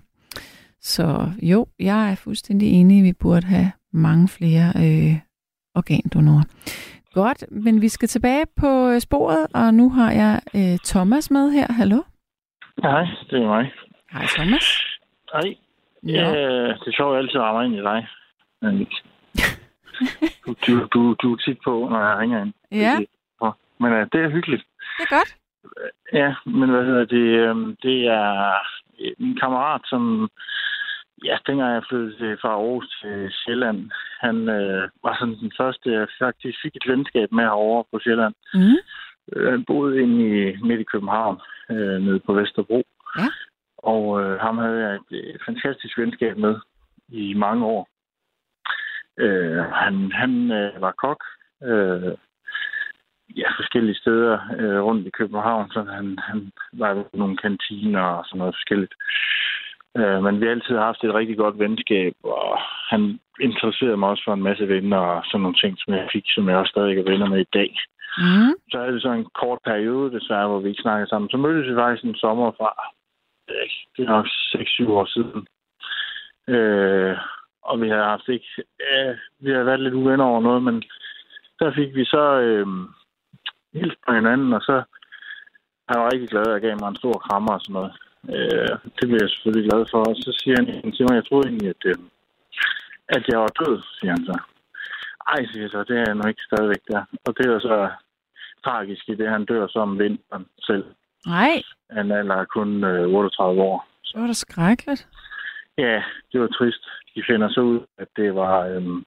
Så 0.80 1.30
jo, 1.42 1.66
jeg 1.78 2.10
er 2.10 2.14
fuldstændig 2.14 2.72
enig, 2.72 2.98
at 2.98 3.04
vi 3.04 3.12
burde 3.12 3.46
have 3.46 3.72
mange 3.92 4.28
flere 4.28 4.72
øh, 4.76 5.14
organdonorer. 5.74 6.44
Godt, 7.12 7.44
men 7.50 7.82
vi 7.82 7.88
skal 7.88 8.08
tilbage 8.08 8.44
på 8.56 8.88
øh, 8.88 9.00
sporet, 9.00 9.46
og 9.54 9.74
nu 9.74 9.90
har 9.90 10.12
jeg 10.12 10.40
øh, 10.54 10.78
Thomas 10.84 11.30
med 11.30 11.50
her. 11.50 11.72
Hallo? 11.72 12.02
Hej, 12.82 13.06
det 13.30 13.42
er 13.42 13.46
mig. 13.46 13.72
Hej 14.12 14.26
Thomas. 14.36 14.64
Hej. 15.32 15.54
Ja, 16.06 16.30
det 16.80 16.86
er 16.86 16.92
sjovt, 16.96 17.10
at 17.10 17.14
jeg 17.14 17.22
altid 17.22 17.40
rammer 17.40 17.62
ind 17.62 17.74
i 17.74 17.82
dig. 17.82 18.06
Men 18.62 18.86
du, 20.46 20.54
du, 20.66 20.86
du, 20.94 21.14
du 21.22 21.32
er 21.32 21.36
tit 21.36 21.58
på, 21.64 21.88
når 21.90 22.00
jeg 22.08 22.18
ringer 22.18 22.40
ind. 22.44 22.52
Ja, 22.72 22.98
Men 23.80 23.92
uh, 23.92 23.98
det 24.12 24.20
er 24.24 24.28
hyggeligt. 24.30 24.64
det 24.98 25.06
er 25.10 25.16
godt. 25.18 25.36
Ja, 26.12 26.34
men 26.46 26.70
hvad 26.70 26.84
hedder 26.84 27.04
det? 27.04 27.50
Um, 27.50 27.76
det 27.82 28.06
er 28.06 28.52
min 29.18 29.36
kammerat, 29.40 29.80
som... 29.84 30.30
Ja, 31.24 31.36
dengang 31.46 31.74
jeg 31.74 31.82
flyttede 31.88 32.36
fra 32.40 32.48
Aarhus 32.48 32.98
til 33.02 33.30
Sjælland, 33.32 33.90
han 34.20 34.48
øh, 34.48 34.88
var 35.02 35.16
sådan 35.18 35.38
den 35.40 35.52
første, 35.60 35.92
jeg 35.92 36.06
faktisk 36.18 36.58
fik 36.62 36.76
et 36.76 36.88
venskab 36.92 37.32
med 37.32 37.44
herovre 37.44 37.84
på 37.92 37.98
Sjælland. 38.02 38.34
Mm. 38.54 38.76
Øh, 39.32 39.50
Han 39.52 39.64
boede 39.64 40.02
inde 40.02 40.16
i, 40.28 40.56
midt 40.62 40.80
i 40.80 40.90
København, 40.92 41.40
øh, 41.70 42.00
nede 42.00 42.20
på 42.20 42.32
Vesterbro. 42.32 42.82
Ja. 43.18 43.26
Og 43.78 44.22
øh, 44.22 44.40
ham 44.40 44.58
havde 44.58 44.78
jeg 44.86 44.94
et, 44.94 45.34
et 45.34 45.40
fantastisk 45.46 45.98
venskab 45.98 46.36
med 46.36 46.54
i 47.08 47.34
mange 47.34 47.64
år. 47.66 47.88
Øh, 49.18 49.58
han 49.58 50.12
han 50.12 50.50
øh, 50.50 50.80
var 50.80 50.92
kok. 50.92 51.24
Øh, 51.62 52.14
ja, 53.36 53.48
forskellige 53.56 54.00
steder 54.02 54.38
øh, 54.58 54.80
rundt 54.82 55.06
i 55.06 55.10
København. 55.10 55.70
Så 55.70 55.82
han, 55.82 56.18
han 56.18 56.52
var 56.72 56.94
i 56.94 57.16
nogle 57.16 57.36
kantiner 57.36 58.00
og 58.00 58.24
sådan 58.26 58.38
noget 58.38 58.54
forskelligt. 58.54 58.94
Øh, 59.96 60.22
men 60.24 60.40
vi 60.40 60.44
har 60.46 60.52
altid 60.52 60.76
haft 60.76 61.04
et 61.04 61.14
rigtig 61.14 61.36
godt 61.36 61.58
venskab, 61.58 62.14
og 62.24 62.58
han 62.90 63.20
interesserede 63.40 63.96
mig 63.96 64.08
også 64.08 64.24
for 64.26 64.34
en 64.34 64.42
masse 64.42 64.68
venner 64.68 64.96
og 64.96 65.22
sådan 65.24 65.40
nogle 65.40 65.56
ting, 65.62 65.74
som 65.78 65.94
jeg 65.94 66.08
fik, 66.12 66.24
som 66.34 66.48
jeg 66.48 66.56
også 66.56 66.70
stadig 66.70 66.98
er 66.98 67.10
venner 67.10 67.28
med 67.28 67.40
i 67.40 67.52
dag. 67.58 67.70
Mm. 68.18 68.52
Så 68.70 68.78
er 68.78 68.90
det 68.90 69.02
så 69.02 69.10
en 69.10 69.28
kort 69.40 69.58
periode, 69.64 70.12
desværre, 70.12 70.48
hvor 70.48 70.60
vi 70.60 70.68
ikke 70.68 70.82
snakker 70.82 71.06
sammen. 71.06 71.30
Så 71.30 71.36
mødtes 71.36 71.70
vi 71.70 71.74
faktisk 71.74 72.04
en 72.04 72.14
sommer 72.14 72.50
fra, 72.58 72.70
det 73.96 74.02
er 74.04 74.10
nok 74.16 74.26
6-7 74.26 74.90
år 74.90 75.04
siden. 75.04 75.46
Øh, 76.54 77.16
og 77.62 77.80
vi 77.80 77.88
har 77.88 78.04
haft 78.12 78.28
ikke, 78.28 78.50
øh, 78.86 79.14
vi 79.44 79.50
har 79.52 79.62
været 79.62 79.80
lidt 79.80 79.94
uvenner 79.94 80.24
over 80.24 80.40
noget, 80.40 80.62
men 80.62 80.82
der 81.60 81.72
fik 81.78 81.94
vi 81.94 82.04
så 82.04 82.24
øh, 82.46 82.66
helt 83.74 83.98
på 84.06 84.12
hinanden, 84.14 84.52
og 84.52 84.62
så 84.62 84.82
han 85.88 86.00
var 86.00 86.12
rigtig 86.12 86.28
glad, 86.28 86.46
og 86.46 86.52
jeg 86.52 86.60
gav 86.60 86.76
mig 86.80 86.88
en 86.88 87.02
stor 87.02 87.12
krammer 87.26 87.52
og 87.52 87.60
sådan 87.60 87.74
noget. 87.78 87.92
Øh, 88.34 88.74
det 88.96 89.04
blev 89.08 89.18
jeg 89.22 89.30
selvfølgelig 89.30 89.70
glad 89.70 89.82
for. 89.90 90.00
Og 90.10 90.16
så 90.16 90.30
siger 90.40 90.56
han 90.58 90.92
til 90.92 91.04
mig, 91.06 91.14
jeg 91.16 91.26
troede 91.26 91.48
egentlig, 91.48 91.68
at, 91.74 91.82
øh, 91.90 91.98
at 93.16 93.22
jeg 93.30 93.38
var 93.44 93.52
død, 93.60 93.76
siger 93.98 94.12
han 94.16 94.24
så. 94.30 94.36
Ej, 95.32 95.40
siger 95.46 95.62
jeg 95.64 95.70
så, 95.70 95.84
det 95.88 95.96
er 95.98 96.04
jeg 96.06 96.14
nu 96.14 96.28
ikke 96.28 96.48
stadigvæk 96.50 96.82
der. 96.92 97.02
Og 97.26 97.30
det 97.38 97.46
er 97.46 97.58
så 97.60 97.90
tragisk 98.64 99.08
i 99.08 99.14
det, 99.14 99.28
han 99.28 99.44
dør 99.44 99.66
som 99.66 99.98
vinteren 99.98 100.46
selv. 100.68 100.84
Nej, 101.26 101.62
Han 101.90 102.10
er 102.10 102.44
kun 102.44 102.84
øh, 102.84 103.08
38 103.08 103.62
år. 103.62 103.88
det 104.12 104.20
var 104.20 104.26
da 104.26 104.32
skrækkeligt. 104.32 105.08
Ja, 105.78 106.02
det 106.32 106.40
var 106.40 106.46
trist. 106.46 106.84
De 107.14 107.22
finder 107.26 107.48
så 107.48 107.60
ud, 107.60 107.80
at 107.98 108.08
det 108.16 108.34
var... 108.34 108.66
Øhm, 108.66 109.04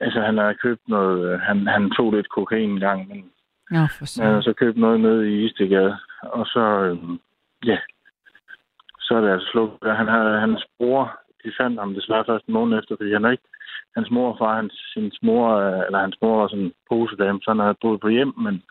altså, 0.00 0.20
han 0.20 0.38
havde 0.38 0.54
købt 0.54 0.88
noget... 0.88 1.32
Øh, 1.32 1.40
han, 1.40 1.66
han 1.66 1.90
tog 1.90 2.12
lidt 2.12 2.28
kokain 2.28 2.70
en 2.70 2.80
gang, 2.80 3.08
men 3.08 3.30
Nå, 3.70 3.86
for 3.98 4.04
så. 4.04 4.22
havde 4.22 4.42
så 4.42 4.52
købt 4.52 4.78
noget 4.78 5.00
nede 5.00 5.30
i 5.30 5.44
Istegade. 5.44 5.96
Og 6.22 6.46
så... 6.46 6.60
Øhm, 6.60 7.20
ja, 7.64 7.78
så 9.00 9.14
er 9.14 9.20
det 9.20 9.30
altså 9.30 9.48
slukket. 9.52 9.96
Han 9.96 10.08
havde 10.08 10.40
hans 10.40 10.64
bror... 10.78 11.20
De 11.44 11.52
fandt 11.60 11.80
ham 11.80 11.94
desværre 11.94 12.24
først 12.28 12.46
en 12.46 12.54
måned 12.54 12.78
efter, 12.78 12.96
fordi 12.96 13.12
han 13.12 13.30
ikke... 13.32 13.44
Hans 13.96 14.10
mor 14.10 14.32
og 14.32 14.38
far, 14.38 14.56
hans, 14.56 14.92
hans 14.94 15.18
mor, 15.22 15.56
øh, 15.56 15.82
eller 15.86 15.98
hans 15.98 16.16
mor 16.22 16.40
var 16.40 16.48
sådan 16.48 16.64
en 16.64 16.72
posedame, 16.88 17.40
så 17.42 17.50
han 17.50 17.58
havde 17.58 17.82
boet 17.82 18.00
på 18.00 18.08
hjem, 18.08 18.32
men 18.38 18.62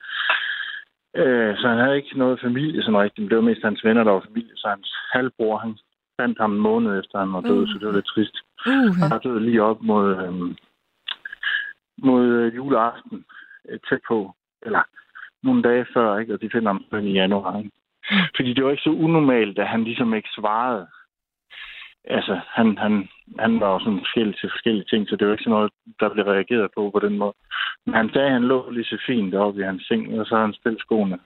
Øh, 1.16 1.58
så 1.58 1.68
han 1.68 1.78
havde 1.78 1.96
ikke 1.96 2.18
noget 2.18 2.42
familie 2.42 2.84
sådan 2.84 3.00
rigtigt, 3.00 3.24
men 3.24 3.30
det 3.30 3.38
var 3.38 3.50
mest 3.50 3.64
hans 3.64 3.84
venner, 3.84 4.04
der 4.04 4.12
var 4.12 4.28
familie. 4.28 4.56
Så 4.56 4.68
hans 4.70 4.90
halvbror, 5.14 5.58
han 5.58 5.78
fandt 6.20 6.38
ham 6.40 6.54
en 6.54 6.66
måned 6.70 7.00
efter, 7.00 7.20
han 7.20 7.34
var 7.34 7.42
død, 7.42 7.62
Uh. 7.62 7.68
så 7.68 7.76
det 7.80 7.88
var 7.88 7.94
lidt 7.94 8.12
trist. 8.14 8.38
Uh, 8.68 8.92
Han 9.00 9.10
var 9.12 9.20
død 9.28 9.40
lige 9.40 9.64
op 9.64 9.82
mod, 9.82 10.06
øhm, 10.24 10.56
mod 12.08 12.26
øh, 12.26 12.56
juleaften, 12.56 13.26
øh, 13.70 13.80
tæt 13.90 14.02
på, 14.08 14.36
eller 14.62 14.84
nogle 15.44 15.64
dage 15.64 15.86
før, 15.94 16.18
ikke? 16.18 16.34
og 16.34 16.42
de 16.42 16.50
finder 16.54 16.72
ham 16.74 16.84
først 16.92 17.06
i 17.06 17.12
januar. 17.12 17.58
Ikke? 17.58 17.72
Fordi 18.36 18.54
det 18.54 18.64
var 18.64 18.72
ikke 18.72 18.84
så 18.84 18.90
unormalt, 18.90 19.60
at 19.60 19.68
han 19.68 19.84
ligesom 19.84 20.14
ikke 20.14 20.30
svarede. 20.38 20.88
Altså, 22.04 22.40
han, 22.48 22.78
han, 22.78 23.10
han 23.40 23.60
var 23.60 23.74
jo 23.74 23.80
sådan 23.80 24.00
forskellig 24.00 24.36
til 24.38 24.50
forskellige 24.50 24.86
ting, 24.90 25.10
så 25.10 25.16
det 25.16 25.28
var 25.28 25.34
ikke 25.34 25.44
sådan 25.44 25.58
noget, 25.58 25.72
der 26.00 26.10
blev 26.10 26.26
reageret 26.26 26.72
på 26.76 26.90
på 26.94 27.00
den 27.00 27.18
måde. 27.18 27.34
Men 27.86 27.94
han 27.96 28.10
sagde, 28.14 28.28
at 28.28 28.34
han 28.34 28.44
lå 28.44 28.70
lige 28.70 28.84
så 28.92 28.98
fint 29.08 29.34
deroppe 29.34 29.62
i 29.62 29.64
hans 29.64 29.84
seng, 29.88 30.20
og 30.20 30.26
så 30.26 30.36
havde 30.36 30.48
han 30.48 30.54
stillet 30.54 30.82
skoene. 30.82 31.20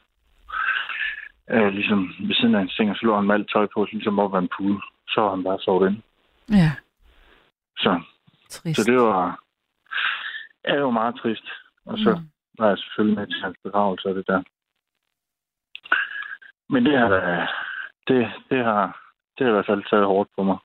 Øh, 1.54 1.68
ligesom 1.74 2.00
ved 2.28 2.36
siden 2.36 2.56
af 2.56 2.60
hans 2.62 2.74
seng, 2.74 2.90
og 2.90 2.96
så 2.96 3.06
lå 3.06 3.16
han 3.16 3.26
med 3.28 3.36
alt 3.36 3.50
tøj 3.54 3.68
på, 3.74 3.88
ligesom 3.92 4.20
op 4.20 4.36
ad 4.36 4.40
en 4.40 4.50
pool. 4.58 4.82
Så 5.08 5.22
var 5.22 5.30
han 5.36 5.44
bare 5.44 5.60
sovet 5.60 5.90
ind. 5.90 6.02
ja, 6.50 6.72
Så, 7.78 8.02
trist. 8.50 8.76
så 8.78 8.92
det 8.92 8.98
var, 9.02 9.40
det 10.66 10.84
var 10.84 10.90
meget 10.92 11.16
trist. 11.16 11.48
Og 11.86 11.98
så 11.98 12.12
Mm. 12.16 12.30
var 12.60 12.68
jeg 12.70 12.78
selvfølgelig 12.78 13.20
med 13.20 13.28
til 13.28 13.42
hans 13.44 13.58
begravelse 13.64 14.08
og 14.10 14.16
det 14.16 14.28
der. 14.28 14.42
Men 16.70 16.86
det 16.86 17.00
har 17.00 17.10
det, 18.08 18.32
det 18.50 18.64
har, 18.66 18.84
det 19.38 19.46
har 19.46 19.50
i 19.50 19.52
hvert 19.54 19.66
fald 19.66 19.84
taget 19.90 20.06
hårdt 20.06 20.30
på 20.38 20.44
mig. 20.44 20.58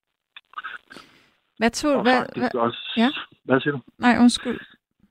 Hvad 1.58 1.70
tog... 1.70 1.96
Og 1.96 2.02
Hvad, 2.02 2.26
hvad, 2.36 2.54
også... 2.54 2.92
Ja. 2.96 3.10
Hvad 3.44 3.60
siger 3.60 3.72
du? 3.72 3.80
nej, 3.98 4.16
undskyld. 4.20 4.60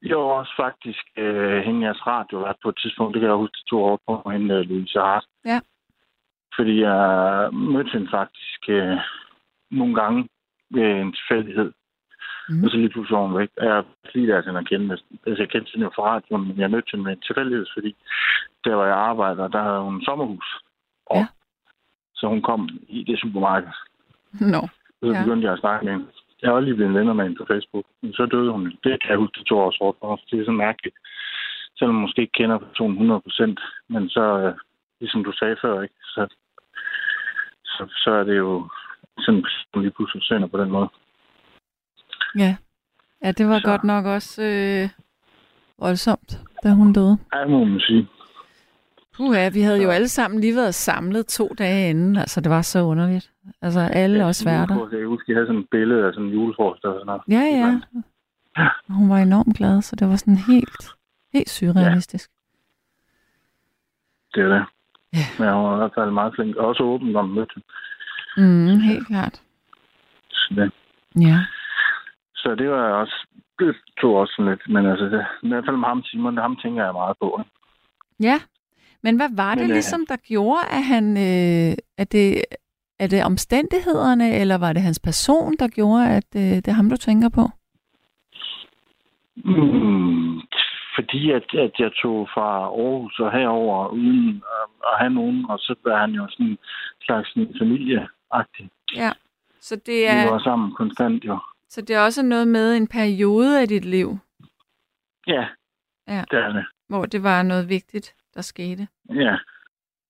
Jeg 0.04 0.18
var 0.18 0.24
også 0.24 0.54
faktisk 0.58 1.04
øh, 1.18 1.58
hende 1.62 1.86
jeres 1.86 2.08
radio 2.08 2.38
været 2.38 2.56
på 2.64 2.70
et 2.70 2.78
tidspunkt, 2.82 3.14
det 3.14 3.20
kan 3.22 3.30
jeg 3.30 3.38
huske, 3.38 3.58
to 3.70 3.84
år 3.84 4.00
på 4.08 4.30
hende, 4.30 4.64
Louise 4.64 5.00
Hart. 5.00 5.26
Ja. 5.46 5.60
Fordi 6.56 6.82
jeg 6.82 7.50
mødte 7.54 7.90
hende 7.92 8.08
faktisk 8.12 8.60
øh, 8.70 8.98
nogle 9.72 9.96
gange 10.02 10.30
ved 10.72 10.84
en 11.02 11.14
tilfældighed. 11.14 11.72
Mm. 12.50 12.64
Og 12.64 12.70
så 12.70 12.78
lige 12.78 12.90
pludselig 12.90 13.18
var 13.18 13.28
hun 13.28 13.38
væk. 13.40 13.50
Jeg 13.58 13.84
lige 14.14 14.28
der 14.28 14.42
hende 14.46 14.60
at 14.60 14.68
kende. 14.70 14.98
Altså, 15.28 15.42
jeg 15.44 15.50
kendte 15.50 15.72
hende 15.74 15.84
jo 15.84 15.92
fra 15.96 16.04
radioen, 16.04 16.48
men 16.48 16.58
jeg 16.60 16.72
mødte 16.72 16.92
hende 16.92 17.04
med 17.04 17.12
en 17.14 17.22
tilfældighed, 17.22 17.66
fordi 17.76 17.96
der 18.64 18.76
hvor 18.76 18.86
jeg 18.86 18.96
arbejder, 18.96 19.48
der 19.48 19.64
havde 19.64 19.82
hun 19.82 19.96
en 19.96 20.06
sommerhus. 20.06 20.48
Og 21.06 21.18
Ja. 21.18 21.28
Så 22.16 22.28
hun 22.28 22.42
kom 22.42 22.70
i 22.88 23.04
det 23.04 23.20
supermarked. 23.20 23.72
Nå. 24.54 24.62
Så 25.00 25.06
Ja. 25.12 25.24
begyndte 25.24 25.46
jeg 25.46 25.54
at 25.54 25.60
snakke 25.60 25.86
med 25.86 25.94
hende. 25.94 26.08
Jeg 26.42 26.54
var 26.54 26.60
lige 26.60 26.76
blevet 26.76 26.94
venner 26.94 27.14
med 27.14 27.24
hende 27.26 27.38
på 27.38 27.46
Facebook. 27.52 27.86
Men 28.02 28.14
så 28.14 28.26
døde 28.26 28.52
hun. 28.52 28.66
Det 28.84 29.02
kan 29.02 29.10
jeg 29.10 29.18
huske, 29.18 29.40
det 29.40 29.46
to 29.48 29.58
års 29.60 29.78
hårdt 29.82 29.98
for. 30.02 30.20
Det 30.32 30.40
er 30.40 30.46
så 30.46 30.52
mærkeligt. 30.52 30.96
Selvom 31.78 31.96
man 31.96 32.02
måske 32.02 32.22
ikke 32.22 32.38
kender 32.40 32.58
personen 32.58 32.96
100 32.96 33.22
procent. 33.22 33.60
Men 33.90 34.10
så, 34.10 34.26
øh, 34.40 34.54
ligesom 35.00 35.24
du 35.24 35.32
sagde 35.32 35.56
før, 35.62 35.82
ikke? 35.82 35.96
Så, 36.04 36.28
så, 37.66 37.84
så 38.04 38.12
er 38.12 38.24
det 38.24 38.38
jo 38.38 38.70
sådan, 39.20 39.46
at 39.74 39.82
lige 39.82 39.92
pludselig 39.92 40.24
sender 40.24 40.48
på 40.48 40.58
den 40.58 40.70
måde. 40.72 40.90
Ja. 42.38 42.56
Ja, 43.24 43.32
det 43.32 43.48
var 43.48 43.60
Så. 43.60 43.66
godt 43.66 43.84
nok 43.84 44.06
også 44.06 44.44
øh, 44.44 44.90
voldsomt, 45.80 46.32
da 46.64 46.70
hun 46.70 46.94
døde. 46.94 47.18
Ja, 47.36 47.46
må 47.46 47.64
man 47.64 47.80
sige. 47.80 48.08
Puha, 49.18 49.50
vi 49.50 49.62
havde 49.62 49.84
jo 49.84 49.90
alle 49.90 50.08
sammen 50.08 50.42
lige 50.42 50.56
været 50.56 50.76
samlet 50.76 51.26
to 51.28 51.48
dage 51.58 51.90
inden. 51.90 52.18
Altså, 52.18 52.42
det 52.42 52.50
var 52.50 52.62
så 52.62 52.80
underligt. 52.84 53.32
Altså, 53.62 53.80
alle 53.80 54.26
os 54.26 54.46
værter. 54.46 54.76
Jeg 54.80 54.90
kan 54.90 55.08
huske, 55.08 55.32
jeg 55.32 55.36
havde 55.38 55.48
sådan 55.48 55.62
et 55.62 55.70
billede 55.72 56.06
af 56.06 56.14
sådan 56.14 56.28
en 56.28 56.34
julefrokost 56.34 56.86
og 56.86 56.94
sådan 56.94 57.06
noget. 57.06 57.22
Ja, 57.28 57.44
ja. 57.62 57.80
Og 58.88 58.94
Hun 58.94 59.10
var 59.10 59.18
enormt 59.18 59.58
glad, 59.58 59.82
så 59.82 59.96
det 59.96 60.08
var 60.08 60.16
sådan 60.16 60.38
helt, 60.38 60.84
helt 61.34 61.50
surrealistisk. 61.50 62.30
Det 64.34 64.44
er 64.44 64.48
det. 64.48 64.66
Ja. 65.14 65.26
Men 65.40 65.54
hun 65.54 65.64
var 65.64 65.76
i 65.76 65.78
hvert 65.78 65.96
fald 65.96 66.12
meget 66.12 66.34
flink. 66.36 66.56
Og 66.56 66.68
også 66.68 66.84
åben, 66.84 67.12
man 67.12 67.30
mødte. 67.30 67.62
Mm, 68.38 68.80
helt 68.80 69.08
klart. 69.08 69.42
Så, 70.30 70.54
det. 70.56 70.72
Ja. 71.28 71.40
så 72.36 72.56
det 72.56 72.70
var 72.70 72.94
også... 72.94 73.28
Det 73.60 73.76
tog 74.02 74.16
også 74.16 74.34
sådan 74.38 74.52
lidt. 74.52 74.70
Men 74.70 74.86
altså, 74.86 75.06
det, 75.06 75.26
i 75.44 75.48
hvert 75.48 75.66
fald 75.66 75.78
med 75.78 75.88
ham, 75.88 76.04
Simon, 76.04 76.38
ham 76.38 76.56
tænker 76.56 76.84
jeg 76.84 76.94
meget 76.94 77.16
på. 77.22 77.40
Ikke? 77.40 77.52
Ja. 78.20 78.40
Men 79.04 79.16
hvad 79.16 79.30
var 79.36 79.56
det 79.56 79.62
Men, 79.62 79.70
øh, 79.72 79.74
ligesom, 79.74 80.06
der 80.10 80.16
gjorde, 80.16 80.62
at 80.72 80.84
han... 80.84 81.06
Øh, 81.18 81.78
at 81.98 82.12
det, 82.12 82.44
er 83.00 83.08
det 83.08 83.24
omstændighederne, 83.26 84.36
eller 84.36 84.58
var 84.58 84.74
det 84.74 84.82
hans 84.82 85.00
person, 85.00 85.54
der 85.60 85.68
gjorde, 85.68 86.10
at 86.10 86.28
øh, 86.36 86.42
det 86.42 86.68
er 86.68 86.72
ham, 86.72 86.90
du 86.90 86.98
tænker 86.98 87.30
på? 87.30 87.50
Mm, 89.36 90.42
fordi 90.96 91.32
at, 91.32 91.44
at 91.54 91.72
jeg 91.80 91.92
tog 92.02 92.30
fra 92.34 92.48
Aarhus 92.60 93.20
og 93.20 93.32
herover 93.32 93.88
uden 93.88 94.30
at, 94.30 94.70
at 94.94 95.00
have 95.00 95.14
nogen, 95.14 95.46
og 95.50 95.60
så 95.60 95.76
var 95.86 96.00
han 96.02 96.12
jo 96.12 96.28
sådan 96.30 96.46
en 96.46 96.58
slags 97.02 97.30
sådan 97.34 97.56
familieagtig. 97.60 98.70
Ja. 98.96 99.12
Så 99.62 99.76
det 99.76 99.88
Vi 99.88 100.04
er, 100.04 100.32
var 100.32 100.40
sammen 100.40 100.72
konstant 100.74 101.26
jo. 101.26 101.40
så 101.70 101.82
det 101.82 101.96
er 101.96 102.02
også 102.02 102.24
noget 102.24 102.48
med 102.48 102.78
en 102.78 102.88
periode 102.88 103.62
af 103.62 103.68
dit 103.68 103.86
liv, 103.86 104.18
Ja, 105.28 105.46
Ja. 106.08 106.24
det 106.32 106.40
er 106.40 106.54
det. 106.54 106.66
hvor 106.90 107.06
det 107.06 107.24
var 107.24 107.44
noget 107.44 107.70
vigtigt, 107.70 108.16
der 108.36 108.42
skete. 108.42 108.88
Ja, 109.10 109.36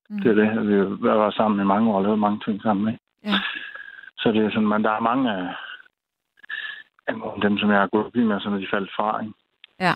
Mm. 0.09 0.21
det 0.21 0.31
er 0.31 0.35
det. 0.35 0.69
Vi 0.69 1.07
var 1.07 1.31
sammen 1.31 1.59
i 1.59 1.63
mange 1.63 1.91
år 1.91 1.97
og 1.97 2.03
lavede 2.03 2.17
mange 2.17 2.39
ting 2.45 2.61
sammen. 2.61 2.93
Ikke? 2.93 3.03
Ja. 3.23 3.39
Så 4.17 4.31
det 4.31 4.45
er 4.45 4.49
sådan, 4.49 4.67
men 4.67 4.83
der 4.83 4.91
er 4.91 4.99
mange 4.99 5.31
af, 5.31 5.55
af 7.07 7.13
dem, 7.41 7.57
som 7.57 7.71
jeg 7.71 7.79
har 7.79 7.87
gået 7.87 8.15
med, 8.15 8.39
som 8.39 8.59
de 8.59 8.67
faldt 8.71 8.91
fra. 8.95 9.21
Ikke? 9.21 9.33
Ja. 9.79 9.93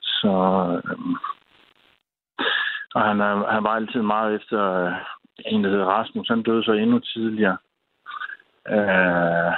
Så, 0.00 0.32
øhm, 0.84 1.16
og 2.94 3.02
han, 3.02 3.20
er, 3.20 3.50
han 3.52 3.64
var 3.64 3.70
altid 3.70 4.02
meget 4.02 4.34
efter 4.34 4.60
øh, 4.86 4.92
en, 5.46 5.64
der 5.64 5.70
hedder 5.70 5.86
Rasmus. 5.86 6.28
Han 6.28 6.42
døde 6.42 6.64
så 6.64 6.72
endnu 6.72 6.98
tidligere. 6.98 7.56
Øh, 8.68 9.52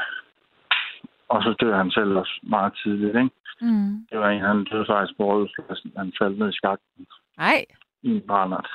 og 1.28 1.42
så 1.42 1.54
dør 1.60 1.76
han 1.76 1.90
selv 1.90 2.16
også 2.16 2.40
meget 2.42 2.72
tidligt. 2.82 3.16
Ikke? 3.16 3.30
Mm. 3.60 4.06
Det 4.10 4.18
var 4.18 4.28
en, 4.28 4.40
han 4.40 4.64
døde 4.64 4.86
faktisk 4.88 5.16
på 5.16 5.24
rådhuspladsen. 5.24 5.92
Han 5.96 6.12
faldt 6.18 6.38
ned 6.38 6.48
i 6.48 6.56
skakten 6.56 7.06
Nej. 7.38 7.64
i 8.02 8.08
en 8.16 8.22
brændert. 8.26 8.70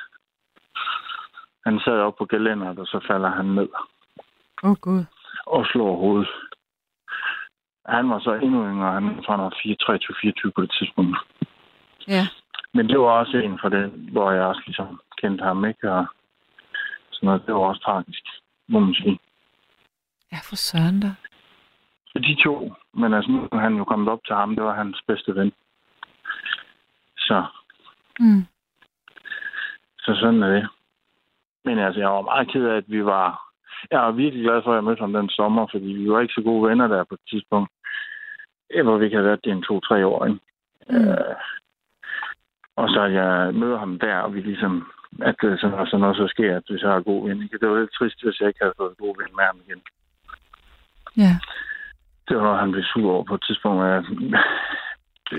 Han 1.66 1.80
sad 1.80 2.00
op 2.00 2.16
på 2.18 2.26
gelænderet, 2.26 2.80
og 2.80 2.88
så 2.88 3.00
falder 3.08 3.30
han 3.30 3.46
ned 3.46 3.70
Åh, 4.64 4.70
oh, 4.72 4.76
Gud. 4.82 5.06
og 5.46 5.66
slår 5.66 5.96
hovedet. 5.98 6.30
Han 7.86 8.10
var 8.10 8.20
så 8.20 8.34
endnu 8.34 8.66
yngre. 8.70 8.94
Han 8.94 9.06
var, 9.28 9.38
var 9.38 9.54
24 9.64 10.52
på 10.52 10.62
det 10.62 10.72
tidspunkt. 10.80 11.18
Ja. 12.08 12.28
Men 12.74 12.90
det 12.90 13.00
var 13.00 13.06
også 13.20 13.38
en 13.38 13.60
for 13.62 13.70
det, 13.70 13.92
hvor 13.92 14.32
jeg 14.32 14.44
også 14.44 14.62
ligesom 14.66 15.02
kendte 15.18 15.44
ham, 15.44 15.66
ikke? 15.66 15.92
Og 15.92 16.06
sådan 17.12 17.28
noget. 17.28 17.46
Det 17.46 17.54
var 17.54 17.60
også 17.60 17.82
tragisk, 17.82 18.24
må 18.68 18.80
man 18.80 18.94
sige. 18.94 19.20
Ja, 20.32 20.38
for 20.50 20.56
søren 20.56 21.00
da. 21.00 21.12
Så 22.08 22.20
de 22.20 22.44
to, 22.44 22.74
men 22.94 23.14
altså 23.14 23.32
nu 23.32 23.48
er 23.52 23.58
han 23.60 23.76
jo 23.78 23.84
kommet 23.84 24.10
op 24.10 24.20
til 24.26 24.36
ham, 24.36 24.56
det 24.56 24.64
var 24.64 24.76
hans 24.76 25.02
bedste 25.08 25.36
ven. 25.36 25.52
Så, 27.18 27.46
Mm. 28.20 28.46
så 30.00 30.16
sådan 30.22 30.44
er 30.44 30.48
det. 30.56 30.70
Men 31.66 31.80
altså, 31.80 32.00
jeg 32.00 32.10
var 32.10 32.22
meget 32.22 32.52
ked 32.52 32.66
af, 32.66 32.76
at 32.78 32.84
vi 32.88 33.06
var... 33.06 33.42
Jeg 33.92 34.00
var 34.00 34.12
virkelig 34.12 34.44
glad 34.46 34.62
for, 34.64 34.72
at 34.72 34.76
jeg 34.76 34.84
mødte 34.84 35.00
ham 35.00 35.14
den 35.14 35.30
sommer, 35.30 35.68
fordi 35.72 35.86
vi 35.86 36.12
var 36.12 36.22
ikke 36.22 36.34
så 36.34 36.42
gode 36.42 36.70
venner 36.70 36.88
der 36.88 37.04
på 37.04 37.14
et 37.16 37.30
tidspunkt. 37.30 37.70
Hvor 38.84 38.98
vi 38.98 39.06
ikke 39.06 39.18
havde 39.18 39.28
været 39.28 39.44
det 39.46 39.52
en 39.52 39.64
to-tre 39.64 40.06
år, 40.06 40.26
ikke? 40.26 40.40
Mm. 40.90 40.96
Øh, 41.08 41.36
og 42.76 42.90
så 42.90 43.04
jeg 43.04 43.54
møder 43.54 43.78
ham 43.80 44.00
der, 44.00 44.16
og 44.18 44.36
vi 44.36 44.42
ligesom... 44.42 44.92
At 45.22 45.36
det 45.42 45.60
sådan, 45.60 45.86
sådan 45.88 46.00
noget 46.00 46.18
så 46.18 46.28
sker, 46.28 46.58
at 46.58 46.64
hvis 46.70 46.82
jeg 46.82 46.96
er 46.96 47.02
god 47.02 47.28
ven. 47.30 47.44
Ikke? 47.44 47.58
Det 47.58 47.70
var 47.70 47.80
lidt 47.80 47.94
trist, 47.94 48.24
hvis 48.24 48.40
jeg 48.40 48.48
ikke 48.48 48.60
havde 48.62 48.74
fået 48.78 48.98
god 48.98 49.16
ven 49.18 49.36
med 49.36 49.44
ham 49.44 49.60
igen. 49.68 49.82
Ja. 51.18 51.34
Det 52.28 52.38
var 52.38 52.44
noget, 52.44 52.60
han 52.60 52.72
blev 52.72 52.84
sur 52.84 53.12
over 53.14 53.24
på 53.24 53.36
et 53.36 53.44
tidspunkt. 53.48 53.78
hvor 53.78 53.86
Jeg, 53.86 54.04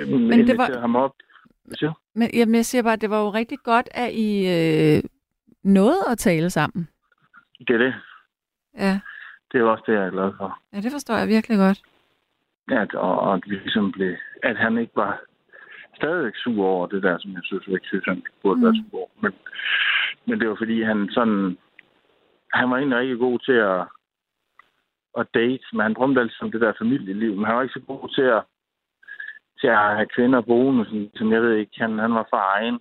Men 0.08 0.46
det 0.46 0.58
var- 0.58 0.80
ham 0.80 0.96
op. 0.96 1.12
Men 2.14 2.30
jamen, 2.34 2.54
jeg 2.54 2.64
siger 2.64 2.82
bare, 2.82 2.92
at 2.92 3.00
det 3.00 3.10
var 3.10 3.20
jo 3.22 3.30
rigtig 3.30 3.58
godt, 3.64 3.88
at 3.94 4.10
I 4.12 4.30
øh, 4.56 5.02
nåede 5.64 6.02
at 6.10 6.18
tale 6.18 6.50
sammen. 6.50 6.88
Det 7.58 7.74
er 7.74 7.78
det. 7.78 7.94
Ja. 8.78 9.00
Det 9.52 9.60
er 9.60 9.64
også 9.64 9.84
det, 9.86 9.92
jeg 9.94 10.06
er 10.06 10.10
glad 10.10 10.32
for. 10.36 10.58
ja, 10.72 10.80
det 10.80 10.92
forstår 10.92 11.16
jeg 11.16 11.28
virkelig 11.28 11.58
godt. 11.58 11.82
At, 12.68 12.94
og, 12.94 13.18
og 13.20 13.34
at 13.34 13.42
vi 13.46 13.54
ligesom 13.54 13.92
blev... 13.92 14.14
At 14.42 14.56
han 14.56 14.78
ikke 14.78 14.92
var 14.96 15.20
stadigvæk 15.96 16.36
sur 16.36 16.64
over 16.66 16.86
det 16.86 17.02
der, 17.02 17.18
som 17.18 17.32
jeg 17.32 17.40
synes, 17.44 17.66
jeg 17.66 17.78
synes, 17.82 18.04
han 18.04 18.22
burde 18.42 18.58
mm. 18.58 18.64
være 18.64 18.74
sur 18.74 18.98
over. 18.98 19.08
Men, 19.22 19.32
men 20.26 20.40
det 20.40 20.48
var 20.48 20.56
fordi, 20.58 20.82
han 20.82 21.08
sådan... 21.10 21.58
Han 22.52 22.70
var 22.70 22.76
egentlig 22.76 22.98
rigtig 22.98 23.18
god 23.18 23.38
til 23.38 23.58
at, 23.72 23.80
at 25.18 25.26
date, 25.34 25.64
men 25.72 25.80
han 25.80 25.94
drømte 25.94 26.20
altid 26.20 26.42
om 26.42 26.52
det 26.52 26.60
der 26.60 26.72
familieliv. 26.78 27.34
Men 27.36 27.44
han 27.44 27.56
var 27.56 27.62
ikke 27.62 27.78
så 27.78 27.84
god 27.86 28.14
til 28.14 28.26
at, 28.36 28.42
til 29.60 29.66
at 29.66 29.96
have 29.96 30.06
kvinder 30.16 30.40
boende, 30.40 30.84
som, 30.88 30.98
som 31.14 31.32
jeg 31.32 31.42
ved 31.42 31.54
ikke, 31.54 31.72
han, 31.78 31.98
han 31.98 32.14
var 32.14 32.26
far 32.30 32.46
egen. 32.58 32.78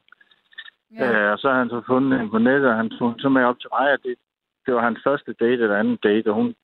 Ja. 0.99 1.25
Øh, 1.25 1.31
og 1.31 1.39
så 1.39 1.49
har 1.49 1.57
han 1.57 1.69
så 1.69 1.81
fundet 1.87 2.19
hende 2.19 2.31
på 2.31 2.37
nettet, 2.37 2.69
og 2.69 2.75
han 2.75 2.89
tog 2.89 3.15
så 3.19 3.29
med 3.29 3.43
op 3.43 3.59
til 3.59 3.69
mig, 3.79 3.91
og 3.93 3.99
det, 4.03 4.15
det 4.65 4.73
var 4.73 4.81
hans 4.81 4.99
første 5.03 5.33
date 5.33 5.63
eller 5.63 5.77
anden 5.77 5.97
date, 6.03 6.27
og 6.27 6.35
hun 6.35 6.55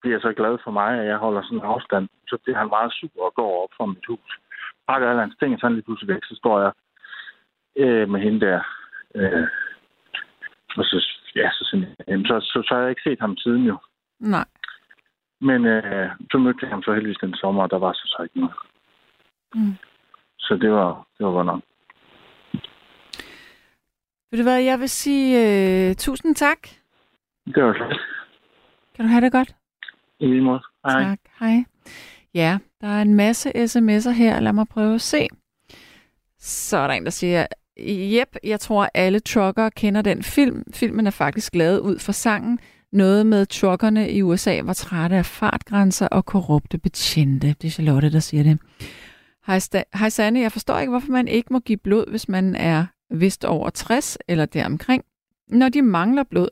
bliver 0.00 0.20
så 0.20 0.32
glad 0.32 0.58
for 0.64 0.70
mig, 0.70 1.00
at 1.00 1.06
jeg 1.06 1.16
holder 1.16 1.42
sådan 1.42 1.58
en 1.58 1.64
afstand. 1.74 2.08
Så 2.28 2.38
bliver 2.42 2.58
han 2.58 2.68
meget 2.68 2.92
sur 2.92 3.24
og 3.26 3.34
går 3.34 3.62
op 3.62 3.72
fra 3.76 3.86
mit 3.86 4.06
hus. 4.08 4.30
Pakker 4.88 5.08
alle 5.08 5.20
hans 5.20 5.36
ting, 5.38 5.54
og 5.54 5.60
så 5.60 5.66
han 5.66 5.74
lige 5.74 5.84
pludselig 5.84 6.14
væk, 6.14 6.24
så 6.24 6.34
står 6.36 6.60
jeg 6.60 6.72
øh, 7.76 8.08
med 8.08 8.20
hende 8.20 8.40
der. 8.46 8.60
Øh, 9.14 9.48
og 10.78 10.84
så, 10.84 11.06
ja, 11.36 11.50
så, 11.50 11.64
sådan, 11.70 12.26
så, 12.26 12.40
så, 12.40 12.62
så 12.68 12.74
har 12.74 12.80
jeg 12.80 12.90
ikke 12.90 13.08
set 13.08 13.20
ham 13.20 13.36
siden 13.36 13.64
jo. 13.64 13.76
Nej. 14.18 14.46
Men 15.40 15.66
øh, 15.66 16.10
så 16.30 16.38
mødte 16.38 16.58
jeg 16.62 16.70
ham 16.70 16.82
så 16.82 16.92
heldigvis 16.92 17.18
den 17.18 17.34
sommer, 17.34 17.62
og 17.62 17.70
der 17.70 17.78
var 17.78 17.92
så, 17.92 18.04
så 18.06 18.22
ikke 18.22 18.40
noget. 18.40 18.54
Mm. 19.54 19.74
Så 20.38 20.56
det 20.56 20.70
var, 20.70 21.06
det 21.18 21.26
var 21.26 21.32
godt 21.32 21.46
nok. 21.46 21.62
Ved 24.30 24.38
du 24.38 24.42
hvad, 24.42 24.60
jeg 24.60 24.80
vil 24.80 24.88
sige 24.88 25.38
øh, 25.88 25.94
tusind 25.94 26.34
tak. 26.34 26.58
Det 27.54 27.62
var 27.62 27.72
fedt. 27.72 28.00
Kan 28.96 29.04
du 29.04 29.08
have 29.10 29.20
det 29.20 29.32
godt? 29.32 29.54
I 30.20 30.26
lige 30.26 30.40
måde. 30.42 30.60
Hej. 30.86 31.02
Tak. 31.02 31.18
Hej. 31.40 31.64
Ja, 32.34 32.58
der 32.80 32.88
er 32.88 33.02
en 33.02 33.14
masse 33.14 33.48
sms'er 33.56 34.10
her. 34.10 34.40
Lad 34.40 34.52
mig 34.52 34.66
prøve 34.68 34.94
at 34.94 35.00
se. 35.00 35.28
Så 36.38 36.76
er 36.76 36.86
der 36.86 36.94
en, 36.94 37.04
der 37.04 37.10
siger, 37.10 37.46
Jep, 37.86 38.36
jeg 38.44 38.60
tror 38.60 38.88
alle 38.94 39.20
truckere 39.20 39.70
kender 39.70 40.02
den 40.02 40.22
film. 40.22 40.64
Filmen 40.74 41.06
er 41.06 41.10
faktisk 41.10 41.54
lavet 41.54 41.78
ud 41.78 41.98
fra 41.98 42.12
sangen. 42.12 42.58
Noget 42.92 43.26
med 43.26 43.46
truckerne 43.46 44.10
i 44.10 44.22
USA 44.22 44.60
var 44.64 44.72
trætte 44.72 45.16
af 45.16 45.26
fartgrænser 45.26 46.08
og 46.08 46.24
korrupte 46.26 46.78
betjente. 46.78 47.46
Det 47.48 47.64
er 47.64 47.70
Charlotte, 47.70 48.12
der 48.12 48.20
siger 48.20 48.42
det. 48.42 48.58
Hej, 49.46 49.58
Sta- 49.58 49.98
Hej 49.98 50.08
Sanne, 50.08 50.40
jeg 50.40 50.52
forstår 50.52 50.78
ikke, 50.78 50.90
hvorfor 50.90 51.12
man 51.12 51.28
ikke 51.28 51.52
må 51.52 51.58
give 51.58 51.78
blod, 51.78 52.10
hvis 52.10 52.28
man 52.28 52.54
er 52.54 52.86
vist 53.10 53.44
over 53.44 53.70
60 53.70 54.18
eller 54.28 54.46
deromkring, 54.46 55.04
når 55.48 55.68
de 55.68 55.82
mangler 55.82 56.22
blod. 56.22 56.48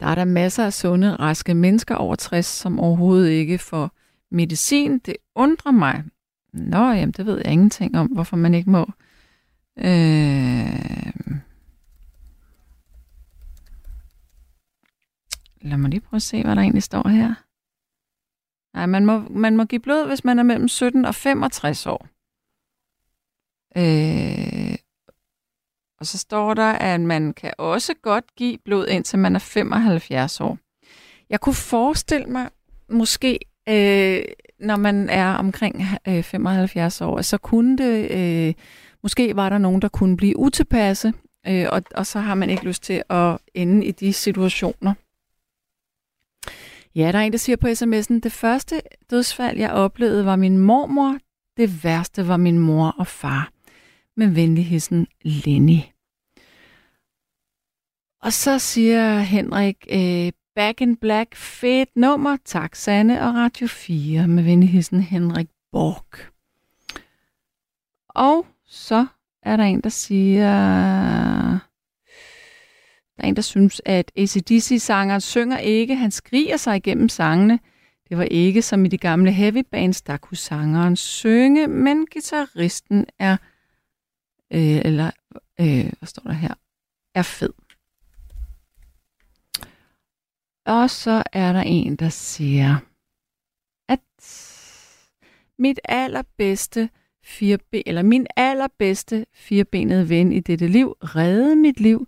Der 0.00 0.06
er 0.06 0.14
der 0.14 0.24
masser 0.24 0.64
af 0.64 0.72
sunde, 0.72 1.16
raske 1.16 1.54
mennesker 1.54 1.94
over 1.94 2.16
60, 2.16 2.46
som 2.46 2.80
overhovedet 2.80 3.30
ikke 3.30 3.58
får 3.58 3.90
medicin. 4.30 4.98
Det 4.98 5.16
undrer 5.34 5.72
mig. 5.72 6.04
Nå, 6.52 6.90
jamen, 6.92 7.12
det 7.12 7.26
ved 7.26 7.36
jeg 7.44 7.52
ingenting 7.52 7.98
om, 7.98 8.06
hvorfor 8.06 8.36
man 8.36 8.54
ikke 8.54 8.70
må. 8.70 8.86
Øh... 9.76 10.98
Lad 15.60 15.78
mig 15.78 15.90
lige 15.90 16.00
prøve 16.00 16.18
at 16.18 16.22
se, 16.22 16.42
hvad 16.42 16.56
der 16.56 16.62
egentlig 16.62 16.82
står 16.82 17.08
her. 17.08 17.34
Nej, 18.74 18.86
man 18.86 19.06
må, 19.06 19.20
man 19.30 19.56
må 19.56 19.64
give 19.64 19.80
blod, 19.80 20.06
hvis 20.06 20.24
man 20.24 20.38
er 20.38 20.42
mellem 20.42 20.68
17 20.68 21.04
og 21.04 21.14
65 21.14 21.86
år. 21.86 22.08
Øh, 23.76 24.78
og 26.00 26.06
så 26.06 26.18
står 26.18 26.54
der, 26.54 26.72
at 26.72 27.00
man 27.00 27.32
kan 27.32 27.52
også 27.58 27.94
godt 28.02 28.24
give 28.36 28.58
blod, 28.64 28.86
indtil 28.86 29.18
man 29.18 29.34
er 29.34 29.38
75 29.38 30.40
år. 30.40 30.58
Jeg 31.30 31.40
kunne 31.40 31.54
forestille 31.54 32.26
mig, 32.26 32.48
måske, 32.90 33.38
øh, 33.68 34.22
når 34.60 34.76
man 34.76 35.10
er 35.10 35.34
omkring 35.34 35.82
øh, 36.08 36.22
75 36.22 37.00
år, 37.00 37.22
så 37.22 37.38
kunne 37.38 37.78
det, 37.78 38.10
øh, 38.10 38.54
måske 39.02 39.36
var 39.36 39.48
der 39.48 39.58
nogen, 39.58 39.82
der 39.82 39.88
kunne 39.88 40.16
blive 40.16 40.38
utilpasse, 40.38 41.12
øh, 41.46 41.66
og, 41.70 41.82
og 41.94 42.06
så 42.06 42.18
har 42.18 42.34
man 42.34 42.50
ikke 42.50 42.64
lyst 42.64 42.82
til 42.82 43.02
at 43.10 43.38
ende 43.54 43.86
i 43.86 43.90
de 43.90 44.12
situationer. 44.12 44.94
Ja, 46.94 47.12
der 47.12 47.18
er 47.18 47.22
en, 47.22 47.32
der 47.32 47.38
siger 47.38 47.56
på 47.56 47.66
sms'en, 47.66 48.20
det 48.20 48.32
første 48.32 48.80
dødsfald, 49.10 49.58
jeg 49.58 49.70
oplevede, 49.70 50.24
var 50.24 50.36
min 50.36 50.58
mormor. 50.58 51.18
Det 51.56 51.84
værste 51.84 52.28
var 52.28 52.36
min 52.36 52.58
mor 52.58 52.94
og 52.98 53.06
far. 53.06 53.50
Med 54.18 54.28
venligheden 54.28 55.06
Lenny. 55.22 55.80
Og 58.22 58.32
så 58.32 58.58
siger 58.58 59.18
Henrik, 59.18 59.86
øh, 59.90 60.32
Back 60.54 60.80
in 60.80 60.96
Black, 60.96 61.36
fedt 61.36 61.96
nummer, 61.96 62.36
tak 62.44 62.74
Sanne 62.74 63.22
og 63.22 63.34
Radio 63.34 63.66
4, 63.66 64.28
med 64.28 64.42
venligheden 64.42 65.00
Henrik 65.00 65.48
Borg. 65.72 66.32
Og 68.08 68.46
så 68.66 69.06
er 69.42 69.56
der 69.56 69.64
en, 69.64 69.80
der 69.80 69.88
siger, 69.88 70.52
der 73.16 73.22
er 73.22 73.26
en, 73.28 73.36
der 73.36 73.42
synes, 73.42 73.82
at 73.84 74.12
ACDC-sangeren 74.16 75.20
synger 75.20 75.58
ikke, 75.58 75.96
han 75.96 76.10
skriger 76.10 76.56
sig 76.56 76.76
igennem 76.76 77.08
sangene. 77.08 77.58
Det 78.08 78.18
var 78.18 78.24
ikke 78.24 78.62
som 78.62 78.84
i 78.84 78.88
de 78.88 78.98
gamle 78.98 79.32
heavy 79.32 79.64
bands, 79.70 80.02
der 80.02 80.16
kunne 80.16 80.36
sangeren 80.36 80.96
synge, 80.96 81.66
men 81.66 82.06
gitarristen 82.06 83.06
er, 83.18 83.36
øh, 84.52 84.78
eller, 84.84 85.10
øh, 85.60 85.92
hvad 85.98 86.06
står 86.06 86.22
der 86.22 86.32
her, 86.32 86.54
er 87.14 87.22
fed. 87.22 87.52
Og 90.66 90.90
så 90.90 91.22
er 91.32 91.52
der 91.52 91.60
en, 91.60 91.96
der 91.96 92.08
siger, 92.08 92.76
at 93.88 94.00
mit 95.58 95.80
allerbedste 95.84 96.90
firebe, 97.24 97.88
eller 97.88 98.02
min 98.02 98.26
allerbedste 98.36 99.26
firbenede 99.34 100.08
ven 100.08 100.32
i 100.32 100.40
dette 100.40 100.68
liv 100.68 100.96
reddede 101.00 101.56
mit 101.56 101.80
liv 101.80 102.06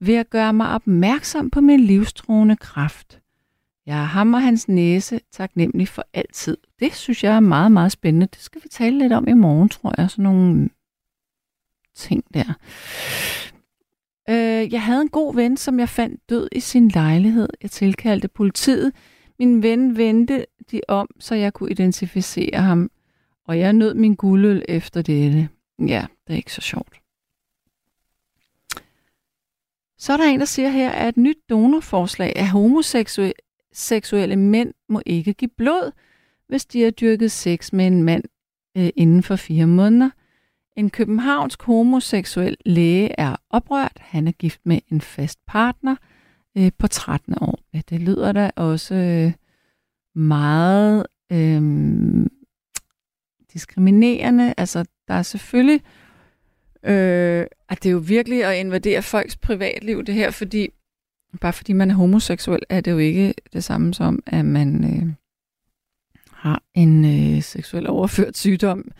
ved 0.00 0.14
at 0.14 0.30
gøre 0.30 0.52
mig 0.52 0.68
opmærksom 0.68 1.50
på 1.50 1.60
min 1.60 1.80
livstruende 1.80 2.56
kraft. 2.56 3.20
Jeg 3.86 4.00
er 4.00 4.04
ham 4.04 4.34
og 4.34 4.42
hans 4.42 4.68
næse 4.68 5.20
taknemmelig 5.32 5.88
for 5.88 6.04
altid. 6.12 6.56
Det 6.80 6.94
synes 6.94 7.24
jeg 7.24 7.36
er 7.36 7.40
meget, 7.40 7.72
meget 7.72 7.92
spændende. 7.92 8.26
Det 8.26 8.38
skal 8.40 8.62
vi 8.62 8.68
tale 8.68 8.98
lidt 8.98 9.12
om 9.12 9.28
i 9.28 9.32
morgen, 9.32 9.68
tror 9.68 9.94
jeg. 9.98 10.10
Sådan 10.10 10.22
nogle 10.22 10.68
ting 11.94 12.24
der. 12.34 12.54
Øh, 14.28 14.72
jeg 14.72 14.82
havde 14.82 15.02
en 15.02 15.08
god 15.08 15.34
ven, 15.34 15.56
som 15.56 15.78
jeg 15.78 15.88
fandt 15.88 16.20
død 16.30 16.48
i 16.52 16.60
sin 16.60 16.88
lejlighed. 16.88 17.48
Jeg 17.62 17.70
tilkaldte 17.70 18.28
politiet. 18.28 18.92
Min 19.38 19.62
ven 19.62 19.96
vendte 19.96 20.46
de 20.70 20.80
om, 20.88 21.08
så 21.20 21.34
jeg 21.34 21.52
kunne 21.52 21.70
identificere 21.70 22.60
ham. 22.60 22.90
Og 23.46 23.58
jeg 23.58 23.72
nød 23.72 23.94
min 23.94 24.14
guldøl 24.14 24.64
efter 24.68 25.02
dette. 25.02 25.48
Ja, 25.78 26.06
det 26.26 26.32
er 26.32 26.36
ikke 26.36 26.52
så 26.52 26.60
sjovt. 26.60 27.00
Så 29.98 30.12
er 30.12 30.16
der 30.16 30.24
en, 30.24 30.40
der 30.40 30.46
siger 30.46 30.68
her, 30.68 30.90
at 30.90 31.08
et 31.08 31.16
nyt 31.16 31.38
donorforslag 31.50 32.32
af 32.36 32.48
homoseksuelle 32.48 34.36
mænd 34.36 34.74
må 34.88 35.02
ikke 35.06 35.34
give 35.34 35.50
blod, 35.56 35.92
hvis 36.48 36.66
de 36.66 36.82
har 36.82 36.90
dyrket 36.90 37.32
sex 37.32 37.72
med 37.72 37.86
en 37.86 38.02
mand 38.02 38.24
øh, 38.76 38.90
inden 38.96 39.22
for 39.22 39.36
fire 39.36 39.66
måneder. 39.66 40.10
En 40.76 40.90
københavnsk 40.90 41.62
homoseksuel 41.62 42.56
læge 42.66 43.20
er 43.20 43.36
oprørt. 43.50 43.96
Han 43.96 44.28
er 44.28 44.32
gift 44.32 44.60
med 44.64 44.78
en 44.92 45.00
fast 45.00 45.38
partner 45.46 45.96
øh, 46.56 46.72
på 46.78 46.86
13 46.86 47.34
år. 47.40 47.58
Ja, 47.74 47.80
det 47.90 48.00
lyder 48.00 48.32
da 48.32 48.50
også 48.56 48.94
øh, 48.94 49.32
meget 50.14 51.06
øh, 51.32 51.62
diskriminerende. 53.52 54.54
Altså, 54.56 54.84
der 55.08 55.14
er 55.14 55.22
selvfølgelig 55.22 55.80
Øh, 56.86 57.46
at 57.68 57.82
det 57.82 57.88
er 57.88 57.92
jo 57.92 58.02
virkelig 58.06 58.44
at 58.44 58.56
invadere 58.56 59.02
folks 59.02 59.36
privatliv, 59.36 60.04
det 60.04 60.14
her, 60.14 60.30
fordi 60.30 60.68
bare 61.40 61.52
fordi 61.52 61.72
man 61.72 61.90
er 61.90 61.94
homoseksuel, 61.94 62.62
er 62.68 62.80
det 62.80 62.90
jo 62.90 62.98
ikke 62.98 63.34
det 63.52 63.64
samme 63.64 63.94
som, 63.94 64.22
at 64.26 64.44
man 64.44 64.84
øh, 64.84 65.12
har 66.30 66.62
en 66.74 67.04
øh, 67.04 67.42
seksuel 67.42 67.88
overført 67.88 68.36
sygdom. 68.36 68.90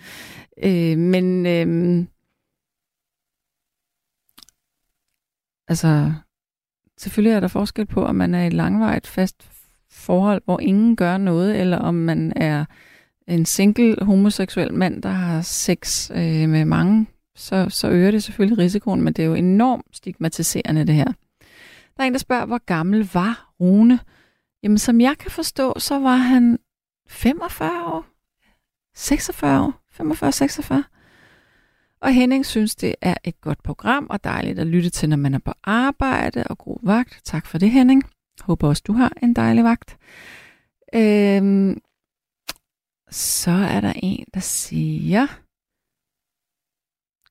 Øh, 0.63 0.99
men 0.99 1.47
øh, 1.47 2.07
altså, 5.69 6.13
selvfølgelig 6.99 7.37
er 7.37 7.41
der 7.41 7.49
forskel 7.49 7.87
på, 7.87 8.05
om 8.05 8.15
man 8.15 8.35
er 8.35 8.43
i 8.43 8.47
et 8.47 8.53
langvarigt 8.53 9.07
fast 9.07 9.51
forhold, 9.91 10.43
hvor 10.45 10.61
ingen 10.61 10.97
gør 10.97 11.17
noget, 11.17 11.61
eller 11.61 11.79
om 11.79 11.95
man 11.95 12.33
er 12.37 12.65
en 13.29 13.47
single 13.47 14.05
homoseksuel 14.05 14.75
mand, 14.75 15.03
der 15.03 15.09
har 15.09 15.41
sex 15.41 16.11
øh, 16.11 16.49
med 16.49 16.65
mange 16.65 17.07
så, 17.37 17.67
så 17.71 17.89
øger 17.89 18.11
det 18.11 18.23
selvfølgelig 18.23 18.59
risikoen, 18.59 19.03
men 19.03 19.13
det 19.13 19.23
er 19.23 19.27
jo 19.27 19.35
enormt 19.35 19.97
stigmatiserende 19.97 20.87
det 20.87 20.95
her. 20.95 21.13
Der 21.97 22.03
er 22.03 22.05
en, 22.05 22.13
der 22.13 22.19
spørger, 22.19 22.47
hvor 22.47 22.65
gammel 22.67 23.11
var 23.15 23.53
Rune? 23.61 24.01
Jamen, 24.63 24.79
som 24.79 25.01
jeg 25.01 25.19
kan 25.19 25.31
forstå, 25.31 25.79
så 25.79 25.99
var 25.99 26.17
han 26.17 26.59
45 27.09 27.85
år. 27.87 28.07
46 28.95 29.61
år. 29.61 29.84
45-46. 30.01 30.75
Og 32.01 32.15
Henning 32.15 32.47
synes, 32.47 32.77
det 32.77 32.95
er 33.01 33.15
et 33.25 33.41
godt 33.41 33.63
program 33.63 34.07
og 34.11 34.25
dejligt 34.25 34.59
at 34.59 34.67
lytte 34.67 34.91
til, 34.91 35.09
når 35.09 35.17
man 35.17 35.35
er 35.35 35.39
på 35.39 35.53
arbejde 35.63 36.45
og 36.45 36.59
god 36.59 36.79
vagt. 36.83 37.21
Tak 37.25 37.47
for 37.47 37.59
det, 37.59 37.71
Henning. 37.71 38.03
Håber 38.41 38.69
også, 38.69 38.83
du 38.87 38.93
har 38.93 39.13
en 39.23 39.35
dejlig 39.35 39.65
vagt. 39.65 39.97
Øhm, 40.95 41.81
så 43.11 43.51
er 43.51 43.81
der 43.81 43.93
en, 43.97 44.25
der 44.35 44.41
siger, 44.41 45.27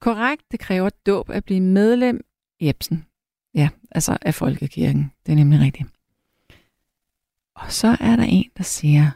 Korrekt, 0.03 0.43
det 0.51 0.59
kræver 0.59 0.89
dåb 1.05 1.29
at 1.29 1.45
blive 1.45 1.61
medlem 1.61 2.25
Jebsen. 2.61 3.05
Ja, 3.55 3.69
altså 3.91 4.17
af 4.21 4.33
Folkekirken. 4.35 5.11
Det 5.25 5.31
er 5.31 5.35
nemlig 5.35 5.59
rigtigt. 5.59 5.89
Og 7.55 7.71
så 7.71 7.87
er 7.99 8.15
der 8.15 8.23
en, 8.23 8.51
der 8.57 8.63
siger, 8.63 9.11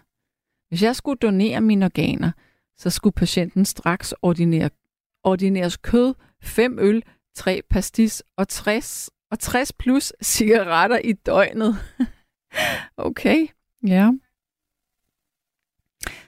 hvis 0.69 0.83
jeg 0.83 0.95
skulle 0.95 1.17
donere 1.17 1.61
mine 1.61 1.85
organer, 1.85 2.31
så 2.77 2.89
skulle 2.89 3.13
patienten 3.13 3.65
straks 3.65 4.13
ordinere, 4.21 4.69
ordineres 5.23 5.77
kød, 5.77 6.13
5 6.41 6.79
øl, 6.79 7.03
3 7.35 7.61
pastis 7.69 8.23
og 8.37 8.47
60, 8.47 9.09
og 9.31 9.39
60 9.39 9.73
plus 9.73 10.13
cigaretter 10.23 10.99
i 11.03 11.13
døgnet. 11.13 11.77
okay, 12.97 13.47
ja. 13.87 14.11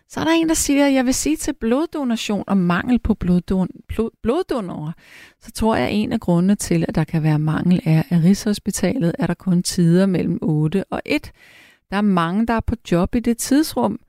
Så 0.09 0.19
er 0.19 0.23
der 0.23 0.31
en, 0.31 0.49
der 0.49 0.55
siger, 0.55 0.88
at 0.88 0.93
jeg 0.93 1.05
vil 1.05 1.13
sige 1.13 1.35
til 1.35 1.53
bloddonation 1.53 2.43
og 2.47 2.57
mangel 2.57 2.99
på 2.99 3.13
bloddon, 3.13 3.69
blod, 3.88 4.09
bloddonorer, 4.23 4.91
så 5.39 5.51
tror 5.51 5.76
jeg, 5.76 5.88
at 5.88 5.93
en 5.93 6.13
af 6.13 6.19
grundene 6.19 6.55
til, 6.55 6.85
at 6.88 6.95
der 6.95 7.03
kan 7.03 7.23
være 7.23 7.39
mangel, 7.39 7.81
er, 7.85 8.03
at 8.09 8.23
Rigshospitalet 8.23 9.15
er 9.19 9.27
der 9.27 9.34
kun 9.34 9.63
tider 9.63 10.05
mellem 10.05 10.39
8 10.41 10.84
og 10.84 11.01
1. 11.05 11.31
Der 11.91 11.97
er 11.97 12.01
mange, 12.01 12.47
der 12.47 12.53
er 12.53 12.59
på 12.59 12.76
job 12.91 13.15
i 13.15 13.19
det 13.19 13.38
tidsrum, 13.38 13.99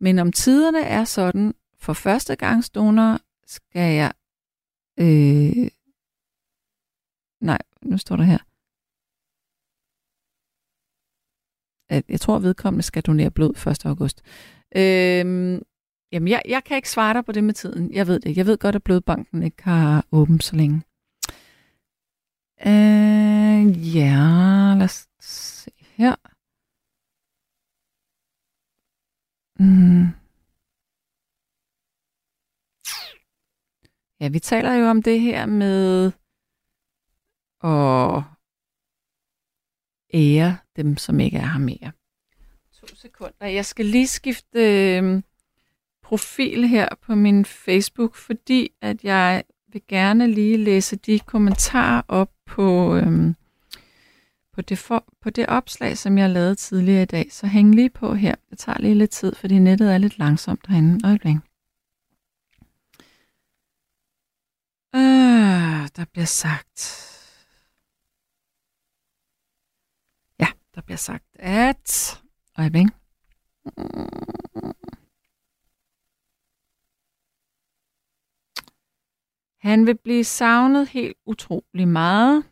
men 0.00 0.18
om 0.18 0.32
tiderne 0.32 0.82
er 0.82 1.04
sådan, 1.04 1.54
for 1.82 1.92
førstegangsdonor 1.92 3.18
skal 3.46 3.94
jeg... 3.94 4.12
Øh, 5.00 5.70
nej, 7.40 7.58
nu 7.82 7.98
står 7.98 8.16
der 8.16 8.24
her. 8.24 8.38
At 11.94 12.04
jeg 12.08 12.20
tror, 12.20 12.36
at 12.36 12.42
vedkommende 12.42 12.82
skal 12.82 13.02
donere 13.02 13.30
blod 13.30 13.66
1. 13.66 13.86
august. 13.86 14.22
Øh, 14.76 15.60
jamen, 16.12 16.28
jeg, 16.28 16.42
jeg 16.48 16.64
kan 16.64 16.76
ikke 16.76 16.90
svare 16.90 17.14
dig 17.14 17.24
på 17.24 17.32
det 17.32 17.44
med 17.44 17.54
tiden. 17.54 17.92
Jeg 17.92 18.06
ved 18.06 18.20
det 18.20 18.36
Jeg 18.36 18.46
ved 18.46 18.58
godt, 18.58 18.74
at 18.74 18.82
Blodbanken 18.82 19.42
ikke 19.42 19.62
har 19.62 20.06
åbent 20.12 20.44
så 20.44 20.56
længe. 20.56 20.82
Øh, 22.66 23.96
ja, 23.96 24.74
lad 24.78 24.84
os 24.84 25.08
se 25.20 25.70
her. 25.80 26.16
Mm. 29.58 30.19
Ja, 34.20 34.28
vi 34.28 34.38
taler 34.38 34.74
jo 34.74 34.86
om 34.86 35.02
det 35.02 35.20
her 35.20 35.46
med 35.46 36.12
at 37.64 38.22
ære 40.14 40.56
dem, 40.76 40.96
som 40.96 41.20
ikke 41.20 41.36
er 41.36 41.46
her 41.46 41.58
mere. 41.58 41.92
To 42.80 42.96
sekunder. 42.96 43.46
Jeg 43.46 43.64
skal 43.64 43.84
lige 43.84 44.06
skifte 44.06 44.60
øh, 44.96 45.22
profil 46.02 46.68
her 46.68 46.88
på 47.02 47.14
min 47.14 47.44
Facebook, 47.44 48.14
fordi 48.14 48.70
at 48.80 49.04
jeg 49.04 49.44
vil 49.72 49.82
gerne 49.88 50.26
lige 50.26 50.56
læse 50.56 50.96
de 50.96 51.18
kommentarer 51.18 52.02
op 52.08 52.30
på, 52.46 52.96
øh, 52.96 53.34
på, 54.52 54.62
det 54.62 54.78
for, 54.78 55.04
på 55.20 55.30
det 55.30 55.46
opslag, 55.46 55.98
som 55.98 56.18
jeg 56.18 56.30
lavede 56.30 56.54
tidligere 56.54 57.02
i 57.02 57.06
dag. 57.06 57.32
Så 57.32 57.46
hæng 57.46 57.74
lige 57.74 57.90
på 57.90 58.14
her. 58.14 58.34
Det 58.50 58.58
tager 58.58 58.78
lige 58.78 58.94
lidt 58.94 59.10
tid, 59.10 59.34
fordi 59.34 59.58
nettet 59.58 59.94
er 59.94 59.98
lidt 59.98 60.18
langsomt 60.18 60.66
derinde. 60.66 61.06
Øjeblik. 61.08 61.49
Øh, 64.94 65.88
der 65.96 66.04
bliver 66.12 66.24
sagt... 66.24 67.06
Ja, 70.40 70.46
der 70.74 70.80
bliver 70.80 70.96
sagt, 70.98 71.24
at... 71.38 72.22
Øjeblik. 72.58 72.86
Han 79.60 79.86
vil 79.86 79.98
blive 79.98 80.24
savnet 80.24 80.88
helt 80.88 81.16
utrolig 81.26 81.88
meget. 81.88 82.44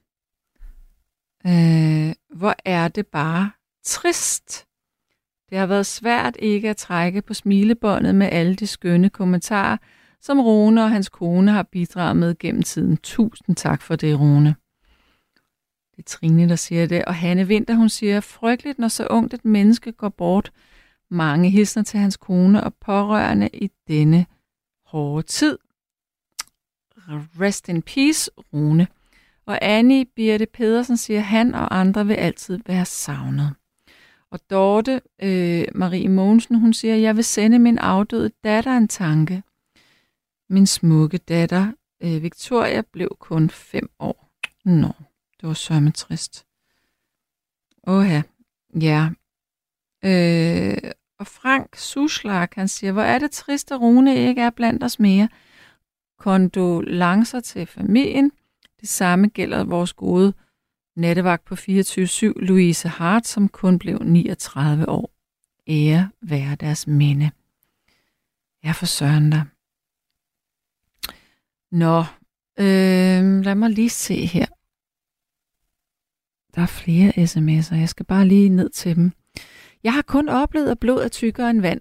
Øh, 1.46 2.14
hvor 2.38 2.54
er 2.64 2.88
det 2.88 3.06
bare 3.06 3.50
trist. 3.84 4.66
Det 5.50 5.58
har 5.58 5.66
været 5.66 5.86
svært 5.86 6.36
ikke 6.38 6.70
at 6.70 6.76
trække 6.76 7.22
på 7.22 7.34
smilebåndet 7.34 8.14
med 8.14 8.28
alle 8.32 8.56
de 8.56 8.66
skønne 8.66 9.10
kommentarer, 9.10 9.76
som 10.20 10.40
Rune 10.40 10.84
og 10.84 10.90
hans 10.90 11.08
kone 11.08 11.50
har 11.52 11.62
bidraget 11.62 12.16
med 12.16 12.38
gennem 12.38 12.62
tiden. 12.62 12.96
Tusind 12.96 13.56
tak 13.56 13.82
for 13.82 13.96
det, 13.96 14.20
Rune. 14.20 14.54
Det 15.96 15.98
er 15.98 16.02
Trine, 16.06 16.48
der 16.48 16.56
siger 16.56 16.86
det. 16.86 17.04
Og 17.04 17.14
Hanne 17.14 17.44
Winter, 17.44 17.74
hun 17.74 17.88
siger, 17.88 18.20
frygteligt, 18.20 18.78
når 18.78 18.88
så 18.88 19.06
ungt 19.06 19.34
et 19.34 19.44
menneske 19.44 19.92
går 19.92 20.08
bort. 20.08 20.52
Mange 21.10 21.50
hilsner 21.50 21.82
til 21.82 22.00
hans 22.00 22.16
kone 22.16 22.64
og 22.64 22.74
pårørende 22.74 23.48
i 23.52 23.70
denne 23.88 24.26
hårde 24.86 25.26
tid. 25.26 25.58
Rest 27.40 27.68
in 27.68 27.82
peace, 27.82 28.30
Rune. 28.52 28.86
Og 29.46 29.58
Annie 29.62 30.04
Birte 30.16 30.46
Pedersen 30.46 30.96
siger, 30.96 31.20
han 31.20 31.54
og 31.54 31.78
andre 31.78 32.06
vil 32.06 32.14
altid 32.14 32.58
være 32.66 32.84
savnet. 32.84 33.54
Og 34.30 34.40
Dorte 34.50 35.00
øh, 35.22 35.64
Marie 35.74 36.08
Mogensen, 36.08 36.54
hun 36.60 36.72
siger, 36.72 36.94
jeg 36.94 37.16
vil 37.16 37.24
sende 37.24 37.58
min 37.58 37.78
afdøde 37.78 38.30
datter 38.44 38.76
en 38.76 38.88
tanke. 38.88 39.42
Min 40.50 40.66
smukke 40.66 41.18
datter, 41.18 41.72
øh, 42.02 42.22
Victoria, 42.22 42.82
blev 42.92 43.16
kun 43.20 43.50
fem 43.50 43.90
år. 43.98 44.30
Nå, 44.64 44.92
det 45.40 45.48
var 45.48 45.54
sørme 45.54 45.90
trist. 45.90 46.46
Åh 47.86 48.06
ja, 48.06 48.22
ja. 48.80 49.10
Øh, 50.04 50.90
og 51.18 51.26
Frank 51.26 51.76
Suslak, 51.76 52.54
han 52.54 52.68
siger, 52.68 52.92
hvor 52.92 53.02
er 53.02 53.18
det 53.18 53.30
trist, 53.30 53.72
at 53.72 53.80
Rune 53.80 54.16
ikke 54.16 54.42
er 54.42 54.50
blandt 54.50 54.84
os 54.84 54.98
mere. 55.00 55.28
Kondolencer 56.18 57.40
til 57.40 57.66
familien. 57.66 58.32
Det 58.80 58.88
samme 58.88 59.28
gælder 59.28 59.64
vores 59.64 59.92
gode 59.92 60.32
nattevagt 60.96 61.44
på 61.44 61.54
24-7, 61.54 62.32
Louise 62.36 62.88
Hart, 62.88 63.26
som 63.26 63.48
kun 63.48 63.78
blev 63.78 63.98
39 63.98 64.88
år. 64.88 65.10
Ære 65.68 66.10
være 66.22 66.54
deres 66.54 66.86
minde. 66.86 67.30
Ja, 68.64 68.72
for 68.72 68.86
søren. 68.86 69.34
Nå, 71.72 71.98
øh, 72.58 73.44
lad 73.44 73.54
mig 73.54 73.70
lige 73.70 73.90
se 73.90 74.26
her. 74.26 74.46
Der 76.54 76.62
er 76.62 76.66
flere 76.66 77.10
sms'er. 77.10 77.76
Jeg 77.76 77.88
skal 77.88 78.06
bare 78.06 78.26
lige 78.26 78.48
ned 78.48 78.70
til 78.70 78.96
dem. 78.96 79.12
Jeg 79.84 79.92
har 79.92 80.02
kun 80.02 80.28
oplevet, 80.28 80.70
at 80.70 80.78
blod 80.78 81.02
er 81.02 81.08
tykkere 81.08 81.50
end 81.50 81.60
vand. 81.60 81.80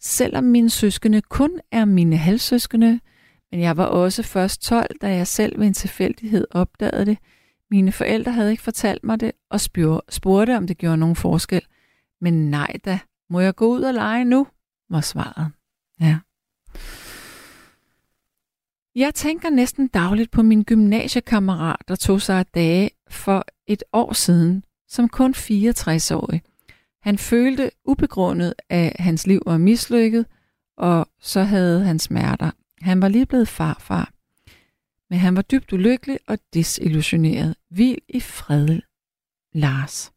Selvom 0.00 0.44
mine 0.44 0.70
søskende 0.70 1.22
kun 1.22 1.60
er 1.70 1.84
mine 1.84 2.16
halvsøskende, 2.16 3.00
men 3.50 3.60
jeg 3.60 3.76
var 3.76 3.84
også 3.84 4.22
først 4.22 4.62
12, 4.62 4.98
da 5.00 5.16
jeg 5.16 5.26
selv 5.26 5.60
ved 5.60 5.66
en 5.66 5.74
tilfældighed 5.74 6.46
opdagede 6.50 7.06
det. 7.06 7.18
Mine 7.70 7.92
forældre 7.92 8.32
havde 8.32 8.50
ikke 8.50 8.62
fortalt 8.62 9.04
mig 9.04 9.20
det 9.20 9.32
og 9.50 9.60
spurgte, 10.08 10.56
om 10.56 10.66
det 10.66 10.78
gjorde 10.78 10.96
nogen 10.96 11.16
forskel. 11.16 11.62
Men 12.20 12.50
nej 12.50 12.76
da, 12.84 12.98
må 13.30 13.40
jeg 13.40 13.54
gå 13.54 13.66
ud 13.66 13.82
og 13.82 13.94
lege 13.94 14.24
nu? 14.24 14.46
var 14.90 15.00
svaret. 15.00 15.52
Ja. 16.00 16.18
Jeg 18.94 19.14
tænker 19.14 19.50
næsten 19.50 19.88
dagligt 19.88 20.30
på 20.30 20.42
min 20.42 20.62
gymnasiekammerat, 20.62 21.76
der 21.88 21.96
tog 21.96 22.22
sig 22.22 22.38
af 22.38 22.46
dage 22.46 22.90
for 23.10 23.44
et 23.66 23.82
år 23.92 24.12
siden, 24.12 24.64
som 24.88 25.08
kun 25.08 25.34
64-årig. 25.36 26.42
Han 27.02 27.18
følte 27.18 27.70
ubegrundet, 27.84 28.54
at 28.68 28.96
hans 28.98 29.26
liv 29.26 29.42
var 29.46 29.58
mislykket, 29.58 30.26
og 30.76 31.08
så 31.20 31.42
havde 31.42 31.84
han 31.84 31.98
smerter. 31.98 32.50
Han 32.80 33.02
var 33.02 33.08
lige 33.08 33.26
blevet 33.26 33.48
farfar. 33.48 34.12
Men 35.10 35.18
han 35.18 35.36
var 35.36 35.42
dybt 35.42 35.72
ulykkelig 35.72 36.18
og 36.26 36.38
desillusioneret. 36.54 37.56
Hvil 37.70 37.98
i 38.08 38.20
fred, 38.20 38.80
Lars. 39.52 40.12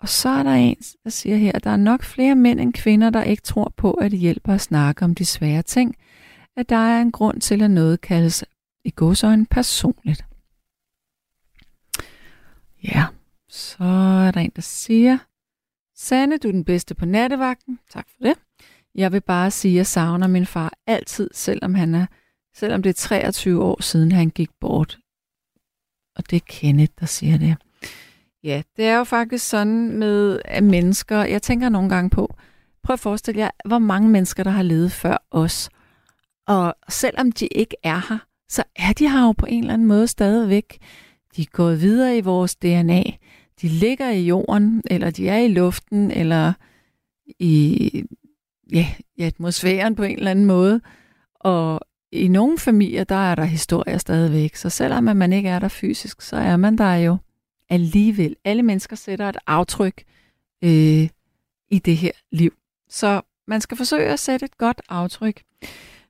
Og 0.00 0.08
så 0.08 0.28
er 0.28 0.42
der 0.42 0.50
en, 0.50 0.76
der 1.04 1.10
siger 1.10 1.36
her, 1.36 1.52
at 1.54 1.64
der 1.64 1.70
er 1.70 1.76
nok 1.76 2.02
flere 2.02 2.34
mænd 2.34 2.60
end 2.60 2.72
kvinder, 2.72 3.10
der 3.10 3.22
ikke 3.22 3.42
tror 3.42 3.72
på, 3.76 3.92
at 3.92 4.10
det 4.10 4.18
hjælper 4.18 4.54
at 4.54 4.60
snakke 4.60 5.04
om 5.04 5.14
de 5.14 5.24
svære 5.24 5.62
ting, 5.62 5.96
at 6.56 6.68
der 6.68 6.76
er 6.76 7.02
en 7.02 7.12
grund 7.12 7.40
til, 7.40 7.62
at 7.62 7.70
noget 7.70 8.00
kaldes 8.00 8.44
i 8.84 8.90
godsøjne 8.96 9.46
personligt. 9.46 10.24
Ja, 12.84 13.06
så 13.48 13.84
er 14.26 14.30
der 14.30 14.40
en, 14.40 14.52
der 14.56 14.62
siger, 14.62 15.18
Sande, 15.94 16.38
du 16.38 16.48
er 16.48 16.52
den 16.52 16.64
bedste 16.64 16.94
på 16.94 17.04
nattevagten. 17.04 17.78
Tak 17.90 18.06
for 18.08 18.24
det. 18.24 18.34
Jeg 18.94 19.12
vil 19.12 19.20
bare 19.20 19.50
sige, 19.50 19.72
at 19.72 19.76
jeg 19.76 19.86
savner 19.86 20.26
min 20.26 20.46
far 20.46 20.72
altid, 20.86 21.30
selvom 21.32 21.74
han 21.74 21.94
er, 21.94 22.06
selvom 22.54 22.82
det 22.82 22.90
er 22.90 22.94
23 22.94 23.64
år 23.64 23.82
siden, 23.82 24.12
han 24.12 24.30
gik 24.30 24.50
bort. 24.60 24.98
Og 26.16 26.30
det 26.30 26.36
er 26.36 26.46
Kenneth, 26.46 26.92
der 27.00 27.06
siger 27.06 27.38
det. 27.38 27.56
Ja, 28.44 28.62
det 28.76 28.84
er 28.84 28.96
jo 28.96 29.04
faktisk 29.04 29.48
sådan 29.48 29.98
med 29.98 30.40
at 30.44 30.64
mennesker. 30.64 31.24
Jeg 31.24 31.42
tænker 31.42 31.68
nogle 31.68 31.88
gange 31.88 32.10
på, 32.10 32.34
prøv 32.82 32.94
at 32.94 33.00
forestille 33.00 33.40
jer, 33.40 33.50
hvor 33.64 33.78
mange 33.78 34.08
mennesker, 34.08 34.44
der 34.44 34.50
har 34.50 34.62
levet 34.62 34.92
før 34.92 35.16
os. 35.30 35.70
Og 36.46 36.74
selvom 36.88 37.32
de 37.32 37.46
ikke 37.46 37.76
er 37.82 38.06
her, 38.08 38.18
så 38.48 38.62
er 38.76 38.92
de 38.92 39.10
her 39.10 39.26
jo 39.26 39.32
på 39.32 39.46
en 39.46 39.60
eller 39.60 39.74
anden 39.74 39.88
måde 39.88 40.06
stadigvæk. 40.06 40.78
De 41.36 41.42
er 41.42 41.46
gået 41.52 41.80
videre 41.80 42.16
i 42.16 42.20
vores 42.20 42.56
DNA. 42.56 43.02
De 43.62 43.68
ligger 43.68 44.10
i 44.10 44.20
jorden, 44.20 44.82
eller 44.90 45.10
de 45.10 45.28
er 45.28 45.38
i 45.38 45.48
luften, 45.48 46.10
eller 46.10 46.52
i 47.38 48.04
ja, 48.72 48.86
i 49.16 49.22
atmosfæren 49.22 49.94
på 49.94 50.02
en 50.02 50.16
eller 50.16 50.30
anden 50.30 50.44
måde. 50.44 50.80
Og 51.34 51.80
i 52.12 52.28
nogle 52.28 52.58
familier, 52.58 53.04
der 53.04 53.30
er 53.30 53.34
der 53.34 53.44
historier 53.44 53.98
stadigvæk. 53.98 54.54
Så 54.56 54.70
selvom 54.70 55.04
man 55.04 55.32
ikke 55.32 55.48
er 55.48 55.58
der 55.58 55.68
fysisk, 55.68 56.22
så 56.22 56.36
er 56.36 56.56
man 56.56 56.78
der 56.78 56.94
jo 56.94 57.16
alligevel. 57.70 58.36
Alle 58.44 58.62
mennesker 58.62 58.96
sætter 58.96 59.28
et 59.28 59.36
aftryk 59.46 60.04
øh, 60.64 61.08
i 61.70 61.78
det 61.84 61.96
her 61.96 62.12
liv. 62.32 62.52
Så 62.88 63.20
man 63.46 63.60
skal 63.60 63.76
forsøge 63.76 64.08
at 64.08 64.18
sætte 64.18 64.46
et 64.46 64.58
godt 64.58 64.80
aftryk. 64.88 65.42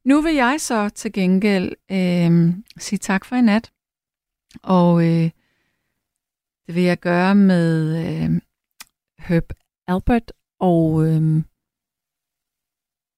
Nu 0.04 0.20
vil 0.22 0.34
jeg 0.34 0.60
så 0.60 0.88
til 0.88 1.12
gengæld 1.12 1.72
øh, 1.90 2.54
sige 2.78 2.98
tak 2.98 3.24
for 3.24 3.36
i 3.36 3.40
nat. 3.40 3.72
Og 4.62 5.02
øh, 5.02 5.30
det 6.66 6.74
vil 6.74 6.82
jeg 6.82 6.98
gøre 6.98 7.34
med 7.34 7.68
øh, 8.04 8.40
Herb 9.18 9.52
Albert 9.86 10.32
og 10.60 11.06
øh, 11.06 11.44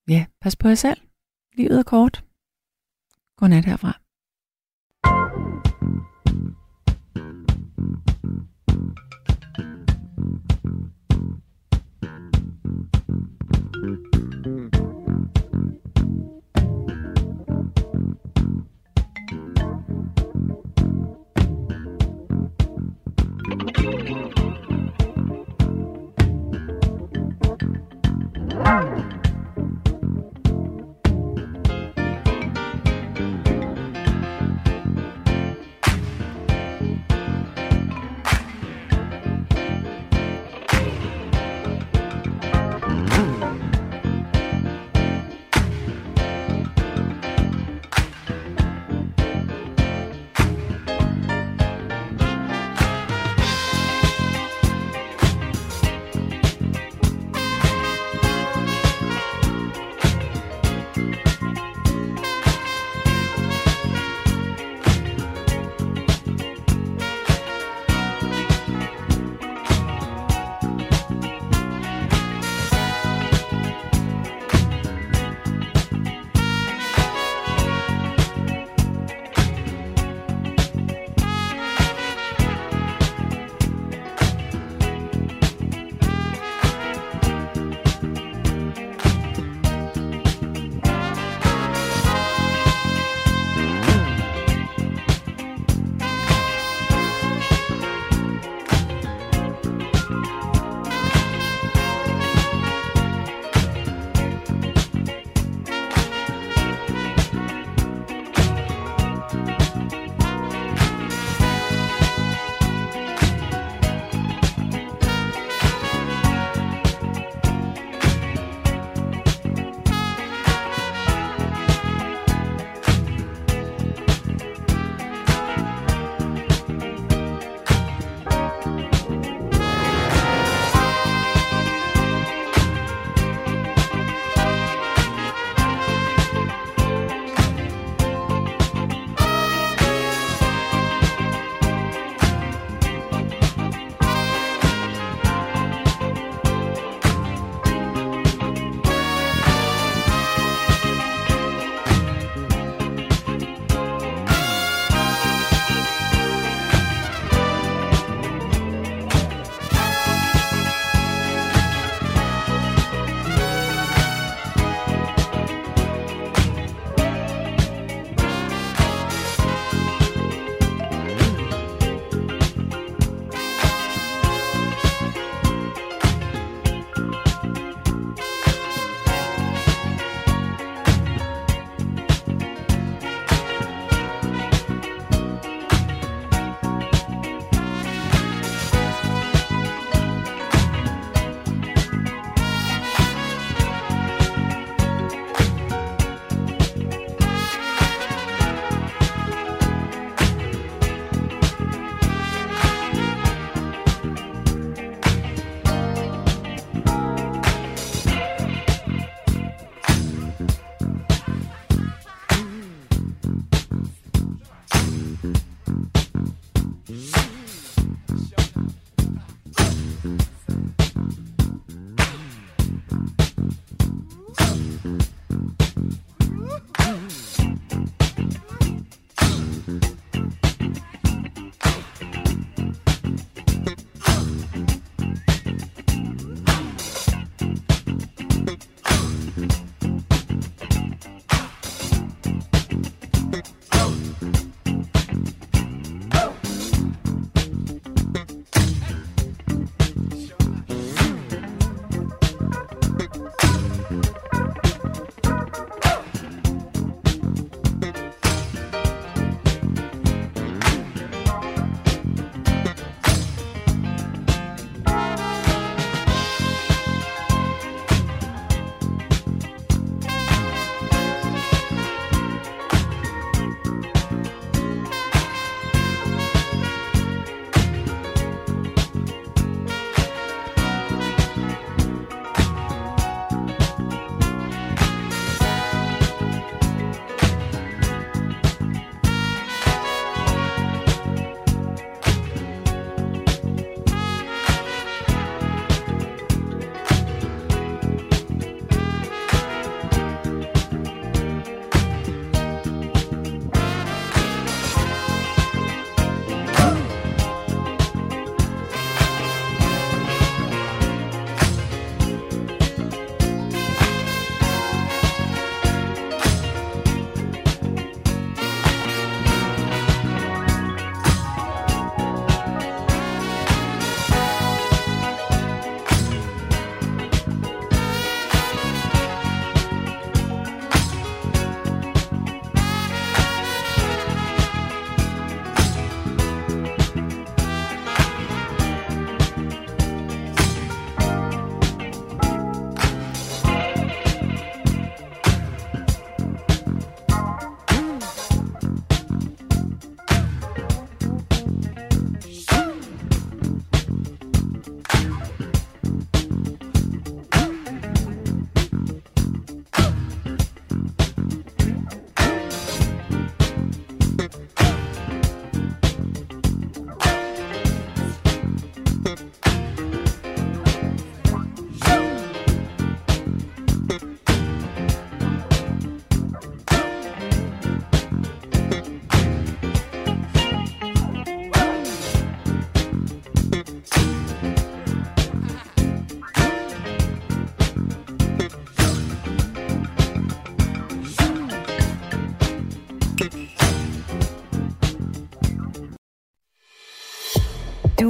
Ja, 0.08 0.26
pas 0.40 0.56
på 0.56 0.68
jer 0.68 0.74
selv. 0.74 1.00
Livet 1.52 1.78
er 1.78 1.82
kort. 1.82 2.24
Godnat 3.36 3.64
herfra. 3.64 4.03